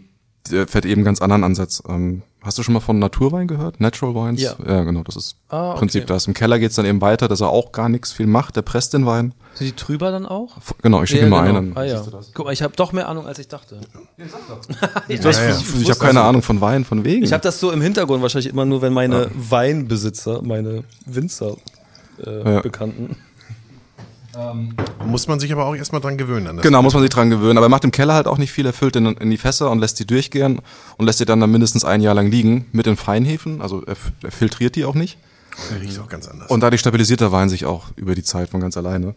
der 0.51 0.67
fährt 0.67 0.87
eben 0.87 1.05
ganz 1.05 1.21
anderen 1.21 1.45
Ansatz. 1.45 1.83
Ähm, 1.89 2.23
hast 2.43 2.57
du 2.59 2.63
schon 2.63 2.75
mal 2.75 2.81
von 2.81 2.99
Naturwein 2.99 3.47
gehört? 3.49 3.81
Natural 3.81 4.15
Wines? 4.15 4.41
Ja. 4.41 4.55
Ja, 4.67 4.85
genau, 4.85 5.03
das 5.03 5.17
ist 5.17 5.37
Ah, 5.49 5.73
im 5.73 5.79
Prinzip 5.79 6.05
okay. 6.05 6.13
das. 6.15 6.27
Im 6.27 6.35
Keller 6.35 6.59
geht's 6.59 6.77
dann 6.77 6.87
eben 6.87 7.01
weiter, 7.01 7.29
dass 7.29 7.41
er 7.41 7.49
auch 7.51 7.73
gar 7.73 7.89
nichts 7.89 8.13
viel 8.13 8.27
macht. 8.27 8.57
Der 8.57 8.63
presst 8.63 8.95
den 8.95 9.07
Wein. 9.07 9.35
Sind 9.55 9.67
die 9.67 9.73
trüber 9.73 10.11
dann 10.11 10.25
auch? 10.27 10.57
F- 10.57 10.75
Genau, 10.83 11.03
ich 11.03 11.11
schicke 11.11 11.25
Ja, 11.25 11.29
mal 11.31 11.47
genau. 11.47 11.59
einen. 11.59 11.77
Ah, 11.77 11.85
ja. 11.85 12.03
Guck 12.35 12.47
mal, 12.47 12.53
ich 12.53 12.63
habe 12.63 12.75
doch 12.77 12.93
mehr 12.93 13.09
Ahnung, 13.09 13.27
als 13.27 13.39
ich 13.39 13.49
dachte. 13.49 13.81
ich 15.09 15.21
Du 15.21 15.29
hast, 15.29 15.39
Ja, 15.41 15.49
ja. 15.51 15.57
Ich 15.81 15.91
habe 15.91 15.99
keine 16.01 16.21
Ahnung 16.23 16.43
von 16.43 16.61
Wein, 16.61 16.85
von 16.85 17.05
wegen. 17.05 17.25
ich 17.25 17.33
habe 17.33 17.43
das 17.43 17.59
so 17.61 17.71
im 17.73 17.81
Hintergrund 17.81 18.23
wahrscheinlich 18.23 18.53
immer 18.53 18.65
nur, 18.65 18.83
wenn 18.83 18.93
meine 18.93 19.29
Weinbesitzer, 19.35 20.43
meine 20.43 20.85
Winzer 21.07 21.57
äh, 22.25 22.55
Ja. 22.55 22.61
Bekannten. 24.39 25.11
Muss 25.11 25.27
man 25.29 25.41
sich 25.41 25.53
aber 25.53 25.67
auch 25.67 25.75
erstmal 25.75 26.01
dran 26.01 26.19
gewöhnen. 26.19 26.47
An 26.47 26.57
das. 26.57 26.63
Genau, 26.63 26.83
muss 26.83 26.95
man 26.95 27.03
sich 27.03 27.11
dran 27.11 27.31
gewöhnen. 27.31 27.57
Aber 27.59 27.67
er 27.67 27.71
macht 27.71 27.85
im 27.85 27.91
Keller 27.91 28.15
halt 28.15 28.27
auch 28.27 28.39
nicht 28.39 28.53
viel. 28.53 28.67
Er 28.67 28.73
füllt 28.73 28.97
in, 28.97 29.07
in 29.07 29.31
die 29.31 29.37
Fässer 29.37 29.71
und 29.71 29.79
lässt 29.79 29.99
die 29.99 30.07
durchgehen 30.07 30.61
und 30.97 31.07
lässt 31.07 31.21
die 31.21 31.25
dann, 31.25 31.41
dann 31.41 31.51
mindestens 31.51 31.85
ein 31.85 32.01
Jahr 32.01 32.15
lang 32.15 32.31
liegen 32.31 32.67
mit 32.73 32.87
den 32.87 32.97
Feinhefen. 32.97 33.61
Also 33.61 33.85
er, 33.85 33.97
er 34.23 34.31
filtriert 34.31 34.77
die 34.77 34.85
auch 34.85 34.95
nicht. 34.95 35.19
Der 35.71 35.81
riecht 35.81 35.99
auch 35.99 36.09
ganz 36.09 36.29
anders. 36.29 36.51
Und 36.51 36.61
dadurch 36.61 36.81
stabilisiert 36.81 37.21
der 37.21 37.33
Wein 37.33 37.49
sich 37.49 37.65
auch 37.65 37.87
über 37.97 38.15
die 38.15 38.23
Zeit 38.23 38.51
von 38.51 38.61
ganz 38.61 38.77
alleine. 38.77 39.15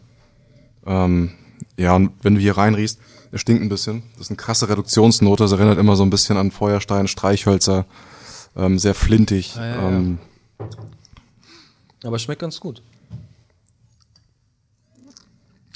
Ähm, 0.86 1.32
ja, 1.78 1.96
und 1.96 2.12
wenn 2.22 2.36
du 2.36 2.42
hier 2.42 2.58
reinriechst, 2.58 3.00
er 3.32 3.38
stinkt 3.38 3.62
ein 3.62 3.70
bisschen. 3.70 4.04
Das 4.14 4.28
ist 4.28 4.32
eine 4.32 4.38
krasse 4.38 4.68
Reduktionsnote. 4.68 5.44
Das 5.44 5.52
erinnert 5.52 5.78
immer 5.78 5.96
so 5.96 6.04
ein 6.04 6.10
bisschen 6.10 6.38
an 6.38 6.52
Feuerstein, 6.52 7.08
Streichhölzer. 7.08 7.86
Ähm, 8.56 8.80
sehr 8.80 8.94
flintig. 8.96 9.56
ja, 9.56 9.66
ja. 9.66 9.88
ähm, 9.90 10.20
Aber 12.04 12.20
schmeckt 12.20 12.42
ganz 12.42 12.60
gut. 12.60 12.82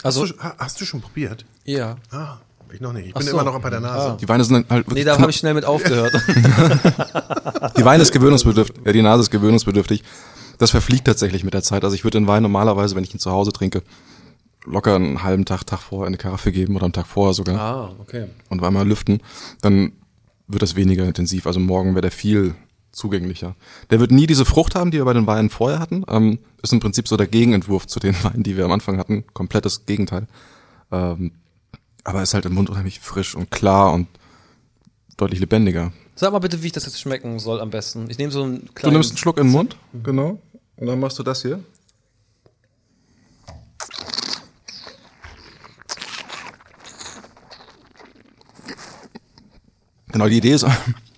Hast, 0.06 0.18
Also, 0.18 0.34
du, 0.34 0.40
ha- 0.44 0.56
hast 0.57 0.80
du 0.80 0.86
schon 0.86 1.02
probiert? 1.02 1.45
ja. 1.65 1.98
Ah, 2.11 2.38
ich 2.73 2.82
noch 2.82 2.94
nicht. 2.94 3.07
Ich 3.07 3.15
Ach 3.15 3.19
bin 3.19 3.27
so. 3.27 3.34
immer 3.34 3.44
noch 3.44 3.60
bei 3.61 3.69
der 3.69 3.80
Nase. 3.80 4.18
die 4.19 4.27
Weine 4.27 4.44
sind 4.44 4.69
halt 4.69 4.91
Nee, 4.91 5.03
da 5.03 5.18
habe 5.19 5.30
ich 5.30 5.38
schnell 5.38 5.53
mit 5.53 5.65
aufgehört. 5.65 6.14
Die 7.77 7.86
Wein 7.86 8.02
ist 8.02 8.11
gewöhnungsbedürftig, 8.11 8.84
ja, 8.86 8.91
die 8.91 9.02
Nase 9.02 9.22
ist 9.22 9.32
gewöhnungsbedürftig. 9.32 10.03
Das 10.57 10.72
verfliegt 10.72 11.06
tatsächlich 11.06 11.44
mit 11.44 11.53
der 11.53 11.61
Zeit. 11.61 11.84
Also 11.84 11.95
ich 11.95 12.03
würde 12.03 12.18
den 12.19 12.27
Wein 12.27 12.41
normalerweise, 12.44 12.95
wenn 12.95 13.03
ich 13.03 13.14
ihn 13.14 13.19
zu 13.19 13.32
Hause 13.32 13.52
trinke, 13.52 13.84
locker 14.65 14.95
einen 14.95 15.23
halben 15.23 15.45
Tag, 15.45 15.65
Tag 15.65 15.80
vorher 15.80 16.07
in 16.07 16.14
eine 16.14 16.18
Karaffe 16.18 16.52
geben 16.52 16.76
oder 16.76 16.86
einen 16.86 16.94
Tag 16.94 17.06
vorher 17.07 17.34
sogar 17.34 17.60
ah, 17.60 17.95
okay. 17.99 18.26
und 18.49 18.64
einmal 18.64 18.88
lüften. 18.88 19.22
Dann 19.61 19.91
wird 20.48 20.61
das 20.61 20.76
weniger 20.76 21.06
intensiv. 21.06 21.45
Also 21.48 21.60
morgen 21.60 21.91
wäre 21.94 22.02
der 22.02 22.11
viel 22.11 22.56
zugänglicher. 22.95 23.55
Der 23.89 23.99
wird 23.99 24.11
nie 24.11 24.26
diese 24.27 24.45
Frucht 24.45 24.76
haben, 24.76 24.91
die 24.91 24.97
wir 24.97 25.05
bei 25.05 25.13
den 25.13 25.27
Weinen 25.27 25.49
vorher 25.49 25.80
hatten. 25.80 26.03
Ähm, 26.07 26.39
ist 26.61 26.73
im 26.73 26.80
Prinzip 26.80 27.07
so 27.07 27.17
der 27.17 27.27
Gegenentwurf 27.27 27.85
zu 27.88 27.99
den 27.99 28.15
Weinen, 28.23 28.43
die 28.43 28.57
wir 28.57 28.65
am 28.65 28.72
Anfang 28.72 28.97
hatten. 28.97 29.26
Komplettes 29.34 29.85
Gegenteil. 29.85 30.27
Ähm, 30.91 31.31
aber 32.03 32.22
ist 32.22 32.34
halt 32.34 32.45
im 32.45 32.53
Mund 32.53 32.69
unheimlich 32.69 32.99
frisch 32.99 33.35
und 33.35 33.51
klar 33.51 33.93
und 33.93 34.07
deutlich 35.17 35.39
lebendiger. 35.39 35.91
Sag 36.15 36.31
mal 36.31 36.39
bitte, 36.39 36.61
wie 36.63 36.67
ich 36.67 36.73
das 36.73 36.85
jetzt 36.85 37.01
schmecken 37.01 37.39
soll 37.39 37.59
am 37.59 37.69
besten. 37.69 38.09
Ich 38.09 38.17
nehme 38.17 38.31
so 38.31 38.43
einen 38.43 38.65
Du 38.67 38.72
kleinen. 38.73 38.93
nimmst 38.93 39.11
einen 39.11 39.17
Schluck 39.17 39.38
in 39.38 39.47
den 39.47 39.51
Mund, 39.51 39.76
genau. 40.03 40.39
Und 40.77 40.88
dann 40.88 40.99
machst 40.99 41.19
du 41.19 41.23
das 41.23 41.41
hier. 41.41 41.59
Genau, 50.11 50.27
die 50.30 50.38
Idee 50.38 50.53
ist, 50.53 50.65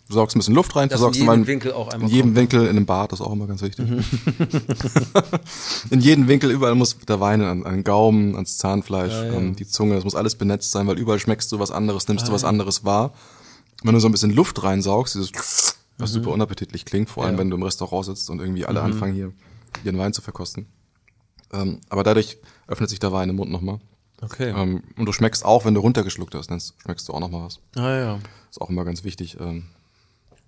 du 0.07 0.13
saugst 0.13 0.35
ein 0.35 0.39
bisschen 0.39 0.55
Luft 0.55 0.75
rein, 0.75 0.89
Dass 0.89 0.99
versorgst 0.99 1.19
in 1.19 1.25
mal 1.25 1.33
jedem 1.35 1.47
Winkel 1.47 1.73
auch 1.73 1.89
einmal 1.89 2.09
In 2.09 2.15
jedem 2.15 2.25
kommt. 2.27 2.33
Mhm. 2.35 2.39
Winkel, 2.39 2.61
in 2.63 2.69
einem 2.69 2.85
Bad, 2.85 3.11
das 3.11 3.19
ist 3.19 3.25
auch 3.25 3.33
immer 3.33 3.47
ganz 3.47 3.61
wichtig. 3.61 3.85
in 5.89 6.01
jedem 6.01 6.27
Winkel, 6.27 6.51
überall 6.51 6.75
muss 6.75 6.97
der 7.07 7.19
Wein 7.19 7.41
an, 7.41 7.65
an 7.65 7.73
den 7.73 7.83
Gaumen, 7.83 8.35
ans 8.35 8.57
Zahnfleisch, 8.57 9.13
ähm, 9.13 9.55
die 9.55 9.67
Zunge, 9.67 9.95
das 9.95 10.03
muss 10.03 10.15
alles 10.15 10.35
benetzt 10.35 10.71
sein, 10.71 10.87
weil 10.87 10.97
überall 10.97 11.19
schmeckst 11.19 11.51
du 11.51 11.59
was 11.59 11.71
anderes, 11.71 12.07
nimmst 12.07 12.25
Ah, 12.25 12.27
du 12.27 12.33
was 12.33 12.43
anderes 12.43 12.85
wahr. 12.85 13.13
Wenn 13.83 13.93
du 13.93 13.99
so 13.99 14.07
ein 14.07 14.11
bisschen 14.11 14.31
Luft 14.31 14.63
reinsaugst, 14.63 15.15
dieses 15.15 15.75
was 15.99 16.11
super 16.11 16.31
unappetitlich 16.31 16.85
klingt, 16.85 17.09
vor 17.09 17.23
allem 17.25 17.35
Mhm. 17.35 17.39
Ja. 17.39 17.43
Mhm. 17.43 17.45
wenn 17.45 17.49
du 17.51 17.57
im 17.57 17.63
Restaurant 17.63 18.05
sitzt 18.05 18.29
und 18.29 18.39
irgendwie 18.39 18.65
alle 18.65 18.81
anfangen 18.81 19.13
hier 19.13 19.31
ihren 19.83 19.97
Wein 19.97 20.13
zu 20.13 20.21
verkosten. 20.21 20.67
Ähm, 21.53 21.79
aber 21.89 22.03
dadurch 22.03 22.37
öffnet 22.67 22.89
sich 22.89 22.99
der 22.99 23.11
Wein 23.11 23.29
im 23.29 23.35
Mund 23.37 23.51
nochmal. 23.51 23.79
Okay. 24.21 24.49
Ähm, 24.49 24.83
und 24.97 25.05
du 25.05 25.13
schmeckst 25.13 25.45
auch, 25.45 25.65
wenn 25.65 25.73
du 25.75 25.81
runtergeschluckt 25.81 26.33
hast, 26.35 26.47
dann 26.49 26.59
schmeckst 26.81 27.07
du 27.07 27.13
auch 27.13 27.19
nochmal 27.19 27.45
was. 27.45 27.59
ah, 27.75 27.95
ja. 27.97 28.19
Ist 28.49 28.59
auch 28.61 28.69
immer 28.69 28.83
ganz 28.85 29.03
wichtig. 29.03 29.37
Ähm, 29.39 29.63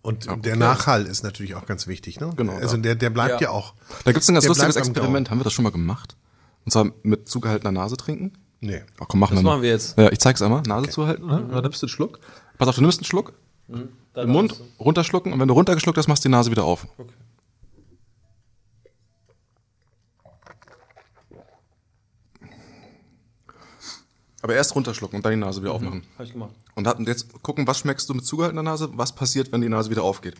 Und 0.02 0.28
der 0.46 0.56
Nachhall 0.56 1.06
ist 1.06 1.24
natürlich 1.24 1.56
auch 1.56 1.66
ganz 1.66 1.88
wichtig. 1.88 2.20
Ne? 2.20 2.32
Genau, 2.36 2.54
Also 2.54 2.78
ja. 2.78 2.82
der, 2.82 2.96
der 2.96 3.10
bleibt 3.10 3.42
ja, 3.42 3.48
Ja. 3.48 3.50
auch. 3.52 3.74
da 4.06 4.12
gibt's 4.12 4.30
ein 4.30 4.34
ganz 4.36 4.44
Der 4.44 4.50
lustiges 4.50 4.76
Experiment. 4.78 5.30
Haben 5.30 5.40
wir 5.40 5.44
das 5.44 5.54
schon 5.54 5.64
mal 5.64 5.72
gemacht? 5.72 6.16
Und 6.66 6.72
zwar 6.72 6.86
mit 7.04 7.28
zugehaltener 7.28 7.72
Nase 7.72 7.98
trinken? 7.98 8.34
Nee. 8.62 8.82
Ach 9.00 9.06
komm, 9.08 9.20
machen 9.20 9.36
Das 9.36 9.40
wir 9.40 9.44
mal. 9.44 9.52
machen 9.56 9.64
wir 9.64 9.70
jetzt. 9.70 9.98
Ja, 9.98 10.12
ich 10.12 10.20
zeig's 10.20 10.42
einmal. 10.42 10.62
Nase 10.64 10.90
zuhalten. 10.90 11.24
Oder? 11.26 11.40
Dann 11.40 11.64
nimmst 11.64 11.82
du 11.82 11.86
einen 11.86 11.90
Schluck. 11.90 12.20
Pass 12.58 12.68
auf, 12.68 12.76
du 12.76 12.82
nimmst 12.82 13.00
einen 13.00 13.06
Schluck. 13.06 13.34
Im 13.68 14.30
Mund 14.30 14.60
runterschlucken. 14.80 15.32
Und 15.34 15.40
wenn 15.40 15.48
du 15.48 15.54
runtergeschluckt 15.54 15.98
hast, 15.98 16.08
machst 16.08 16.24
du 16.26 16.30
die 16.30 16.32
Nase 16.32 16.52
wieder 16.52 16.64
auf. 16.66 16.88
Aber 24.42 24.56
erst 24.56 24.74
runterschlucken 24.76 25.18
und 25.18 25.26
dann 25.26 25.32
die 25.34 25.38
Nase 25.40 25.62
wieder 25.62 25.74
aufmachen. 25.74 26.04
Hab 26.18 26.26
ich 26.26 26.32
gemacht. 26.34 26.52
Und 26.76 26.88
hat- 26.88 26.98
und 26.98 27.08
jetzt 27.08 27.42
gucken, 27.44 27.68
was 27.68 27.80
schmeckst 27.80 28.08
du 28.10 28.14
mit 28.14 28.26
zugehaltener 28.26 28.64
Nase, 28.64 28.90
was 28.94 29.14
passiert, 29.14 29.52
wenn 29.52 29.62
die 29.62 29.70
Nase 29.70 29.90
wieder 29.90 30.04
aufgeht. 30.04 30.36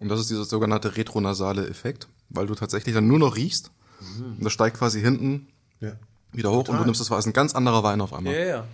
Und 0.00 0.08
das 0.08 0.18
ist 0.20 0.30
dieser 0.30 0.44
sogenannte 0.44 0.96
retronasale 0.96 1.68
Effekt, 1.68 2.08
weil 2.30 2.46
du 2.46 2.54
tatsächlich 2.56 2.94
dann 2.94 3.06
nur 3.06 3.18
noch 3.20 3.36
riechst. 3.36 3.70
Und 4.18 4.42
das 4.44 4.52
steigt 4.52 4.76
quasi 4.78 5.00
hinten 5.00 5.46
Ja. 5.80 5.92
wieder 6.32 6.50
hoch 6.50 6.68
und 6.68 6.76
du 6.78 6.84
nimmst 6.84 7.00
das 7.00 7.10
ist 7.10 7.26
ein 7.26 7.32
ganz 7.32 7.54
anderer 7.54 7.84
Wein 7.84 8.00
auf 8.00 8.12
einmal. 8.12 8.34
Ja, 8.34 8.44
ja. 8.44 8.64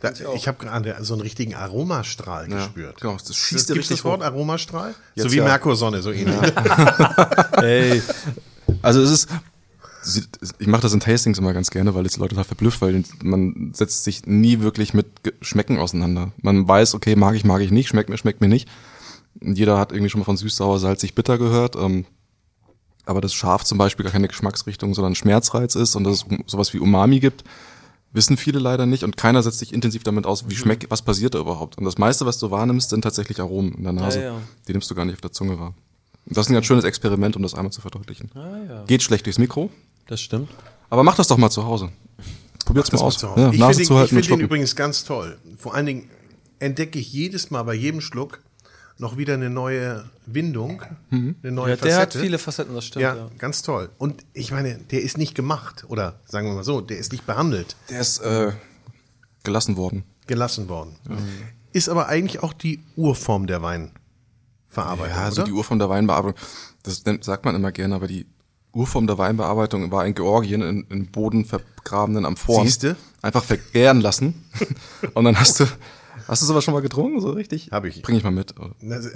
Da, 0.00 0.12
ich 0.36 0.46
habe 0.46 0.64
gerade 0.64 0.96
so 1.04 1.14
einen 1.14 1.22
richtigen 1.22 1.56
Aromastrahl 1.56 2.46
gespürt. 2.46 3.00
genau, 3.00 3.14
das 3.16 3.34
schießt 3.34 3.66
Gibt 3.66 3.70
es 3.70 3.90
richtig 3.90 3.96
das 3.96 4.04
Wort. 4.04 4.22
Aromastrahl? 4.22 4.94
Jetzt 5.16 5.24
so 5.24 5.32
wie 5.32 5.38
ja. 5.38 5.44
Merkursonne, 5.44 6.00
so 6.02 6.12
ähnlich. 6.12 6.36
Ey. 7.56 8.00
Also 8.80 9.02
es 9.02 9.10
ist, 9.10 9.28
ich 10.58 10.66
mache 10.66 10.82
das 10.82 10.92
in 10.92 11.00
Tastings 11.00 11.38
immer 11.38 11.52
ganz 11.52 11.70
gerne, 11.70 11.94
weil 11.94 12.06
es 12.06 12.16
Leute 12.16 12.30
total 12.30 12.44
verblüfft, 12.44 12.80
weil 12.80 13.04
man 13.22 13.72
setzt 13.74 14.04
sich 14.04 14.26
nie 14.26 14.60
wirklich 14.60 14.94
mit 14.94 15.06
Schmecken 15.40 15.78
auseinander. 15.78 16.32
Man 16.40 16.66
weiß, 16.66 16.94
okay, 16.94 17.16
mag 17.16 17.34
ich, 17.34 17.44
mag 17.44 17.60
ich 17.62 17.70
nicht, 17.70 17.88
schmeckt 17.88 18.08
mir, 18.10 18.18
schmeckt 18.18 18.40
mir 18.40 18.48
nicht. 18.48 18.68
Und 19.40 19.56
Jeder 19.58 19.78
hat 19.78 19.92
irgendwie 19.92 20.10
schon 20.10 20.20
mal 20.20 20.24
von 20.24 20.36
süß, 20.36 20.56
sauer, 20.56 20.78
salzig, 20.78 21.14
bitter 21.14 21.38
gehört. 21.38 21.76
Ähm, 21.76 22.06
aber 23.04 23.20
das 23.20 23.32
Scharf 23.34 23.64
zum 23.64 23.78
Beispiel 23.78 24.04
gar 24.04 24.12
keine 24.12 24.28
Geschmacksrichtung, 24.28 24.94
sondern 24.94 25.14
Schmerzreiz 25.14 25.74
ist 25.74 25.96
und 25.96 26.04
dass 26.04 26.24
es 26.24 26.26
sowas 26.46 26.72
wie 26.74 26.78
Umami 26.78 27.20
gibt, 27.20 27.44
Wissen 28.10 28.38
viele 28.38 28.58
leider 28.58 28.86
nicht 28.86 29.04
und 29.04 29.18
keiner 29.18 29.42
setzt 29.42 29.58
sich 29.58 29.72
intensiv 29.74 30.02
damit 30.02 30.24
aus, 30.24 30.42
Mhm. 30.44 30.50
wie 30.50 30.56
schmeckt, 30.56 30.90
was 30.90 31.02
passiert 31.02 31.34
da 31.34 31.40
überhaupt. 31.40 31.76
Und 31.76 31.84
das 31.84 31.98
meiste, 31.98 32.24
was 32.24 32.38
du 32.38 32.50
wahrnimmst, 32.50 32.88
sind 32.88 33.02
tatsächlich 33.02 33.38
Aromen 33.38 33.74
in 33.74 33.84
der 33.84 33.92
Nase. 33.92 34.20
Ja, 34.20 34.24
ja. 34.32 34.40
Die 34.66 34.72
nimmst 34.72 34.90
du 34.90 34.94
gar 34.94 35.04
nicht 35.04 35.16
auf 35.16 35.20
der 35.20 35.32
Zunge 35.32 35.58
wahr. 35.60 35.74
Das 36.24 36.46
ist 36.46 36.50
ein 36.50 36.54
ganz 36.54 36.64
schönes 36.64 36.84
Experiment, 36.84 37.36
um 37.36 37.42
das 37.42 37.52
einmal 37.54 37.70
zu 37.70 37.82
verdeutlichen. 37.82 38.30
Ah, 38.34 38.56
ja. 38.66 38.84
Geht 38.86 39.02
schlecht 39.02 39.26
durchs 39.26 39.38
Mikro, 39.38 39.70
Das 40.08 40.20
stimmt. 40.20 40.48
aber 40.90 41.04
mach 41.04 41.14
das 41.16 41.28
doch 41.28 41.36
mal 41.36 41.50
zu 41.50 41.64
Hause. 41.64 41.90
Probiert's 42.64 42.90
mal 42.92 42.98
mal 42.98 43.04
aus. 43.06 43.18
zu 43.18 43.30
Hause. 43.30 43.40
Ja, 43.56 43.70
ich 43.70 43.76
finde 43.76 43.94
den, 43.94 44.04
ich 44.04 44.10
find 44.10 44.28
den 44.30 44.40
übrigens 44.40 44.74
ganz 44.76 45.04
toll. 45.04 45.38
Vor 45.56 45.74
allen 45.74 45.86
Dingen 45.86 46.10
entdecke 46.58 46.98
ich 46.98 47.12
jedes 47.12 47.50
Mal 47.50 47.62
bei 47.62 47.74
jedem 47.74 48.00
Schluck 48.00 48.40
noch 48.98 49.16
wieder 49.16 49.34
eine 49.34 49.48
neue 49.48 50.04
Windung, 50.26 50.82
Mhm. 51.10 51.36
eine 51.42 51.52
neue 51.52 51.70
Ja, 51.70 51.76
der 51.76 51.94
hat 51.94 52.00
Facette. 52.08 52.18
viele 52.18 52.38
Facetten, 52.38 52.74
das 52.74 52.84
stimmt. 52.84 53.04
ja, 53.04 53.14
Ja. 53.14 53.30
ganz 53.38 53.62
toll. 53.62 53.90
Und 53.96 54.24
ich 54.32 54.50
meine, 54.50 54.76
der 54.90 55.02
ist 55.02 55.16
nicht 55.18 55.34
gemacht 55.36 55.84
oder 55.88 56.18
sagen 56.26 56.48
wir 56.48 56.54
mal 56.54 56.64
so, 56.64 56.80
der 56.80 56.98
ist 56.98 57.12
nicht 57.12 57.24
behandelt, 57.24 57.76
Der 57.90 58.00
ist 58.00 58.18
äh, 58.18 58.52
gelassen 59.44 59.76
worden. 59.76 60.02
gelassen 60.26 60.68
worden. 60.68 60.96
Ist 61.72 61.88
aber 61.88 62.08
eigentlich 62.08 62.42
auch 62.42 62.52
die 62.52 62.80
Urform 62.96 63.46
der 63.46 63.62
Weinverarbeitung, 63.62 65.16
Ja, 65.16 65.30
so 65.30 65.42
oder? 65.42 65.44
die 65.44 65.52
Urform 65.52 65.78
der 65.78 65.88
Weinbearbeitung, 65.88 66.38
das 66.82 67.04
nennt- 67.04 67.22
sagt 67.24 67.44
man 67.44 67.54
immer 67.54 67.70
gerne, 67.72 67.94
aber 67.94 68.08
die 68.08 68.26
Urform 68.72 69.06
der 69.06 69.18
Weinbearbeitung 69.18 69.90
war 69.90 70.06
in 70.06 70.14
Georgien 70.14 70.62
in, 70.62 70.86
in 70.90 71.06
Boden 71.06 71.44
vergrabenen 71.44 72.24
Amphoren. 72.26 72.66
Siehste? 72.66 72.96
Einfach 73.22 73.42
vergären 73.44 74.00
lassen. 74.00 74.44
Und 75.14 75.24
dann 75.24 75.38
hast 75.40 75.58
du, 75.60 75.66
hast 76.28 76.42
du 76.42 76.46
sowas 76.46 76.62
schon 76.64 76.74
mal 76.74 76.80
getrunken, 76.82 77.20
so 77.20 77.30
richtig? 77.30 77.70
Hab 77.72 77.84
ich. 77.84 78.02
Bring 78.02 78.16
ich 78.16 78.22
mal 78.22 78.30
mit. 78.30 78.54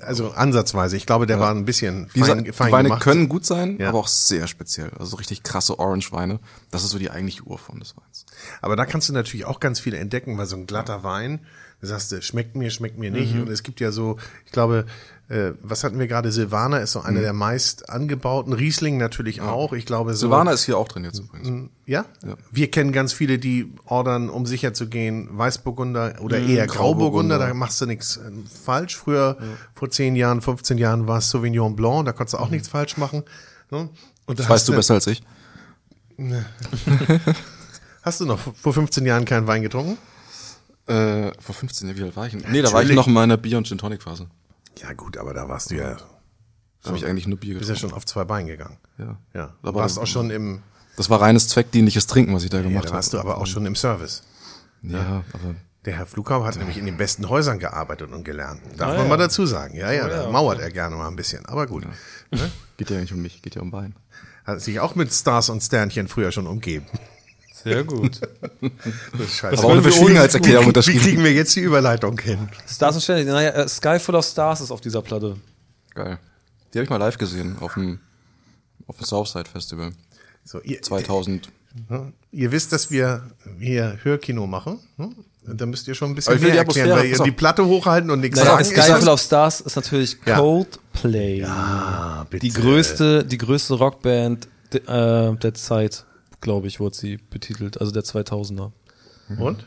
Also 0.03 0.33
ansatzweise. 0.33 0.97
Ich 0.97 1.07
glaube, 1.07 1.27
der 1.27 1.39
war 1.39 1.51
ein 1.55 1.65
bisschen 1.65 2.09
Diese, 2.15 2.27
fein, 2.35 2.45
die 2.45 2.53
fein 2.53 2.73
Weine 2.73 2.89
gemacht. 2.89 3.03
können 3.03 3.29
gut 3.29 3.45
sein, 3.47 3.77
Ja. 3.79 3.91
aber 3.91 3.99
auch 4.01 4.09
sehr 4.09 4.47
speziell. 4.49 4.91
Also 4.99 5.05
so 5.13 5.17
richtig 5.17 5.43
krasse 5.43 5.79
Orange-Weine. 5.79 6.41
Das 6.71 6.83
ist 6.83 6.91
so 6.91 6.99
die 6.99 7.11
eigentliche 7.11 7.43
Urform 7.45 7.79
des 7.79 7.97
Weins. 7.97 8.27
Aber 8.61 8.75
da 8.75 8.87
kannst 8.87 9.09
du 9.09 9.13
natürlich 9.13 9.45
auch 9.47 9.61
ganz 9.61 9.79
viel 9.79 9.95
entdecken, 9.95 10.37
weil 10.39 10.47
so 10.47 10.57
ein 10.57 10.67
glatter 10.67 11.05
Wein, 11.05 11.41
da 11.81 11.89
sagst 11.89 12.11
du, 12.13 12.23
schmeckt 12.23 12.57
mir, 12.57 12.71
schmeckt 12.71 12.99
mir 12.99 13.11
nicht. 13.11 13.35
Und 13.35 13.49
es 13.49 13.63
gibt 13.63 13.81
ja 13.81 13.93
so, 13.93 14.17
ich 14.47 14.53
glaube, 14.53 14.87
äh, 15.33 15.55
was 15.63 15.83
hatten 15.83 15.99
wir 15.99 16.07
gerade? 16.09 16.31
Silvaner 16.31 16.81
ist 16.81 16.93
so 16.93 17.01
einer 17.01 17.21
der 17.21 17.33
meist 17.33 17.89
angebauten. 17.89 18.53
Riesling 18.53 18.99
natürlich 18.99 19.41
auch. 19.41 19.73
Ich 19.73 19.87
glaube, 19.87 20.13
so. 20.13 20.27
Silvaner 20.27 20.53
ist 20.53 20.65
hier 20.65 20.77
auch 20.77 20.89
drin 20.89 21.05
jetzt 21.05 21.21
übrigens. 21.21 21.71
Ja? 21.87 22.05
Wir 22.51 22.71
kennen 22.71 22.93
ganz 22.93 23.15
viele, 23.15 23.39
die 23.39 23.73
ordern, 23.87 24.29
um 24.29 24.45
sicher 24.45 24.75
zu 24.75 24.89
gehen, 24.89 25.29
Weißburgunder 25.33 26.17
oder 26.21 26.39
eher 26.39 26.67
Grauburgunder. 26.67 27.39
Grauburgunder. 27.39 27.39
Da 27.39 27.55
machst 27.55 27.81
du 27.81 27.87
nichts 27.87 28.19
äh, 28.19 28.31
falsch. 28.65 28.95
Früher, 28.97 29.39
vor 29.75 29.91
10 29.91 30.17
Jahren, 30.17 30.43
15 30.43 30.77
Jahren 30.77 31.09
war 31.09 31.19
es 31.19 31.31
Sauvignon 31.31 31.75
Blanc, 31.77 32.05
da 32.05 32.13
konntest 32.13 32.35
du 32.35 32.39
auch 32.39 32.51
nichts 32.51 32.69
falsch 32.69 32.99
machen. 32.99 33.23
Ne? 33.71 33.89
Und 34.27 34.39
da 34.39 34.43
Das 34.43 34.51
weißt 34.51 34.69
du 34.69 34.75
besser 34.75 34.95
als 34.95 35.07
ich. 35.07 35.23
Hast 38.03 38.21
du 38.21 38.27
noch 38.27 38.39
vor 38.39 38.75
15 38.75 39.07
Jahren 39.07 39.25
keinen 39.25 39.47
Wein 39.47 39.63
getrunken? 39.63 39.97
Äh, 40.87 41.33
vor 41.41 41.55
15 41.55 41.89
Jahren, 41.89 41.99
wie 41.99 42.03
alt 42.03 42.17
war 42.17 42.27
ich? 42.27 42.35
Nee, 42.35 42.61
da 42.61 42.71
war 42.73 42.83
ich 42.83 42.93
noch 42.93 43.07
in 43.07 43.15
meiner 43.15 43.39
Bier- 43.39 43.57
und 43.57 43.67
Gin-Tonic-Phase. 43.67 44.27
Ja 44.81 44.93
gut, 44.95 45.17
aber 45.17 45.35
da 45.35 45.49
warst 45.49 45.71
du 45.71 45.77
ja, 45.77 45.97
Da 46.83 46.89
habe 46.89 46.97
ich 46.97 47.07
eigentlich 47.07 47.27
nur 47.27 47.39
Bier 47.39 47.59
bist 47.59 47.69
ja 47.69 47.75
getrunken. 47.75 47.91
schon 47.91 47.97
auf 47.97 48.07
zwei 48.07 48.25
Beinen 48.25 48.47
gegangen. 48.49 48.79
Ja. 48.99 49.19
Ja, 49.35 49.55
Aber 49.63 49.73
du 49.73 49.79
warst 49.79 49.99
auch 49.99 50.07
schon 50.07 50.31
im, 50.31 50.63
Das 50.97 51.11
war 51.11 51.21
reines 51.21 51.49
zweckdienliches 51.49 52.07
Trinken, 52.07 52.35
was 52.35 52.43
ich 52.45 52.51
da 52.51 52.59
ja, 52.59 52.63
gemacht 52.65 52.85
da 52.85 52.89
habe. 52.89 52.97
warst 52.97 53.13
du 53.13 53.19
aber 53.21 53.39
auch 53.39 53.47
schon 53.47 53.67
im 53.67 53.75
Service. 53.77 54.23
Ja, 54.83 55.23
aber 55.33 55.55
Der 55.85 55.97
Herr 55.97 56.07
Flughaber 56.07 56.45
hat 56.47 56.57
nämlich 56.57 56.79
in 56.79 56.87
den 56.87 56.97
besten 56.97 57.29
Häusern 57.29 57.59
gearbeitet 57.59 58.11
und 58.13 58.25
gelernt. 58.25 58.61
Darf 58.77 58.97
man 58.97 59.09
mal 59.09 59.17
dazu 59.17 59.47
sagen. 59.47 59.75
Ja, 59.77 59.93
ja, 59.93 60.09
da 60.09 60.31
mauert 60.31 60.61
er 60.61 60.71
gerne 60.71 60.97
mal 60.97 61.09
ein 61.09 61.17
bisschen. 61.17 61.45
Aber 61.47 61.67
gut. 61.67 61.85
Ne? 62.31 62.51
geht 62.77 62.91
ja 62.91 62.99
nicht 63.01 63.13
um 63.13 63.21
mich, 63.23 63.43
geht 63.43 63.55
ja 63.57 63.63
um 63.63 63.73
Wein. 63.73 63.95
Hat 64.45 64.61
sich 64.61 64.81
auch 64.81 64.95
mit 64.97 65.13
Stars 65.13 65.51
und 65.51 65.61
Sternchen 65.63 66.09
früher 66.09 66.33
schon 66.33 66.47
umgeben. 66.49 66.87
Sehr 67.63 67.85
gut. 67.85 68.21
Das 69.13 69.21
ist 69.27 69.37
scheiße. 69.37 69.59
Aber 69.59 69.65
auch 69.69 69.73
eine 69.73 69.83
Verschwiegenheitserklärung 69.83 70.65
Wie 70.65 70.69
unterschrieben. 70.69 71.01
kriegen 71.01 71.25
wir 71.25 71.33
jetzt 71.33 71.55
die 71.57 71.61
Überleitung 71.61 72.19
hin? 72.19 72.49
Stars 72.69 72.95
und 72.97 73.01
Sterne. 73.03 73.25
Naja, 73.25 73.51
äh, 73.51 73.69
Sky 73.69 73.99
Full 73.99 74.15
of 74.15 74.25
Stars 74.25 74.61
ist 74.61 74.71
auf 74.71 74.81
dieser 74.81 75.03
Platte. 75.03 75.37
Geil. 75.95 76.19
Die 76.73 76.79
habe 76.79 76.85
ich 76.85 76.91
mal 76.91 76.97
live 76.97 77.19
gesehen 77.19 77.57
auf 77.61 77.75
dem, 77.75 77.99
auf 78.87 78.97
dem 78.97 79.05
Southside 79.05 79.49
Festival. 79.51 79.93
So, 80.45 80.61
ihr, 80.63 80.81
2000. 80.83 81.49
ihr 82.33 82.53
wisst, 82.53 82.73
dass 82.73 82.91
wir 82.91 83.23
hier 83.59 83.99
Hörkino 84.03 84.47
machen. 84.47 84.79
hm? 84.97 85.15
Da 85.45 85.67
müsst 85.67 85.89
ihr 85.89 85.95
schon 85.95 86.11
ein 86.11 86.15
bisschen 86.15 86.31
Aber 86.31 86.37
ich 86.37 86.43
will 86.43 86.51
mehr 86.51 86.59
erklären, 86.61 86.91
weil 86.91 87.07
ihr 87.07 87.19
die 87.19 87.33
Platte 87.33 87.67
hochhalten 87.67 88.11
und 88.13 88.21
nichts 88.21 88.39
Naja, 88.39 88.63
sagen. 88.63 88.65
Sky 88.65 89.01
Full 89.01 89.09
of 89.09 89.21
Stars 89.21 89.61
ist 89.61 89.75
natürlich 89.75 90.17
Ja. 90.25 90.39
Coldplay. 90.39 91.43
Ah, 91.45 92.25
bitte. 92.31 92.47
Die 92.47 92.53
größte, 92.53 93.25
die 93.25 93.39
größte 93.39 93.75
Rockband 93.75 94.47
äh, 94.73 94.79
der 95.35 95.55
Zeit, 95.55 96.05
glaube 96.43 96.67
ich, 96.67 96.79
wurde 96.81 96.95
sie 96.95 97.17
betitelt, 97.17 97.81
also 97.81 97.91
der 97.93 98.03
2000er. 98.05 98.73
Und? 99.39 99.65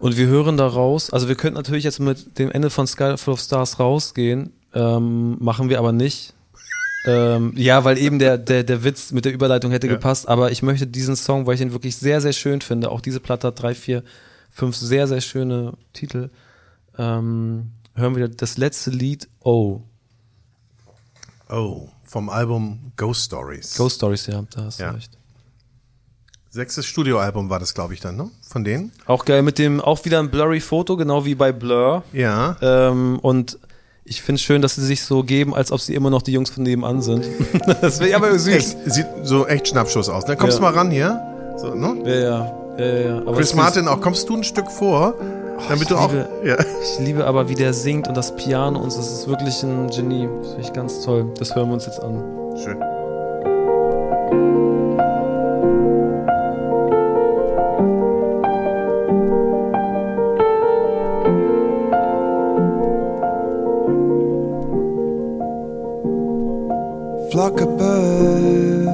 Und 0.00 0.16
wir 0.16 0.26
hören 0.26 0.56
da 0.56 0.66
raus, 0.66 1.10
also 1.10 1.28
wir 1.28 1.34
könnten 1.36 1.56
natürlich 1.56 1.84
jetzt 1.84 2.00
mit 2.00 2.38
dem 2.38 2.50
Ende 2.50 2.70
von 2.70 2.86
Sky 2.86 3.16
Full 3.16 3.34
of 3.34 3.40
Stars 3.40 3.78
rausgehen, 3.78 4.52
ähm, 4.74 5.36
machen 5.40 5.68
wir 5.68 5.78
aber 5.78 5.92
nicht. 5.92 6.34
ähm, 7.06 7.52
ja, 7.56 7.84
weil 7.84 7.98
eben 7.98 8.18
der, 8.18 8.38
der, 8.38 8.64
der 8.64 8.82
Witz 8.84 9.12
mit 9.12 9.24
der 9.24 9.32
Überleitung 9.32 9.70
hätte 9.70 9.86
gepasst, 9.88 10.28
aber 10.28 10.50
ich 10.50 10.62
möchte 10.62 10.86
diesen 10.86 11.14
Song, 11.16 11.46
weil 11.46 11.54
ich 11.54 11.60
ihn 11.60 11.72
wirklich 11.72 11.96
sehr, 11.96 12.20
sehr 12.20 12.32
schön 12.32 12.60
finde, 12.60 12.90
auch 12.90 13.00
diese 13.00 13.20
Platte 13.20 13.46
hat 13.48 13.62
drei, 13.62 13.74
vier, 13.74 14.02
fünf 14.50 14.76
sehr, 14.76 15.06
sehr 15.06 15.20
schöne 15.20 15.74
Titel, 15.92 16.30
ähm, 16.96 17.70
hören 17.94 18.16
wir 18.16 18.28
das 18.28 18.56
letzte 18.58 18.90
Lied, 18.90 19.28
Oh, 19.40 19.82
Oh, 21.50 21.88
vom 22.04 22.28
Album 22.28 22.92
Ghost 22.96 23.24
Stories. 23.24 23.74
Ghost 23.76 23.96
Stories, 23.96 24.26
ja, 24.26 24.44
da 24.50 24.64
hast 24.64 24.78
Ja. 24.80 24.90
du 24.90 24.96
recht. 24.96 25.17
Sechstes 26.50 26.86
Studioalbum 26.86 27.50
war 27.50 27.58
das, 27.58 27.74
glaube 27.74 27.92
ich, 27.94 28.00
dann, 28.00 28.16
ne? 28.16 28.30
Von 28.48 28.64
denen? 28.64 28.90
Auch 29.06 29.24
geil 29.26 29.42
mit 29.42 29.58
dem, 29.58 29.80
auch 29.80 30.04
wieder 30.04 30.18
ein 30.18 30.30
blurry 30.30 30.60
Foto, 30.60 30.96
genau 30.96 31.24
wie 31.26 31.34
bei 31.34 31.52
Blur. 31.52 32.02
Ja. 32.12 32.56
Ähm, 32.62 33.18
und 33.20 33.58
ich 34.04 34.22
finde 34.22 34.36
es 34.36 34.42
schön, 34.42 34.62
dass 34.62 34.76
sie 34.76 34.84
sich 34.86 35.02
so 35.02 35.22
geben, 35.22 35.54
als 35.54 35.70
ob 35.72 35.80
sie 35.80 35.94
immer 35.94 36.08
noch 36.08 36.22
die 36.22 36.32
Jungs 36.32 36.48
von 36.48 36.62
nebenan 36.62 37.02
sind. 37.02 37.26
das 37.82 38.00
wäre 38.00 38.16
aber 38.16 38.38
süß. 38.38 38.54
Echt, 38.54 38.76
sieht 38.86 39.06
so 39.24 39.46
echt 39.46 39.68
Schnappschuss 39.68 40.08
aus. 40.08 40.24
Dann 40.24 40.38
kommst 40.38 40.58
Ja. 40.58 40.64
du 40.64 40.70
mal 40.70 40.78
ran 40.78 40.90
hier. 40.90 41.20
So, 41.58 41.74
ne? 41.74 42.02
Ja, 42.06 42.14
ja. 42.14 42.58
ja, 42.78 42.98
ja. 43.10 43.18
Aber 43.18 43.34
Chris 43.34 43.54
Martin, 43.54 43.86
auch 43.86 44.00
kommst 44.00 44.26
du 44.30 44.36
ein 44.36 44.44
Stück 44.44 44.70
vor, 44.70 45.14
damit 45.68 45.82
ich 45.82 45.88
du 45.88 45.96
auch. 45.96 46.10
liebe- 46.10 46.28
Ja. 46.44 46.56
Ich 46.82 46.98
liebe 47.04 47.26
aber, 47.26 47.50
wie 47.50 47.56
der 47.56 47.74
singt 47.74 48.08
und 48.08 48.16
das 48.16 48.34
Piano 48.36 48.78
und 48.78 48.86
das 48.96 49.12
ist 49.12 49.28
wirklich 49.28 49.62
ein 49.62 49.90
Genie. 49.90 50.26
Das 50.40 50.48
finde 50.52 50.62
ich 50.62 50.72
ganz 50.72 51.02
toll. 51.04 51.26
Das 51.38 51.54
hören 51.54 51.68
wir 51.68 51.74
uns 51.74 51.84
jetzt 51.84 52.00
an. 52.02 52.24
Schön. 52.64 52.78
Flock 67.38 67.60
of 67.60 67.78
birds 67.78 68.88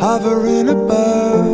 hovering 0.00 0.68
above. 0.68 1.48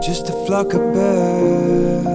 Just 0.00 0.28
a 0.28 0.32
flock 0.46 0.72
of 0.74 0.82
birds. 0.94 2.06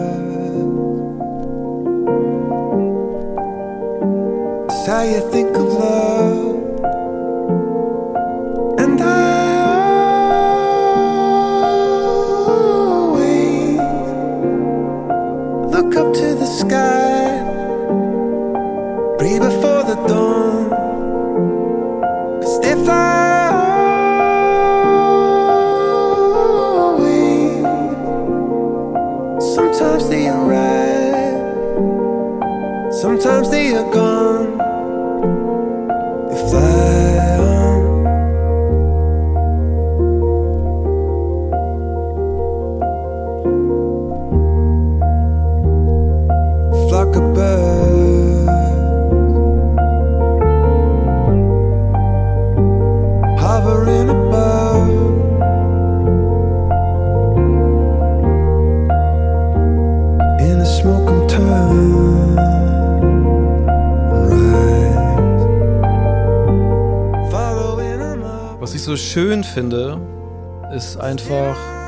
It's 4.71 4.87
how 4.87 5.01
you 5.01 5.19
think 5.33 5.64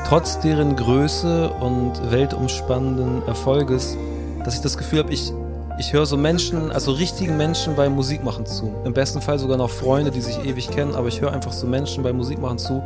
trotz 0.08 0.40
deren 0.40 0.78
Größe 0.78 1.50
und 1.50 2.12
weltumspannenden 2.12 3.28
Erfolges, 3.28 3.98
dass 4.46 4.56
ich 4.56 4.62
das 4.62 4.78
Gefühl 4.78 5.00
habe, 5.00 5.12
ich, 5.12 5.34
ich 5.80 5.92
höre 5.92 6.06
so 6.06 6.16
Menschen, 6.16 6.72
also 6.72 6.94
richtigen 6.94 7.36
Menschen 7.36 7.76
beim 7.76 7.94
Musikmachen 7.94 8.46
zu. 8.46 8.74
Im 8.86 8.94
besten 8.94 9.20
Fall 9.20 9.38
sogar 9.38 9.58
noch 9.58 9.70
Freunde, 9.70 10.12
die 10.12 10.22
sich 10.22 10.40
ewig 10.46 10.72
kennen, 10.72 10.96
aber 10.96 11.10
ich 11.10 11.20
höre 11.20 11.34
einfach 11.34 11.52
so 11.52 11.68
Menschen 11.68 12.04
beim 12.04 12.16
Musikmachen 12.16 12.58
zu 12.58 12.82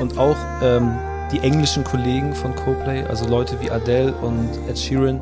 und 0.00 0.18
auch 0.18 0.34
ähm, 0.64 0.98
die 1.30 1.38
englischen 1.38 1.84
Kollegen 1.84 2.34
von 2.34 2.56
Coplay, 2.56 3.04
also 3.04 3.28
Leute 3.28 3.60
wie 3.60 3.70
Adele 3.70 4.12
und 4.12 4.48
Ed 4.68 4.76
Sheeran, 4.76 5.20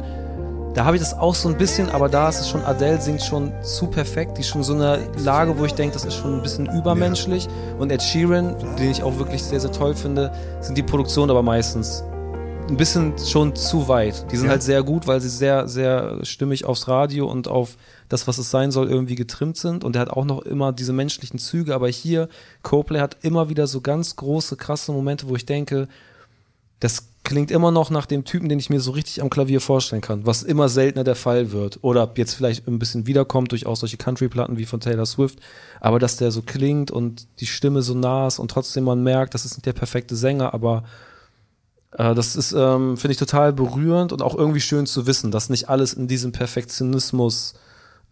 da 0.74 0.85
habe 0.86 0.97
ich 0.97 1.03
das 1.03 1.12
auch 1.19 1.35
so 1.35 1.49
ein 1.49 1.59
bisschen, 1.59 1.90
aber 1.90 2.09
da 2.09 2.28
ist 2.31 2.40
es 2.40 2.49
schon, 2.49 2.62
Adele 2.65 3.01
singt 3.01 3.23
schon 3.23 3.53
zu 3.62 3.86
perfekt. 3.89 4.39
Die 4.39 4.40
ist 4.40 4.49
schon 4.49 4.62
so 4.62 4.73
eine 4.74 5.01
Lage, 5.19 5.59
wo 5.59 5.65
ich 5.66 5.74
denke, 5.74 5.93
das 5.93 6.05
ist 6.05 6.15
schon 6.15 6.36
ein 6.36 6.43
bisschen 6.43 6.66
übermenschlich. 6.74 7.47
Und 7.78 7.93
Ed 7.93 8.03
Sheeran, 8.03 8.57
den 8.78 8.90
ich 8.90 9.03
auch 9.03 9.19
wirklich 9.19 9.43
sehr, 9.43 9.61
sehr 9.61 9.70
toll 9.73 9.94
finde, 9.94 10.32
sind 10.61 10.78
die 10.78 10.82
Produktionen 10.82 11.31
aber 11.31 11.43
meistens 11.43 12.03
ein 12.70 12.77
bisschen 12.78 13.12
schon 13.19 13.55
zu 13.55 13.86
weit. 13.89 14.24
Die 14.32 14.36
sind 14.36 14.47
Ja. 14.47 14.53
halt 14.53 14.62
sehr 14.62 14.82
gut, 14.82 15.07
weil 15.07 15.20
sie 15.20 15.28
sehr, 15.28 15.69
sehr 15.69 16.19
stimmig 16.24 16.65
aufs 16.65 16.89
Radio 16.89 17.31
und 17.31 17.49
auf 17.49 17.77
das, 18.09 18.27
was 18.27 18.39
es 18.39 18.51
sein 18.51 18.70
soll, 18.70 18.89
irgendwie 18.89 19.15
getrimmt 19.16 19.59
sind. 19.59 19.85
Und 19.85 19.94
er 19.97 20.01
hat 20.03 20.11
auch 20.11 20.24
noch 20.24 20.40
immer 20.43 20.73
diese 20.73 20.94
menschlichen 20.94 21.39
Züge. 21.39 21.74
Aber 21.74 21.89
hier, 21.89 22.28
Coplay 22.62 23.01
hat 23.01 23.19
immer 23.23 23.51
wieder 23.51 23.66
so 23.66 23.82
ganz 23.82 24.16
große, 24.16 24.57
krasse 24.57 24.93
Momente, 24.93 25.28
wo 25.28 25.36
ich 25.36 25.44
denke, 25.44 25.86
das 26.81 27.09
klingt 27.24 27.51
immer 27.51 27.70
noch 27.70 27.90
nach 27.90 28.07
dem 28.07 28.24
Typen, 28.24 28.49
den 28.49 28.59
ich 28.59 28.70
mir 28.70 28.81
so 28.81 28.90
richtig 28.90 29.23
am 29.23 29.31
Klavier 29.31 29.61
vorstellen 29.61 30.03
kann, 30.03 30.27
was 30.27 30.43
immer 30.43 30.69
seltener 30.69 31.05
der 31.05 31.15
Fall 31.15 31.53
wird. 31.53 31.78
Oder 31.82 32.11
jetzt 32.16 32.35
vielleicht 32.35 32.66
ein 32.66 32.78
bisschen 32.78 33.07
wiederkommt 33.07 33.53
durch 33.53 33.66
auch 33.66 33.77
solche 33.77 33.97
Country-Platten 33.97 34.57
wie 34.57 34.65
von 34.65 34.81
Taylor 34.81 35.07
Swift. 35.07 35.39
Aber 35.81 35.99
dass 35.99 36.16
der 36.16 36.32
so 36.32 36.43
klingt 36.43 36.90
und 36.90 37.28
die 37.40 37.47
Stimme 37.47 37.82
so 37.82 37.94
nah 37.94 38.27
ist 38.27 38.39
und 38.39 38.51
trotzdem 38.51 38.85
man 38.85 39.03
merkt, 39.03 39.35
das 39.35 39.44
ist 39.44 39.57
nicht 39.57 39.66
der 39.66 39.73
perfekte 39.73 40.16
Sänger, 40.16 40.53
aber 40.53 40.85
äh, 41.93 42.15
das 42.15 42.35
ist, 42.35 42.53
ähm, 42.53 42.97
finde 42.97 43.12
ich, 43.12 43.19
total 43.19 43.53
berührend 43.53 44.12
und 44.12 44.23
auch 44.23 44.35
irgendwie 44.35 44.61
schön 44.61 44.86
zu 44.86 45.07
wissen, 45.07 45.31
dass 45.31 45.49
nicht 45.49 45.69
alles 45.69 45.93
in 45.93 46.09
diesem 46.09 46.32
Perfektionismus 46.32 47.55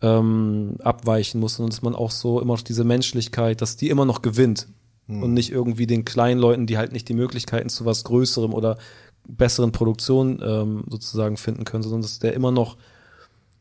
ähm, 0.02 0.76
abweichen 0.82 1.40
muss, 1.40 1.56
sondern 1.56 1.70
dass 1.70 1.82
man 1.82 1.94
auch 1.94 2.10
so 2.10 2.40
immer 2.40 2.54
noch 2.54 2.62
diese 2.62 2.84
Menschlichkeit, 2.84 3.60
dass 3.60 3.76
die 3.76 3.90
immer 3.90 4.04
noch 4.04 4.22
gewinnt 4.22 4.68
und 5.10 5.34
nicht 5.34 5.50
irgendwie 5.50 5.86
den 5.86 6.04
kleinen 6.04 6.40
Leuten, 6.40 6.66
die 6.66 6.78
halt 6.78 6.92
nicht 6.92 7.08
die 7.08 7.14
Möglichkeiten 7.14 7.68
zu 7.68 7.84
was 7.84 8.04
Größerem 8.04 8.54
oder 8.54 8.78
besseren 9.26 9.72
Produktionen 9.72 10.40
ähm, 10.44 10.84
sozusagen 10.88 11.36
finden 11.36 11.64
können, 11.64 11.82
sondern 11.82 12.02
dass 12.02 12.18
der 12.18 12.34
immer 12.34 12.50
noch, 12.50 12.76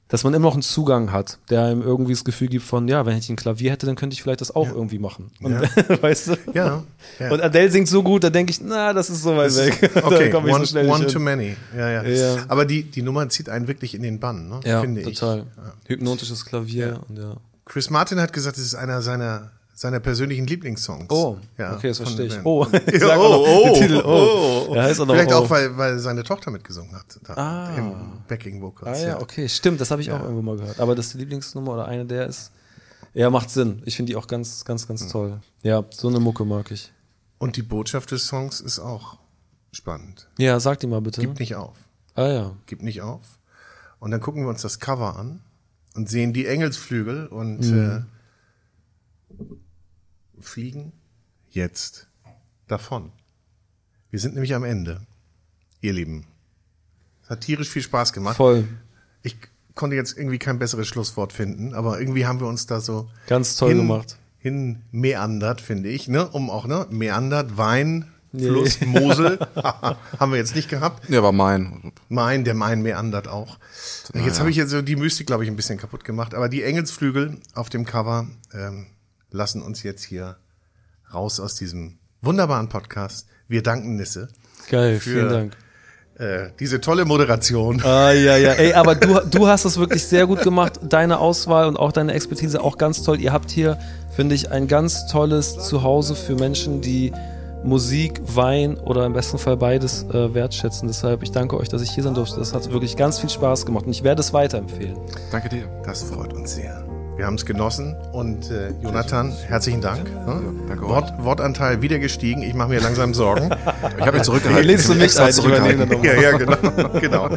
dass 0.07 0.23
man 0.23 0.33
immer 0.33 0.47
noch 0.47 0.53
einen 0.53 0.63
Zugang 0.63 1.11
hat, 1.11 1.37
der 1.49 1.65
einem 1.65 1.81
irgendwie 1.81 2.13
das 2.13 2.23
Gefühl 2.23 2.47
gibt 2.47 2.65
von, 2.65 2.87
ja, 2.87 3.05
wenn 3.05 3.17
ich 3.17 3.29
ein 3.29 3.35
Klavier 3.35 3.71
hätte, 3.71 3.85
dann 3.85 3.95
könnte 3.95 4.15
ich 4.15 4.23
vielleicht 4.23 4.41
das 4.41 4.55
auch 4.55 4.67
irgendwie 4.67 4.97
machen. 4.97 5.31
Und, 5.41 5.53
weißt 6.01 6.29
du? 6.29 6.37
Ja. 6.53 6.83
ja. 7.19 7.31
Und 7.31 7.41
Adele 7.41 7.69
singt 7.69 7.87
so 7.87 8.01
gut, 8.01 8.23
da 8.23 8.29
denke 8.31 8.51
ich, 8.51 8.61
na, 8.61 8.93
das 8.93 9.09
ist 9.09 9.21
so 9.21 9.37
weit 9.37 9.55
weg. 9.55 9.91
Okay, 10.03 10.33
one, 10.33 10.59
so 10.59 10.65
schnell 10.65 10.89
one 10.89 11.05
too 11.05 11.19
many. 11.19 11.55
Ja, 11.77 11.89
ja, 11.89 12.03
Ja. 12.03 12.45
Aber 12.47 12.65
die, 12.65 12.83
die 12.83 13.03
Nummer 13.03 13.29
zieht 13.29 13.49
einen 13.49 13.67
wirklich 13.67 13.93
in 13.93 14.01
den 14.01 14.19
Bann, 14.19 14.49
ne? 14.49 14.59
Ja, 14.63 14.81
finde 14.81 15.01
ich. 15.01 15.19
total. 15.19 15.45
Hypnotisches 15.85 16.45
Klavier 16.45 17.01
und 17.07 17.17
ja. 17.17 17.35
Chris 17.65 17.91
Martin 17.91 18.19
hat 18.19 18.33
gesagt, 18.33 18.57
es 18.57 18.65
ist 18.65 18.75
einer 18.75 19.03
seiner, 19.03 19.51
seiner 19.79 20.01
persönlichen 20.01 20.45
Lieblingssongs. 20.45 21.05
Oh, 21.09 21.37
ja, 21.57 21.73
okay, 21.73 21.87
das 21.87 21.97
verstehe 21.99 22.25
ich. 22.25 22.37
Oh, 22.43 22.65
Ja, 22.73 22.79
sag 22.99 23.17
auch 23.17 23.47
noch 23.47 23.63
den 23.63 23.73
Titel. 23.75 24.01
Oh, 24.05 24.75
Ja, 24.75 24.83
heißt 24.83 24.99
auch 24.99 25.05
noch 25.05 25.13
Vielleicht 25.15 25.31
oh. 25.31 25.35
auch, 25.35 25.49
weil, 25.49 25.77
weil 25.77 25.99
seine 25.99 26.23
Tochter 26.23 26.51
mitgesungen 26.51 26.93
hat. 26.93 27.17
Da, 27.23 27.33
Ah. 27.35 27.75
Im 27.77 27.93
Backing 28.27 28.61
Vocals. 28.61 28.99
Ah 28.99 29.07
ja, 29.07 29.21
okay, 29.21 29.47
stimmt, 29.47 29.79
das 29.79 29.89
habe 29.89 30.01
ich 30.01 30.11
auch 30.11 30.19
irgendwo 30.21 30.41
mal 30.41 30.57
gehört. 30.57 30.81
Aber 30.81 30.95
dass 30.95 31.11
die 31.13 31.17
Lieblingsnummer 31.19 31.75
oder 31.75 31.85
eine 31.87 32.05
der 32.05 32.27
ist, 32.27 32.51
ja, 33.13 33.29
macht 33.29 33.49
Sinn. 33.51 33.81
Ich 33.85 33.95
finde 33.95 34.11
die 34.11 34.17
auch 34.17 34.27
ganz, 34.27 34.65
ganz, 34.65 34.85
ganz 34.85 35.03
Hm. 35.03 35.09
toll. 35.11 35.39
Ja, 35.63 35.85
so 35.91 36.09
eine 36.09 36.19
Mucke 36.19 36.43
mag 36.43 36.71
ich. 36.71 36.91
Und 37.37 37.55
die 37.55 37.61
Botschaft 37.63 38.11
des 38.11 38.27
Songs 38.27 38.59
ist 38.59 38.79
auch 38.79 39.17
spannend. 39.71 40.27
Ja, 40.37 40.59
sag 40.59 40.79
die 40.81 40.87
mal 40.87 40.99
bitte. 40.99 41.21
Gib 41.21 41.39
nicht 41.39 41.55
auf. 41.55 41.77
ah 42.15 42.27
ja. 42.27 42.51
Gib 42.65 42.81
nicht 42.83 43.01
auf. 43.01 43.21
Und 43.99 44.11
dann 44.11 44.19
gucken 44.19 44.43
wir 44.43 44.49
uns 44.49 44.61
das 44.61 44.79
Cover 44.81 45.15
an 45.17 45.39
und 45.95 46.09
sehen 46.09 46.33
die 46.33 46.47
Engelsflügel 46.47 47.27
und 47.27 47.59
Mhm. 47.61 47.79
äh, 48.05 48.18
fliegen 50.41 50.93
jetzt 51.49 52.07
davon. 52.67 53.11
Wir 54.11 54.19
sind 54.19 54.33
nämlich 54.33 54.55
am 54.55 54.63
Ende, 54.63 55.01
ihr 55.81 55.93
Lieben. 55.93 56.25
Hat 57.27 57.41
tierisch 57.41 57.69
viel 57.69 57.83
Spaß 57.83 58.13
gemacht. 58.13 58.37
Voll. 58.37 58.67
Ich 59.21 59.37
konnte 59.75 59.95
jetzt 59.95 60.17
irgendwie 60.17 60.39
kein 60.39 60.59
besseres 60.59 60.87
Schlusswort 60.87 61.31
finden, 61.31 61.73
aber 61.73 61.99
irgendwie 61.99 62.25
haben 62.25 62.39
wir 62.39 62.47
uns 62.47 62.65
da 62.65 62.81
so 62.81 63.09
Ganz 63.27 63.55
toll 63.55 63.69
hin, 63.69 63.77
gemacht. 63.77 64.17
hin 64.39 64.81
meandert, 64.91 65.61
finde 65.61 65.89
ich, 65.89 66.07
ne? 66.07 66.27
Um 66.27 66.49
auch, 66.49 66.65
ne? 66.65 66.87
Meandert, 66.89 67.57
Wein, 67.57 68.11
Fluss, 68.35 68.81
Mosel. 68.81 69.39
haben 69.55 70.31
wir 70.31 70.37
jetzt 70.37 70.55
nicht 70.55 70.69
gehabt. 70.69 71.09
Ja, 71.09 71.23
war 71.23 71.31
mein. 71.31 71.93
Main, 72.09 72.43
der 72.43 72.53
Main 72.53 72.81
meandert 72.81 73.27
auch. 73.27 73.57
Jetzt 74.13 74.39
habe 74.39 74.49
ich 74.49 74.55
jetzt 74.55 74.71
so 74.71 74.81
die 74.81 74.95
Mystik, 74.95 75.27
glaube 75.27 75.43
ich, 75.43 75.49
ein 75.49 75.55
bisschen 75.55 75.77
kaputt 75.77 76.03
gemacht. 76.03 76.33
Aber 76.33 76.49
die 76.49 76.63
Engelsflügel 76.63 77.39
auf 77.53 77.69
dem 77.69 77.85
Cover 77.85 78.27
ähm, 78.53 78.87
lassen 79.31 79.61
uns 79.61 79.83
jetzt 79.83 80.03
hier 80.03 80.37
raus 81.13 81.39
aus 81.39 81.55
diesem 81.55 81.97
wunderbaren 82.21 82.69
Podcast. 82.69 83.27
Wir 83.47 83.63
danken 83.63 83.95
Nisse 83.95 84.29
Geil, 84.69 84.99
Für- 84.99 85.09
vielen 85.11 85.29
Dank. 85.29 85.57
äh, 86.15 86.49
diese 86.59 86.81
tolle 86.81 87.05
Moderation. 87.05 87.81
Ah, 87.83 88.11
ja, 88.11 88.35
ja. 88.37 88.51
Ey, 88.53 88.73
aber 88.73 88.93
du, 88.95 89.19
du 89.25 89.47
hast 89.47 89.65
es 89.65 89.77
wirklich 89.79 90.05
sehr 90.05 90.27
gut 90.27 90.41
gemacht. 90.43 90.79
Deine 90.83 91.17
Auswahl 91.19 91.65
und 91.67 91.77
auch 91.77 91.91
deine 91.91 92.13
Expertise 92.13 92.61
auch 92.61 92.77
ganz 92.77 93.01
toll. 93.03 93.19
Ihr 93.21 93.31
habt 93.33 93.49
hier, 93.49 93.79
finde 94.15 94.35
ich, 94.35 94.51
ein 94.51 94.67
ganz 94.67 95.07
tolles 95.07 95.57
Zuhause 95.67 96.15
für 96.15 96.35
Menschen, 96.35 96.81
die 96.81 97.13
Musik, 97.63 98.21
Wein 98.23 98.77
oder 98.77 99.05
im 99.05 99.13
besten 99.13 99.37
Fall 99.37 99.57
beides 99.57 100.03
äh, 100.13 100.33
wertschätzen. 100.33 100.87
Deshalb, 100.87 101.23
ich 101.23 101.31
danke 101.31 101.57
euch, 101.57 101.67
dass 101.69 101.81
ich 101.81 101.91
hier 101.91 102.03
sein 102.03 102.13
durfte. 102.13 102.37
Das 102.39 102.53
hat 102.53 102.71
wirklich 102.71 102.95
ganz 102.95 103.19
viel 103.19 103.29
Spaß 103.29 103.65
gemacht 103.65 103.85
und 103.85 103.91
ich 103.91 104.03
werde 104.03 104.21
es 104.21 104.31
weiterempfehlen. 104.33 104.97
Danke 105.31 105.49
dir. 105.49 105.67
Das 105.85 106.03
freut 106.03 106.33
uns 106.33 106.55
sehr. 106.55 106.98
Wir 107.19 107.25
haben 107.25 107.35
es 107.35 107.45
genossen 107.45 107.97
und 108.13 108.49
äh, 108.49 108.71
Jonathan, 108.81 109.33
herzlichen 109.49 109.81
Dank. 109.81 110.05
Ne? 110.25 110.41
danke 110.69 110.85
euch. 110.85 110.89
Wort, 110.89 111.13
Wortanteil 111.17 111.81
wieder 111.81 111.99
gestiegen. 111.99 112.41
Ich 112.43 112.53
mache 112.53 112.69
mir 112.69 112.79
langsam 112.79 113.13
Sorgen. 113.13 113.49
Ich 113.97 114.05
habe 114.05 114.13
mich 114.13 114.23
zurückgehalten. 114.23 114.65
Lehnst 114.65 114.87
du 114.87 114.93
Ich 114.93 115.17
hab 115.17 115.25
mich 115.25 115.27
ein, 115.27 115.33
zurückgehalten. 115.33 116.01
ja, 116.01 116.13
ja, 116.13 116.37
genau. 116.37 116.55
genau. 117.01 117.29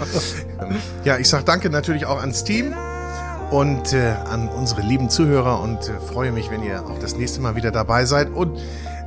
Ja, 1.02 1.18
ich 1.18 1.28
sage 1.28 1.42
danke 1.42 1.68
natürlich 1.68 2.06
auch 2.06 2.20
ans 2.20 2.44
Team 2.44 2.72
und 3.50 3.92
äh, 3.92 4.14
an 4.30 4.48
unsere 4.48 4.82
lieben 4.82 5.10
Zuhörer 5.10 5.60
und 5.60 5.88
äh, 5.88 5.98
freue 6.12 6.30
mich, 6.30 6.48
wenn 6.52 6.62
ihr 6.62 6.84
auch 6.86 7.00
das 7.00 7.16
nächste 7.16 7.40
Mal 7.40 7.56
wieder 7.56 7.72
dabei 7.72 8.04
seid. 8.04 8.30
Und 8.30 8.60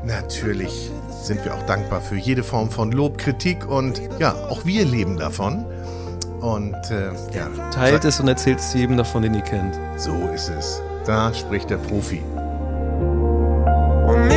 natürlich 0.05 0.91
sind 1.23 1.45
wir 1.45 1.53
auch 1.53 1.63
dankbar 1.63 2.01
für 2.01 2.17
jede 2.17 2.43
Form 2.43 2.69
von 2.69 2.91
Lob, 2.91 3.17
Kritik 3.17 3.65
und 3.65 4.01
ja, 4.19 4.33
auch 4.49 4.65
wir 4.65 4.83
leben 4.83 5.15
davon. 5.15 5.65
Und 6.41 6.75
äh, 6.91 7.11
ja, 7.33 7.47
Teilt 7.71 8.05
es 8.05 8.19
und 8.19 8.27
erzählt 8.27 8.59
es 8.59 8.73
jedem 8.73 8.97
davon, 8.97 9.23
den 9.23 9.33
ihr 9.33 9.41
kennt. 9.41 9.75
so 9.97 10.29
ist 10.33 10.49
es. 10.49 10.81
Da 11.05 11.33
spricht 11.33 11.69
der 11.69 11.77
Profi. 11.77 12.21
One 14.07 14.27